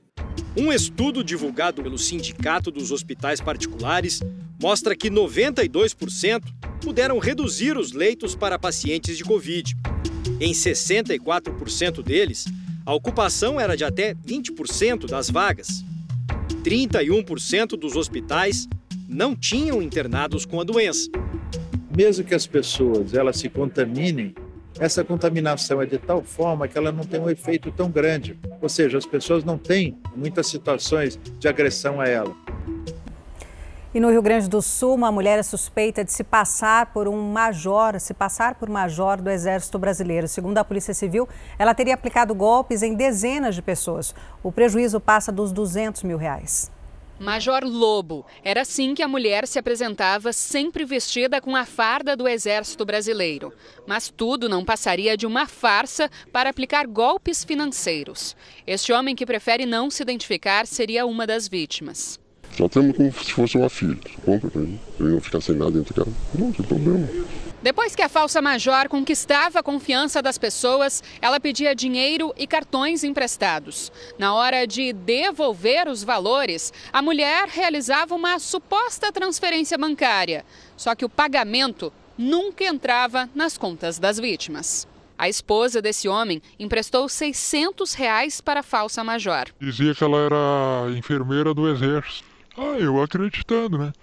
Um 0.55 0.71
estudo 0.71 1.23
divulgado 1.23 1.81
pelo 1.81 1.97
Sindicato 1.97 2.69
dos 2.69 2.91
Hospitais 2.91 3.41
Particulares 3.41 4.21
mostra 4.61 4.95
que 4.95 5.09
92% 5.09 6.43
puderam 6.79 7.17
reduzir 7.17 7.75
os 7.75 7.91
leitos 7.91 8.35
para 8.35 8.59
pacientes 8.59 9.17
de 9.17 9.23
Covid. 9.23 9.75
Em 10.39 10.51
64% 10.51 12.03
deles, 12.03 12.45
a 12.85 12.93
ocupação 12.93 13.59
era 13.59 13.75
de 13.75 13.83
até 13.83 14.13
20% 14.13 15.07
das 15.07 15.27
vagas. 15.27 15.83
31% 16.63 17.69
dos 17.69 17.95
hospitais 17.95 18.67
não 19.09 19.35
tinham 19.35 19.81
internados 19.81 20.45
com 20.45 20.61
a 20.61 20.63
doença. 20.63 21.09
Mesmo 21.95 22.23
que 22.23 22.35
as 22.35 22.45
pessoas 22.45 23.15
elas 23.15 23.37
se 23.37 23.49
contaminem, 23.49 24.35
essa 24.79 25.03
contaminação 25.03 25.81
é 25.81 25.85
de 25.85 25.97
tal 25.97 26.23
forma 26.23 26.67
que 26.67 26.77
ela 26.77 26.91
não 26.91 27.03
tem 27.03 27.19
um 27.19 27.29
efeito 27.29 27.71
tão 27.71 27.89
grande. 27.89 28.39
Ou 28.61 28.69
seja, 28.69 28.97
as 28.97 29.05
pessoas 29.05 29.43
não 29.43 29.57
têm 29.57 29.97
muitas 30.15 30.47
situações 30.47 31.19
de 31.39 31.47
agressão 31.47 32.01
a 32.01 32.07
ela. 32.07 32.35
E 33.93 33.99
no 33.99 34.09
Rio 34.09 34.23
Grande 34.23 34.49
do 34.49 34.59
Sul, 34.59 34.95
uma 34.95 35.11
mulher 35.11 35.37
é 35.37 35.43
suspeita 35.43 36.03
de 36.03 36.11
se 36.11 36.23
passar 36.23 36.87
por 36.87 37.07
um 37.07 37.31
major, 37.31 37.99
se 37.99 38.11
passar 38.11 38.55
por 38.55 38.67
major 38.67 39.21
do 39.21 39.29
Exército 39.29 39.77
Brasileiro. 39.77 40.27
Segundo 40.27 40.57
a 40.57 40.63
Polícia 40.63 40.95
Civil, 40.95 41.29
ela 41.59 41.75
teria 41.75 41.93
aplicado 41.93 42.33
golpes 42.33 42.81
em 42.81 42.95
dezenas 42.95 43.53
de 43.53 43.61
pessoas. 43.61 44.15
O 44.41 44.51
prejuízo 44.51 44.99
passa 44.99 45.31
dos 45.31 45.51
200 45.51 46.01
mil 46.01 46.17
reais. 46.17 46.71
Major 47.23 47.63
Lobo. 47.63 48.25
Era 48.43 48.61
assim 48.61 48.93
que 48.93 49.01
a 49.01 49.07
mulher 49.07 49.47
se 49.47 49.57
apresentava, 49.57 50.33
sempre 50.33 50.83
vestida 50.83 51.39
com 51.39 51.55
a 51.55 51.65
farda 51.65 52.17
do 52.17 52.27
Exército 52.27 52.85
Brasileiro. 52.85 53.53
Mas 53.87 54.09
tudo 54.09 54.49
não 54.49 54.65
passaria 54.65 55.15
de 55.15 55.25
uma 55.25 55.47
farsa 55.47 56.11
para 56.33 56.49
aplicar 56.49 56.85
golpes 56.85 57.43
financeiros. 57.43 58.35
Este 58.67 58.91
homem, 58.91 59.15
que 59.15 59.25
prefere 59.25 59.65
não 59.65 59.89
se 59.89 60.03
identificar, 60.03 60.67
seria 60.67 61.05
uma 61.05 61.25
das 61.25 61.47
vítimas. 61.47 62.19
Tratamos 62.57 62.97
como 62.97 63.11
se 63.11 63.31
fosse 63.31 63.57
uma 63.57 63.69
filha. 63.69 63.97
Compra 64.25 64.51
pra 64.51 64.61
mim. 64.61 64.79
Eu 64.99 65.05
não 65.05 65.21
ficar 65.21 65.41
sem 65.41 65.55
nada 65.55 65.71
dentro 65.71 65.93
de 65.93 65.99
casa. 66.01 66.15
Não 66.37 66.51
tem 66.51 66.65
problema. 66.65 67.07
Depois 67.63 67.95
que 67.95 68.01
a 68.01 68.09
falsa 68.09 68.41
major 68.41 68.89
conquistava 68.89 69.59
a 69.59 69.63
confiança 69.63 70.21
das 70.21 70.37
pessoas, 70.37 71.01
ela 71.21 71.39
pedia 71.39 71.73
dinheiro 71.73 72.33
e 72.37 72.45
cartões 72.45 73.05
emprestados. 73.05 73.89
Na 74.19 74.33
hora 74.33 74.67
de 74.67 74.91
devolver 74.91 75.87
os 75.87 76.03
valores, 76.03 76.73
a 76.91 77.01
mulher 77.01 77.47
realizava 77.47 78.13
uma 78.13 78.37
suposta 78.37 79.13
transferência 79.13 79.77
bancária. 79.77 80.43
Só 80.75 80.93
que 80.93 81.05
o 81.05 81.09
pagamento 81.09 81.93
nunca 82.17 82.65
entrava 82.65 83.29
nas 83.33 83.57
contas 83.57 83.97
das 83.97 84.19
vítimas. 84.19 84.85
A 85.17 85.29
esposa 85.29 85.81
desse 85.81 86.09
homem 86.09 86.41
emprestou 86.59 87.07
600 87.07 87.93
reais 87.93 88.41
para 88.41 88.59
a 88.59 88.63
falsa 88.63 89.05
major. 89.05 89.45
Dizia 89.57 89.95
que 89.95 90.03
ela 90.03 90.17
era 90.17 90.97
enfermeira 90.97 91.53
do 91.53 91.69
exército. 91.69 92.27
Ah, 92.57 92.77
eu 92.77 93.01
acreditando, 93.01 93.77
né? 93.77 93.93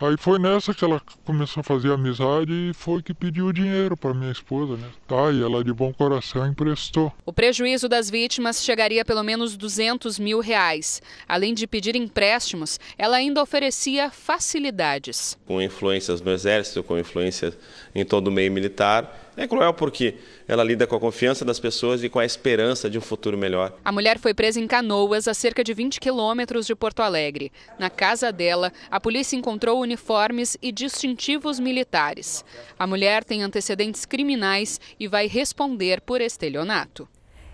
Aí 0.00 0.16
foi 0.16 0.38
nessa 0.38 0.72
que 0.72 0.84
ela 0.84 1.02
começou 1.24 1.60
a 1.60 1.64
fazer 1.64 1.92
amizade 1.92 2.52
e 2.52 2.72
foi 2.72 3.02
que 3.02 3.12
pediu 3.12 3.52
dinheiro 3.52 3.96
para 3.96 4.14
minha 4.14 4.30
esposa, 4.30 4.76
né? 4.76 4.88
Tá, 5.08 5.32
e 5.32 5.42
ela 5.42 5.64
de 5.64 5.72
bom 5.72 5.92
coração 5.92 6.46
emprestou. 6.46 7.12
O 7.26 7.32
prejuízo 7.32 7.88
das 7.88 8.08
vítimas 8.08 8.62
chegaria 8.62 9.02
a 9.02 9.04
pelo 9.04 9.24
menos 9.24 9.56
200 9.56 10.18
mil 10.20 10.38
reais. 10.38 11.02
Além 11.28 11.52
de 11.52 11.66
pedir 11.66 11.96
empréstimos, 11.96 12.78
ela 12.96 13.16
ainda 13.16 13.42
oferecia 13.42 14.08
facilidades. 14.08 15.36
Com 15.44 15.60
influências 15.60 16.20
no 16.20 16.30
exército, 16.30 16.84
com 16.84 16.96
influência 16.96 17.52
em 17.92 18.04
todo 18.04 18.28
o 18.28 18.32
meio 18.32 18.52
militar, 18.52 19.27
é 19.38 19.46
cruel 19.46 19.72
porque 19.72 20.16
ela 20.46 20.64
lida 20.64 20.86
com 20.86 20.96
a 20.96 21.00
confiança 21.00 21.44
das 21.44 21.60
pessoas 21.60 22.02
e 22.02 22.08
com 22.08 22.18
a 22.18 22.24
esperança 22.24 22.90
de 22.90 22.98
um 22.98 23.00
futuro 23.00 23.38
melhor. 23.38 23.72
A 23.84 23.92
mulher 23.92 24.18
foi 24.18 24.34
presa 24.34 24.60
em 24.60 24.66
Canoas, 24.66 25.28
a 25.28 25.34
cerca 25.34 25.62
de 25.62 25.72
20 25.72 26.00
quilômetros 26.00 26.66
de 26.66 26.74
Porto 26.74 27.00
Alegre. 27.00 27.52
Na 27.78 27.88
casa 27.88 28.32
dela, 28.32 28.72
a 28.90 28.98
polícia 28.98 29.36
encontrou 29.36 29.80
uniformes 29.80 30.56
e 30.60 30.72
distintivos 30.72 31.60
militares. 31.60 32.44
A 32.76 32.86
mulher 32.86 33.22
tem 33.22 33.42
antecedentes 33.42 34.04
criminais 34.04 34.80
e 34.98 35.06
vai 35.06 35.28
responder 35.28 36.00
por 36.00 36.20
estelionato. 36.20 37.08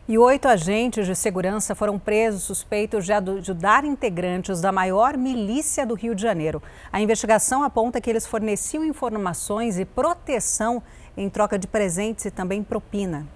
E 0.07 0.19
oito 0.19 0.47
agentes 0.49 1.07
de 1.07 1.15
segurança 1.15 1.75
foram 1.75 1.99
presos 1.99 2.43
suspeitos 2.43 3.07
de 3.07 3.13
ajudar 3.15 3.87
integrantes 3.87 4.61
da 4.61 4.71
maior 4.71 5.17
milícia 5.17 5.87
do 5.87 5.95
Rio 5.95 6.15
de 6.15 6.21
Janeiro. 6.21 6.63
A 6.93 7.01
investigação 7.01 7.63
aponta 7.63 8.03
que 8.03 8.11
eles 8.11 8.27
forneciam 8.27 8.85
informações 8.85 9.79
e 9.79 9.87
proteção 9.87 10.83
em 11.17 11.29
troca 11.29 11.59
de 11.59 11.67
presentes 11.67 12.25
e 12.25 12.31
também 12.31 12.63
propina. 12.63 13.27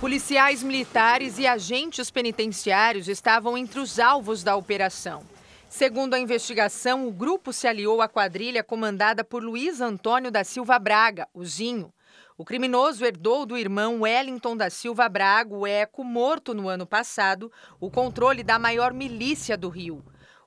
Policiais 0.00 0.62
militares 0.62 1.38
e 1.38 1.46
agentes 1.46 2.10
penitenciários 2.10 3.08
estavam 3.08 3.56
entre 3.56 3.80
os 3.80 3.98
alvos 3.98 4.42
da 4.42 4.56
operação. 4.56 5.22
Segundo 5.68 6.14
a 6.14 6.20
investigação, 6.20 7.06
o 7.08 7.12
grupo 7.12 7.52
se 7.52 7.66
aliou 7.66 8.00
à 8.00 8.08
quadrilha 8.08 8.62
comandada 8.62 9.24
por 9.24 9.42
Luiz 9.42 9.80
Antônio 9.80 10.30
da 10.30 10.44
Silva 10.44 10.78
Braga, 10.78 11.28
o 11.34 11.44
Zinho. 11.44 11.92
O 12.38 12.44
criminoso 12.44 13.04
herdou 13.04 13.44
do 13.44 13.56
irmão 13.56 14.02
Wellington 14.02 14.56
da 14.56 14.70
Silva 14.70 15.08
Braga, 15.08 15.54
o 15.54 15.66
Eco, 15.66 16.04
morto 16.04 16.54
no 16.54 16.68
ano 16.68 16.86
passado, 16.86 17.50
o 17.80 17.90
controle 17.90 18.42
da 18.42 18.58
maior 18.58 18.92
milícia 18.92 19.56
do 19.56 19.68
Rio. 19.68 20.04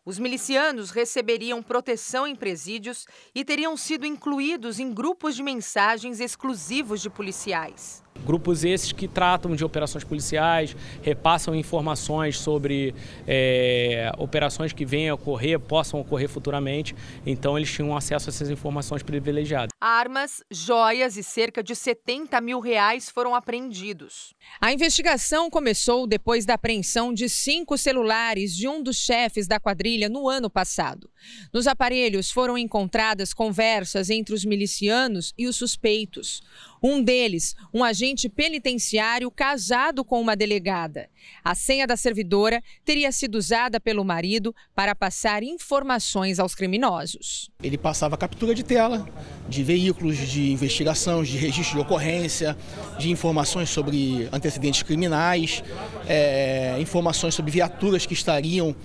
Os 0.07 0.17
milicianos 0.17 0.89
receberiam 0.89 1.61
proteção 1.61 2.25
em 2.25 2.33
presídios 2.33 3.05
e 3.35 3.43
teriam 3.43 3.75
sido 3.75 4.05
incluídos 4.05 4.79
em 4.79 4.93
grupos 4.93 5.35
de 5.35 5.43
mensagens 5.43 6.21
exclusivos 6.21 7.01
de 7.01 7.09
policiais. 7.09 8.01
Grupos 8.25 8.63
esses 8.63 8.91
que 8.91 9.07
tratam 9.07 9.55
de 9.55 9.63
operações 9.63 10.03
policiais, 10.03 10.75
repassam 11.01 11.55
informações 11.55 12.37
sobre 12.37 12.93
é, 13.27 14.11
operações 14.17 14.73
que 14.73 14.85
venham 14.85 15.13
a 15.13 15.15
ocorrer, 15.15 15.59
possam 15.59 15.99
ocorrer 15.99 16.29
futuramente. 16.29 16.95
Então, 17.25 17.57
eles 17.57 17.71
tinham 17.71 17.95
acesso 17.95 18.29
a 18.29 18.31
essas 18.31 18.49
informações 18.49 19.03
privilegiadas. 19.03 19.69
Armas, 19.79 20.43
joias 20.51 21.17
e 21.17 21.23
cerca 21.23 21.63
de 21.63 21.75
70 21.75 22.39
mil 22.41 22.59
reais 22.59 23.09
foram 23.09 23.35
apreendidos. 23.35 24.33
A 24.59 24.73
investigação 24.73 25.49
começou 25.49 26.07
depois 26.07 26.45
da 26.45 26.55
apreensão 26.55 27.13
de 27.13 27.29
cinco 27.29 27.77
celulares 27.77 28.55
de 28.55 28.67
um 28.67 28.81
dos 28.81 28.97
chefes 28.97 29.47
da 29.47 29.59
quadrilha 29.59 30.09
no 30.09 30.27
ano 30.27 30.49
passado. 30.49 31.09
Nos 31.53 31.67
aparelhos 31.67 32.31
foram 32.31 32.57
encontradas 32.57 33.33
conversas 33.33 34.09
entre 34.09 34.33
os 34.33 34.45
milicianos 34.45 35.33
e 35.37 35.47
os 35.47 35.55
suspeitos. 35.55 36.41
Um 36.81 37.01
deles, 37.01 37.55
um 37.73 37.83
agente 37.83 38.29
penitenciário 38.29 39.29
casado 39.31 40.03
com 40.03 40.21
uma 40.21 40.35
delegada. 40.35 41.09
A 41.43 41.55
senha 41.55 41.87
da 41.87 41.97
servidora 41.97 42.61
teria 42.85 43.11
sido 43.11 43.35
usada 43.35 43.79
pelo 43.79 44.03
marido 44.03 44.53
para 44.75 44.93
passar 44.93 45.43
informações 45.43 46.39
aos 46.39 46.55
criminosos. 46.55 47.49
Ele 47.61 47.77
passava 47.77 48.17
captura 48.17 48.53
de 48.53 48.63
tela 48.63 49.07
de 49.47 49.63
veículos 49.63 50.17
de 50.17 50.51
investigação, 50.51 51.23
de 51.23 51.37
registro 51.37 51.77
de 51.77 51.81
ocorrência, 51.81 52.57
de 52.99 53.09
informações 53.09 53.69
sobre 53.69 54.27
antecedentes 54.31 54.83
criminais, 54.83 55.63
é, 56.07 56.77
informações 56.79 57.33
sobre 57.33 57.51
viaturas 57.51 58.05
que 58.05 58.13
estariam 58.13 58.75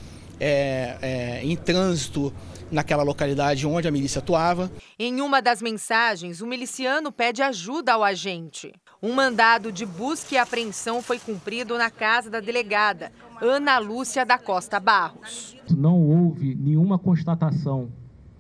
é, 0.40 0.96
é, 1.02 1.40
em 1.44 1.56
trânsito 1.56 2.32
naquela 2.72 3.02
localidade 3.02 3.66
onde 3.66 3.86
a 3.86 3.90
milícia 3.90 4.18
atuava. 4.18 4.72
Em 4.98 5.20
uma 5.20 5.42
das 5.42 5.60
mensagens, 5.60 6.40
o 6.40 6.46
miliciano 6.46 7.12
pede 7.12 7.42
ajuda 7.42 7.92
ao 7.92 8.02
agente. 8.02 8.72
Um 9.02 9.12
mandado 9.12 9.70
de 9.70 9.84
busca 9.84 10.34
e 10.34 10.38
apreensão 10.38 11.02
foi 11.02 11.18
cumprido 11.18 11.76
na 11.76 11.90
casa 11.90 12.30
da 12.30 12.40
delegada, 12.40 13.12
Ana 13.40 13.78
Lúcia 13.78 14.24
da 14.24 14.38
Costa 14.38 14.80
Barros. 14.80 15.56
Não 15.70 16.00
houve 16.00 16.54
nenhuma 16.54 16.98
constatação 16.98 17.90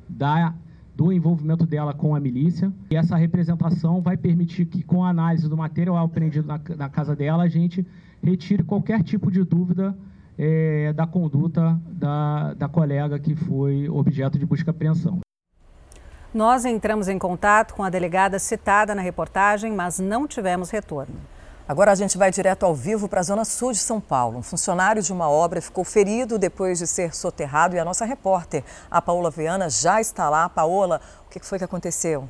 da 0.08 0.54
do 0.94 1.10
envolvimento 1.10 1.64
dela 1.64 1.94
com 1.94 2.14
a 2.14 2.20
milícia. 2.20 2.72
E 2.90 2.96
essa 2.96 3.16
representação 3.16 4.02
vai 4.02 4.16
permitir 4.16 4.66
que, 4.66 4.82
com 4.82 5.02
a 5.02 5.08
análise 5.08 5.48
do 5.48 5.56
material 5.56 5.96
apreendido 5.96 6.46
na, 6.46 6.60
na 6.76 6.88
casa 6.88 7.16
dela, 7.16 7.44
a 7.44 7.48
gente 7.48 7.86
retire 8.22 8.62
qualquer 8.62 9.02
tipo 9.02 9.30
de 9.30 9.42
dúvida 9.42 9.96
é, 10.44 10.92
da 10.92 11.06
conduta 11.06 11.80
da, 11.86 12.52
da 12.54 12.68
colega 12.68 13.16
que 13.16 13.36
foi 13.36 13.88
objeto 13.88 14.36
de 14.36 14.44
busca 14.44 14.70
e 14.70 14.72
apreensão. 14.72 15.20
Nós 16.34 16.64
entramos 16.64 17.08
em 17.08 17.16
contato 17.16 17.74
com 17.74 17.84
a 17.84 17.90
delegada 17.90 18.40
citada 18.40 18.92
na 18.92 19.02
reportagem, 19.02 19.70
mas 19.70 20.00
não 20.00 20.26
tivemos 20.26 20.68
retorno. 20.70 21.14
Agora 21.68 21.92
a 21.92 21.94
gente 21.94 22.18
vai 22.18 22.32
direto 22.32 22.66
ao 22.66 22.74
vivo 22.74 23.08
para 23.08 23.20
a 23.20 23.22
zona 23.22 23.44
sul 23.44 23.70
de 23.70 23.78
São 23.78 24.00
Paulo. 24.00 24.38
Um 24.38 24.42
funcionário 24.42 25.00
de 25.00 25.12
uma 25.12 25.30
obra 25.30 25.62
ficou 25.62 25.84
ferido 25.84 26.36
depois 26.36 26.80
de 26.80 26.88
ser 26.88 27.14
soterrado 27.14 27.76
e 27.76 27.78
a 27.78 27.84
nossa 27.84 28.04
repórter, 28.04 28.64
a 28.90 29.00
Paola 29.00 29.30
Viana, 29.30 29.70
já 29.70 30.00
está 30.00 30.28
lá. 30.28 30.48
Paola, 30.48 31.00
o 31.24 31.30
que 31.30 31.38
foi 31.46 31.58
que 31.58 31.64
aconteceu? 31.64 32.28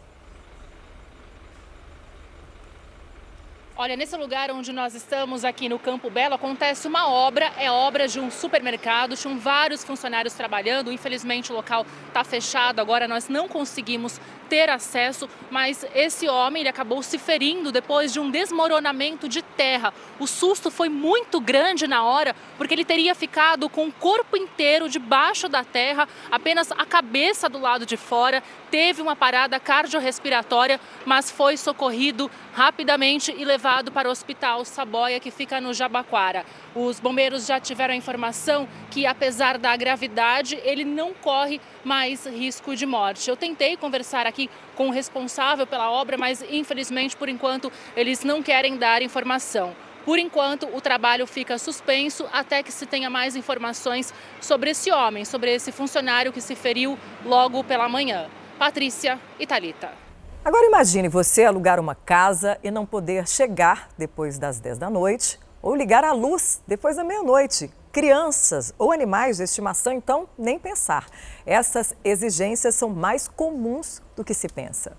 Olha, 3.75 3.97
nesse 3.97 4.15
lugar 4.19 4.51
onde 4.51 4.71
nós 4.71 4.95
estamos 4.95 5.47
aqui 5.47 5.67
no 5.67 5.79
Campo 5.79 6.11
Belo 6.11 6.35
acontece 6.35 6.87
uma 6.87 7.09
obra, 7.09 7.51
é 7.57 7.71
obra 7.71 8.07
de 8.07 8.21
um 8.21 8.31
supermercado, 8.31 9.17
tinham 9.17 9.39
vários 9.39 9.83
funcionários 9.83 10.35
trabalhando, 10.35 10.93
infelizmente 10.93 11.51
o 11.51 11.55
local 11.55 11.87
está 12.07 12.23
fechado, 12.23 12.81
agora 12.81 13.09
nós 13.09 13.31
não 13.31 13.49
conseguimos 13.49 14.21
ter 14.51 14.69
acesso, 14.69 15.27
mas 15.51 15.87
esse 15.95 16.29
homem 16.29 16.61
ele 16.61 16.69
acabou 16.69 17.03
se 17.03 17.17
ferindo 17.19 17.73
depois 17.73 18.13
de 18.13 18.21
um 18.21 18.31
desmoronamento 18.31 19.27
de 19.27 19.41
terra. 19.41 19.95
O 20.21 20.27
susto 20.27 20.71
foi 20.71 20.91
muito 20.91 21.41
grande 21.41 21.87
na 21.87 22.05
hora, 22.05 22.37
porque 22.59 22.75
ele 22.75 22.85
teria 22.85 23.15
ficado 23.15 23.71
com 23.71 23.87
o 23.87 23.93
corpo 23.93 24.37
inteiro 24.37 24.87
debaixo 24.87 25.49
da 25.49 25.65
terra, 25.65 26.07
apenas 26.31 26.71
a 26.73 26.85
cabeça 26.85 27.49
do 27.49 27.59
lado 27.59 27.87
de 27.87 27.97
fora, 27.97 28.43
teve 28.71 29.01
uma 29.01 29.17
parada 29.17 29.59
cardiorrespiratória, 29.59 30.79
mas 31.07 31.31
foi 31.31 31.57
socorrido 31.57 32.31
rapidamente 32.53 33.35
e 33.37 33.45
levado 33.47 33.63
para 33.91 34.07
o 34.07 34.13
Hospital 34.13 34.67
Saboia, 34.67 35.19
que 35.19 35.31
fica 35.31 35.59
no 35.59 35.73
Jabaquara. 35.73 36.45
Os 36.75 37.01
bombeiros 37.01 37.47
já 37.47 37.59
tiveram 37.59 37.95
a 37.95 37.97
informação 37.97 38.69
que, 38.91 39.07
apesar 39.07 39.57
da 39.57 39.75
gravidade, 39.75 40.61
ele 40.63 40.85
não 40.85 41.15
corre 41.15 41.59
mais 41.83 42.27
risco 42.27 42.77
de 42.77 42.85
morte. 42.85 43.31
Eu 43.31 43.37
tentei 43.37 43.75
conversar 43.77 44.27
aqui 44.27 44.51
com 44.75 44.89
o 44.89 44.93
responsável 44.93 45.67
pela 45.67 45.91
obra, 45.91 46.19
mas 46.19 46.45
infelizmente, 46.51 47.17
por 47.17 47.31
enquanto, 47.31 47.73
eles 47.97 48.23
não 48.23 48.43
querem 48.43 48.77
dar 48.77 49.01
informação. 49.01 49.75
Por 50.05 50.19
enquanto, 50.19 50.69
o 50.77 50.81
trabalho 50.81 51.27
fica 51.27 51.57
suspenso 51.57 52.29
até 52.31 52.63
que 52.63 52.73
se 52.73 52.85
tenha 52.85 53.09
mais 53.09 53.37
informações 53.37 54.13
sobre 54.41 54.71
esse 54.71 54.91
homem, 54.91 55.25
sobre 55.25 55.55
esse 55.55 55.73
funcionário 55.73 56.33
que 56.33 56.41
se 56.43 56.55
feriu 56.55 56.99
logo 57.25 57.65
pela 57.65 57.89
manhã. 57.89 58.27
Patrícia 58.59 59.19
Thalita. 59.49 60.02
Agora 60.45 60.67
imagine 60.67 61.09
você 61.09 61.45
alugar 61.45 61.79
uma 61.79 61.95
casa 61.95 62.59
e 62.65 62.71
não 62.71 62.85
poder 62.85 63.29
chegar 63.29 63.91
depois 63.97 64.39
das 64.39 64.59
10 64.59 64.77
da 64.77 64.91
noite 64.91 65.39
ou 65.63 65.73
ligar 65.73 66.03
a 66.03 66.13
luz 66.13 66.61
depois 66.67 66.97
da 66.97 67.05
meia-noite. 67.05 67.71
Crianças 67.93 68.75
ou 68.77 68.91
animais 68.91 69.37
de 69.37 69.45
estimação, 69.45 69.93
então, 69.93 70.29
nem 70.37 70.59
pensar. 70.59 71.07
Essas 71.47 71.95
exigências 72.03 72.75
são 72.75 72.89
mais 72.89 73.29
comuns 73.29 74.03
do 74.17 74.25
que 74.25 74.35
se 74.35 74.49
pensa. 74.49 74.97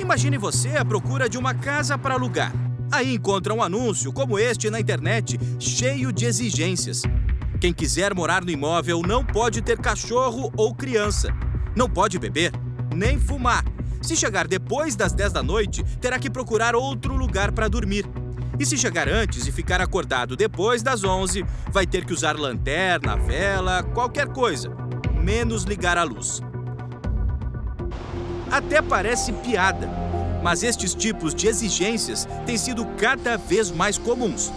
Imagine 0.00 0.38
você 0.38 0.78
à 0.78 0.84
procura 0.84 1.28
de 1.28 1.36
uma 1.36 1.52
casa 1.54 1.98
para 1.98 2.14
alugar. 2.14 2.52
Aí 2.90 3.14
encontra 3.14 3.52
um 3.52 3.62
anúncio 3.62 4.14
como 4.14 4.38
este 4.38 4.70
na 4.70 4.80
internet, 4.80 5.38
cheio 5.60 6.10
de 6.10 6.24
exigências. 6.24 7.02
Quem 7.60 7.74
quiser 7.74 8.14
morar 8.14 8.42
no 8.42 8.50
imóvel 8.50 9.02
não 9.02 9.22
pode 9.22 9.60
ter 9.60 9.78
cachorro 9.78 10.50
ou 10.56 10.74
criança. 10.74 11.28
Não 11.76 11.90
pode 11.90 12.18
beber, 12.18 12.52
nem 12.94 13.18
fumar. 13.18 13.64
Se 14.00 14.16
chegar 14.16 14.46
depois 14.46 14.94
das 14.94 15.12
10 15.12 15.32
da 15.32 15.42
noite, 15.42 15.82
terá 16.00 16.18
que 16.18 16.28
procurar 16.28 16.74
outro 16.74 17.16
lugar 17.16 17.52
para 17.52 17.68
dormir. 17.68 18.06
E 18.58 18.64
se 18.64 18.76
chegar 18.78 19.08
antes 19.08 19.46
e 19.46 19.52
ficar 19.52 19.80
acordado 19.80 20.36
depois 20.36 20.82
das 20.82 21.02
11, 21.02 21.44
vai 21.72 21.86
ter 21.86 22.04
que 22.04 22.12
usar 22.12 22.38
lanterna, 22.38 23.16
vela, 23.16 23.82
qualquer 23.82 24.28
coisa, 24.28 24.70
menos 25.22 25.64
ligar 25.64 25.98
a 25.98 26.04
luz. 26.04 26.40
Até 28.50 28.80
parece 28.80 29.32
piada, 29.32 29.88
mas 30.42 30.62
estes 30.62 30.94
tipos 30.94 31.34
de 31.34 31.48
exigências 31.48 32.28
têm 32.46 32.56
sido 32.56 32.84
cada 32.96 33.36
vez 33.36 33.70
mais 33.70 33.98
comuns. 33.98 34.52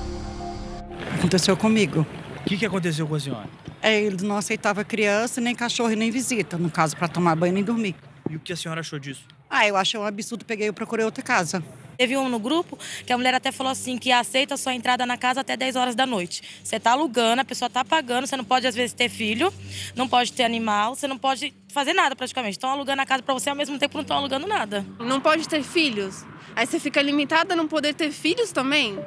Aconteceu 1.18 1.58
comigo. 1.58 2.06
O 2.42 2.44
que, 2.44 2.58
que 2.58 2.66
aconteceu 2.66 3.08
com 3.08 3.16
a 3.16 3.20
senhora? 3.20 3.50
É, 3.82 4.00
ele 4.00 4.24
não 4.26 4.38
aceitava 4.38 4.84
criança, 4.84 5.42
nem 5.42 5.56
cachorro, 5.56 5.94
nem 5.96 6.12
visita, 6.12 6.58
no 6.58 6.70
caso, 6.70 6.96
para 6.96 7.08
tomar 7.08 7.36
banho 7.36 7.54
nem 7.54 7.64
dormir. 7.64 7.96
E 8.30 8.36
o 8.36 8.40
que 8.40 8.54
a 8.54 8.56
senhora 8.56 8.82
achou 8.82 9.00
disso? 9.00 9.26
Ah, 9.50 9.68
eu 9.68 9.78
achei 9.78 10.00
um 10.00 10.04
absurdo, 10.04 10.46
peguei 10.46 10.68
e 10.68 10.72
procurei 10.72 11.06
outra 11.06 11.24
casa. 11.24 11.64
Teve 11.98 12.16
um 12.16 12.30
no 12.30 12.38
grupo 12.38 12.78
que 13.06 13.12
a 13.12 13.18
mulher 13.18 13.34
até 13.34 13.52
falou 13.52 13.72
assim 13.72 13.98
que 13.98 14.12
aceita 14.12 14.56
sua 14.56 14.76
entrada 14.76 15.06
na 15.06 15.18
casa 15.18 15.42
até 15.42 15.58
10 15.58 15.76
horas 15.76 15.96
da 15.96 16.06
noite. 16.06 16.44
Você 16.64 16.76
está 16.76 16.92
alugando, 16.92 17.42
a 17.42 17.46
pessoa 17.46 17.68
está 17.68 17.84
pagando, 17.84 18.28
você 18.28 18.38
não 18.38 18.44
pode 18.44 18.68
às 18.68 18.76
vezes 18.76 18.94
ter 18.94 19.10
filho, 19.10 19.52
não 19.96 20.08
pode 20.08 20.32
ter 20.32 20.44
animal, 20.44 20.96
você 20.96 21.08
não 21.08 21.18
pode 21.18 21.54
fazer 21.70 21.94
nada 21.94 22.16
praticamente. 22.16 22.58
Estão 22.58 22.70
alugando 22.70 23.02
a 23.02 23.06
casa 23.06 23.24
para 23.24 23.34
você 23.34 23.50
ao 23.50 23.56
mesmo 23.56 23.80
tempo 23.80 23.98
não 23.98 24.04
estão 24.04 24.18
alugando 24.18 24.46
nada. 24.46 24.86
Não 25.00 25.20
pode 25.20 25.48
ter 25.48 25.64
filhos. 25.64 26.24
Aí 26.56 26.68
você 26.68 26.80
fica 26.80 27.02
limitada 27.02 27.54
a 27.54 27.58
não 27.58 27.68
poder 27.68 27.96
ter 27.96 28.12
filhos 28.12 28.52
também? 28.52 29.00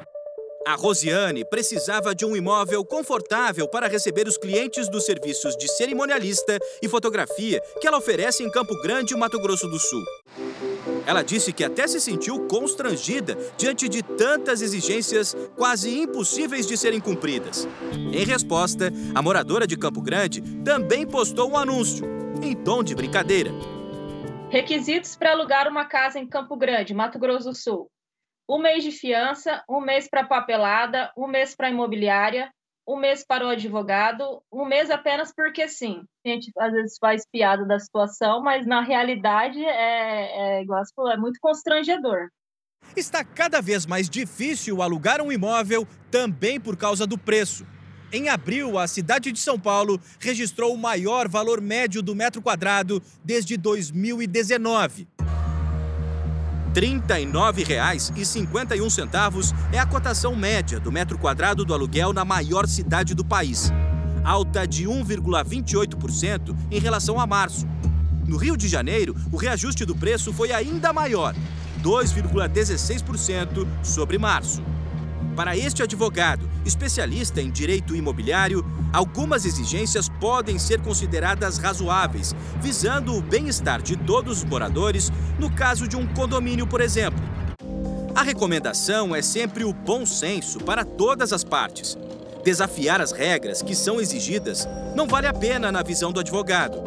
A 0.65 0.75
Rosiane 0.75 1.43
precisava 1.43 2.13
de 2.13 2.23
um 2.23 2.35
imóvel 2.35 2.85
confortável 2.85 3.67
para 3.67 3.87
receber 3.87 4.27
os 4.27 4.37
clientes 4.37 4.87
dos 4.89 5.05
serviços 5.05 5.55
de 5.57 5.67
cerimonialista 5.67 6.59
e 6.81 6.87
fotografia 6.87 7.59
que 7.79 7.87
ela 7.87 7.97
oferece 7.97 8.43
em 8.43 8.51
Campo 8.51 8.79
Grande, 8.81 9.15
Mato 9.15 9.39
Grosso 9.41 9.67
do 9.67 9.79
Sul. 9.79 10.03
Ela 11.07 11.23
disse 11.23 11.51
que 11.51 11.63
até 11.63 11.87
se 11.87 11.99
sentiu 11.99 12.47
constrangida 12.47 13.35
diante 13.57 13.89
de 13.89 14.03
tantas 14.03 14.61
exigências 14.61 15.35
quase 15.55 15.99
impossíveis 15.99 16.67
de 16.67 16.77
serem 16.77 16.99
cumpridas. 16.99 17.67
Em 17.91 18.23
resposta, 18.23 18.91
a 19.15 19.21
moradora 19.21 19.65
de 19.65 19.75
Campo 19.75 20.01
Grande 20.01 20.41
também 20.63 21.07
postou 21.07 21.49
um 21.49 21.57
anúncio, 21.57 22.05
em 22.43 22.55
tom 22.55 22.83
de 22.83 22.93
brincadeira. 22.93 23.51
Requisitos 24.49 25.15
para 25.15 25.31
alugar 25.31 25.67
uma 25.67 25.85
casa 25.85 26.19
em 26.19 26.27
Campo 26.27 26.55
Grande, 26.55 26.93
Mato 26.93 27.17
Grosso 27.17 27.49
do 27.49 27.55
Sul. 27.55 27.89
Um 28.49 28.59
mês 28.59 28.83
de 28.83 28.91
fiança, 28.91 29.63
um 29.69 29.81
mês 29.81 30.09
para 30.09 30.25
papelada, 30.25 31.11
um 31.17 31.27
mês 31.27 31.55
para 31.55 31.69
imobiliária, 31.69 32.51
um 32.87 32.97
mês 32.97 33.23
para 33.25 33.45
o 33.45 33.49
advogado, 33.49 34.41
um 34.51 34.65
mês 34.65 34.89
apenas 34.89 35.33
porque 35.33 35.67
sim. 35.67 36.03
A 36.25 36.29
gente 36.29 36.51
às 36.57 36.71
vezes 36.71 36.97
faz 36.99 37.23
piada 37.31 37.65
da 37.65 37.79
situação, 37.79 38.41
mas 38.41 38.65
na 38.65 38.81
realidade 38.81 39.63
é, 39.63 40.57
é 40.57 40.61
igual 40.61 40.83
é 41.11 41.17
muito 41.17 41.39
constrangedor. 41.41 42.29
Está 42.95 43.23
cada 43.23 43.61
vez 43.61 43.85
mais 43.85 44.09
difícil 44.09 44.81
alugar 44.81 45.21
um 45.21 45.31
imóvel 45.31 45.87
também 46.09 46.59
por 46.59 46.75
causa 46.75 47.07
do 47.07 47.17
preço. 47.17 47.65
Em 48.11 48.27
abril, 48.27 48.77
a 48.77 48.87
cidade 48.87 49.31
de 49.31 49.39
São 49.39 49.57
Paulo 49.57 49.99
registrou 50.19 50.73
o 50.73 50.77
maior 50.77 51.29
valor 51.29 51.61
médio 51.61 52.01
do 52.01 52.13
metro 52.13 52.41
quadrado 52.41 53.01
desde 53.23 53.55
2019. 53.55 55.07
R$ 56.73 57.01
39,51 57.01 59.53
é 59.73 59.79
a 59.79 59.85
cotação 59.85 60.33
média 60.35 60.79
do 60.79 60.89
metro 60.89 61.17
quadrado 61.17 61.65
do 61.65 61.73
aluguel 61.73 62.13
na 62.13 62.23
maior 62.23 62.65
cidade 62.65 63.13
do 63.13 63.25
país, 63.25 63.69
alta 64.23 64.65
de 64.65 64.85
1,28% 64.85 66.55
em 66.71 66.79
relação 66.79 67.19
a 67.19 67.27
março. 67.27 67.67
No 68.25 68.37
Rio 68.37 68.55
de 68.55 68.69
Janeiro, 68.69 69.13
o 69.33 69.37
reajuste 69.37 69.83
do 69.83 69.93
preço 69.93 70.31
foi 70.31 70.53
ainda 70.53 70.93
maior, 70.93 71.35
2,16% 71.83 73.67
sobre 73.83 74.17
março. 74.17 74.63
Para 75.41 75.57
este 75.57 75.81
advogado, 75.81 76.47
especialista 76.63 77.41
em 77.41 77.49
direito 77.49 77.95
imobiliário, 77.95 78.63
algumas 78.93 79.43
exigências 79.43 80.07
podem 80.07 80.59
ser 80.59 80.79
consideradas 80.81 81.57
razoáveis, 81.57 82.35
visando 82.61 83.15
o 83.15 83.21
bem-estar 83.23 83.81
de 83.81 83.95
todos 83.95 84.37
os 84.37 84.43
moradores, 84.43 85.11
no 85.39 85.49
caso 85.49 85.87
de 85.87 85.97
um 85.97 86.05
condomínio, 86.05 86.67
por 86.67 86.79
exemplo. 86.79 87.19
A 88.13 88.21
recomendação 88.21 89.15
é 89.15 89.23
sempre 89.23 89.63
o 89.63 89.73
bom 89.73 90.05
senso 90.05 90.59
para 90.59 90.85
todas 90.85 91.33
as 91.33 91.43
partes. 91.43 91.97
Desafiar 92.43 93.01
as 93.01 93.11
regras 93.11 93.63
que 93.63 93.73
são 93.73 93.99
exigidas 93.99 94.67
não 94.95 95.07
vale 95.07 95.25
a 95.25 95.33
pena 95.33 95.71
na 95.71 95.81
visão 95.81 96.11
do 96.11 96.19
advogado. 96.19 96.77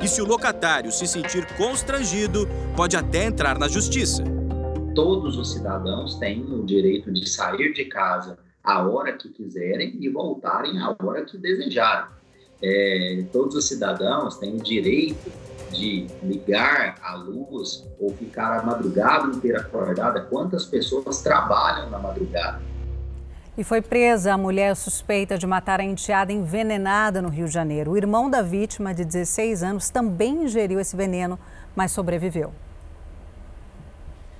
E 0.00 0.06
se 0.06 0.22
o 0.22 0.26
locatário 0.26 0.92
se 0.92 1.08
sentir 1.08 1.44
constrangido, 1.56 2.48
pode 2.76 2.96
até 2.96 3.24
entrar 3.24 3.58
na 3.58 3.66
justiça 3.66 4.36
todos 4.96 5.36
os 5.36 5.52
cidadãos 5.52 6.14
têm 6.14 6.42
o 6.42 6.64
direito 6.64 7.12
de 7.12 7.28
sair 7.28 7.74
de 7.74 7.84
casa 7.84 8.38
a 8.64 8.82
hora 8.82 9.12
que 9.12 9.28
quiserem 9.28 9.94
e 10.00 10.08
voltarem 10.08 10.78
a 10.80 10.96
hora 10.98 11.24
que 11.24 11.36
desejarem. 11.36 12.08
É, 12.62 13.22
todos 13.30 13.54
os 13.54 13.68
cidadãos 13.68 14.38
têm 14.38 14.56
o 14.56 14.62
direito 14.62 15.30
de 15.70 16.06
ligar 16.22 16.94
a 17.02 17.14
luz 17.14 17.86
ou 18.00 18.10
ficar 18.14 18.58
a 18.58 18.62
madrugada 18.62 19.26
inteira 19.36 19.60
acordada. 19.60 20.22
Quantas 20.22 20.64
pessoas 20.64 21.20
trabalham 21.20 21.90
na 21.90 21.98
madrugada? 21.98 22.62
E 23.58 23.62
foi 23.62 23.82
presa 23.82 24.32
a 24.32 24.38
mulher 24.38 24.74
suspeita 24.74 25.36
de 25.36 25.46
matar 25.46 25.78
a 25.80 25.84
enteada 25.84 26.32
envenenada 26.32 27.20
no 27.20 27.28
Rio 27.28 27.46
de 27.46 27.52
Janeiro. 27.52 27.92
O 27.92 27.96
irmão 27.96 28.30
da 28.30 28.40
vítima, 28.40 28.94
de 28.94 29.04
16 29.04 29.62
anos, 29.62 29.90
também 29.90 30.44
ingeriu 30.44 30.80
esse 30.80 30.96
veneno, 30.96 31.38
mas 31.74 31.92
sobreviveu. 31.92 32.52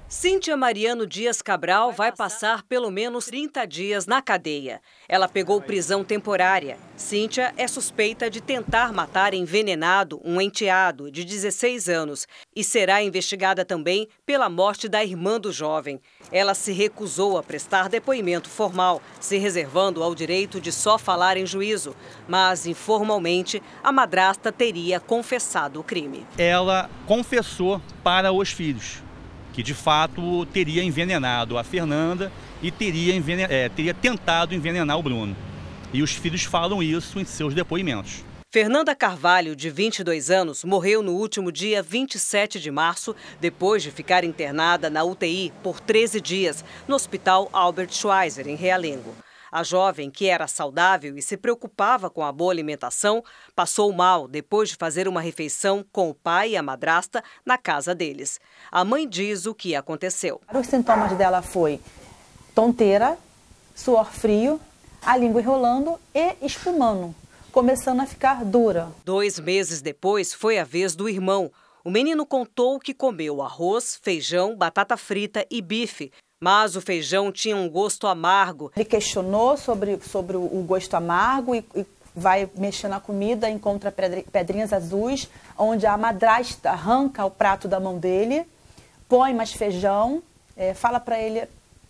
Cíntia 0.08 0.56
Mariano 0.56 1.04
Dias 1.04 1.42
Cabral 1.42 1.90
vai 1.90 2.12
passar 2.12 2.62
pelo 2.62 2.92
menos 2.92 3.26
30 3.26 3.66
dias 3.66 4.06
na 4.06 4.22
cadeia. 4.22 4.80
Ela 5.08 5.26
pegou 5.26 5.60
prisão 5.60 6.04
temporária. 6.04 6.78
Cíntia 6.96 7.52
é 7.56 7.66
suspeita 7.66 8.30
de 8.30 8.40
tentar 8.40 8.92
matar 8.92 9.34
envenenado 9.34 10.20
um 10.24 10.40
enteado 10.40 11.10
de 11.10 11.24
16 11.24 11.88
anos 11.88 12.24
e 12.54 12.62
será 12.62 13.02
investigada 13.02 13.64
também 13.64 14.06
pela 14.24 14.48
morte 14.48 14.88
da 14.88 15.04
irmã 15.04 15.40
do 15.40 15.50
jovem. 15.50 16.00
Ela 16.30 16.54
se 16.54 16.70
recusou 16.70 17.36
a 17.36 17.42
prestar 17.42 17.88
depoimento 17.88 18.48
formal, 18.48 19.02
se 19.18 19.38
reservando 19.38 20.04
ao 20.04 20.14
direito 20.14 20.60
de 20.60 20.70
só 20.70 20.96
falar 20.96 21.36
em 21.36 21.44
juízo, 21.44 21.96
mas 22.28 22.64
informalmente 22.64 23.60
a 23.82 23.90
madrasta 23.90 24.52
teria 24.52 25.00
confessado 25.00 25.80
o 25.80 25.84
crime. 25.84 26.24
Ela 26.38 26.88
confessou 27.08 27.82
para 28.04 28.32
os 28.32 28.52
filhos 28.52 29.04
que 29.56 29.62
de 29.62 29.72
fato 29.72 30.44
teria 30.52 30.84
envenenado 30.84 31.56
a 31.56 31.64
Fernanda 31.64 32.30
e 32.62 32.70
teria, 32.70 33.16
envenen 33.16 33.46
é, 33.48 33.70
teria 33.70 33.94
tentado 33.94 34.54
envenenar 34.54 34.98
o 34.98 35.02
Bruno. 35.02 35.34
E 35.94 36.02
os 36.02 36.12
filhos 36.12 36.44
falam 36.44 36.82
isso 36.82 37.18
em 37.18 37.24
seus 37.24 37.54
depoimentos. 37.54 38.22
Fernanda 38.52 38.94
Carvalho, 38.94 39.56
de 39.56 39.70
22 39.70 40.30
anos, 40.30 40.62
morreu 40.62 41.02
no 41.02 41.12
último 41.12 41.50
dia 41.50 41.82
27 41.82 42.60
de 42.60 42.70
março, 42.70 43.16
depois 43.40 43.82
de 43.82 43.90
ficar 43.90 44.24
internada 44.24 44.90
na 44.90 45.02
UTI 45.02 45.50
por 45.62 45.80
13 45.80 46.20
dias, 46.20 46.62
no 46.86 46.94
Hospital 46.94 47.48
Albert 47.50 47.92
Schweitzer, 47.92 48.46
em 48.46 48.56
Realengo. 48.56 49.14
A 49.51 49.62
jovem, 49.62 50.10
que 50.10 50.28
era 50.28 50.47
saudável 50.47 51.16
e 51.16 51.23
se 51.23 51.36
preocupava 51.36 52.10
com 52.10 52.24
a 52.24 52.32
boa 52.32 52.52
alimentação, 52.52 53.24
passou 53.55 53.93
mal 53.93 54.27
depois 54.27 54.68
de 54.68 54.77
fazer 54.77 55.06
uma 55.09 55.20
refeição 55.20 55.85
com 55.93 56.10
o 56.10 56.14
pai 56.14 56.51
e 56.51 56.56
a 56.56 56.62
madrasta 56.62 57.23
na 57.44 57.56
casa 57.56 57.94
deles. 57.94 58.40
A 58.70 58.85
mãe 58.85 59.09
diz 59.09 59.47
o 59.47 59.55
que 59.55 59.74
aconteceu. 59.74 60.40
Os 60.52 60.66
sintomas 60.66 61.16
dela 61.16 61.43
foi 61.43 61.81
tonteira, 62.55 63.18
suor 63.74 64.10
frio, 64.10 64.60
a 65.02 65.16
língua 65.16 65.40
enrolando 65.40 66.01
e 66.14 66.35
espumando, 66.43 67.14
começando 67.52 68.01
a 68.01 68.06
ficar 68.06 68.44
dura. 68.44 68.89
Dois 69.05 69.39
meses 69.39 69.81
depois 69.81 70.35
foi 70.35 70.59
a 70.59 70.64
vez 70.64 70.97
do 70.97 71.09
irmão. 71.09 71.52
O 71.85 71.90
menino 71.90 72.27
contou 72.27 72.81
que 72.81 72.93
comeu 72.93 73.40
arroz, 73.40 73.97
feijão, 74.02 74.56
batata 74.56 74.97
frita 74.97 75.47
e 75.48 75.62
bife, 75.62 76.10
mas 76.40 76.76
o 76.76 76.80
feijão 76.80 77.32
tinha 77.32 77.56
um 77.56 77.68
gosto 77.68 78.06
amargo. 78.06 78.70
Ele 78.76 78.84
questionou 78.84 79.56
sobre, 79.56 79.98
sobre 80.00 80.36
o 80.36 80.64
gosto 80.66 80.94
amargo 80.94 81.54
e, 81.54 81.64
e 81.74 81.86
vai 82.14 82.48
mexer 82.56 82.88
na 82.88 82.98
comida, 82.98 83.50
encontra 83.50 83.92
pedrinhas 83.92 84.72
azuis, 84.72 85.28
onde 85.58 85.86
a 85.86 85.96
madrasta 85.98 86.70
arranca 86.70 87.24
o 87.24 87.30
prato 87.30 87.68
da 87.68 87.78
mão 87.78 87.98
dele, 87.98 88.46
põe 89.06 89.34
mais 89.34 89.52
feijão, 89.52 90.22
é, 90.56 90.72
fala 90.72 90.98
para 90.98 91.20
ele 91.20 91.46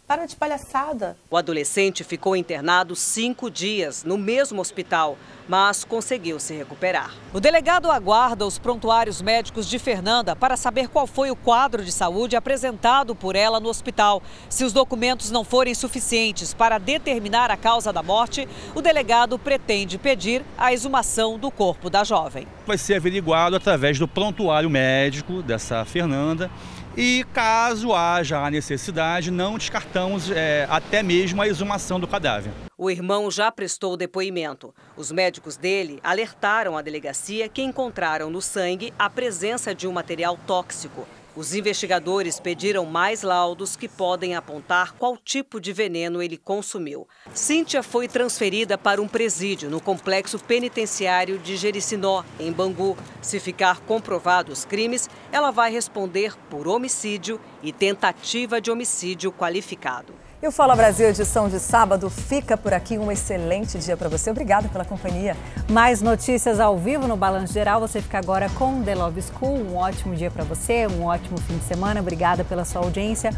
para 0.07 0.25
de 0.25 0.37
palhaçada. 0.37 1.17
O 1.29 1.37
adolescente 1.37 2.05
ficou 2.05 2.37
internado 2.37 2.95
cinco 2.95 3.51
dias 3.51 4.05
no 4.05 4.17
mesmo 4.17 4.61
hospital, 4.61 5.19
mas 5.49 5.85
conseguiu 5.85 6.39
se 6.39 6.55
recuperar. 6.55 7.13
O 7.33 7.41
delegado 7.41 7.91
aguarda 7.91 8.47
os 8.47 8.59
prontuários 8.59 9.21
médicos 9.21 9.69
de 9.69 9.79
Fernanda 9.79 10.37
para 10.37 10.57
saber 10.57 10.89
qual 10.89 11.07
foi 11.07 11.31
o 11.31 11.37
quadro 11.37 11.85
de 11.85 11.91
saúde 11.91 12.37
apresentado 12.37 13.15
por 13.15 13.35
ela 13.35 13.59
no 13.59 13.69
hospital. 13.69 14.23
Se 14.49 14.65
os 14.65 14.73
documentos 14.73 15.31
não 15.31 15.45
forem 15.45 15.75
suficientes 15.75 16.55
para 16.55 16.79
determinar 16.79 17.51
a 17.51 17.57
causa 17.57 17.93
da 17.93 18.03
morte, 18.03 18.49
o 18.75 18.81
delegado 18.81 19.39
pretende 19.39 19.99
pedir 19.99 20.45
a 20.57 20.73
exumação 20.73 21.39
do 21.39 21.51
corpo 21.51 21.91
da 21.91 22.05
jovem. 22.05 22.47
Vai 22.67 22.79
ser 22.79 22.95
averiguado 22.95 23.57
através 23.57 23.99
do 23.99 24.07
prontuário 24.07 24.71
médico 24.71 25.43
dessa 25.43 25.85
Fernanda 25.85 26.51
e 26.97 27.25
caso 27.35 27.93
haja 27.93 28.39
a 28.39 28.51
necessidade, 28.51 29.31
não 29.31 29.59
descartamos 29.59 30.31
é, 30.31 30.67
até 30.71 31.03
mesmo 31.03 31.43
a 31.43 31.47
exumação 31.47 32.01
do 32.01 32.09
cadáver. 32.09 32.51
O 32.79 32.91
irmão 32.91 33.31
já 33.31 33.53
prestou 33.53 33.97
depoimento. 33.97 34.75
Os 34.97 35.13
médicos 35.13 35.57
dele 35.57 36.01
alertaram 36.03 36.77
a 36.77 36.83
delegacia 36.83 37.49
que 37.49 37.63
encontraram 37.63 38.31
no 38.31 38.41
sangue 38.41 38.93
a 38.99 39.11
presença 39.11 39.75
de 39.75 39.87
um 39.87 39.93
material 39.93 40.39
tóxico. 40.47 41.07
Os 41.37 41.55
investigadores 41.55 42.41
pediram 42.41 42.87
mais 42.87 43.21
laudos 43.21 43.77
que 43.77 43.87
podem 43.87 44.35
apontar 44.35 44.95
qual 44.95 45.19
tipo 45.19 45.61
de 45.61 45.71
veneno 45.71 46.23
ele 46.23 46.39
consumiu. 46.39 47.07
Cíntia 47.35 47.83
foi 47.83 48.09
transferida 48.09 48.79
para 48.79 49.03
um 49.03 49.07
presídio 49.07 49.69
no 49.69 49.79
complexo 49.79 50.39
penitenciário 50.39 51.39
de 51.39 51.59
Jericinó, 51.59 52.25
em 52.41 52.51
Bangu. 52.51 52.97
Se 53.21 53.39
ficar 53.39 53.81
comprovados 53.81 54.61
os 54.61 54.65
crimes, 54.65 55.11
ela 55.31 55.51
vai 55.51 55.71
responder 55.71 56.35
por 56.49 56.67
homicídio 56.67 57.39
e 57.63 57.71
tentativa 57.71 58.59
de 58.59 58.71
homicídio 58.71 59.31
qualificado. 59.31 60.26
E 60.43 60.47
o 60.47 60.53
Fala 60.53 60.77
Brasil, 60.77 61.09
edição 61.09 61.49
de 61.49 61.59
sábado, 61.59 62.11
fica 62.11 62.59
por 62.59 62.75
aqui. 62.75 62.99
Um 62.99 63.11
excelente 63.11 63.79
dia 63.79 63.97
para 63.97 64.09
você. 64.09 64.31
Obrigada 64.31 64.69
pela 64.69 64.85
companhia. 64.85 65.35
Mais 65.71 66.03
notícias 66.03 66.61
ao 66.61 66.77
vivo 66.77 67.09
no 67.09 67.17
Balanço 67.17 67.55
Geral. 67.55 67.81
Você 67.81 68.03
fica 68.03 68.19
agora 68.19 68.51
com 68.51 68.83
The 68.83 68.95
Love 68.95 69.23
School. 69.23 69.57
Um 69.57 69.77
ótimo 69.77 70.15
dia 70.15 70.31
para 70.31 70.45
você, 70.45 70.87
um 70.87 71.05
ótimo 71.05 71.41
fim 71.41 71.57
de 71.57 71.65
semana. 71.65 72.01
Obrigada 72.01 72.45
pela 72.45 72.67
sua 72.67 72.83
audiência. 72.83 73.31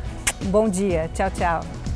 Bom 0.47 0.69
dia. 0.69 1.09
Tchau, 1.15 1.31
tchau. 1.31 1.88